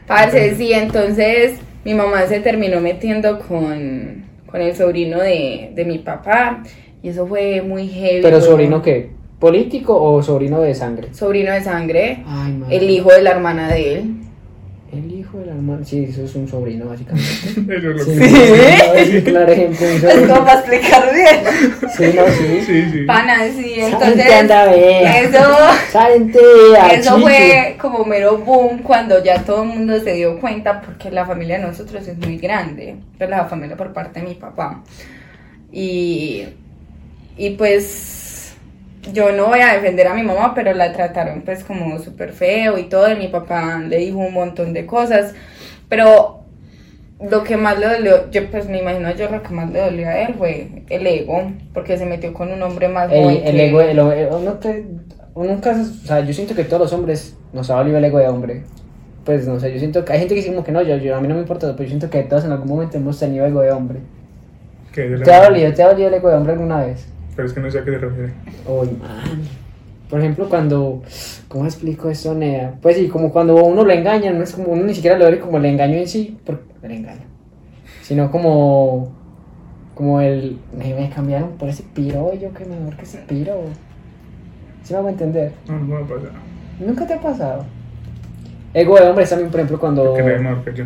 Parce, 0.08 0.56
sí, 0.56 0.72
entonces 0.74 1.60
mi 1.84 1.94
mamá 1.94 2.26
se 2.28 2.40
terminó 2.40 2.80
metiendo 2.80 3.40
con, 3.40 4.24
con 4.46 4.62
el 4.62 4.76
sobrino 4.76 5.20
de, 5.20 5.72
de 5.76 5.86
mi 5.86 6.00
papá 6.00 6.64
y 7.04 7.10
eso 7.10 7.28
fue 7.28 7.62
muy 7.62 7.88
heavy. 7.88 8.22
Pero 8.22 8.42
sobrino 8.42 8.82
qué? 8.82 9.10
¿Político 9.40 10.02
o 10.02 10.24
sobrino 10.24 10.62
de 10.62 10.74
sangre? 10.74 11.14
Sobrino 11.14 11.52
de 11.52 11.62
sangre, 11.62 12.24
Ay, 12.26 12.54
madre. 12.54 12.78
el 12.78 12.90
hijo 12.90 13.12
de 13.12 13.22
la 13.22 13.32
hermana 13.32 13.68
de 13.72 13.94
él. 13.94 14.12
El 14.92 15.12
hijo 15.12 15.40
del 15.40 15.50
hermano. 15.50 15.84
Sí, 15.86 16.06
eso 16.10 16.24
es 16.24 16.34
un 16.36 16.48
sobrino, 16.48 16.86
básicamente. 16.88 17.50
Eso 17.56 17.72
es 17.74 17.84
lo 17.84 18.06
Sí, 18.06 18.12
que. 18.12 19.06
sí, 19.06 19.22
claro, 19.26 19.52
ejemplo. 19.52 19.86
un 19.88 19.94
Es 20.08 20.26
como 20.28 20.36
sobrino. 20.36 20.46
para 20.46 20.60
explicar 20.60 21.14
bien. 21.14 21.38
Sí, 21.90 22.04
no, 22.16 22.28
sí. 22.28 22.62
Sí, 22.66 22.92
sí. 22.92 23.00
Pana, 23.06 23.38
sí, 23.50 23.74
entonces 23.78 24.32
anda 24.32 24.66
eso, 24.74 25.40
a 26.76 26.94
eso 26.94 27.20
fue 27.20 27.76
como 27.80 28.06
mero 28.06 28.38
boom 28.38 28.80
cuando 28.84 29.24
ya 29.24 29.44
todo 29.44 29.64
el 29.64 29.70
mundo 29.70 30.00
se 30.00 30.14
dio 30.14 30.40
cuenta 30.40 30.82
porque 30.82 31.12
la 31.12 31.26
familia 31.26 31.60
de 31.60 31.66
nosotros 31.66 32.08
es 32.08 32.18
muy 32.18 32.38
grande, 32.38 32.96
pues 33.18 33.30
la 33.30 33.46
familia 33.46 33.76
por 33.76 33.94
parte 33.94 34.22
de 34.22 34.28
mi 34.28 34.36
papá. 34.36 34.84
Y, 35.72 36.44
y 37.38 37.50
pues 37.52 38.27
yo 39.14 39.32
no 39.32 39.48
voy 39.48 39.60
a 39.62 39.74
defender 39.74 40.08
a 40.08 40.14
mi 40.14 40.24
mamá, 40.24 40.54
pero 40.56 40.74
la 40.74 40.94
trataron 40.94 41.42
pues 41.42 41.64
como 41.64 42.00
súper 42.00 42.34
feo 42.34 42.78
y 42.78 42.84
todo, 42.84 43.12
y 43.12 43.16
mi 43.16 43.28
papá 43.28 43.80
le 43.80 43.98
dijo 43.98 44.18
un 44.20 44.34
montón 44.34 44.74
de 44.74 44.86
cosas, 44.86 45.34
pero 45.90 46.40
lo 47.20 47.44
que 47.44 47.58
más 47.58 47.80
le 47.80 47.88
dolió, 47.88 48.30
yo 48.32 48.50
pues 48.52 48.68
me 48.70 48.80
imagino 48.80 49.12
yo 49.16 49.30
lo 49.30 49.42
que 49.42 49.50
más 49.50 49.72
le 49.72 49.80
dolió 49.82 50.08
a 50.08 50.20
él 50.20 50.36
fue 50.38 50.84
el 50.90 51.08
ego, 51.08 51.52
porque 51.74 51.98
se 51.98 52.06
metió 52.06 52.34
con 52.34 52.52
un 52.52 52.62
hombre 52.62 52.88
más 52.88 53.12
El, 53.12 53.24
joven 53.24 53.38
el 53.44 53.56
que- 53.56 53.68
ego, 53.70 53.82
el, 53.82 53.98
el- 54.00 54.28
uno 54.34 54.54
te- 54.54 54.86
uno 55.34 55.52
nunca, 55.54 55.72
o 55.72 56.06
sea, 56.08 56.20
yo 56.22 56.34
siento 56.34 56.56
que 56.56 56.64
todos 56.64 56.82
los 56.82 56.94
hombres 56.94 57.36
nos 57.54 57.70
ha 57.70 57.76
valido 57.76 57.98
el 57.98 58.06
ego 58.06 58.18
de 58.20 58.28
hombre. 58.28 58.64
Pues 59.24 59.46
no 59.48 59.60
sé, 59.60 59.72
yo 59.74 59.78
siento 59.80 60.06
que 60.06 60.14
hay 60.14 60.20
gente 60.20 60.34
que 60.34 60.40
dice 60.42 60.52
como 60.54 60.64
que 60.64 60.72
no, 60.72 60.82
yo, 60.82 60.96
yo 60.98 61.16
a 61.16 61.22
mí 61.22 61.28
no 61.28 61.36
me 61.36 61.42
importa, 61.42 61.68
pero 61.74 61.84
yo 61.84 61.90
siento 61.90 62.10
que 62.10 62.24
todos 62.24 62.46
en 62.46 62.52
algún 62.54 62.68
momento 62.70 62.98
hemos 62.98 63.20
tenido 63.20 63.46
ego 63.46 63.62
de 63.62 63.72
hombre. 63.72 64.00
¿Qué 64.94 65.06
es 65.06 65.12
el- 65.12 65.24
¿Te 65.24 65.34
ha 65.34 65.44
dolido, 65.44 65.74
te 65.74 65.84
ha 65.84 65.88
dolido 65.90 66.08
el 66.08 66.14
ego 66.16 66.30
de 66.30 66.36
hombre 66.36 66.54
alguna 66.54 66.86
vez? 66.86 67.08
Pero 67.38 67.48
es 67.48 67.54
que 67.54 67.60
no 67.60 67.70
sé 67.70 67.80
a 67.80 67.86
qué 67.86 67.92
se 67.92 67.98
refiere. 68.00 68.34
Uy, 68.68 68.88
man. 69.00 69.44
Por 70.10 70.20
ejemplo, 70.20 70.50
cuando. 70.50 71.04
¿Cómo 71.48 71.66
explico 71.66 72.10
esto, 72.10 72.34
Nea? 72.34 72.74
Pues 72.82 72.98
sí, 72.98 73.08
como 73.08 73.32
cuando 73.32 73.64
uno 73.64 73.84
lo 73.84 73.92
engaña, 73.92 74.34
no 74.34 74.44
es 74.44 74.54
como 74.54 74.70
uno 74.70 74.84
ni 74.84 74.96
siquiera 74.96 75.20
lo 75.20 75.26
ve 75.26 75.40
como 75.40 75.58
el 75.58 75.66
engaño 75.66 75.98
en 75.98 76.08
sí, 76.08 76.38
por, 76.44 76.64
el 76.82 76.92
engaño. 76.92 77.22
Sino 78.02 78.32
como. 78.32 79.16
Como 79.94 80.20
el. 80.20 80.60
Me, 80.76 80.96
me 80.96 81.10
cambiaron 81.12 81.52
por 81.52 81.70
ese 81.70 81.84
piro, 81.94 82.34
yo 82.34 82.52
que 82.54 82.66
mejor 82.66 82.98
que 82.98 83.04
ese 83.04 83.20
piro. 83.20 83.56
¿Sí 84.84 84.94
me 84.94 85.00
hago 85.00 85.10
entender? 85.10 85.52
No, 85.68 85.78
no 85.78 86.00
me 86.00 86.06
pasa. 86.06 86.32
Nunca 86.80 87.06
te 87.06 87.14
ha 87.14 87.22
pasado. 87.22 87.66
Ego 88.74 89.00
de 89.00 89.08
hombres 89.10 89.30
también, 89.30 89.52
por 89.52 89.60
ejemplo, 89.60 89.80
cuando. 89.80 90.16
Que 90.16 90.24
mejor 90.24 90.64
que 90.64 90.74
yo. 90.74 90.86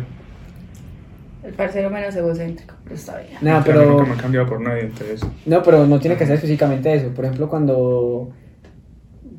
El 1.44 1.52
parcero 1.54 1.90
menos 1.90 2.14
egocéntrico, 2.14 2.74
pero 2.84 2.94
está 2.94 3.18
bien. 3.18 3.32
No, 3.40 3.62
pero. 3.64 3.84
Nunca 3.84 4.04
me 4.04 4.12
ha 4.12 4.16
cambiado 4.16 4.46
por 4.46 4.60
nadie, 4.60 4.82
entonces. 4.82 5.20
No, 5.46 5.62
pero 5.62 5.86
no 5.86 5.98
tiene 5.98 6.16
que 6.16 6.24
ser 6.26 6.36
específicamente 6.36 6.92
eso. 6.94 7.08
Por 7.08 7.24
ejemplo, 7.24 7.48
cuando 7.48 8.30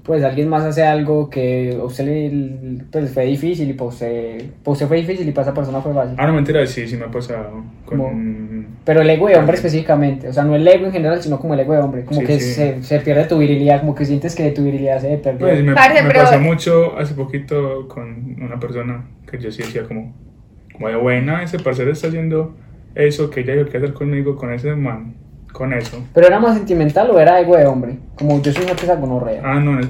pues 0.03 0.21
alguien 0.21 0.49
más 0.49 0.63
hace 0.65 0.83
algo 0.83 1.29
que 1.29 1.77
a 1.79 1.83
usted 1.85 2.03
le, 2.05 2.83
pues, 2.91 3.13
fue 3.13 3.23
difícil 3.25 3.69
y 3.69 3.73
para 3.73 3.87
usted, 3.89 4.37
para 4.61 4.73
usted 4.73 4.85
fue 4.87 4.97
difícil 4.97 5.25
y 5.29 5.31
para 5.31 5.43
esa 5.47 5.53
persona 5.53 5.79
fue 5.79 5.93
fácil. 5.93 6.15
Ah, 6.19 6.27
no, 6.27 6.33
mentira, 6.33 6.65
sí, 6.67 6.85
sí 6.89 6.97
me 6.97 7.05
ha 7.05 7.11
pasado. 7.11 7.63
Con... 7.85 7.97
¿Cómo? 7.99 8.65
Pero 8.83 8.99
el 9.01 9.09
ego 9.09 9.29
de 9.29 9.37
hombre 9.37 9.55
específicamente, 9.55 10.27
o 10.27 10.33
sea, 10.33 10.43
no 10.43 10.55
el 10.57 10.67
ego 10.67 10.87
en 10.87 10.91
general, 10.91 11.21
sino 11.23 11.39
como 11.39 11.53
el 11.53 11.61
ego 11.61 11.71
de 11.71 11.79
hombre, 11.79 12.03
como 12.03 12.19
Sí, 12.19 12.25
que 12.25 12.37
sí. 12.37 12.51
Se, 12.51 12.83
se 12.83 12.99
pierde 12.99 13.23
tu 13.25 13.37
virilidad, 13.37 13.79
como 13.79 13.95
que 13.95 14.03
sientes 14.05 14.35
que 14.35 14.51
tu 14.51 14.65
virilidad 14.65 14.99
se 14.99 15.17
perdió. 15.19 15.47
Pues 15.47 15.63
me, 15.63 15.73
Parce, 15.73 16.03
me 16.03 16.09
pero- 16.09 16.23
pasó 16.25 16.37
mucho 16.39 16.97
hace 16.97 17.13
poquito 17.13 17.87
con 17.87 18.35
una 18.41 18.59
persona 18.59 19.05
que 19.31 19.39
yo 19.39 19.51
sí 19.53 19.61
decía 19.61 19.83
como, 19.87 20.13
como 20.73 20.87
de 20.89 20.95
buena, 20.95 21.43
ese 21.43 21.59
parcero 21.59 21.91
está 21.91 22.07
haciendo 22.07 22.55
eso 22.95 23.29
que 23.29 23.41
ella 23.41 23.55
dijo 23.55 23.69
que 23.69 23.77
hacer 23.77 23.93
conmigo, 23.93 24.35
con 24.35 24.53
ese 24.53 24.75
man, 24.75 25.15
con 25.51 25.73
eso. 25.73 26.03
Pero 26.13 26.27
era 26.27 26.39
más 26.39 26.55
sentimental 26.57 27.09
o 27.11 27.19
era 27.19 27.39
ego 27.39 27.55
de 27.57 27.65
hombre, 27.65 27.97
como 28.17 28.41
yo 28.41 28.51
soy 28.51 28.63
una 28.65 28.73
pieza 28.75 28.95
gonorrea. 28.95 29.41
Ah, 29.43 29.59
no, 29.59 29.79
es- 29.79 29.89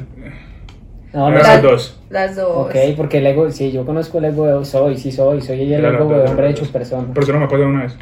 no, 1.13 1.29
no 1.29 1.37
Las- 1.37 1.61
los 1.63 1.71
dos. 1.71 2.01
Las 2.09 2.35
dos. 2.35 2.67
Ok, 2.67 2.75
porque 2.97 3.17
el 3.19 3.27
ego, 3.27 3.49
sí, 3.51 3.71
yo 3.71 3.85
conozco 3.85 4.17
el 4.19 4.25
ego 4.25 4.59
de 4.59 4.65
soy, 4.65 4.97
sí 4.97 5.11
soy, 5.11 5.41
soy 5.41 5.73
el 5.73 5.79
Claro, 5.81 6.03
ego 6.05 6.13
de 6.13 6.29
hombre 6.29 6.49
hecho 6.49 6.65
persona. 6.71 7.07
Pero 7.13 7.23
eso 7.23 7.33
no 7.33 7.39
me 7.39 7.47
pasó 7.47 7.63
una 7.67 7.83
vez. 7.83 7.95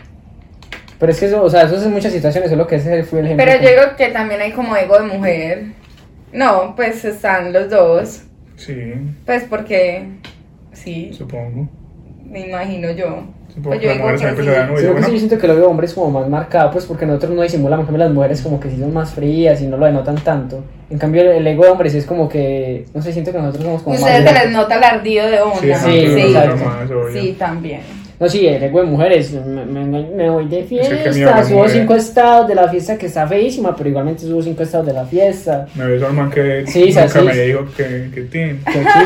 Pero 0.99 1.11
es 1.11 1.19
que 1.19 1.25
eso, 1.25 1.43
o 1.43 1.49
sea, 1.49 1.63
eso 1.63 1.75
es 1.77 1.83
en 1.85 1.91
muchas 1.91 2.13
situaciones, 2.13 2.49
solo 2.49 2.67
que 2.67 2.75
ese 2.75 3.03
fue 3.03 3.19
el 3.19 3.25
ejemplo. 3.25 3.45
Pero 3.45 3.61
yo 3.63 3.69
digo 3.69 3.81
que 3.97 4.07
también 4.09 4.39
hay 4.41 4.51
como 4.51 4.75
ego 4.77 4.99
de 4.99 5.07
mujer. 5.17 5.63
No, 6.31 6.73
pues 6.75 7.03
están 7.03 7.51
los 7.51 7.69
dos. 7.69 8.23
Sí, 8.55 8.93
Pues 9.25 9.43
porque, 9.49 10.05
sí, 10.71 11.11
supongo. 11.13 11.67
Me 12.31 12.47
imagino 12.47 12.91
yo. 12.91 13.23
Supongo 13.49 13.69
Pues 13.69 13.79
que 13.81 13.85
yo 13.85 13.93
digo 13.93 14.07
que 14.07 14.17
sí. 14.17 14.25
Sí, 14.25 14.35
que 14.35 14.89
bueno. 14.89 15.05
sí, 15.05 15.11
yo 15.11 15.17
siento 15.17 15.37
que 15.37 15.47
lo 15.47 15.55
veo 15.55 15.69
hombre 15.69 15.85
es 15.85 15.93
como 15.93 16.09
más 16.09 16.29
marcado, 16.29 16.71
pues 16.71 16.85
porque 16.85 17.05
nosotros 17.05 17.33
no 17.33 17.41
disimulamos, 17.41 17.85
cambio 17.85 18.05
las 18.05 18.13
mujeres 18.13 18.41
como 18.41 18.59
que 18.61 18.69
sí 18.69 18.79
son 18.79 18.93
más 18.93 19.11
frías 19.11 19.61
y 19.61 19.67
no 19.67 19.75
lo 19.75 19.85
denotan 19.85 20.15
tanto. 20.15 20.63
En 20.89 20.97
cambio 20.97 21.29
el, 21.29 21.45
ego 21.45 21.65
de 21.65 21.69
hombre 21.69 21.89
sí 21.89 21.97
es 21.97 22.05
como 22.05 22.29
que, 22.29 22.85
no 22.93 23.01
sé, 23.01 23.11
siento 23.11 23.33
que 23.33 23.39
nosotros 23.39 23.65
somos 23.65 23.81
como 23.83 23.95
Ustedes 23.97 24.25
se 24.25 24.33
les 24.33 24.51
nota 24.51 24.77
el 24.77 24.83
ardido 24.83 25.27
de 25.27 25.43
una. 25.43 25.77
Sí, 25.77 26.07
Sí. 26.07 27.19
Sí, 27.19 27.35
también. 27.37 27.81
No, 28.21 28.29
sí, 28.29 28.45
el 28.45 28.61
ego 28.63 28.81
de 28.81 28.85
mujeres. 28.85 29.31
Me, 29.33 29.65
me- 29.65 30.03
me 30.09 30.29
voy 30.29 30.47
de 30.47 30.61
fiesta. 30.63 31.43
Subo 31.43 31.67
cinco 31.67 31.95
estados 31.95 32.47
de 32.47 32.53
la 32.53 32.69
fiesta 32.69 32.95
que 32.95 33.07
está 33.07 33.27
feísima, 33.27 33.75
pero 33.75 33.89
igualmente 33.89 34.21
subo 34.21 34.43
cinco 34.43 34.61
estados 34.61 34.85
de 34.85 34.93
la 34.93 35.05
fiesta. 35.05 35.65
Me 35.73 35.87
besó 35.87 36.05
al 36.05 36.13
man 36.13 36.29
que 36.29 36.63
Sí, 36.67 36.85
nunca 36.93 37.07
sí. 37.09 37.19
me 37.19 37.33
dijo 37.35 37.65
que, 37.75 38.09
que. 38.13 38.29
Qué 38.29 38.57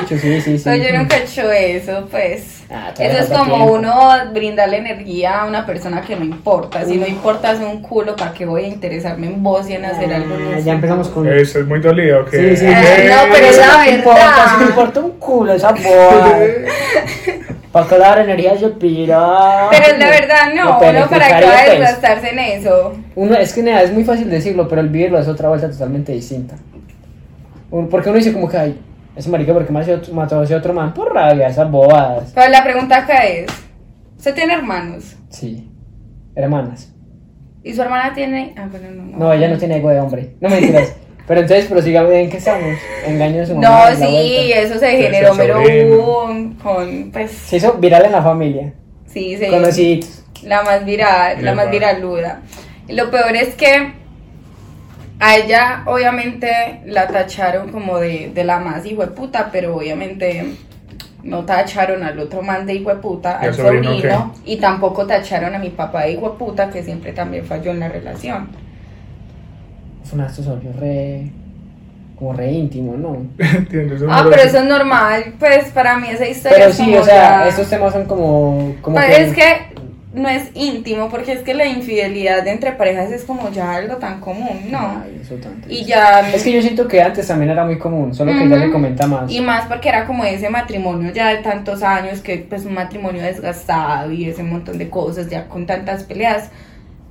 chicho, 0.02 0.18
sí, 0.22 0.42
sí, 0.42 0.58
sí. 0.60 0.70
No, 0.70 0.76
yo 0.76 0.98
nunca 0.98 1.16
he 1.18 1.24
hecho 1.24 1.50
eso, 1.50 2.08
pues. 2.12 2.64
Ah, 2.70 2.92
eso 3.00 3.18
es 3.20 3.28
como 3.28 3.56
tiempo. 3.56 3.74
uno 3.74 4.10
brindarle 4.34 4.78
energía 4.78 5.44
a 5.44 5.46
una 5.46 5.66
persona 5.66 6.02
que 6.02 6.16
no 6.18 6.26
importa. 6.26 6.84
Si 6.84 6.98
no 6.98 7.08
importas 7.08 7.60
un 7.62 7.82
culo, 7.82 8.16
¿para 8.18 8.34
qué 8.34 8.46
voy 8.46 8.66
a 8.66 8.68
interesarme 8.68 9.28
en 9.28 9.42
vos 9.42 9.70
y 9.70 9.74
en 9.76 9.86
hacer 9.86 10.12
algo? 10.14 10.36
Ah, 10.36 10.40
nuevo? 10.44 10.62
ya 10.62 10.74
empezamos 10.74 11.08
con. 11.08 11.26
Eso 11.32 11.60
es 11.60 11.66
muy 11.68 11.80
dolido. 11.80 12.26
Que, 12.26 12.50
Sí, 12.50 12.58
sí. 12.58 12.66
Eh, 12.68 13.10
no, 13.10 13.32
pero 13.34 13.46
es 13.48 13.58
la 13.58 13.78
me 13.86 13.92
importa, 13.92 14.20
verdad. 14.26 14.46
si 14.52 14.64
me 14.64 14.70
importa 14.72 15.00
un 15.00 15.12
culo 15.12 15.54
esa 15.54 15.72
boda. 15.72 16.38
Para 17.76 17.88
que 17.90 17.98
la 17.98 18.22
energía 18.24 18.58
se 18.58 18.70
pira. 18.70 19.68
Pero 19.70 19.84
es 19.84 20.00
la 20.00 20.10
verdad, 20.10 20.54
no. 20.56 20.80
Uno 20.80 21.10
para 21.10 21.40
qué 21.40 21.46
va 21.46 21.60
a 21.60 21.66
desgastarse 21.70 22.30
en 22.30 22.40
eso. 22.40 22.94
Uno, 23.16 23.36
es 23.36 23.52
que 23.54 23.64
nada, 23.64 23.82
es 23.82 23.92
muy 23.92 24.06
fácil 24.06 24.30
decirlo, 24.30 24.66
pero 24.70 24.80
el 24.80 24.88
vivirlo 24.88 25.20
es 25.20 25.28
otra 25.28 25.50
vuelta 25.50 25.70
totalmente 25.70 26.14
distinta. 26.14 26.56
Porque 27.70 28.08
uno 28.10 28.18
dice 28.18 28.32
como 28.32 28.48
que, 28.48 28.58
ay, 28.58 28.80
ese 29.14 29.30
marica, 29.30 29.52
porque 29.52 29.74
mató 29.74 29.80
a 29.80 29.84
ese 29.84 29.94
otro- 29.96 30.14
mató 30.14 30.40
a 30.40 30.44
ese 30.46 30.56
otro 30.56 30.74
man? 30.74 30.94
Por 30.94 31.14
rabia, 31.14 31.50
esas 31.50 31.70
bobadas. 31.70 32.32
Pero 32.34 32.50
la 32.50 32.64
pregunta 32.64 33.00
acá 33.00 33.26
es: 33.26 33.48
¿Usted 34.18 34.34
tiene 34.34 34.54
hermanos? 34.54 35.18
Sí. 35.30 35.70
Hermanas. 36.34 36.94
¿Y 37.62 37.74
su 37.74 37.82
hermana 37.82 38.14
tiene.? 38.14 38.54
Ah, 38.58 38.68
bueno, 38.72 38.88
no. 38.92 39.18
No, 39.18 39.34
ella 39.34 39.50
no 39.50 39.58
tiene 39.58 39.78
ego 39.80 39.90
de 39.90 40.00
hombre. 40.00 40.36
No 40.40 40.48
me 40.48 40.62
mentiras. 40.62 40.96
Pero 41.28 41.42
entonces, 41.42 41.66
prosiga, 41.66 42.02
¿en 42.14 42.30
qué 42.30 42.38
estamos? 42.38 42.78
Engaño 43.06 43.38
de 43.38 43.46
su 43.48 43.56
mamá. 43.56 43.90
No, 43.92 43.96
sí, 43.98 44.52
eso 44.54 44.78
se 44.78 44.92
Sí, 44.92 44.98
generó 44.98 45.32
sí, 45.34 45.38
mero 45.40 45.56
sobrino. 45.56 45.98
boom 45.98 46.54
con. 46.56 47.12
Pues. 47.12 47.32
Se 47.32 47.58
hizo 47.58 47.74
viral 47.74 48.06
en 48.06 48.12
la 48.12 48.22
familia. 48.22 48.74
Sí, 49.08 49.36
se 49.38 49.48
Conocidos. 49.48 50.24
La 50.44 50.62
más 50.62 50.86
viral, 50.86 51.44
la 51.44 51.56
más 51.56 51.72
viraluda. 51.72 52.42
Y 52.88 52.94
lo 52.94 53.10
peor 53.10 53.36
es 53.36 53.56
que 53.56 53.94
a 55.20 55.38
ella 55.38 55.84
obviamente 55.86 56.82
la 56.86 57.08
tacharon 57.08 57.72
como 57.72 57.98
de, 57.98 58.32
de 58.34 58.44
la 58.44 58.60
más 58.60 58.86
hijo 58.86 59.02
de 59.02 59.08
puta, 59.08 59.50
pero 59.52 59.76
obviamente 59.78 60.46
no 61.24 61.44
tacharon 61.46 62.04
al 62.04 62.20
otro 62.20 62.44
man 62.44 62.68
de 62.68 62.76
hijo 62.76 62.90
de 62.90 62.98
puta, 62.98 63.40
¿Y 63.42 63.46
al 63.46 63.50
al 63.50 63.56
sobrino 63.56 63.96
sobrino, 63.96 64.34
y 64.46 64.58
tampoco 64.58 65.08
tacharon 65.08 65.56
a 65.56 65.58
mi 65.60 65.70
papá 65.70 66.04
de 66.04 66.12
hijo 66.12 66.30
de 66.30 66.38
puta, 66.38 66.70
que 66.70 66.84
siempre 66.84 67.14
también 67.14 67.46
falló 67.46 67.72
en 67.72 67.80
la 67.80 67.88
relación. 67.90 68.50
Fue 70.06 70.20
un 70.20 70.26
acto 70.26 70.42
sobrio 70.44 70.72
re. 70.80 71.30
como 72.18 72.32
re 72.34 72.52
íntimo, 72.52 72.96
¿no? 72.96 73.26
Entiendo, 73.40 73.96
eso 73.96 74.06
es 74.06 74.12
Ah, 74.14 74.26
pero 74.30 74.42
eso 74.42 74.60
es 74.60 74.66
normal, 74.66 75.34
pues 75.38 75.66
para 75.74 75.98
mí 76.00 76.08
esa 76.10 76.26
historia 76.28 76.58
Pero 76.58 76.70
es 76.72 76.78
sí, 76.78 76.84
como 76.86 76.98
o 77.00 77.04
sea, 77.04 77.16
ya- 77.44 77.48
estos 77.50 77.70
temas 77.70 77.92
son 77.94 78.06
como. 78.06 78.76
como 78.82 78.96
Pero 78.98 79.14
es 79.14 79.34
que 79.34 79.76
no 80.14 80.30
es 80.30 80.50
íntimo, 80.54 81.10
porque 81.10 81.34
es 81.34 81.40
que 81.42 81.54
la 81.54 81.66
infidelidad 81.66 82.48
entre 82.48 82.72
parejas 82.72 83.12
es 83.12 83.26
como 83.26 83.52
ya 83.52 83.74
algo 83.76 83.98
tan 83.98 84.22
común, 84.22 84.62
¿no? 84.72 85.02
Ay, 85.04 85.20
eso 85.22 85.36
tanto. 85.36 85.68
Y 85.70 85.84
ya... 85.84 86.22
Es 86.34 86.42
que 86.42 86.54
yo 86.54 86.62
siento 86.62 86.88
que 86.88 87.02
antes 87.02 87.28
también 87.28 87.52
era 87.52 87.66
muy 87.66 87.78
común, 87.78 88.14
solo 88.14 88.32
que 88.32 88.48
ya 88.48 88.58
se 88.62 88.72
comenta 88.72 89.08
más. 89.08 89.30
Y 89.30 89.42
más 89.42 89.66
porque 89.66 89.90
era 89.90 90.06
como 90.06 90.24
ese 90.24 90.50
matrimonio 90.50 91.12
ya 91.12 91.28
de 91.36 91.40
tantos 91.40 91.84
años, 91.84 92.22
que 92.22 92.38
pues 92.38 92.64
un 92.64 92.76
matrimonio 92.76 93.22
desgastado 93.24 94.10
y 94.10 94.24
ese 94.30 94.42
montón 94.42 94.78
de 94.78 94.90
cosas, 94.90 95.30
ya 95.30 95.50
con 95.50 95.66
tantas 95.66 96.04
peleas, 96.04 96.50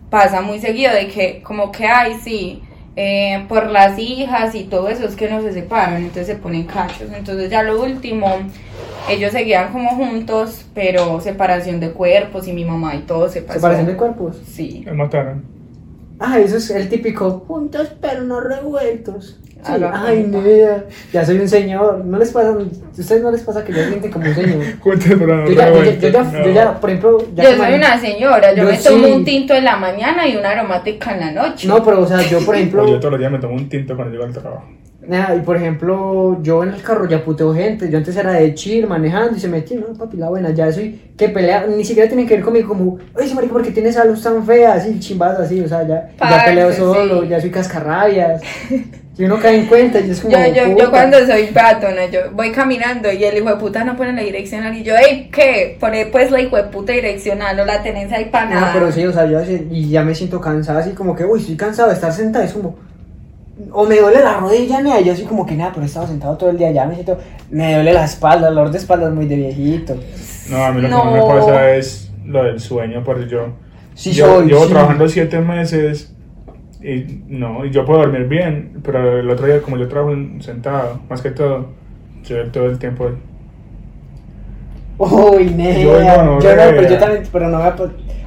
pasa 0.08 0.40
muy 0.40 0.58
seguido 0.60 0.94
de 0.94 1.08
que 1.08 1.42
como 1.42 1.70
que, 1.72 1.86
ay, 1.86 2.14
sí, 2.24 2.62
eh, 2.96 3.44
por 3.48 3.70
las 3.70 3.98
hijas 3.98 4.54
y 4.54 4.64
todo 4.64 4.88
eso 4.88 5.04
es 5.04 5.16
que 5.16 5.28
no 5.28 5.42
se 5.42 5.52
separan, 5.52 5.96
entonces 5.96 6.26
se 6.28 6.36
ponen 6.36 6.64
cachos. 6.64 7.10
Entonces 7.14 7.50
ya 7.50 7.62
lo 7.62 7.82
último, 7.82 8.28
ellos 9.08 9.32
seguían 9.32 9.72
como 9.72 9.90
juntos, 9.90 10.64
pero 10.74 11.20
separación 11.20 11.80
de 11.80 11.90
cuerpos 11.90 12.46
y 12.46 12.52
mi 12.52 12.64
mamá 12.64 12.94
y 12.94 13.00
todo 13.00 13.28
se 13.28 13.42
pasó. 13.42 13.58
¿Separación 13.58 13.86
de 13.86 13.96
cuerpos? 13.96 14.40
Sí. 14.46 14.82
Me 14.86 14.92
mataron. 14.92 15.44
Ah, 16.20 16.38
eso 16.38 16.56
es 16.56 16.70
el 16.70 16.88
típico. 16.88 17.44
Juntos 17.46 17.92
pero 18.00 18.22
no 18.22 18.40
revueltos. 18.40 19.40
Sí, 19.64 19.72
Haga 19.72 19.92
ay, 20.04 20.24
cuenta. 20.30 20.38
nea, 20.48 20.84
ya 21.12 21.24
soy 21.24 21.38
un 21.38 21.48
señor. 21.48 22.04
No 22.04 22.18
les 22.18 22.30
pasa, 22.30 22.50
a 22.50 22.58
ustedes 23.00 23.22
no 23.22 23.30
les 23.30 23.40
pasa 23.42 23.64
que 23.64 23.72
ya 23.72 23.88
sienten 23.88 24.10
como 24.10 24.26
un 24.26 24.34
señor. 24.34 24.62
No 24.84 25.46
Yo 25.46 25.54
ya, 25.54 25.70
yo, 25.72 25.84
yo 25.84 26.08
ya, 26.10 26.22
no. 26.22 26.44
yo 26.44 26.50
ya, 26.52 26.80
por 26.80 26.90
ejemplo, 26.90 27.18
ya 27.34 27.44
Yo 27.44 27.56
soy 27.56 27.74
una 27.74 27.98
señora, 27.98 28.52
yo, 28.54 28.64
Yo 28.64 28.70
me 28.70 28.76
tomo 28.78 29.08
un 29.16 29.24
tinto 29.24 29.54
en 29.54 29.64
la 29.64 29.76
mañana 29.78 30.28
y 30.28 30.36
una 30.36 30.50
aromática 30.50 31.12
en 31.14 31.20
la 31.20 31.32
noche. 31.32 31.66
No, 31.66 31.82
pero 31.82 32.00
o 32.02 32.06
sea, 32.06 32.20
yo 32.28 32.44
por 32.44 32.54
ejemplo, 32.56 32.86
yo 32.86 32.98
todos 32.98 33.12
los 33.12 33.20
días 33.20 33.32
me 33.32 33.38
tomo 33.38 33.54
un 33.54 33.68
tinto 33.68 33.96
cuando 33.96 34.12
llego 34.12 34.24
al 34.24 34.32
trabajo. 34.32 34.64
nada, 35.06 35.34
y 35.34 35.40
por 35.40 35.56
ejemplo, 35.56 36.38
yo 36.42 36.62
en 36.62 36.70
el 36.74 36.82
carro 36.82 37.08
ya 37.08 37.24
puteo 37.24 37.54
gente. 37.54 37.90
Yo 37.90 37.98
antes 37.98 38.14
era 38.16 38.32
de 38.32 38.54
chill, 38.54 38.86
manejando 38.86 39.36
y 39.36 39.40
se 39.40 39.48
metía, 39.48 39.78
no, 39.80 39.94
papi, 39.96 40.16
la 40.18 40.28
buena, 40.28 40.50
ya 40.50 40.70
soy 40.72 41.00
que 41.16 41.28
pelea, 41.28 41.66
ni 41.66 41.84
siquiera 41.84 42.08
tienen 42.08 42.26
que 42.26 42.34
ver 42.34 42.44
conmigo 42.44 42.68
como, 42.68 42.98
oye, 43.14 43.24
ese 43.26 43.34
marico, 43.34 43.52
porque 43.54 43.70
tienes 43.70 43.96
a 43.96 44.04
luz 44.04 44.22
tan 44.22 44.44
fea, 44.44 44.74
así, 44.74 44.98
chimbadas 44.98 45.40
así, 45.40 45.60
o 45.60 45.68
sea, 45.68 45.86
ya, 45.86 46.10
ya 46.18 46.44
peleo 46.44 46.72
solo, 46.72 47.22
sí. 47.22 47.28
ya 47.28 47.40
soy 47.40 47.50
cascarrabias. 47.50 48.42
Y 49.16 49.24
uno 49.24 49.38
cae 49.38 49.60
en 49.60 49.66
cuenta 49.66 50.00
y 50.00 50.10
es 50.10 50.20
como. 50.20 50.32
Yo, 50.36 50.38
yo, 50.52 50.76
yo 50.76 50.90
cuando 50.90 51.18
soy 51.24 51.48
batona, 51.54 52.06
yo 52.06 52.32
voy 52.32 52.50
caminando 52.50 53.12
y 53.12 53.22
el 53.22 53.36
hijo 53.36 53.48
de 53.48 53.56
puta 53.56 53.84
no 53.84 53.96
pone 53.96 54.12
la 54.12 54.22
direccional 54.22 54.76
y 54.76 54.82
yo, 54.82 54.94
ey, 54.96 55.28
¿qué? 55.32 55.76
Pone 55.78 56.06
pues 56.06 56.32
la 56.32 56.40
hijo 56.40 56.56
de 56.56 56.64
puta 56.64 56.92
direccional, 56.92 57.56
no 57.56 57.64
la 57.64 57.80
tenés 57.82 58.10
ahí 58.12 58.24
para 58.24 58.46
No, 58.46 58.54
nada. 58.54 58.66
Ah, 58.70 58.70
pero 58.74 58.90
sí, 58.90 59.06
o 59.06 59.12
sea, 59.12 59.26
yo 59.26 59.38
así- 59.38 59.68
y 59.70 59.88
ya 59.88 60.02
me 60.02 60.16
siento 60.16 60.40
cansada, 60.40 60.80
así 60.80 60.90
como 60.94 61.14
que, 61.14 61.24
uy, 61.24 61.38
estoy 61.40 61.56
cansado 61.56 61.88
de 61.90 61.94
estar 61.94 62.12
sentada, 62.12 62.44
es 62.44 62.52
como, 62.54 62.76
o 63.70 63.84
me 63.86 63.96
duele 63.98 64.18
la 64.20 64.38
rodilla, 64.38 64.80
y 65.00 65.04
yo 65.04 65.12
así 65.12 65.22
como 65.22 65.46
que 65.46 65.54
nada, 65.54 65.70
pero 65.72 65.84
he 65.84 65.86
estado 65.86 66.08
sentado 66.08 66.36
todo 66.36 66.50
el 66.50 66.58
día, 66.58 66.72
ya 66.72 66.84
me 66.86 66.94
siento, 66.94 67.16
me 67.50 67.72
duele 67.74 67.92
la 67.92 68.04
espalda, 68.06 68.48
el 68.48 68.54
dolor 68.56 68.72
de 68.72 68.78
espalda 68.78 69.06
es 69.08 69.14
muy 69.14 69.26
de 69.26 69.36
viejito. 69.36 69.96
No, 70.50 70.64
a 70.64 70.72
mí 70.72 70.80
lo 70.82 70.88
No. 70.88 71.04
que 71.04 71.10
me 71.20 71.22
pasa 71.22 71.70
es 71.76 72.10
lo 72.26 72.42
del 72.42 72.58
sueño, 72.58 73.02
porque 73.04 73.28
yo, 73.28 73.46
Sí, 73.94 74.10
yo 74.12 74.26
soy, 74.38 74.46
llevo 74.48 74.64
sí. 74.64 74.72
trabajando 74.72 75.08
siete 75.08 75.38
meses 75.38 76.12
y 76.84 77.24
no, 77.28 77.64
y 77.64 77.70
yo 77.70 77.84
puedo 77.84 78.00
dormir 78.00 78.28
bien, 78.28 78.80
pero 78.84 79.18
el 79.20 79.30
otro 79.30 79.46
día 79.46 79.62
como 79.62 79.76
yo 79.78 79.88
trabajo 79.88 80.12
en- 80.12 80.42
sentado, 80.42 81.00
más 81.08 81.22
que 81.22 81.30
todo, 81.30 81.74
yo 82.24 82.50
todo 82.50 82.66
el 82.66 82.78
tiempo 82.78 83.10
Uy, 84.98 85.50
nea, 85.50 85.78
Yo 85.82 85.98
yo 85.98 86.04
no, 86.04 86.22
no, 86.24 86.40
no, 86.40 86.74
pero 86.76 86.88
yo 86.88 86.98
también, 86.98 87.24
pero 87.32 87.48
no 87.48 87.58
me 87.58 87.64
ha... 87.64 87.76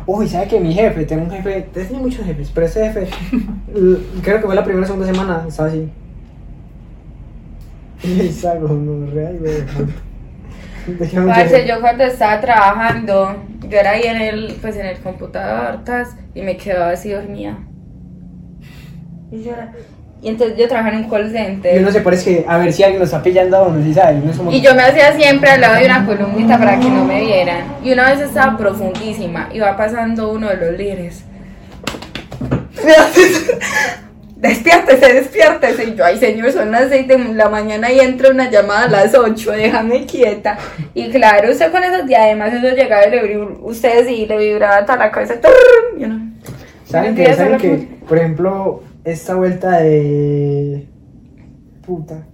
Uy, 0.05 0.27
¿sabe 0.27 0.47
que 0.47 0.59
mi 0.59 0.73
jefe, 0.73 1.05
tengo 1.05 1.23
un 1.23 1.31
jefe, 1.31 1.61
tengo 1.73 1.95
muchos 1.99 2.25
jefes, 2.25 2.51
pero 2.53 2.65
ese 2.67 2.91
jefe, 2.91 3.09
creo 4.23 4.39
que 4.39 4.45
fue 4.45 4.55
la 4.55 4.63
primera 4.63 4.83
o 4.83 4.87
segunda 4.87 5.07
semana, 5.07 5.45
estaba 5.47 5.69
así. 5.69 5.89
Y 8.03 8.31
salgo, 8.31 8.69
no, 8.69 9.11
real, 9.11 9.39
Parce, 11.25 11.65
yo 11.67 11.81
cuando 11.81 12.03
estaba 12.05 12.39
trabajando, 12.39 13.49
yo 13.61 13.77
era 13.77 13.91
ahí 13.91 14.03
en 14.03 14.17
el, 14.21 14.55
pues 14.61 14.77
en 14.77 14.85
el 14.85 14.99
computador, 15.01 15.83
tas, 15.83 16.15
y 16.33 16.41
me 16.41 16.57
quedaba 16.57 16.91
así 16.91 17.11
dormida. 17.11 17.66
Y 19.31 19.43
yo 19.43 19.51
era- 19.51 19.71
y 20.21 20.29
entonces 20.29 20.57
yo 20.57 20.67
trabajaba 20.67 20.95
en 20.97 21.03
un 21.05 21.09
call 21.11 21.27
Y 21.27 21.31
center. 21.31 21.79
uno 21.81 21.91
se 21.91 22.01
parece 22.01 22.43
a 22.47 22.57
ver 22.57 22.73
si 22.73 22.81
alguien 22.83 22.99
lo 22.99 23.05
está 23.05 23.21
pillando 23.21 23.57
a 23.57 23.63
uno, 23.67 23.83
¿sí 23.83 23.93
sabe? 23.93 24.19
Uno 24.23 24.31
como- 24.35 24.51
Y 24.51 24.61
yo 24.61 24.73
me 24.73 24.81
hacía 24.81 25.13
siempre 25.13 25.49
al 25.51 25.61
lado 25.61 25.75
de 25.79 25.85
una 25.85 26.05
columnita 26.05 26.57
para 26.57 26.79
que 26.79 26.89
no 26.89 27.05
me 27.05 27.21
vieran. 27.21 27.75
Y 27.83 27.91
una 27.91 28.09
vez 28.11 28.21
estaba 28.21 28.57
profundísima, 28.57 29.49
iba 29.53 29.75
pasando 29.77 30.31
uno 30.31 30.49
de 30.49 30.57
los 30.57 30.77
líderes. 30.77 31.23
Despiértese, 34.37 35.13
despiértese. 35.13 35.83
Y 35.85 35.95
yo, 35.95 36.05
ay 36.05 36.17
señor, 36.19 36.51
son 36.51 36.71
las 36.71 36.89
6 36.89 37.07
de 37.07 37.17
la 37.33 37.49
mañana 37.49 37.91
y 37.91 37.99
entra 37.99 38.29
una 38.29 38.49
llamada 38.51 38.83
a 38.85 38.87
las 38.89 39.15
8, 39.15 39.51
déjame 39.51 40.05
quieta. 40.05 40.57
Y 40.93 41.09
claro, 41.09 41.51
usted 41.51 41.71
con 41.71 41.83
esos 41.83 42.05
diademas, 42.05 42.53
eso 42.53 42.75
llegaba 42.75 43.07
y 43.07 43.11
le 43.11 43.23
vibraba, 43.23 43.51
usted 43.63 44.05
sí, 44.07 44.25
le 44.27 44.37
vibraba 44.37 44.77
hasta 44.77 44.95
la 44.95 45.09
cabeza. 45.11 45.41
¡turr! 45.41 45.99
Yo 45.99 46.07
no. 46.07 46.21
¿Saben 46.85 47.15
que, 47.15 47.33
¿saben 47.33 47.57
que, 47.57 47.69
¿cómo- 47.69 48.05
por 48.07 48.17
ejemplo, 48.19 48.83
esta 49.11 49.35
vuelta 49.35 49.79
de... 49.79 50.87
Puta. 51.85 52.25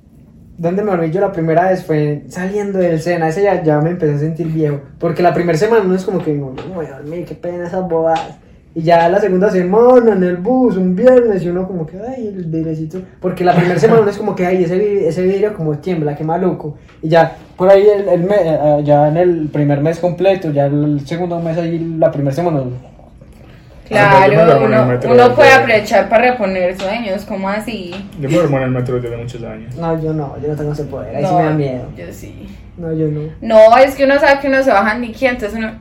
Donde 0.57 0.83
me 0.83 0.91
dormí 0.91 1.11
yo 1.11 1.21
la 1.21 1.31
primera 1.31 1.69
vez 1.69 1.83
fue 1.83 2.23
saliendo 2.27 2.79
del 2.79 3.01
Sena. 3.01 3.27
Ese 3.27 3.43
ya, 3.43 3.63
ya 3.63 3.79
me 3.81 3.91
empecé 3.91 4.15
a 4.15 4.19
sentir 4.19 4.47
viejo. 4.47 4.81
Porque 4.99 5.21
la 5.23 5.33
primera 5.33 5.57
semana 5.57 5.83
no 5.83 5.93
es 5.95 6.03
como 6.03 6.23
que 6.23 6.33
no, 6.33 6.51
no 6.51 6.73
voy 6.75 6.85
a 6.87 6.97
dormir, 6.99 7.25
qué 7.25 7.35
pena 7.35 7.67
esas 7.67 7.87
bobadas. 7.87 8.37
Y 8.75 8.81
ya 8.81 9.07
la 9.07 9.19
segunda 9.21 9.51
semana 9.51 10.13
en 10.13 10.23
el 10.23 10.37
bus, 10.37 10.77
un 10.77 10.95
viernes, 10.95 11.43
y 11.43 11.49
uno 11.49 11.67
como 11.67 11.85
que, 11.85 11.99
ay, 11.99 12.27
el 12.27 12.45
vidrecito. 12.45 12.99
Porque 13.19 13.43
la 13.43 13.53
primera 13.55 13.79
semana 13.79 14.09
es 14.09 14.17
como 14.17 14.33
que, 14.35 14.47
ay, 14.47 14.63
ese, 14.63 14.77
vi- 14.79 15.05
ese 15.05 15.21
vidrio 15.21 15.53
como 15.53 15.77
tiembla, 15.77 16.15
qué 16.15 16.23
maluco. 16.23 16.75
Y 17.03 17.09
ya, 17.09 17.35
por 17.55 17.69
ahí, 17.69 17.85
el, 17.87 18.09
el 18.09 18.23
me- 18.23 18.35
eh, 18.41 18.81
ya 18.83 19.09
en 19.09 19.17
el 19.17 19.49
primer 19.49 19.79
mes 19.81 19.99
completo, 19.99 20.49
ya 20.51 20.65
el 20.65 21.05
segundo 21.05 21.39
mes 21.39 21.55
ahí, 21.59 21.77
la 21.99 22.11
primera 22.11 22.33
semana, 22.35 22.61
Ah, 22.61 22.63
pues 22.63 22.71
yo 22.71 23.72
me 23.72 23.72
Claro, 23.87 24.65
uno, 25.11 25.35
puede 25.35 25.51
aprovechar 25.51 26.07
para 26.09 26.31
reponer 26.31 26.79
sueños, 26.79 27.25
¿cómo 27.25 27.49
así? 27.49 27.93
Yo 28.19 28.29
me 28.29 28.35
duermo 28.35 28.57
en 28.57 28.63
el 28.63 28.71
metro 28.71 28.99
desde 28.99 29.17
muchos 29.17 29.43
años. 29.43 29.75
No, 29.75 30.01
yo 30.01 30.13
no, 30.13 30.37
yo 30.41 30.47
no 30.49 30.55
tengo 30.55 30.71
ese 30.71 30.85
poder, 30.85 31.15
ahí 31.15 31.25
sí 31.25 31.33
me 31.33 31.43
da 31.43 31.51
miedo. 31.51 31.91
Yo 31.97 32.05
sí. 32.11 32.47
No, 32.77 32.93
yo 32.93 33.07
no. 33.07 33.29
No, 33.41 33.77
es 33.77 33.95
que 33.95 34.05
uno 34.05 34.19
sabe 34.19 34.39
que 34.39 34.47
uno 34.47 34.63
se 34.63 34.71
baja 34.71 34.97
ni 34.97 35.11
quién, 35.11 35.33
entonces 35.33 35.57
uno. 35.57 35.73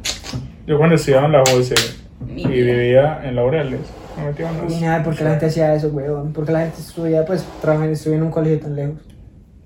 Yo 0.66 0.78
cuando 0.78 0.96
estudiaba 0.96 1.26
en 1.26 1.32
la 1.32 1.42
Jose 1.48 1.74
Mi 2.20 2.42
y 2.42 2.46
vivía 2.46 3.20
en 3.24 3.34
Laureles, 3.34 3.80
me 4.16 4.26
metía 4.26 4.50
Y 4.68 4.80
nada, 4.80 5.03
porque 5.03 5.24
la 5.24 5.30
gente 5.30 5.46
hacía 5.46 5.74
eso, 5.74 5.88
weón. 5.88 6.32
Porque 6.32 6.53
la 6.53 6.61
gente 6.61 6.80
estudia, 6.80 7.24
pues, 7.24 7.46
trabaja 7.61 7.86
en, 7.86 7.92
estudia 7.92 8.16
en 8.16 8.22
un 8.24 8.30
colegio 8.30 8.61
tan 8.61 8.76
lejos. 8.76 8.96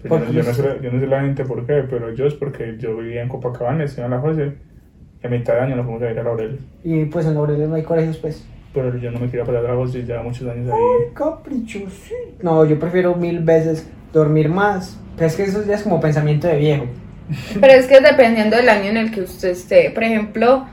Yo, 0.05 0.19
no, 0.19 0.31
yo 0.31 0.43
no 0.43 0.55
sé, 0.55 0.63
yo 0.83 0.93
no 0.93 1.01
sé 1.01 1.07
la 1.07 1.21
gente 1.23 1.45
por 1.45 1.67
qué, 1.67 1.85
pero 1.89 2.15
yo 2.15 2.27
es 2.27 2.35
porque 2.35 2.77
yo 2.79 2.97
vivía 2.97 3.23
en 3.23 3.29
Copacabana, 3.29 3.85
estudiaba 3.85 4.15
en 4.15 4.23
la 4.23 4.29
Jose 4.29 4.43
Y 4.43 4.76
a 5.23 5.29
mitad 5.29 5.55
de 5.55 5.61
año 5.61 5.77
nos 5.77 5.85
fuimos 5.87 6.03
a 6.03 6.11
ir 6.11 6.19
a 6.19 6.23
Laurel. 6.23 6.61
Y 6.85 7.05
pues 7.07 7.27
en 7.27 7.35
Laureles 7.35 7.69
no 7.69 7.75
hay 7.75 7.83
colegios, 7.83 8.17
pues. 8.19 8.45
Pero 8.73 8.97
yo 8.99 9.11
no 9.11 9.19
me 9.19 9.27
quería 9.31 9.45
pasar 9.45 9.63
trabajos 9.63 9.95
y 9.95 10.05
ya 10.05 10.23
muchos 10.23 10.47
años 10.49 10.69
Ay, 10.73 10.79
ahí. 11.07 11.13
caprichosito. 11.15 12.43
No, 12.43 12.65
yo 12.65 12.79
prefiero 12.79 13.15
mil 13.15 13.41
veces 13.41 13.89
dormir 14.13 14.49
más. 14.49 14.99
Pero 15.17 15.27
es 15.29 15.37
que 15.37 15.45
eso 15.45 15.65
ya 15.65 15.75
es 15.77 15.83
como 15.83 16.01
pensamiento 16.01 16.47
de 16.47 16.57
viejo. 16.57 16.85
Pero 17.61 17.73
es 17.73 17.87
que 17.87 18.01
dependiendo 18.01 18.57
del 18.57 18.69
año 18.69 18.91
en 18.91 18.97
el 18.99 19.11
que 19.11 19.23
usted 19.23 19.51
esté. 19.51 19.91
Por 19.91 20.05
ejemplo, 20.05 20.67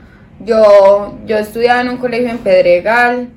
yo, 0.44 1.18
yo 1.26 1.38
estudiaba 1.38 1.80
en 1.80 1.88
un 1.88 1.96
colegio 1.96 2.28
en 2.28 2.38
Pedregal 2.38 3.28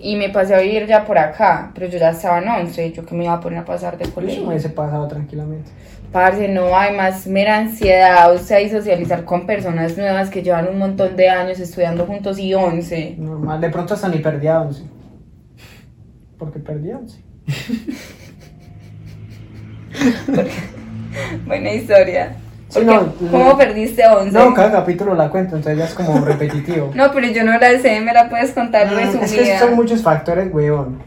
y 0.00 0.16
me 0.16 0.28
pasé 0.30 0.54
a 0.54 0.60
vivir 0.60 0.86
ya 0.86 1.04
por 1.04 1.16
acá. 1.18 1.70
Pero 1.74 1.86
yo 1.86 1.98
ya 1.98 2.10
estaba 2.10 2.38
en 2.38 2.48
11. 2.48 2.92
Yo 2.92 3.06
que 3.06 3.14
me 3.14 3.24
iba 3.24 3.34
a 3.34 3.40
poner 3.40 3.60
a 3.60 3.64
pasar 3.64 3.96
de 3.96 4.04
Yo 4.04 4.10
eso 4.10 4.20
me 4.20 4.26
colegio. 4.26 4.48
hubiese 4.48 4.68
pasado 4.70 5.06
tranquilamente. 5.06 5.70
Parce, 6.12 6.48
no 6.48 6.76
hay 6.76 6.96
más 6.96 7.26
mera 7.26 7.58
ansiedad. 7.58 8.32
O 8.34 8.38
sea, 8.38 8.60
y 8.60 8.70
socializar 8.70 9.24
con 9.24 9.46
personas 9.46 9.96
nuevas 9.98 10.30
que 10.30 10.42
llevan 10.42 10.68
un 10.68 10.78
montón 10.78 11.16
de 11.16 11.28
años 11.28 11.60
estudiando 11.60 12.06
juntos 12.06 12.38
y 12.38 12.54
11. 12.54 13.16
Normal, 13.18 13.60
de 13.60 13.68
pronto 13.70 13.94
hasta 13.94 14.08
ni 14.08 14.18
perdí 14.18 14.46
a 14.48 14.62
11. 14.62 14.82
Porque 16.38 16.58
perdí 16.60 16.90
a 16.92 16.98
11. 16.98 17.20
Buena 21.46 21.72
historia. 21.72 22.36
Sí, 22.68 22.80
Porque, 22.84 22.86
no, 22.86 23.30
¿Cómo 23.30 23.48
no. 23.50 23.56
perdiste 23.58 24.02
11? 24.06 24.30
No, 24.30 24.52
cada 24.54 24.70
capítulo 24.70 25.14
la 25.14 25.30
cuento, 25.30 25.56
entonces 25.56 25.78
ya 25.78 25.86
es 25.86 25.94
como 25.94 26.20
repetitivo. 26.24 26.92
No, 26.94 27.10
pero 27.12 27.26
yo 27.28 27.42
no 27.44 27.58
la 27.58 27.78
sé, 27.80 28.00
me 28.00 28.12
la 28.12 28.28
puedes 28.28 28.52
contar 28.52 28.86
Mm, 28.92 28.98
es 28.98 29.10
que 29.14 29.18
resumida. 29.20 29.58
son 29.58 29.74
muchos 29.74 30.02
factores, 30.02 30.52
weón. 30.52 30.98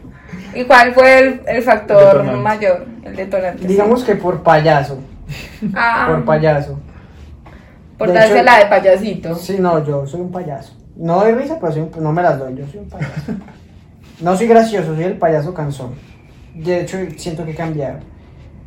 ¿Y 0.54 0.64
cuál 0.64 0.92
fue 0.94 1.18
el, 1.18 1.40
el 1.46 1.62
factor 1.62 2.22
mayor? 2.24 2.86
El 3.04 3.16
detonante. 3.16 3.66
Digamos 3.66 4.04
que 4.04 4.14
por 4.16 4.42
payaso. 4.42 4.98
ah, 5.74 6.06
Por 6.10 6.24
payaso. 6.24 6.78
por 7.98 8.08
de 8.08 8.14
darse 8.14 8.34
hecho- 8.34 8.44
la 8.44 8.58
de 8.58 8.66
payasito. 8.66 9.34
Sí, 9.36 9.56
no, 9.60 9.84
yo 9.84 10.06
soy 10.06 10.20
un 10.20 10.30
payaso. 10.32 10.74
No 10.96 11.20
doy 11.20 11.32
risa, 11.32 11.58
pero 11.60 11.72
soy 11.72 11.82
un- 11.82 12.02
no 12.02 12.12
me 12.12 12.22
las 12.22 12.38
doy, 12.38 12.54
yo 12.56 12.66
soy 12.66 12.80
un 12.80 12.88
payaso. 12.88 13.32
No 14.20 14.36
soy 14.36 14.46
gracioso, 14.46 14.94
soy 14.94 15.04
el 15.04 15.16
payaso 15.16 15.52
cansón. 15.54 15.94
De 16.54 16.80
hecho, 16.80 16.98
siento 17.16 17.44
que 17.44 17.52
he 17.52 17.54
cambiado. 17.54 17.98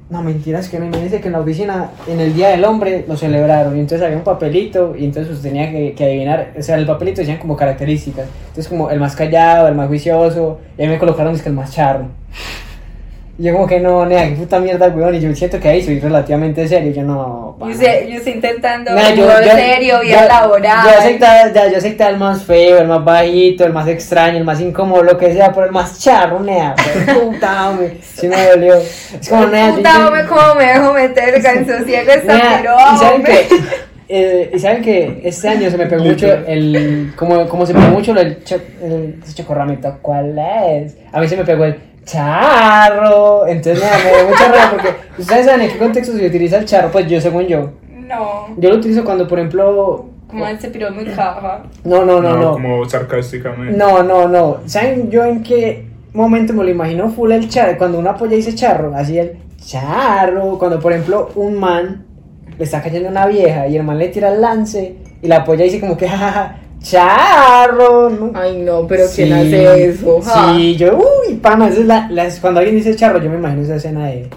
No, 0.08 0.22
mentiras, 0.22 0.70
que 0.70 0.78
no. 0.80 0.86
Imagínense 0.86 1.20
que 1.20 1.28
en 1.28 1.34
la 1.34 1.40
oficina, 1.40 1.90
en 2.08 2.20
el 2.20 2.34
Día 2.36 2.50
del 2.50 2.64
Hombre, 2.64 3.06
lo 3.08 3.18
celebraron. 3.18 3.76
Y 3.76 3.80
entonces 3.80 4.06
había 4.06 4.18
un 4.18 4.24
papelito, 4.24 4.96
y 4.96 5.06
entonces 5.06 5.42
tenía 5.42 5.72
que, 5.72 5.94
que 5.94 6.06
adivinar. 6.06 6.54
O 6.58 6.62
sea, 6.62 6.78
el 6.78 6.86
papelito 6.86 7.22
decían 7.22 7.40
como 7.40 7.56
características. 7.56 8.28
Entonces, 8.48 8.68
como 8.68 8.92
el 8.92 9.00
más 9.00 9.16
callado, 9.16 9.68
el 9.68 9.74
más 9.74 9.88
juicioso. 9.88 10.60
Y 10.78 10.84
ahí 10.84 10.88
me 10.90 11.00
colocaron 11.00 11.34
es 11.34 11.42
que 11.42 11.50
el 11.50 11.56
más 11.56 11.74
charro. 11.74 12.08
Y 13.38 13.44
yo, 13.44 13.54
como 13.54 13.68
que 13.68 13.82
no, 13.82 14.06
nea, 14.06 14.30
qué 14.30 14.36
puta 14.36 14.60
mierda, 14.62 14.88
weón. 14.88 15.14
Y 15.16 15.20
yo 15.20 15.36
siento 15.36 15.60
que 15.60 15.68
ahí 15.68 15.82
soy 15.84 16.00
relativamente 16.00 16.66
serio. 16.70 16.94
Yo 16.94 17.04
no. 17.04 17.58
Yo, 17.60 17.74
sé, 17.74 18.08
yo 18.10 18.16
estoy 18.18 18.34
intentando 18.34 18.92
Nah, 18.92 19.10
yo, 19.14 19.28
serio, 19.44 20.00
vida 20.02 20.22
yo- 20.22 20.28
laboral. 20.30 20.78
Yo 20.86 21.00
aceptaba, 21.00 21.52
ya, 21.52 21.70
yo 21.70 21.78
aceptaba 21.78 22.10
el 22.12 22.18
más 22.18 22.44
feo, 22.44 22.78
el 22.80 22.88
más 22.88 23.04
bajito, 23.04 23.66
el 23.66 23.74
más 23.74 23.88
extraño, 23.90 24.38
el 24.38 24.46
más 24.46 24.62
incómodo, 24.62 25.04
lo 25.04 25.18
que 25.18 25.34
sea, 25.34 25.52
pero 25.52 25.66
el 25.66 25.74
más 25.74 26.00
charro, 26.00 26.40
nea. 26.40 26.76
Puta, 27.14 27.70
hombre. 27.70 27.98
Sí 28.02 28.30
me 28.30 28.42
dolió. 28.48 28.76
Es 28.76 29.28
como, 29.30 29.48
nea, 29.48 29.70
yo 29.72 29.76
Puta, 29.76 30.08
hombre, 30.08 30.26
cómo 30.28 30.56
me 30.56 30.66
dejo 30.68 30.94
meter 30.94 31.42
cansosiego 31.44 32.12
esta 32.12 32.34
Nea, 32.38 32.58
piro, 32.62 32.76
y 32.94 32.98
saben 32.98 33.16
hombre. 33.16 33.34
que 33.50 33.86
eh, 34.08 34.52
y 34.54 34.60
saben 34.60 34.84
que 34.84 35.22
este 35.24 35.50
año 35.50 35.70
se 35.72 35.78
me 35.78 35.88
pegó 35.88 36.04
mucho 36.06 36.28
el 36.48 37.12
como, 37.16 37.48
como 37.50 37.66
se 37.66 37.74
me 37.74 37.80
pegó 37.80 37.92
mucho 37.94 38.14
del 38.14 38.44
cho, 38.44 38.56
el, 38.84 39.20
ese 39.24 39.34
chocorramito 39.34 39.98
cuál 40.00 40.38
es 40.38 40.96
a 41.12 41.20
mí 41.20 41.28
se 41.28 41.36
me 41.36 41.44
pegó 41.44 41.66
el 41.66 41.76
charro. 42.06 43.48
Entonces 43.48 43.84
me 43.84 44.12
dio 44.18 44.30
mucha 44.30 44.48
rabia 44.48 44.70
porque 44.72 44.90
ustedes 45.22 45.46
saben 45.46 45.62
en 45.62 45.72
qué 45.72 45.78
contexto 45.78 46.14
se 46.18 46.28
utiliza 46.28 46.58
el 46.58 46.66
charro. 46.66 46.90
Pues 46.92 47.08
yo 47.08 47.20
según 47.22 47.44
yo. 47.48 47.72
No, 47.90 48.48
yo 48.58 48.70
lo 48.70 48.76
utilizo 48.76 49.04
cuando 49.04 49.28
por 49.28 49.40
ejemplo 49.40 50.06
como 50.28 50.48
ese 50.48 50.70
piro 50.70 50.92
muy 50.92 51.06
caja. 51.06 51.64
no 51.84 52.04
no 52.06 52.20
no 52.22 52.36
no 52.38 52.54
Como 52.54 52.88
sarcásticamente. 52.88 53.78
no 53.78 54.04
no 54.04 54.28
no. 54.28 54.58
Saben 54.66 55.10
yo 55.10 55.24
en 55.26 55.44
qué 55.44 55.88
momento 56.14 56.54
me 56.54 56.64
lo 56.64 56.70
imagino 56.70 57.10
full 57.10 57.32
el 57.32 57.50
charro 57.50 57.78
cuando 57.78 58.00
una 58.00 58.16
polla 58.16 58.36
dice 58.36 58.54
charro 58.56 58.94
así 58.96 59.18
el 59.18 59.38
charro. 59.58 60.58
Cuando 60.60 60.80
por 60.80 60.94
ejemplo 60.94 61.30
un 61.36 61.56
man 61.60 62.06
le 62.58 62.64
está 62.64 62.82
cayendo 62.82 63.10
una 63.10 63.26
vieja 63.26 63.68
y 63.68 63.76
el 63.78 63.84
man 63.84 63.98
le 63.98 64.10
tira 64.10 64.30
el 64.34 64.40
lance 64.42 64.96
y 65.22 65.28
la 65.28 65.44
polla 65.44 65.64
dice 65.64 65.80
como 65.80 65.98
que 65.98 66.08
jajaja 66.08 66.58
charro 66.86 68.10
¿no? 68.10 68.32
Ay, 68.36 68.62
no, 68.62 68.86
pero 68.88 69.06
¿quién 69.14 69.34
hace 69.34 69.90
eso? 69.90 70.22
ja? 70.22 70.54
Sí, 70.56 70.76
yo, 70.76 70.98
uy, 70.98 71.36
pana, 71.36 71.68
esa 71.68 71.80
es 71.80 71.86
la, 71.86 72.08
la- 72.10 72.30
cuando 72.40 72.60
alguien 72.60 72.78
dice 72.78 72.96
charro, 72.96 73.22
yo 73.22 73.30
me 73.30 73.38
imagino 73.38 73.64
esa 73.64 73.76
escena 73.76 74.08
de. 74.08 74.30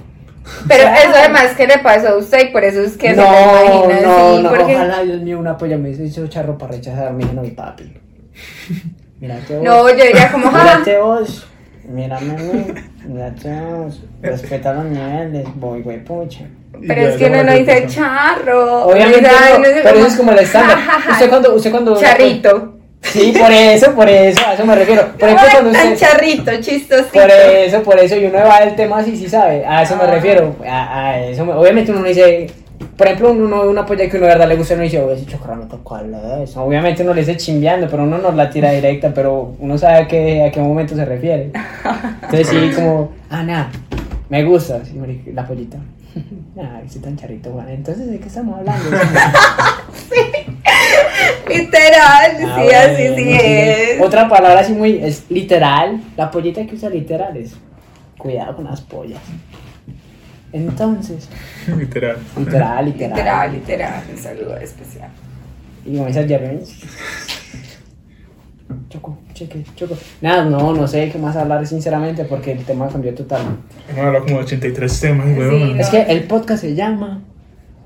Pero 0.66 0.84
eso 0.84 1.12
además 1.14 1.54
que 1.56 1.66
le 1.66 1.78
pasó 1.78 2.08
a 2.08 2.16
usted 2.16 2.48
y 2.48 2.52
por 2.52 2.64
eso 2.64 2.80
es 2.80 2.96
que 2.96 3.10
se 3.10 3.16
lo 3.16 3.22
imagina 3.22 4.00
no, 4.00 4.32
así. 4.34 4.42
no, 4.42 4.48
porque... 4.48 4.74
ojalá, 4.76 5.02
Dios 5.02 5.20
mío, 5.20 5.38
una 5.38 5.58
polla 5.58 5.76
me 5.76 5.90
hizo 5.90 6.26
charro 6.26 6.56
para 6.56 6.72
rechazar 6.72 7.08
a 7.08 7.12
mi 7.12 7.24
no, 7.24 7.42
papi. 7.54 7.92
Mírate 9.20 9.56
vos. 9.56 9.64
No, 9.64 9.88
yo 9.90 10.04
diría 10.04 10.32
como, 10.32 10.50
ja, 10.50 10.62
Mírate 10.62 10.98
vos. 10.98 11.46
Mírame. 11.86 12.74
Mírate 13.06 13.60
vos. 13.60 14.02
Respeta 14.22 14.72
los 14.72 14.84
niveles, 14.86 15.46
voy, 15.56 15.82
güey, 15.82 16.02
pucha. 16.02 16.46
Pero 16.86 17.00
es 17.02 17.16
que 17.16 17.26
uno 17.26 17.44
no 17.44 17.52
dice 17.52 17.86
charro. 17.88 18.84
Obviamente, 18.86 19.22
no, 19.22 19.28
pero 19.82 19.98
eso 19.98 20.06
es 20.06 20.16
como 20.16 20.32
el 20.32 20.38
estándar. 20.40 20.78
Usted 21.10 21.28
cuando, 21.28 21.54
usted 21.54 21.70
cuando. 21.70 21.96
Charrito. 22.00 22.74
Sí, 23.00 23.32
por 23.38 23.50
eso, 23.52 23.94
por 23.94 24.08
eso, 24.08 24.40
a 24.46 24.54
eso 24.54 24.66
me 24.66 24.74
refiero. 24.74 25.02
Por 25.18 25.28
ejemplo, 25.28 25.48
cuando 25.52 25.70
tan 25.70 25.92
usted. 25.92 26.06
charrito, 26.08 26.50
chistosito. 26.60 27.10
Por 27.12 27.30
eso, 27.30 27.82
por 27.84 27.98
eso, 27.98 28.16
y 28.16 28.24
uno 28.24 28.38
va 28.40 28.60
del 28.60 28.74
tema 28.74 28.98
así, 28.98 29.16
sí 29.16 29.28
sabe, 29.28 29.64
a 29.64 29.82
eso 29.84 29.96
me 29.96 30.02
Ah. 30.02 30.10
refiero, 30.10 30.56
a, 30.68 31.04
a 31.06 31.20
eso, 31.20 31.46
me- 31.46 31.52
obviamente 31.52 31.92
uno 31.92 32.00
no 32.00 32.06
dice, 32.08 32.48
por 32.96 33.06
ejemplo, 33.06 33.30
uno 33.30 33.62
una 33.62 33.86
polla 33.86 34.08
que 34.10 34.16
uno 34.16 34.26
de 34.26 34.32
verdad 34.32 34.48
le 34.48 34.56
gusta, 34.56 34.74
uno 34.74 34.82
dice, 34.82 35.00
oye, 35.00 35.14
ese 35.14 35.26
chocorramito, 35.26 35.78
¿cuál 35.84 36.12
es? 36.42 36.56
Obviamente 36.56 37.04
uno 37.04 37.14
le 37.14 37.20
dice 37.20 37.36
chimbeando, 37.36 37.86
pero 37.88 38.02
uno 38.02 38.18
no 38.18 38.32
la 38.32 38.50
tira 38.50 38.72
directa, 38.72 39.12
pero 39.14 39.54
uno 39.60 39.78
sabe 39.78 39.98
a 39.98 40.08
qué, 40.08 40.44
a 40.44 40.50
qué 40.50 40.58
momento 40.60 40.96
se 40.96 41.04
refiere. 41.04 41.52
Entonces 42.22 42.48
sí, 42.48 42.72
como, 42.74 43.12
ah, 43.30 43.44
nada, 43.44 43.70
me 44.28 44.42
gusta, 44.42 44.80
sí, 44.84 44.98
la 45.32 45.46
pollita. 45.46 45.78
Nada, 46.54 46.82
soy 46.88 47.00
tan 47.00 47.16
charrito, 47.16 47.50
Juan. 47.52 47.68
Entonces, 47.68 48.10
¿de 48.10 48.18
qué 48.18 48.28
estamos 48.28 48.58
hablando? 48.58 48.90
Literal, 51.48 52.36
Ah, 52.46 52.62
sí, 52.62 52.74
así 52.74 53.02
bueno, 53.08 53.16
sí 53.16 53.32
es. 53.32 54.00
Otra 54.00 54.28
palabra 54.28 54.60
así 54.60 54.72
muy, 54.72 54.96
es 55.02 55.24
literal, 55.30 56.00
la 56.16 56.30
pollita 56.30 56.64
que 56.66 56.74
usa 56.74 56.90
literales. 56.90 57.54
Cuidado 58.16 58.56
con 58.56 58.64
las 58.66 58.80
pollas. 58.80 59.20
Entonces, 60.52 61.28
Literal. 61.66 62.16
literal, 62.36 62.84
literal. 62.86 62.86
Literal, 62.86 63.52
literal, 63.52 64.02
un 64.10 64.18
saludo 64.18 64.56
especial. 64.56 65.08
Y 65.84 65.96
comienza 65.96 66.24
Jeremy. 66.26 66.60
Choco, 68.90 69.18
cheque, 69.34 69.64
choco. 69.76 69.96
Nada, 70.20 70.44
no, 70.44 70.72
no 70.74 70.86
sé 70.86 71.10
qué 71.10 71.18
más 71.18 71.36
hablar 71.36 71.66
sinceramente 71.66 72.24
porque 72.24 72.52
el 72.52 72.64
tema 72.64 72.88
cambió 72.88 73.14
totalmente. 73.14 73.60
Hemos 73.90 74.04
hablado 74.06 74.24
como 74.24 74.38
de 74.38 74.44
83 74.44 75.00
temas, 75.00 75.26
Sí, 75.26 75.32
weón. 75.38 75.76
no. 75.76 75.80
Es 75.82 75.88
que 75.88 76.02
el 76.02 76.24
podcast 76.24 76.60
se 76.62 76.74
llama. 76.74 77.22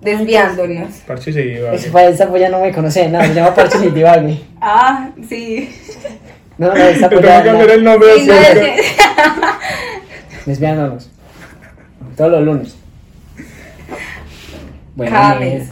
Desviándonos. 0.01 0.93
Parche 1.07 1.33
se 1.33 1.47
iba. 1.47 1.73
Es, 1.73 1.87
pues, 1.87 2.15
esa 2.15 2.29
polla 2.29 2.49
no 2.49 2.61
me 2.61 2.73
conoce, 2.73 3.09
nada, 3.09 3.27
se 3.27 3.35
llama 3.35 3.55
Parches 3.55 3.83
y 3.85 3.91
Divague. 3.91 4.41
Ah, 4.61 5.11
sí. 5.29 5.71
No, 6.59 6.69
no, 6.69 6.75
esa 6.77 7.09
Te 7.09 7.17
polla. 7.17 7.43
que 7.43 7.49
cambiar 7.49 7.71
el 7.71 7.85
nombre 7.85 8.09
Sí, 8.19 8.27
no, 8.27 8.35
que- 8.35 8.77
Desviándonos. 10.47 11.11
Todos 12.17 12.33
los 12.33 12.43
lunes. 12.45 12.77
Bueno, 14.97 15.13
Cada 15.13 15.45
eh. 15.45 15.67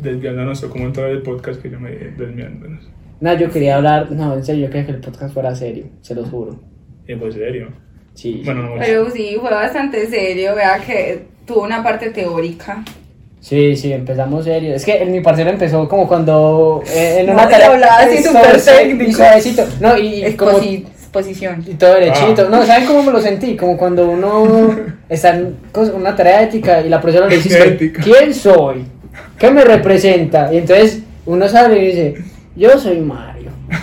Desviándonos 0.00 0.62
o 0.62 0.70
como 0.70 0.84
en 0.86 0.92
todo 0.92 1.06
el 1.06 1.22
podcast 1.22 1.60
que 1.60 1.70
yo 1.70 1.78
me 1.78 1.90
desviándonos. 1.90 2.84
No, 3.20 3.34
yo 3.34 3.50
quería 3.50 3.76
hablar. 3.76 4.10
No, 4.12 4.34
en 4.34 4.44
serio, 4.44 4.66
yo 4.66 4.70
quería 4.72 4.86
que 4.86 4.92
el 4.92 5.00
podcast 5.00 5.34
fuera 5.34 5.54
serio, 5.54 5.86
se 6.00 6.14
lo 6.14 6.24
juro. 6.24 6.56
Y 7.06 7.14
pues 7.16 7.34
serio. 7.34 7.68
Sí. 8.14 8.42
Bueno, 8.44 8.62
no 8.62 8.74
Pero 8.78 9.10
sí, 9.10 9.36
fue 9.40 9.50
bastante 9.50 10.06
serio, 10.08 10.54
vea 10.54 10.78
que 10.84 11.26
tuvo 11.46 11.62
una 11.62 11.82
parte 11.82 12.10
teórica. 12.10 12.84
Sí, 13.40 13.76
sí, 13.76 13.92
empezamos 13.92 14.44
serio. 14.44 14.74
Es 14.74 14.84
que 14.84 15.00
en 15.02 15.12
mi 15.12 15.20
parcero 15.20 15.50
empezó 15.50 15.88
como 15.88 16.08
cuando 16.08 16.82
eh, 16.92 17.18
en 17.20 17.26
No, 17.26 17.34
una 17.34 17.48
y 17.50 17.62
hablaba 17.62 17.98
así 17.98 18.22
súper 18.22 18.60
técnico. 18.60 19.10
Y 19.10 19.12
suavecito. 19.12 19.64
No, 19.80 19.96
y, 19.96 20.24
y 20.26 20.32
como 20.34 20.58
Exposi- 20.58 20.86
exposición. 20.86 21.64
y 21.66 21.74
todo 21.74 21.94
derechito. 21.94 22.42
Ah. 22.46 22.48
No, 22.50 22.66
¿saben 22.66 22.86
cómo 22.86 23.04
me 23.04 23.12
lo 23.12 23.20
sentí? 23.20 23.56
Como 23.56 23.76
cuando 23.78 24.10
uno 24.10 24.70
está 25.08 25.36
en 25.36 25.56
una 25.94 26.14
tarea 26.16 26.42
ética 26.42 26.80
y 26.82 26.88
la 26.88 27.00
profesora 27.00 27.28
le 27.28 27.36
dice. 27.36 27.92
¿quién 28.02 28.34
soy? 28.34 28.84
¿Qué 29.38 29.50
me 29.50 29.64
representa? 29.64 30.52
Y 30.52 30.58
entonces 30.58 31.02
uno 31.24 31.48
sale 31.48 31.78
y 31.82 31.86
dice, 31.86 32.14
yo 32.58 32.78
soy 32.78 33.00
Mario. 33.00 33.50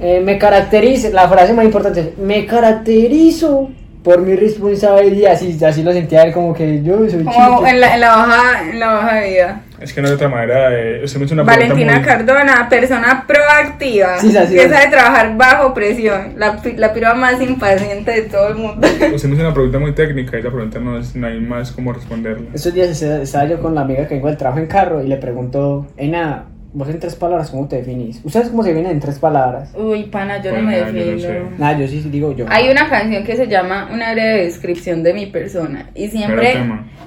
Eh, 0.00 0.20
me 0.24 0.38
caracterizo, 0.38 1.08
la 1.10 1.26
frase 1.28 1.52
más 1.54 1.64
importante 1.64 2.00
es, 2.00 2.18
me 2.18 2.46
caracterizo 2.46 3.68
por 4.04 4.20
mi 4.20 4.36
responsabilidad. 4.36 5.32
Así, 5.32 5.58
así 5.64 5.82
lo 5.82 5.92
sentía 5.92 6.22
él 6.22 6.32
como 6.32 6.54
que 6.54 6.84
yo 6.84 6.98
soy 7.10 7.24
Como 7.24 7.32
chico. 7.32 7.66
en 7.66 7.80
la, 7.80 7.94
en 7.94 8.00
la 8.02 8.14
hoja, 8.16 8.70
en 8.70 8.78
la 8.78 8.94
hoja 8.96 9.14
de 9.16 9.28
vida. 9.30 9.60
Es 9.80 9.92
que 9.92 10.00
no 10.00 10.06
hay 10.06 10.14
otra 10.14 10.28
manera 10.28 10.70
de. 10.70 11.02
Usted 11.02 11.18
me 11.18 11.24
hizo 11.24 11.34
una 11.34 11.42
Valentina 11.42 11.94
muy- 11.96 12.04
Cardona, 12.04 12.68
persona 12.68 13.24
proactiva, 13.26 14.20
Sí, 14.20 14.30
sí, 14.30 14.38
sí, 14.46 14.54
que 14.54 14.62
sí. 14.62 14.68
sabe 14.68 14.86
trabajar 14.88 15.36
bajo 15.36 15.74
presión, 15.74 16.34
la, 16.36 16.60
la 16.76 16.92
piroa 16.92 17.14
más 17.14 17.40
impaciente 17.40 18.12
de 18.12 18.22
todo 18.22 18.48
el 18.50 18.54
mundo. 18.54 18.86
Usted 19.12 19.28
me 19.28 19.34
hizo 19.34 19.42
una 19.44 19.54
pregunta 19.54 19.80
muy 19.80 19.92
técnica 19.94 20.36
y 20.36 20.40
esa 20.40 20.50
pregunta 20.50 20.78
no, 20.78 20.96
es, 20.98 21.16
no 21.16 21.26
hay 21.26 21.40
más 21.40 21.72
cómo 21.72 21.92
responderla. 21.92 22.50
Estos 22.54 22.72
días 22.72 22.88
est- 22.90 23.02
estaba 23.22 23.46
yo 23.46 23.60
con 23.60 23.74
la 23.74 23.80
amiga 23.80 24.06
que 24.06 24.14
vengo 24.14 24.28
del 24.28 24.36
trabajo 24.36 24.60
en 24.60 24.66
carro 24.66 25.02
y 25.02 25.08
le 25.08 25.16
pregunto, 25.16 25.88
Ena, 25.96 26.44
Vos 26.72 26.88
en 26.90 27.00
tres 27.00 27.14
palabras, 27.16 27.50
¿cómo 27.50 27.66
te 27.66 27.76
definís? 27.76 28.20
¿Ustedes 28.24 28.50
cómo 28.50 28.62
se 28.62 28.72
vienen 28.74 28.92
en 28.92 29.00
tres 29.00 29.18
palabras? 29.18 29.70
Uy, 29.74 30.04
pana, 30.04 30.42
yo 30.42 30.52
no 30.52 30.62
me 30.62 30.72
nada, 30.72 30.86
yo 30.90 30.92
no 30.92 30.92
defiendo. 31.12 31.22
sé. 31.22 31.42
Nada, 31.58 31.78
yo 31.78 31.88
sí 31.88 32.02
sí 32.02 32.10
digo 32.10 32.32
yo. 32.36 32.44
Hay 32.50 32.68
una 32.68 32.88
canción 32.90 33.24
que 33.24 33.36
se 33.36 33.46
llama 33.48 33.88
Una 33.92 34.12
breve 34.12 34.44
descripción 34.44 35.02
de 35.02 35.14
mi 35.14 35.26
persona. 35.26 35.90
Y 35.94 36.08
siempre, 36.08 36.54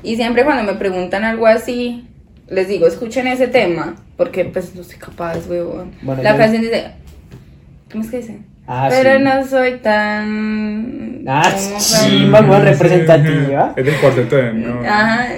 y 0.04 0.16
siempre 0.16 0.44
cuando 0.46 0.64
me 0.64 0.78
preguntan 0.80 1.24
algo 1.24 1.46
así, 1.46 2.08
les 2.50 2.68
digo, 2.68 2.88
escuchen 2.88 3.28
ese 3.28 3.48
tema. 3.48 3.96
Porque 4.18 4.46
pues 4.46 4.74
no 4.76 4.84
soy 4.84 4.98
capaz, 4.98 5.48
weón. 5.48 5.92
Bueno, 6.02 6.24
La 6.24 6.32
yo- 6.32 6.38
canción 6.38 6.62
dice. 6.64 6.92
¿Cómo 7.92 8.04
es 8.04 8.10
que 8.10 8.18
dice? 8.18 8.40
Ah, 8.68 8.88
Pero 8.90 9.18
sí. 9.18 9.24
no 9.24 9.46
soy 9.48 9.78
tan. 9.80 11.24
Ah, 11.28 11.52
¿cómo 11.52 11.80
sí, 11.80 12.26
más 12.26 12.46
buena 12.46 12.64
representativa. 12.66 13.74
Es 13.76 13.86
del 13.86 13.96
cuarteto 13.96 14.36
de 14.36 14.54
no. 14.54 14.82
Ajá. 14.88 15.28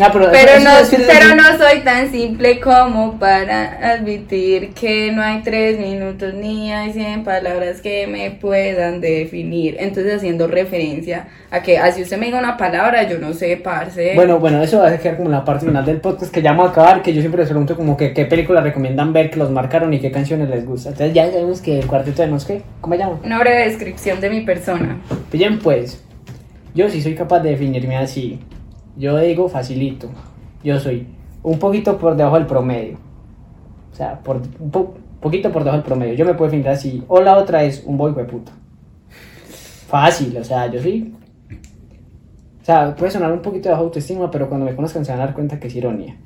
Ah, 0.00 0.10
pero, 0.12 0.60
no, 0.60 0.70
pero 0.90 1.34
no 1.34 1.58
soy 1.58 1.80
tan 1.80 2.10
simple 2.12 2.60
como 2.60 3.18
para 3.18 3.92
admitir 3.94 4.70
que 4.70 5.10
no 5.10 5.22
hay 5.22 5.42
tres 5.42 5.78
minutos 5.78 6.34
ni 6.34 6.72
hay 6.72 6.92
cien 6.92 7.24
palabras 7.24 7.80
que 7.80 8.06
me 8.06 8.30
puedan 8.30 9.00
definir. 9.00 9.76
Entonces 9.80 10.16
haciendo 10.16 10.46
referencia 10.46 11.26
a 11.50 11.62
que 11.62 11.78
así 11.78 12.02
usted 12.02 12.18
me 12.18 12.26
diga 12.26 12.38
una 12.38 12.56
palabra, 12.56 13.08
yo 13.08 13.18
no 13.18 13.32
sé, 13.32 13.56
parce. 13.56 14.14
Bueno, 14.14 14.38
bueno, 14.38 14.62
eso 14.62 14.78
va 14.78 14.88
a 14.88 14.98
quedar 14.98 15.16
como 15.16 15.30
la 15.30 15.44
parte 15.44 15.66
final 15.66 15.84
del 15.84 16.00
podcast 16.00 16.32
que 16.32 16.42
ya 16.42 16.52
vamos 16.52 16.68
a 16.68 16.70
acabar, 16.72 17.02
que 17.02 17.12
yo 17.12 17.20
siempre 17.20 17.40
les 17.40 17.48
pregunto 17.48 17.74
como 17.76 17.96
que 17.96 18.12
qué 18.12 18.26
películas 18.26 18.62
recomiendan 18.62 19.12
ver, 19.12 19.30
que 19.30 19.38
los 19.38 19.50
marcaron 19.50 19.92
y 19.92 19.98
qué 19.98 20.12
canciones 20.12 20.48
les 20.48 20.64
gusta. 20.64 20.90
Entonces 20.90 21.14
ya 21.14 21.26
sabemos 21.26 21.60
que 21.60 21.82
cuarteto 21.88 22.22
de 22.22 22.28
no 22.28 22.38
sé 22.38 22.46
qué, 22.58 22.62
¿cómo 22.80 22.94
se 22.94 23.00
llama? 23.00 23.18
Una 23.24 23.40
breve 23.40 23.64
descripción 23.68 24.20
de 24.20 24.30
mi 24.30 24.42
persona. 24.42 25.00
Bien 25.32 25.58
pues, 25.58 26.04
yo 26.74 26.88
sí 26.88 27.02
soy 27.02 27.14
capaz 27.16 27.40
de 27.40 27.50
definirme 27.50 27.96
así. 27.96 28.38
Yo 28.96 29.18
digo 29.18 29.48
facilito. 29.48 30.08
Yo 30.62 30.78
soy 30.78 31.06
un 31.42 31.58
poquito 31.58 31.98
por 31.98 32.16
debajo 32.16 32.36
del 32.36 32.46
promedio. 32.46 32.98
O 33.92 33.94
sea, 33.96 34.18
por 34.20 34.42
un 34.60 34.70
po- 34.70 34.94
poquito 35.20 35.50
por 35.50 35.62
debajo 35.64 35.78
del 35.78 35.86
promedio. 35.86 36.14
Yo 36.14 36.24
me 36.24 36.34
puedo 36.34 36.50
definir 36.50 36.68
así. 36.68 37.02
O 37.08 37.20
la 37.20 37.36
otra 37.36 37.64
es 37.64 37.82
un 37.84 37.96
boy 37.96 38.12
de 38.14 38.24
puta. 38.24 38.52
Fácil, 39.88 40.36
o 40.36 40.44
sea, 40.44 40.66
yo 40.70 40.80
sí. 40.82 41.14
O 42.60 42.64
sea, 42.64 42.94
puede 42.94 43.10
sonar 43.10 43.32
un 43.32 43.40
poquito 43.40 43.68
de 43.68 43.72
baja 43.72 43.82
autoestima, 43.82 44.30
pero 44.30 44.48
cuando 44.48 44.66
me 44.66 44.74
conozcan 44.76 45.04
se 45.04 45.12
van 45.12 45.20
a 45.22 45.24
dar 45.26 45.34
cuenta 45.34 45.58
que 45.58 45.68
es 45.68 45.74
ironía. 45.76 46.16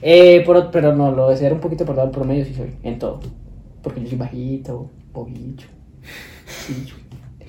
Eh, 0.00 0.42
por- 0.46 0.70
pero 0.70 0.94
no, 0.94 1.10
lo 1.10 1.28
de 1.28 1.36
ser 1.36 1.52
un 1.52 1.58
poquito 1.60 1.84
por 1.84 1.96
debajo 1.96 2.12
del 2.12 2.18
promedio 2.20 2.44
sí 2.44 2.54
soy, 2.54 2.70
en 2.84 2.98
todo. 2.98 3.20
Porque 3.82 4.00
yo 4.02 4.08
soy 4.08 4.18
bajito, 4.18 4.90
chicho. 5.26 5.68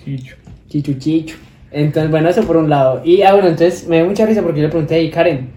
Chicho. 0.04 0.36
Chichu 0.68 0.94
chichu. 0.94 1.36
Entonces, 1.72 2.10
bueno, 2.10 2.30
eso 2.30 2.44
por 2.44 2.58
un 2.58 2.70
lado. 2.70 3.02
Y, 3.04 3.22
ah, 3.22 3.34
bueno, 3.34 3.50
entonces 3.50 3.88
me 3.88 3.98
dio 3.98 4.06
mucha 4.06 4.26
risa 4.26 4.41
porque 4.41 4.60
yo 4.60 4.64
le 4.64 4.70
pregunté, 4.70 5.02
y 5.02 5.12
Karen, 5.12 5.50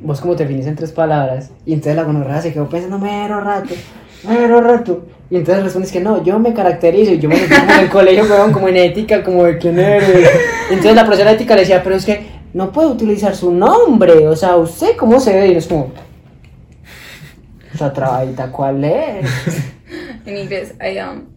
¿vos 0.00 0.20
cómo 0.20 0.34
te 0.36 0.44
definís 0.44 0.66
en 0.66 0.76
tres 0.76 0.92
palabras? 0.92 1.50
Y 1.66 1.72
entonces 1.72 1.96
la 1.96 2.04
gonorrea 2.04 2.40
se 2.40 2.52
quedó 2.52 2.68
pensando, 2.68 2.98
mero 2.98 3.40
rato, 3.40 3.74
mero 4.26 4.60
rato. 4.60 5.06
Y 5.30 5.36
entonces 5.36 5.64
respondes 5.64 5.90
que 5.90 6.00
no, 6.00 6.22
yo 6.22 6.38
me 6.38 6.54
caracterizo 6.54 7.12
y 7.12 7.18
yo 7.18 7.28
me 7.28 7.36
sentí 7.36 7.54
como 7.54 7.72
en 7.72 7.80
el 7.80 7.90
colegio, 7.90 8.24
weón, 8.24 8.52
como 8.52 8.68
en 8.68 8.76
ética, 8.76 9.22
como 9.22 9.44
de 9.44 9.58
quién 9.58 9.78
eres. 9.78 10.30
Entonces 10.70 10.94
la 10.94 11.04
profesora 11.04 11.30
de 11.30 11.36
ética 11.36 11.54
le 11.54 11.62
decía, 11.62 11.82
pero 11.82 11.96
es 11.96 12.04
que 12.04 12.26
no 12.52 12.70
puede 12.70 12.88
utilizar 12.88 13.34
su 13.34 13.52
nombre, 13.52 14.28
o 14.28 14.36
sea, 14.36 14.56
¿usted 14.56 14.96
cómo 14.96 15.18
se 15.18 15.34
ve? 15.34 15.48
Y 15.48 15.56
es 15.56 15.66
como, 15.66 15.92
esa 17.74 17.92
trabajita, 17.92 18.50
¿cuál 18.50 18.84
es? 18.84 19.28
En 20.26 20.38
inglés, 20.38 20.74
I 20.80 20.98
am. 20.98 21.33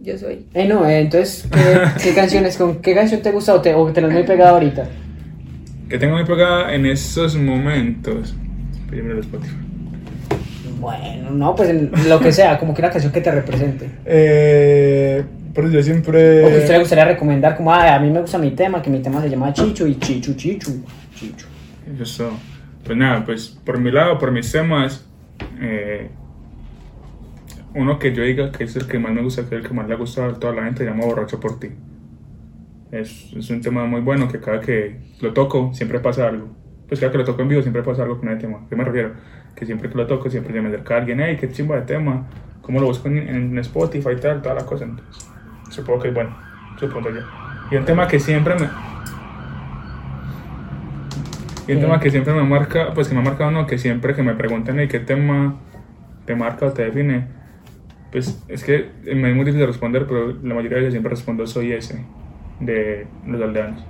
Yo 0.00 0.16
soy. 0.16 0.46
Eh, 0.54 0.66
no, 0.66 0.88
eh, 0.88 1.00
entonces, 1.00 1.48
¿qué, 1.50 2.02
qué 2.02 2.14
canciones, 2.14 2.56
con 2.56 2.80
qué 2.80 2.94
canción 2.94 3.20
te 3.20 3.32
gusta 3.32 3.54
o 3.54 3.60
te, 3.60 3.74
o 3.74 3.92
te 3.92 4.00
las 4.00 4.12
muy 4.12 4.22
pegada 4.22 4.50
ahorita? 4.50 4.88
Que 5.88 5.98
tengo 5.98 6.14
muy 6.14 6.24
pegada 6.24 6.74
en 6.74 6.86
estos 6.86 7.34
momentos. 7.36 8.34
Primero 8.88 9.14
el 9.14 9.20
Spotify. 9.20 9.56
Bueno, 10.80 11.30
no, 11.30 11.54
pues 11.56 11.70
en 11.70 11.90
lo 12.08 12.20
que 12.20 12.30
sea, 12.30 12.58
como 12.58 12.72
que 12.72 12.80
una 12.80 12.90
canción 12.90 13.12
que 13.12 13.20
te 13.20 13.30
represente. 13.30 13.90
Eh, 14.04 15.24
pero 15.52 15.68
yo 15.68 15.82
siempre. 15.82 16.44
O 16.44 16.48
que 16.48 16.54
a 16.54 16.58
usted 16.58 16.72
le 16.74 16.78
gustaría 16.78 17.04
recomendar, 17.04 17.56
como, 17.56 17.72
ah, 17.72 17.96
a 17.96 17.98
mí 17.98 18.10
me 18.10 18.20
gusta 18.20 18.38
mi 18.38 18.52
tema, 18.52 18.80
que 18.80 18.90
mi 18.90 19.00
tema 19.00 19.20
se 19.20 19.28
llama 19.28 19.52
Chicho 19.52 19.86
y 19.86 19.98
Chichu, 19.98 20.34
Chichu, 20.34 20.84
Chichu. 21.14 21.46
Eso. 22.00 22.30
Pues 22.84 22.96
nada, 22.96 23.24
pues 23.24 23.58
por 23.64 23.80
mi 23.80 23.90
lado, 23.90 24.18
por 24.18 24.30
mis 24.30 24.50
temas, 24.52 25.04
eh, 25.60 26.08
uno 27.78 27.98
que 27.98 28.12
yo 28.14 28.22
diga 28.22 28.50
que 28.52 28.64
es 28.64 28.76
el 28.76 28.86
que 28.86 28.98
más 28.98 29.12
me 29.12 29.22
gusta, 29.22 29.42
que 29.48 29.56
es 29.56 29.62
el 29.62 29.68
que 29.68 29.74
más 29.74 29.86
le 29.88 29.94
ha 29.94 29.96
gustado 29.96 30.30
a 30.30 30.34
toda 30.38 30.54
la 30.54 30.64
gente, 30.64 30.84
se 30.84 30.90
llama 30.90 31.04
Borracho 31.04 31.40
por 31.40 31.58
ti. 31.58 31.68
Es, 32.90 33.32
es 33.36 33.50
un 33.50 33.60
tema 33.60 33.84
muy 33.86 34.00
bueno 34.00 34.28
que 34.28 34.40
cada 34.40 34.60
que 34.60 34.98
lo 35.20 35.32
toco 35.32 35.70
siempre 35.74 36.00
pasa 36.00 36.28
algo. 36.28 36.48
Pues 36.88 37.00
cada 37.00 37.12
que 37.12 37.18
lo 37.18 37.24
toco 37.24 37.42
en 37.42 37.48
vivo 37.48 37.62
siempre 37.62 37.82
pasa 37.82 38.02
algo 38.02 38.18
con 38.18 38.28
el 38.30 38.38
tema. 38.38 38.60
¿Qué 38.68 38.76
me 38.76 38.84
refiero? 38.84 39.12
Que 39.54 39.66
siempre 39.66 39.90
que 39.90 39.96
lo 39.96 40.06
toco 40.06 40.30
siempre 40.30 40.52
se 40.54 40.60
me 40.60 40.68
acerca 40.68 40.96
alguien, 40.96 41.20
hey, 41.20 41.36
qué 41.38 41.50
chimba 41.50 41.76
de 41.76 41.82
tema, 41.82 42.26
cómo 42.62 42.80
lo 42.80 42.86
busco 42.86 43.08
en, 43.08 43.18
en 43.18 43.58
Spotify 43.58 44.10
y 44.16 44.20
tal, 44.20 44.40
toda 44.42 44.54
la 44.54 44.64
cosa. 44.64 44.84
Entonces, 44.84 45.28
supongo 45.70 46.00
que 46.02 46.08
es 46.08 46.14
bueno, 46.14 46.34
supongo 46.78 47.10
yo. 47.10 47.20
Y 47.70 47.76
un 47.76 47.84
tema 47.84 48.08
que 48.08 48.18
siempre 48.18 48.54
me, 48.54 48.64
y 51.66 51.72
un 51.72 51.78
Sí. 51.78 51.84
tema 51.84 52.00
que 52.00 52.10
siempre 52.10 52.32
me 52.32 52.42
marca, 52.44 52.94
pues 52.94 53.08
que 53.08 53.14
me 53.14 53.20
ha 53.20 53.24
marcado, 53.24 53.50
no, 53.50 53.66
que 53.66 53.76
siempre 53.76 54.14
que 54.14 54.22
me 54.22 54.34
preguntan 54.34 54.78
"Ey, 54.78 54.88
qué 54.88 55.00
tema 55.00 55.56
te 56.24 56.34
marca 56.34 56.66
o 56.66 56.72
te 56.72 56.84
define, 56.84 57.26
pues 58.10 58.42
es 58.48 58.64
que 58.64 58.90
me 59.04 59.30
es 59.30 59.36
muy 59.36 59.44
difícil 59.44 59.66
responder, 59.66 60.06
pero 60.06 60.28
la 60.42 60.54
mayoría 60.54 60.76
de 60.78 60.84
veces 60.84 60.92
siempre 60.92 61.10
respondo 61.10 61.46
soy 61.46 61.72
ese, 61.72 62.04
de 62.60 63.06
los 63.26 63.40
aldeanos. 63.40 63.84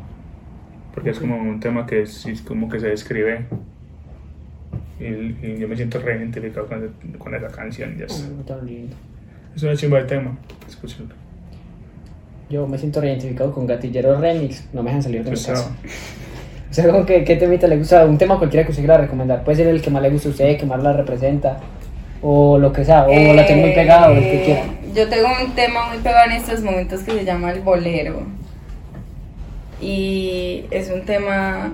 Porque 0.95 1.11
es 1.11 1.19
como 1.19 1.37
un 1.37 1.61
tema 1.61 1.87
que 1.87 2.03
es 2.03 2.27
como 2.47 2.69
que 2.69 2.81
se 2.81 2.89
describe. 2.89 3.47
Y, 4.99 5.05
y 5.05 5.59
yo 5.59 5.69
me 5.69 5.77
siento 5.77 6.01
re 6.01 6.17
identificado 6.17 6.67
con, 6.67 6.93
con 7.19 7.35
esa 7.35 7.49
canción. 7.49 7.97
ya. 7.97 8.07
Mm, 8.07 8.45
tan 8.45 8.67
lindo. 8.67 8.97
Es 9.55 9.63
una 9.63 9.77
chimba 9.77 9.99
de 9.99 10.05
tema, 10.05 10.37
escúchenlo. 10.67 11.15
Yo 12.51 12.67
me 12.67 12.79
siento 12.79 13.01
reidentificado 13.01 13.53
con 13.53 13.67
Gatillero 13.67 14.19
Remix, 14.21 14.69
no 14.73 14.83
me 14.83 14.91
dejan 14.91 15.03
salir 15.03 15.23
de 15.23 15.31
mi 15.31 15.35
Eso. 15.35 15.53
casa. 15.53 15.77
O 16.71 16.75
sea, 16.75 16.87
como 16.91 17.07
que, 17.07 17.25
¿qué 17.25 17.37
temita 17.37 17.67
le 17.67 17.79
gusta? 17.79 18.05
Un 18.05 18.19
tema 18.19 18.37
cualquiera 18.37 18.63
que 18.67 18.73
usted 18.73 18.83
quiera 18.83 18.99
recomendar. 18.99 19.43
Puede 19.43 19.57
ser 19.57 19.69
el 19.69 19.81
que 19.81 19.89
más 19.89 20.03
le 20.03 20.11
guste 20.11 20.29
a 20.29 20.31
usted, 20.33 20.59
que 20.59 20.67
más 20.67 20.83
la 20.83 20.93
representa, 20.93 21.61
o 22.23 22.59
lo 22.59 22.73
que 22.73 22.85
sea, 22.85 23.07
o 23.07 23.35
la 23.35 23.47
tengo 23.47 23.63
muy 23.63 23.73
pegada, 23.75 24.09
o 24.11 24.13
el 24.13 24.21
que 24.21 24.41
Eh, 24.41 24.45
quiera. 24.45 24.65
Yo 24.95 25.09
tengo 25.09 25.29
un 25.45 25.53
tema 25.55 25.89
muy 25.89 25.99
pegado 25.99 26.31
en 26.31 26.37
estos 26.37 26.63
momentos 26.63 27.03
que 27.03 27.13
se 27.13 27.25
llama 27.25 27.53
el 27.53 27.61
bolero. 27.61 28.23
Y 29.81 30.65
es 30.71 30.91
un 30.91 31.03
tema, 31.03 31.73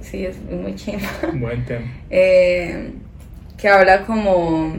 sí, 0.00 0.26
es 0.26 0.36
muy 0.50 0.74
chimba. 0.74 1.08
Buen 1.34 1.64
tema. 1.64 1.86
eh, 2.10 2.90
que 3.56 3.68
habla 3.68 4.02
como 4.02 4.72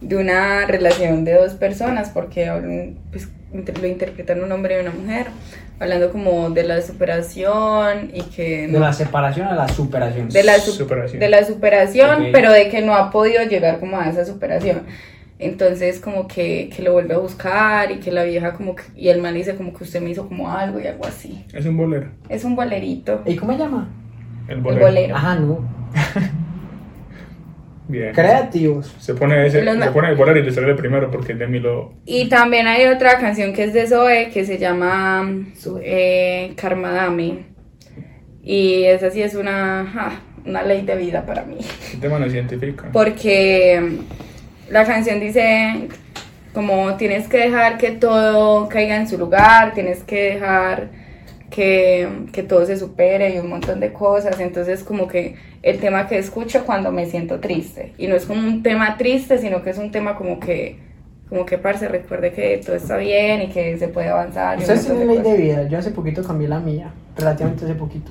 de 0.00 0.16
una 0.16 0.66
relación 0.66 1.24
de 1.24 1.34
dos 1.34 1.54
personas, 1.54 2.10
porque 2.10 2.50
pues, 3.10 3.28
lo 3.80 3.86
interpretan 3.86 4.42
un 4.44 4.52
hombre 4.52 4.76
y 4.76 4.80
una 4.82 4.90
mujer, 4.92 5.26
hablando 5.78 6.10
como 6.10 6.50
de 6.50 6.64
la 6.64 6.80
superación 6.82 8.10
y 8.14 8.22
que... 8.22 8.66
De 8.68 8.78
la 8.78 8.92
separación 8.92 9.46
a 9.48 9.54
la 9.54 9.68
superación. 9.68 10.28
de 10.28 10.42
la, 10.42 10.58
su- 10.58 10.72
Superación. 10.72 11.20
de 11.20 11.28
la 11.28 11.44
superación, 11.44 12.26
pero 12.32 12.50
de 12.52 12.68
que 12.68 12.80
no 12.82 12.94
ha 12.94 13.10
podido 13.10 13.42
llegar 13.44 13.78
como 13.80 13.98
a 13.98 14.08
esa 14.08 14.24
superación. 14.24 14.82
Entonces 15.38 16.00
como 16.00 16.26
que, 16.28 16.70
que 16.74 16.82
lo 16.82 16.92
vuelve 16.94 17.12
a 17.14 17.18
buscar 17.18 17.92
y 17.92 17.96
que 18.00 18.10
la 18.10 18.22
vieja 18.24 18.54
como 18.54 18.74
que, 18.74 18.84
y 18.96 19.08
el 19.10 19.20
man 19.20 19.34
dice 19.34 19.54
como 19.54 19.74
que 19.74 19.84
usted 19.84 20.00
me 20.00 20.08
hizo 20.10 20.26
como 20.28 20.50
algo 20.50 20.80
y 20.80 20.86
algo 20.86 21.04
así. 21.06 21.44
Es 21.52 21.66
un 21.66 21.76
bolero. 21.76 22.08
Es 22.30 22.42
un 22.44 22.56
bolerito. 22.56 23.22
¿Y 23.26 23.36
cómo 23.36 23.52
se 23.52 23.58
llama? 23.58 23.88
El 24.48 24.56
El 24.56 24.62
bolero. 24.62 24.86
bolero. 24.86 25.16
Ajá, 25.16 25.34
no. 25.34 25.58
Bien. 27.88 28.12
Creativos. 28.12 28.94
Se 28.98 29.14
pone, 29.14 29.46
ese, 29.46 29.62
Los 29.62 29.76
se 29.78 29.90
pone 29.90 30.10
el 30.10 30.16
bolero 30.16 30.38
y 30.38 30.42
le 30.42 30.52
sale 30.52 30.70
el 30.70 30.76
primero 30.76 31.10
porque 31.10 31.32
es 31.32 31.38
de 31.38 31.46
Milo. 31.46 31.94
Y 32.04 32.28
también 32.28 32.66
hay 32.66 32.86
otra 32.86 33.18
canción 33.18 33.52
que 33.52 33.64
es 33.64 33.72
de 33.72 33.86
Zoe 33.86 34.30
que 34.32 34.44
se 34.44 34.58
llama 34.58 35.28
eh, 35.82 36.52
Karmadame. 36.56 37.44
Y 38.42 38.84
esa 38.84 39.10
sí 39.10 39.22
es 39.22 39.34
una, 39.34 39.80
ah, 39.80 40.20
una 40.44 40.62
ley 40.62 40.82
de 40.82 40.96
vida 40.96 41.24
para 41.24 41.44
mí. 41.44 41.58
El 41.94 42.00
tema 42.00 42.18
nos 42.18 42.32
identifica. 42.32 42.90
Porque 42.92 43.98
la 44.70 44.84
canción 44.84 45.20
dice 45.20 45.88
como 46.56 46.96
tienes 46.96 47.28
que 47.28 47.36
dejar 47.36 47.76
que 47.76 47.90
todo 47.90 48.66
caiga 48.70 48.96
en 48.96 49.06
su 49.06 49.18
lugar, 49.18 49.74
tienes 49.74 50.02
que 50.02 50.32
dejar 50.32 50.88
que, 51.50 52.08
que 52.32 52.42
todo 52.42 52.66
se 52.66 52.76
supere 52.76 53.34
y 53.34 53.38
un 53.38 53.48
montón 53.48 53.80
de 53.80 53.92
cosas. 53.92 54.40
Entonces 54.40 54.82
como 54.82 55.06
que 55.08 55.36
el 55.62 55.78
tema 55.78 56.06
que 56.06 56.18
escucho 56.18 56.64
cuando 56.64 56.92
me 56.92 57.06
siento 57.06 57.40
triste. 57.40 57.92
Y 57.98 58.06
no 58.06 58.14
es 58.14 58.24
como 58.24 58.46
un 58.46 58.62
tema 58.62 58.96
triste, 58.96 59.38
sino 59.38 59.62
que 59.62 59.70
es 59.70 59.78
un 59.78 59.90
tema 59.90 60.16
como 60.16 60.38
que, 60.38 60.78
como 61.28 61.44
que 61.44 61.58
parce, 61.58 61.88
recuerde 61.88 62.32
que 62.32 62.60
todo 62.64 62.76
está 62.76 62.96
bien 62.96 63.42
y 63.42 63.48
que 63.48 63.76
se 63.78 63.88
puede 63.88 64.08
avanzar. 64.08 64.58
Ustedes 64.58 64.88
montón 64.88 65.06
tienen 65.06 65.22
ley 65.22 65.32
de 65.32 65.42
vida. 65.42 65.68
Yo 65.68 65.78
hace 65.78 65.90
poquito 65.90 66.22
cambié 66.22 66.48
la 66.48 66.60
mía. 66.60 66.90
Relativamente 67.16 67.64
hace 67.64 67.74
poquito. 67.74 68.10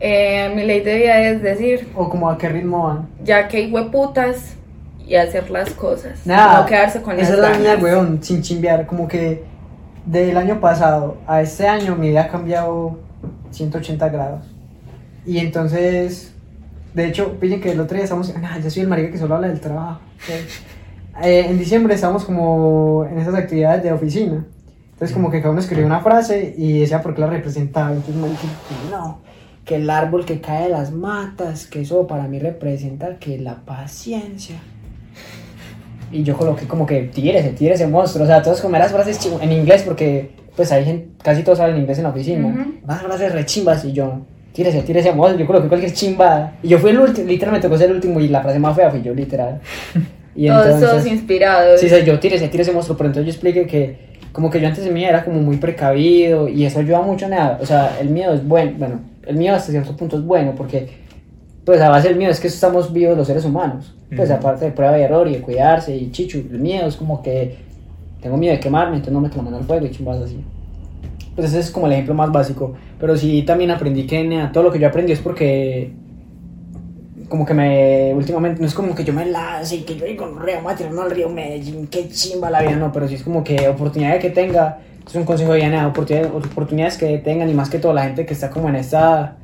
Eh, 0.00 0.52
mi 0.54 0.64
ley 0.64 0.80
de 0.80 0.96
vida 0.96 1.20
es 1.22 1.42
decir, 1.42 1.88
O 1.94 2.08
como 2.08 2.28
a 2.28 2.36
qué 2.36 2.48
ritmo 2.48 2.84
van. 2.84 3.08
ya 3.22 3.48
que 3.48 3.58
hay 3.58 3.72
hueputas 3.72 4.56
y 5.06 5.16
hacer 5.16 5.50
las 5.50 5.70
cosas. 5.70 6.26
Nada. 6.26 6.60
no 6.60 6.66
quedarse 6.66 7.02
con 7.02 7.16
las 7.16 7.28
Esa 7.28 7.34
es 7.34 7.40
la 7.40 7.58
mía, 7.58 7.78
weón, 7.80 8.22
sin 8.22 8.42
chimbear. 8.42 8.86
Como 8.86 9.06
que 9.06 9.42
del 10.06 10.36
año 10.36 10.60
pasado 10.60 11.16
a 11.26 11.40
este 11.40 11.66
año 11.66 11.96
mi 11.96 12.08
vida 12.08 12.22
ha 12.22 12.28
cambiado 12.28 12.98
180 13.50 14.08
grados. 14.08 14.46
Y 15.26 15.38
entonces, 15.38 16.30
De 16.94 17.06
hecho, 17.06 17.40
pillen 17.40 17.60
que 17.60 17.72
el 17.72 17.80
otro 17.80 17.96
día 17.96 18.04
estamos. 18.04 18.32
Nah, 18.38 18.58
yo 18.60 18.70
soy 18.70 18.82
el 18.82 18.88
marica 18.88 19.10
que 19.10 19.18
solo 19.18 19.34
habla 19.34 19.48
del 19.48 19.58
trabajo. 19.58 20.00
Eh, 21.22 21.46
en 21.48 21.58
diciembre 21.58 21.94
estábamos 21.94 22.24
como 22.24 23.04
en 23.10 23.18
esas 23.18 23.34
actividades 23.34 23.82
de 23.82 23.92
oficina. 23.92 24.46
Entonces, 24.92 25.12
como 25.12 25.28
que 25.28 25.40
cada 25.40 25.50
uno 25.50 25.60
escribió 25.60 25.86
una 25.86 26.00
frase 26.00 26.54
y 26.56 26.78
decía 26.78 27.02
por 27.02 27.14
qué 27.14 27.22
la 27.22 27.26
representaba. 27.26 27.90
Entonces, 27.90 28.14
marica, 28.14 28.42
no, 28.92 29.18
que 29.64 29.76
el 29.76 29.90
árbol 29.90 30.24
que 30.24 30.40
cae 30.40 30.64
de 30.64 30.68
las 30.68 30.92
matas, 30.92 31.66
que 31.66 31.80
eso 31.80 32.06
para 32.06 32.28
mí 32.28 32.38
representa 32.38 33.18
que 33.18 33.38
la 33.38 33.56
paciencia. 33.64 34.56
Y 36.14 36.22
yo 36.22 36.36
coloqué 36.36 36.66
como 36.66 36.86
que 36.86 37.02
tírese, 37.02 37.50
tírese 37.50 37.86
monstruo. 37.86 38.24
O 38.24 38.26
sea, 38.26 38.40
todos 38.40 38.60
como 38.60 38.78
las 38.78 38.92
frases 38.92 39.18
en 39.40 39.52
inglés 39.52 39.82
porque 39.82 40.30
pues 40.54 40.70
hay 40.70 40.84
gente, 40.84 41.08
casi 41.22 41.42
todos 41.42 41.58
hablan 41.58 41.80
inglés 41.80 41.98
en 41.98 42.04
la 42.04 42.10
oficina. 42.10 42.46
Ujú. 42.46 42.74
Más 42.86 43.02
frases 43.02 43.32
rechimbas 43.32 43.84
y 43.84 43.92
yo, 43.92 44.20
tírese, 44.52 44.82
tírese 44.82 45.12
monstruo. 45.12 45.40
Yo 45.40 45.46
coloqué 45.46 45.68
cualquier 45.68 45.92
chimba. 45.92 46.52
Y 46.62 46.68
yo 46.68 46.78
fui 46.78 46.90
el 46.90 47.00
último, 47.00 47.26
literalmente 47.26 47.66
tocó 47.66 47.78
ser 47.78 47.90
el 47.90 47.96
último 47.96 48.20
y 48.20 48.28
la 48.28 48.42
frase 48.42 48.58
más 48.60 48.76
fea 48.76 48.90
fui 48.90 49.02
yo, 49.02 49.12
literal. 49.12 49.60
Y 50.36 50.48
Todos, 50.48 50.80
todos 50.80 51.06
inspirados. 51.06 51.78
Sí, 51.80 51.88
soy 51.88 52.04
yo, 52.04 52.18
tírese, 52.18 52.48
tírese 52.48 52.72
monstruo. 52.72 52.98
Pero 52.98 53.08
entonces 53.08 53.26
yo 53.26 53.30
expliqué 53.30 53.68
que 53.68 53.96
como 54.32 54.50
que 54.50 54.60
yo 54.60 54.66
antes 54.66 54.84
de 54.84 54.90
mí 54.90 55.04
era 55.04 55.24
como 55.24 55.40
muy 55.40 55.58
precavido 55.58 56.48
y 56.48 56.64
eso 56.64 56.80
ayuda 56.80 57.02
mucho 57.02 57.26
a 57.26 57.28
nada. 57.28 57.58
O 57.62 57.66
sea, 57.66 57.96
el 58.00 58.08
miedo 58.10 58.34
es 58.34 58.44
bueno. 58.44 58.72
Bueno, 58.76 59.00
el 59.26 59.36
miedo 59.36 59.54
hasta 59.54 59.70
cierto 59.70 59.96
punto 59.96 60.16
es 60.16 60.24
bueno 60.24 60.54
porque 60.56 61.03
pues 61.64 61.80
a 61.80 61.88
base 61.88 62.08
del 62.08 62.16
miedo 62.16 62.30
es 62.30 62.40
que 62.40 62.48
estamos 62.48 62.92
vivos 62.92 63.16
los 63.16 63.26
seres 63.26 63.44
humanos. 63.44 63.94
Pues 64.14 64.30
aparte 64.30 64.66
de 64.66 64.70
prueba 64.70 64.98
y 64.98 65.02
error 65.02 65.26
y 65.26 65.32
de 65.32 65.40
cuidarse 65.40 65.96
y 65.96 66.12
chichu, 66.12 66.38
el 66.38 66.60
miedo 66.60 66.86
es 66.86 66.96
como 66.96 67.22
que 67.22 67.56
tengo 68.20 68.36
miedo 68.36 68.54
de 68.54 68.60
quemarme, 68.60 68.96
entonces 68.96 69.12
no 69.12 69.20
meto 69.20 69.36
la 69.38 69.42
mano 69.42 69.56
al 69.56 69.64
fuego 69.64 69.86
y 69.86 69.90
chimbas 69.90 70.20
así. 70.20 70.44
Pues 71.34 71.48
ese 71.48 71.60
es 71.60 71.70
como 71.70 71.86
el 71.86 71.92
ejemplo 71.94 72.14
más 72.14 72.30
básico. 72.30 72.74
Pero 73.00 73.16
sí 73.16 73.42
también 73.42 73.70
aprendí 73.70 74.06
que 74.06 74.22
nea, 74.22 74.52
todo 74.52 74.64
lo 74.64 74.72
que 74.72 74.78
yo 74.78 74.86
aprendí 74.86 75.12
es 75.12 75.20
porque 75.20 75.92
como 77.28 77.44
que 77.44 77.54
me 77.54 78.14
últimamente 78.14 78.60
no 78.60 78.66
es 78.66 78.74
como 78.74 78.94
que 78.94 79.02
yo 79.02 79.12
me 79.12 79.26
lance 79.26 79.76
y 79.76 79.80
que 79.80 79.96
yo 79.96 80.04
digo 80.04 80.26
río 80.38 80.58
no 80.92 81.02
al 81.02 81.10
río 81.10 81.28
Medellín, 81.28 81.88
qué 81.88 82.08
chimba 82.08 82.50
la 82.50 82.60
vida, 82.60 82.76
no, 82.76 82.92
pero 82.92 83.08
sí 83.08 83.14
es 83.14 83.22
como 83.22 83.42
que 83.42 83.68
oportunidades 83.68 84.20
que 84.20 84.30
tenga, 84.30 84.78
es 85.04 85.14
un 85.14 85.24
consejo 85.24 85.54
de 85.54 85.66
nada, 85.66 85.88
oportunidades, 85.88 86.32
oportunidades 86.32 86.96
que 86.98 87.18
tengan 87.18 87.48
y 87.48 87.54
más 87.54 87.70
que 87.70 87.78
todo 87.78 87.92
la 87.92 88.04
gente 88.04 88.26
que 88.26 88.34
está 88.34 88.50
como 88.50 88.68
en 88.68 88.76
esta 88.76 89.36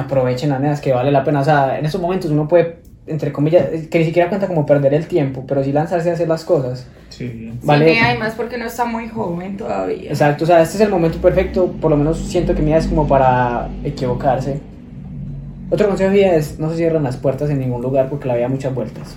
aprovechen 0.00 0.50
las 0.50 0.60
nenas 0.60 0.80
que 0.80 0.92
vale 0.92 1.10
la 1.10 1.24
pena. 1.24 1.40
O 1.40 1.44
sea, 1.44 1.78
en 1.78 1.84
esos 1.84 2.00
momentos 2.00 2.30
uno 2.30 2.48
puede, 2.48 2.78
entre 3.06 3.32
comillas, 3.32 3.66
que 3.90 3.98
ni 3.98 4.04
siquiera 4.04 4.28
cuenta 4.28 4.46
como 4.46 4.64
perder 4.66 4.94
el 4.94 5.06
tiempo, 5.06 5.44
pero 5.46 5.62
sí 5.62 5.72
lanzarse 5.72 6.10
a 6.10 6.14
hacer 6.14 6.28
las 6.28 6.44
cosas. 6.44 6.88
Sí. 7.08 7.52
Vale. 7.62 7.92
Sí, 7.92 7.98
además 7.98 8.34
porque 8.36 8.58
no 8.58 8.66
está 8.66 8.84
muy 8.84 9.08
joven 9.08 9.56
todavía. 9.56 10.10
Exacto, 10.10 10.44
o 10.44 10.46
sea, 10.46 10.62
este 10.62 10.76
es 10.76 10.80
el 10.80 10.88
momento 10.88 11.18
perfecto, 11.18 11.72
por 11.80 11.90
lo 11.90 11.96
menos 11.96 12.18
siento 12.18 12.54
que 12.54 12.60
mi 12.60 12.68
vida 12.68 12.78
es 12.78 12.86
como 12.86 13.06
para 13.06 13.68
equivocarse. 13.84 14.60
Otro 15.70 15.88
consejo 15.88 16.10
de 16.10 16.16
vida 16.16 16.34
es 16.34 16.58
no 16.58 16.70
se 16.70 16.76
cierren 16.76 17.02
las 17.02 17.16
puertas 17.16 17.48
en 17.48 17.58
ningún 17.58 17.80
lugar 17.80 18.08
porque 18.10 18.28
la 18.28 18.34
vida 18.34 18.44
da 18.44 18.50
muchas 18.50 18.74
vueltas. 18.74 19.16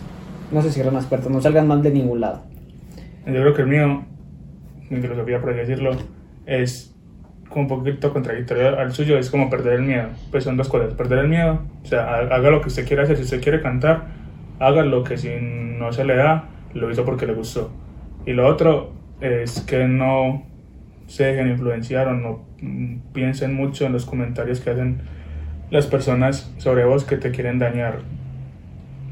No 0.52 0.62
se 0.62 0.72
cierren 0.72 0.94
las 0.94 1.06
puertas, 1.06 1.30
no 1.30 1.42
salgan 1.42 1.68
mal 1.68 1.82
de 1.82 1.92
ningún 1.92 2.22
lado. 2.22 2.44
Yo 3.26 3.34
creo 3.34 3.54
que 3.54 3.62
el 3.64 3.68
mío, 3.68 4.06
mi 4.90 5.02
filosofía 5.02 5.42
por 5.42 5.50
así 5.50 5.60
decirlo, 5.60 5.92
es 6.46 6.95
como 7.50 7.62
un 7.64 7.68
poquito 7.68 8.12
contradictorio 8.12 8.78
al 8.80 8.92
suyo, 8.94 9.18
es 9.18 9.30
como 9.30 9.50
perder 9.50 9.74
el 9.74 9.84
miedo. 9.84 10.08
Pues 10.32 10.44
son 10.44 10.58
dos 10.58 10.68
cosas, 10.70 10.94
perder 10.94 11.20
el 11.20 11.28
miedo, 11.30 11.60
o 11.84 11.86
sea, 11.86 12.02
ha- 12.06 12.36
haga 12.36 12.50
lo 12.50 12.62
que 12.62 12.68
usted 12.68 12.88
quiera 12.88 13.04
hacer, 13.04 13.18
si 13.18 13.24
usted 13.24 13.42
quiere 13.42 13.62
cantar, 13.62 14.06
haga 14.60 14.84
lo 14.84 15.04
que 15.04 15.18
si 15.18 15.30
no 15.40 15.92
se 15.94 16.04
le 16.06 16.16
da, 16.16 16.46
lo 16.74 16.92
hizo 16.92 17.06
porque 17.06 17.26
le 17.26 17.34
gustó. 17.34 17.72
Y 18.26 18.34
lo 18.34 18.48
otro 18.48 18.92
es 19.22 19.62
que 19.62 19.88
no 19.88 20.44
se 21.08 21.26
dejen 21.26 21.50
influenciar 21.50 22.08
o 22.08 22.14
no 22.14 22.46
mm, 22.62 22.96
piensen 23.14 23.54
mucho 23.54 23.86
en 23.86 23.94
los 23.94 24.06
comentarios 24.06 24.60
que 24.60 24.72
hacen 24.72 25.02
las 25.70 25.86
personas 25.88 26.54
sobre 26.58 26.84
vos 26.86 27.04
que 27.06 27.18
te 27.18 27.32
quieren 27.32 27.60
dañar. 27.60 28.00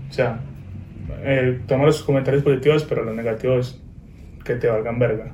O 0.10 0.14
sea, 0.14 0.40
eh, 1.24 1.60
toma 1.68 1.86
los 1.86 2.04
comentarios 2.04 2.44
positivos, 2.44 2.84
pero 2.84 3.04
los 3.04 3.16
negativos 3.16 3.82
que 4.44 4.56
te 4.56 4.68
valgan 4.68 5.00
verga. 5.00 5.32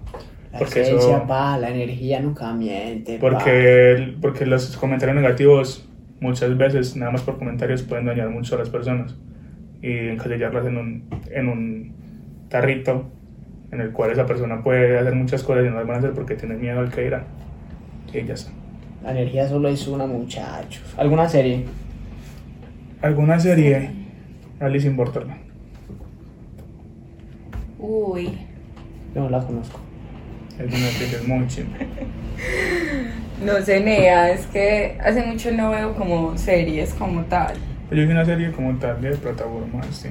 Porque 0.57 0.81
eso- 0.81 1.25
pa, 1.27 1.57
la 1.57 1.69
energía 1.69 2.19
nunca 2.19 2.51
miente. 2.53 3.17
Porque, 3.19 4.15
porque 4.21 4.45
los 4.45 4.75
comentarios 4.77 5.15
negativos 5.15 5.87
muchas 6.19 6.57
veces, 6.57 6.95
nada 6.95 7.11
más 7.11 7.21
por 7.21 7.37
comentarios, 7.37 7.83
pueden 7.83 8.05
dañar 8.05 8.29
mucho 8.29 8.55
a 8.55 8.59
las 8.59 8.69
personas 8.69 9.15
y 9.81 10.09
encasillarlas 10.09 10.65
en 10.65 10.77
un, 10.77 11.03
en 11.31 11.47
un 11.47 11.91
tarrito 12.49 13.05
en 13.71 13.81
el 13.81 13.91
cual 13.91 14.11
esa 14.11 14.25
persona 14.25 14.63
puede 14.63 14.97
hacer 14.97 15.13
muchas 15.15 15.43
cosas 15.43 15.65
y 15.65 15.69
no 15.69 15.75
las 15.75 15.85
van 15.85 15.97
a 15.97 15.99
hacer 15.99 16.13
porque 16.13 16.35
tiene 16.35 16.55
miedo 16.55 16.79
al 16.79 16.89
que 16.91 17.05
irá. 17.05 17.23
Y 18.11 18.25
ya 18.25 18.33
está. 18.33 18.51
La 19.03 19.11
energía 19.11 19.47
solo 19.47 19.69
es 19.69 19.87
una, 19.87 20.07
muchachos. 20.07 20.83
¿Alguna 20.97 21.29
serie? 21.29 21.65
¿Alguna 23.01 23.39
serie? 23.39 23.91
Alice 24.59 24.87
in 24.87 24.97
Borderland. 24.97 25.39
Uy. 27.77 28.29
Yo 29.15 29.21
no 29.21 29.29
la 29.29 29.39
conozco. 29.45 29.79
Es 30.59 30.65
una 30.65 30.89
serie 30.89 31.15
es 31.15 31.27
muy 31.27 31.47
chimba. 31.47 31.77
No 33.45 33.61
sé, 33.61 33.79
Nea, 33.79 34.31
es 34.31 34.45
que 34.47 34.97
hace 35.01 35.23
mucho 35.23 35.51
no 35.51 35.69
veo 35.69 35.95
como 35.95 36.37
series 36.37 36.93
como 36.93 37.21
tal. 37.23 37.55
Yo 37.89 37.95
vi 37.95 38.03
una 38.03 38.25
serie 38.25 38.51
como 38.51 38.77
tal 38.77 39.01
de 39.01 39.11
plataformas, 39.11 39.87
sí. 39.91 40.09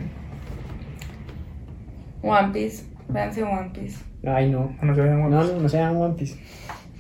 One 2.23 2.49
Piece, 2.53 2.85
véanse 3.09 3.43
One 3.43 3.71
Piece. 3.75 3.99
Ay, 4.27 4.51
no. 4.51 4.75
No 4.81 4.95
se 4.95 5.03
vean 5.03 5.21
No, 5.21 5.29
no, 5.29 5.61
no 5.61 5.69
se 5.69 5.77
llaman 5.77 5.97
One 5.97 6.15
Piece. 6.15 6.37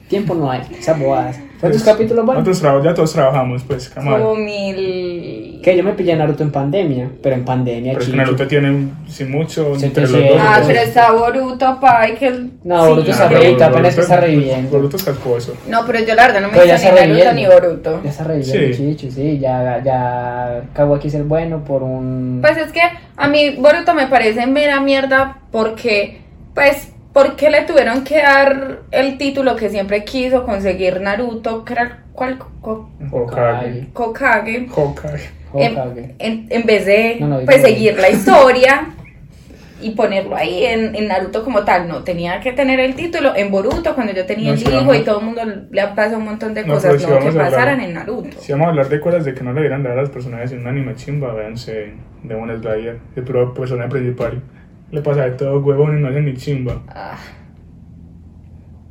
Tiempo 0.08 0.34
no 0.34 0.50
hay, 0.50 0.62
esas 0.78 0.98
bobadas. 0.98 1.38
¿Cuántos 1.60 1.82
capítulos 1.82 2.24
van? 2.24 2.44
Nosotros 2.44 2.84
ya 2.84 2.94
todos 2.94 3.12
trabajamos, 3.12 3.64
pues, 3.64 3.88
Como 3.88 4.10
camarada. 4.12 4.34
mil... 4.36 5.60
Que 5.62 5.76
yo 5.76 5.82
me 5.82 5.92
pillé 5.92 6.14
Naruto 6.14 6.44
en 6.44 6.52
pandemia, 6.52 7.10
pero 7.20 7.34
en 7.34 7.44
pandemia, 7.44 7.92
Pero 7.94 8.04
es 8.04 8.10
que. 8.10 8.16
Naruto 8.16 8.46
tiene, 8.46 8.88
sin 9.08 9.30
mucho, 9.32 9.74
entre 9.74 10.02
los 10.04 10.12
dos. 10.12 10.22
Ah, 10.38 10.62
pero 10.64 10.78
está 10.80 11.10
Boruto, 11.10 11.78
pa, 11.80 12.08
y 12.08 12.14
que... 12.14 12.28
el- 12.28 12.52
No, 12.62 12.88
Boruto 12.90 13.10
está 13.10 13.24
Ah, 13.26 13.28
reviviendo, 13.28 13.64
apenas 13.64 13.82
Boruto- 13.82 13.94
que 13.96 14.00
está 14.02 14.16
reviviendo. 14.20 14.70
Boruto 14.70 14.96
es 14.98 15.02
casposo. 15.02 15.54
No, 15.68 15.84
pero 15.84 15.98
yo 15.98 16.14
la 16.14 16.26
verdad 16.28 16.40
no 16.42 16.48
me 16.52 16.58
está 16.64 17.04
ni 17.04 17.10
Naruto 17.12 17.32
ni. 17.34 17.46
Boruto. 17.46 18.00
Ya 18.04 18.10
está 18.10 18.24
reviviendo, 18.24 18.76
Sí. 18.76 18.96
chicho, 18.96 19.10
sí. 19.12 19.38
Ya, 19.40 19.82
ya 19.84 20.62
Kawaki 20.74 21.08
es 21.08 21.14
el 21.14 21.24
bueno 21.24 21.64
por 21.64 21.82
un... 21.82 22.38
Pues 22.40 22.56
es 22.56 22.70
que 22.70 22.82
a 23.16 23.26
mí 23.28 23.56
Boruto 23.58 23.94
me 23.94 24.06
parece 24.06 24.46
mera 24.46 24.80
mierda 24.80 25.38
porque, 25.50 26.20
pues, 26.54 26.92
porque 27.18 27.50
le 27.50 27.62
tuvieron 27.62 28.04
que 28.04 28.18
dar 28.22 28.80
el 28.92 29.18
título 29.18 29.56
que 29.56 29.68
siempre 29.70 30.04
quiso 30.04 30.44
conseguir 30.44 31.00
Naruto, 31.00 31.64
que 31.64 31.72
era 31.72 32.04
¿cuál? 32.12 32.38
Co- 32.60 32.90
Hokage. 33.10 33.88
Kokage. 33.92 34.68
Hokage. 34.72 35.30
En, 35.54 35.72
Hokage. 35.76 36.14
en- 36.20 36.46
en 36.48 36.62
vez 36.66 36.86
de 36.86 37.16
No, 37.20 37.26
no, 37.26 37.40
pues 37.44 37.60
seguir 37.62 37.98
la 37.98 38.08
historia 38.10 38.86
y 39.80 39.90
ponerlo 39.90 40.36
ahí 40.36 40.64
en, 40.64 40.94
en 40.94 41.08
Naruto 41.08 41.42
como 41.44 41.64
tal, 41.64 41.88
no, 41.88 42.02
tenía 42.04 42.38
que 42.40 42.52
tener 42.52 42.78
el 42.80 42.94
título 42.94 43.34
en 43.34 43.50
Boruto 43.50 43.94
cuando 43.94 44.12
yo 44.12 44.24
tenía 44.26 44.52
No, 44.54 44.58
el 44.60 44.74
hijo 44.74 44.94
y 44.94 45.00
todo 45.04 45.18
el 45.20 45.24
mundo 45.26 45.40
le 45.70 45.80
ha 45.80 45.94
pasado 45.94 46.18
un 46.18 46.24
montón 46.24 46.54
de 46.54 46.64
No, 46.64 46.74
cosas, 46.74 47.00
si 47.00 47.06
no, 47.08 47.18
que 47.18 47.28
hablar- 47.28 47.50
pasaran 47.50 47.80
en 47.80 47.94
Naruto. 47.94 48.38
Si 48.40 48.52
vamos 48.52 48.66
a 48.66 48.70
hablar 48.70 48.88
de 48.88 49.00
cosas 49.00 49.24
de 49.24 49.34
que 49.34 49.42
no 49.42 49.52
le 49.52 49.60
dieran 49.62 49.82
dar 49.82 49.92
a 49.98 50.02
los 50.02 50.10
personajes 50.10 50.52
en 50.52 50.60
un 50.60 50.66
anime 50.68 50.94
chimba, 50.94 51.32
véanse 51.34 51.94
Demon 52.22 52.60
Slayer, 52.60 52.98
el 53.16 53.22
pro 53.24 53.54
personaje 53.54 53.88
principal. 53.90 54.40
Le 54.90 55.02
pasa 55.02 55.24
de 55.24 55.32
todo 55.32 55.60
huevón 55.60 55.98
y 55.98 56.02
no 56.02 56.08
hace 56.08 56.20
ni 56.22 56.34
chimba. 56.34 56.82
Ah, 56.88 57.18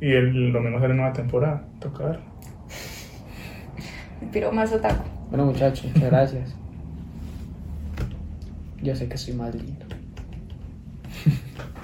Y 0.00 0.12
el, 0.12 0.50
lo 0.52 0.60
mismo 0.60 0.78
sale 0.78 0.92
en 0.92 0.96
nueva 0.98 1.12
temporada. 1.12 1.64
Toca 1.80 2.04
ver. 2.04 2.20
me 4.20 4.26
piro 4.32 4.52
más 4.52 4.72
otaku. 4.72 5.04
Bueno, 5.30 5.46
muchachos, 5.46 5.86
muchas 5.86 6.10
gracias. 6.10 6.54
Yo 8.80 8.94
sé 8.94 9.08
que 9.08 9.18
soy 9.18 9.34
más 9.34 9.54
lindo. 9.54 9.84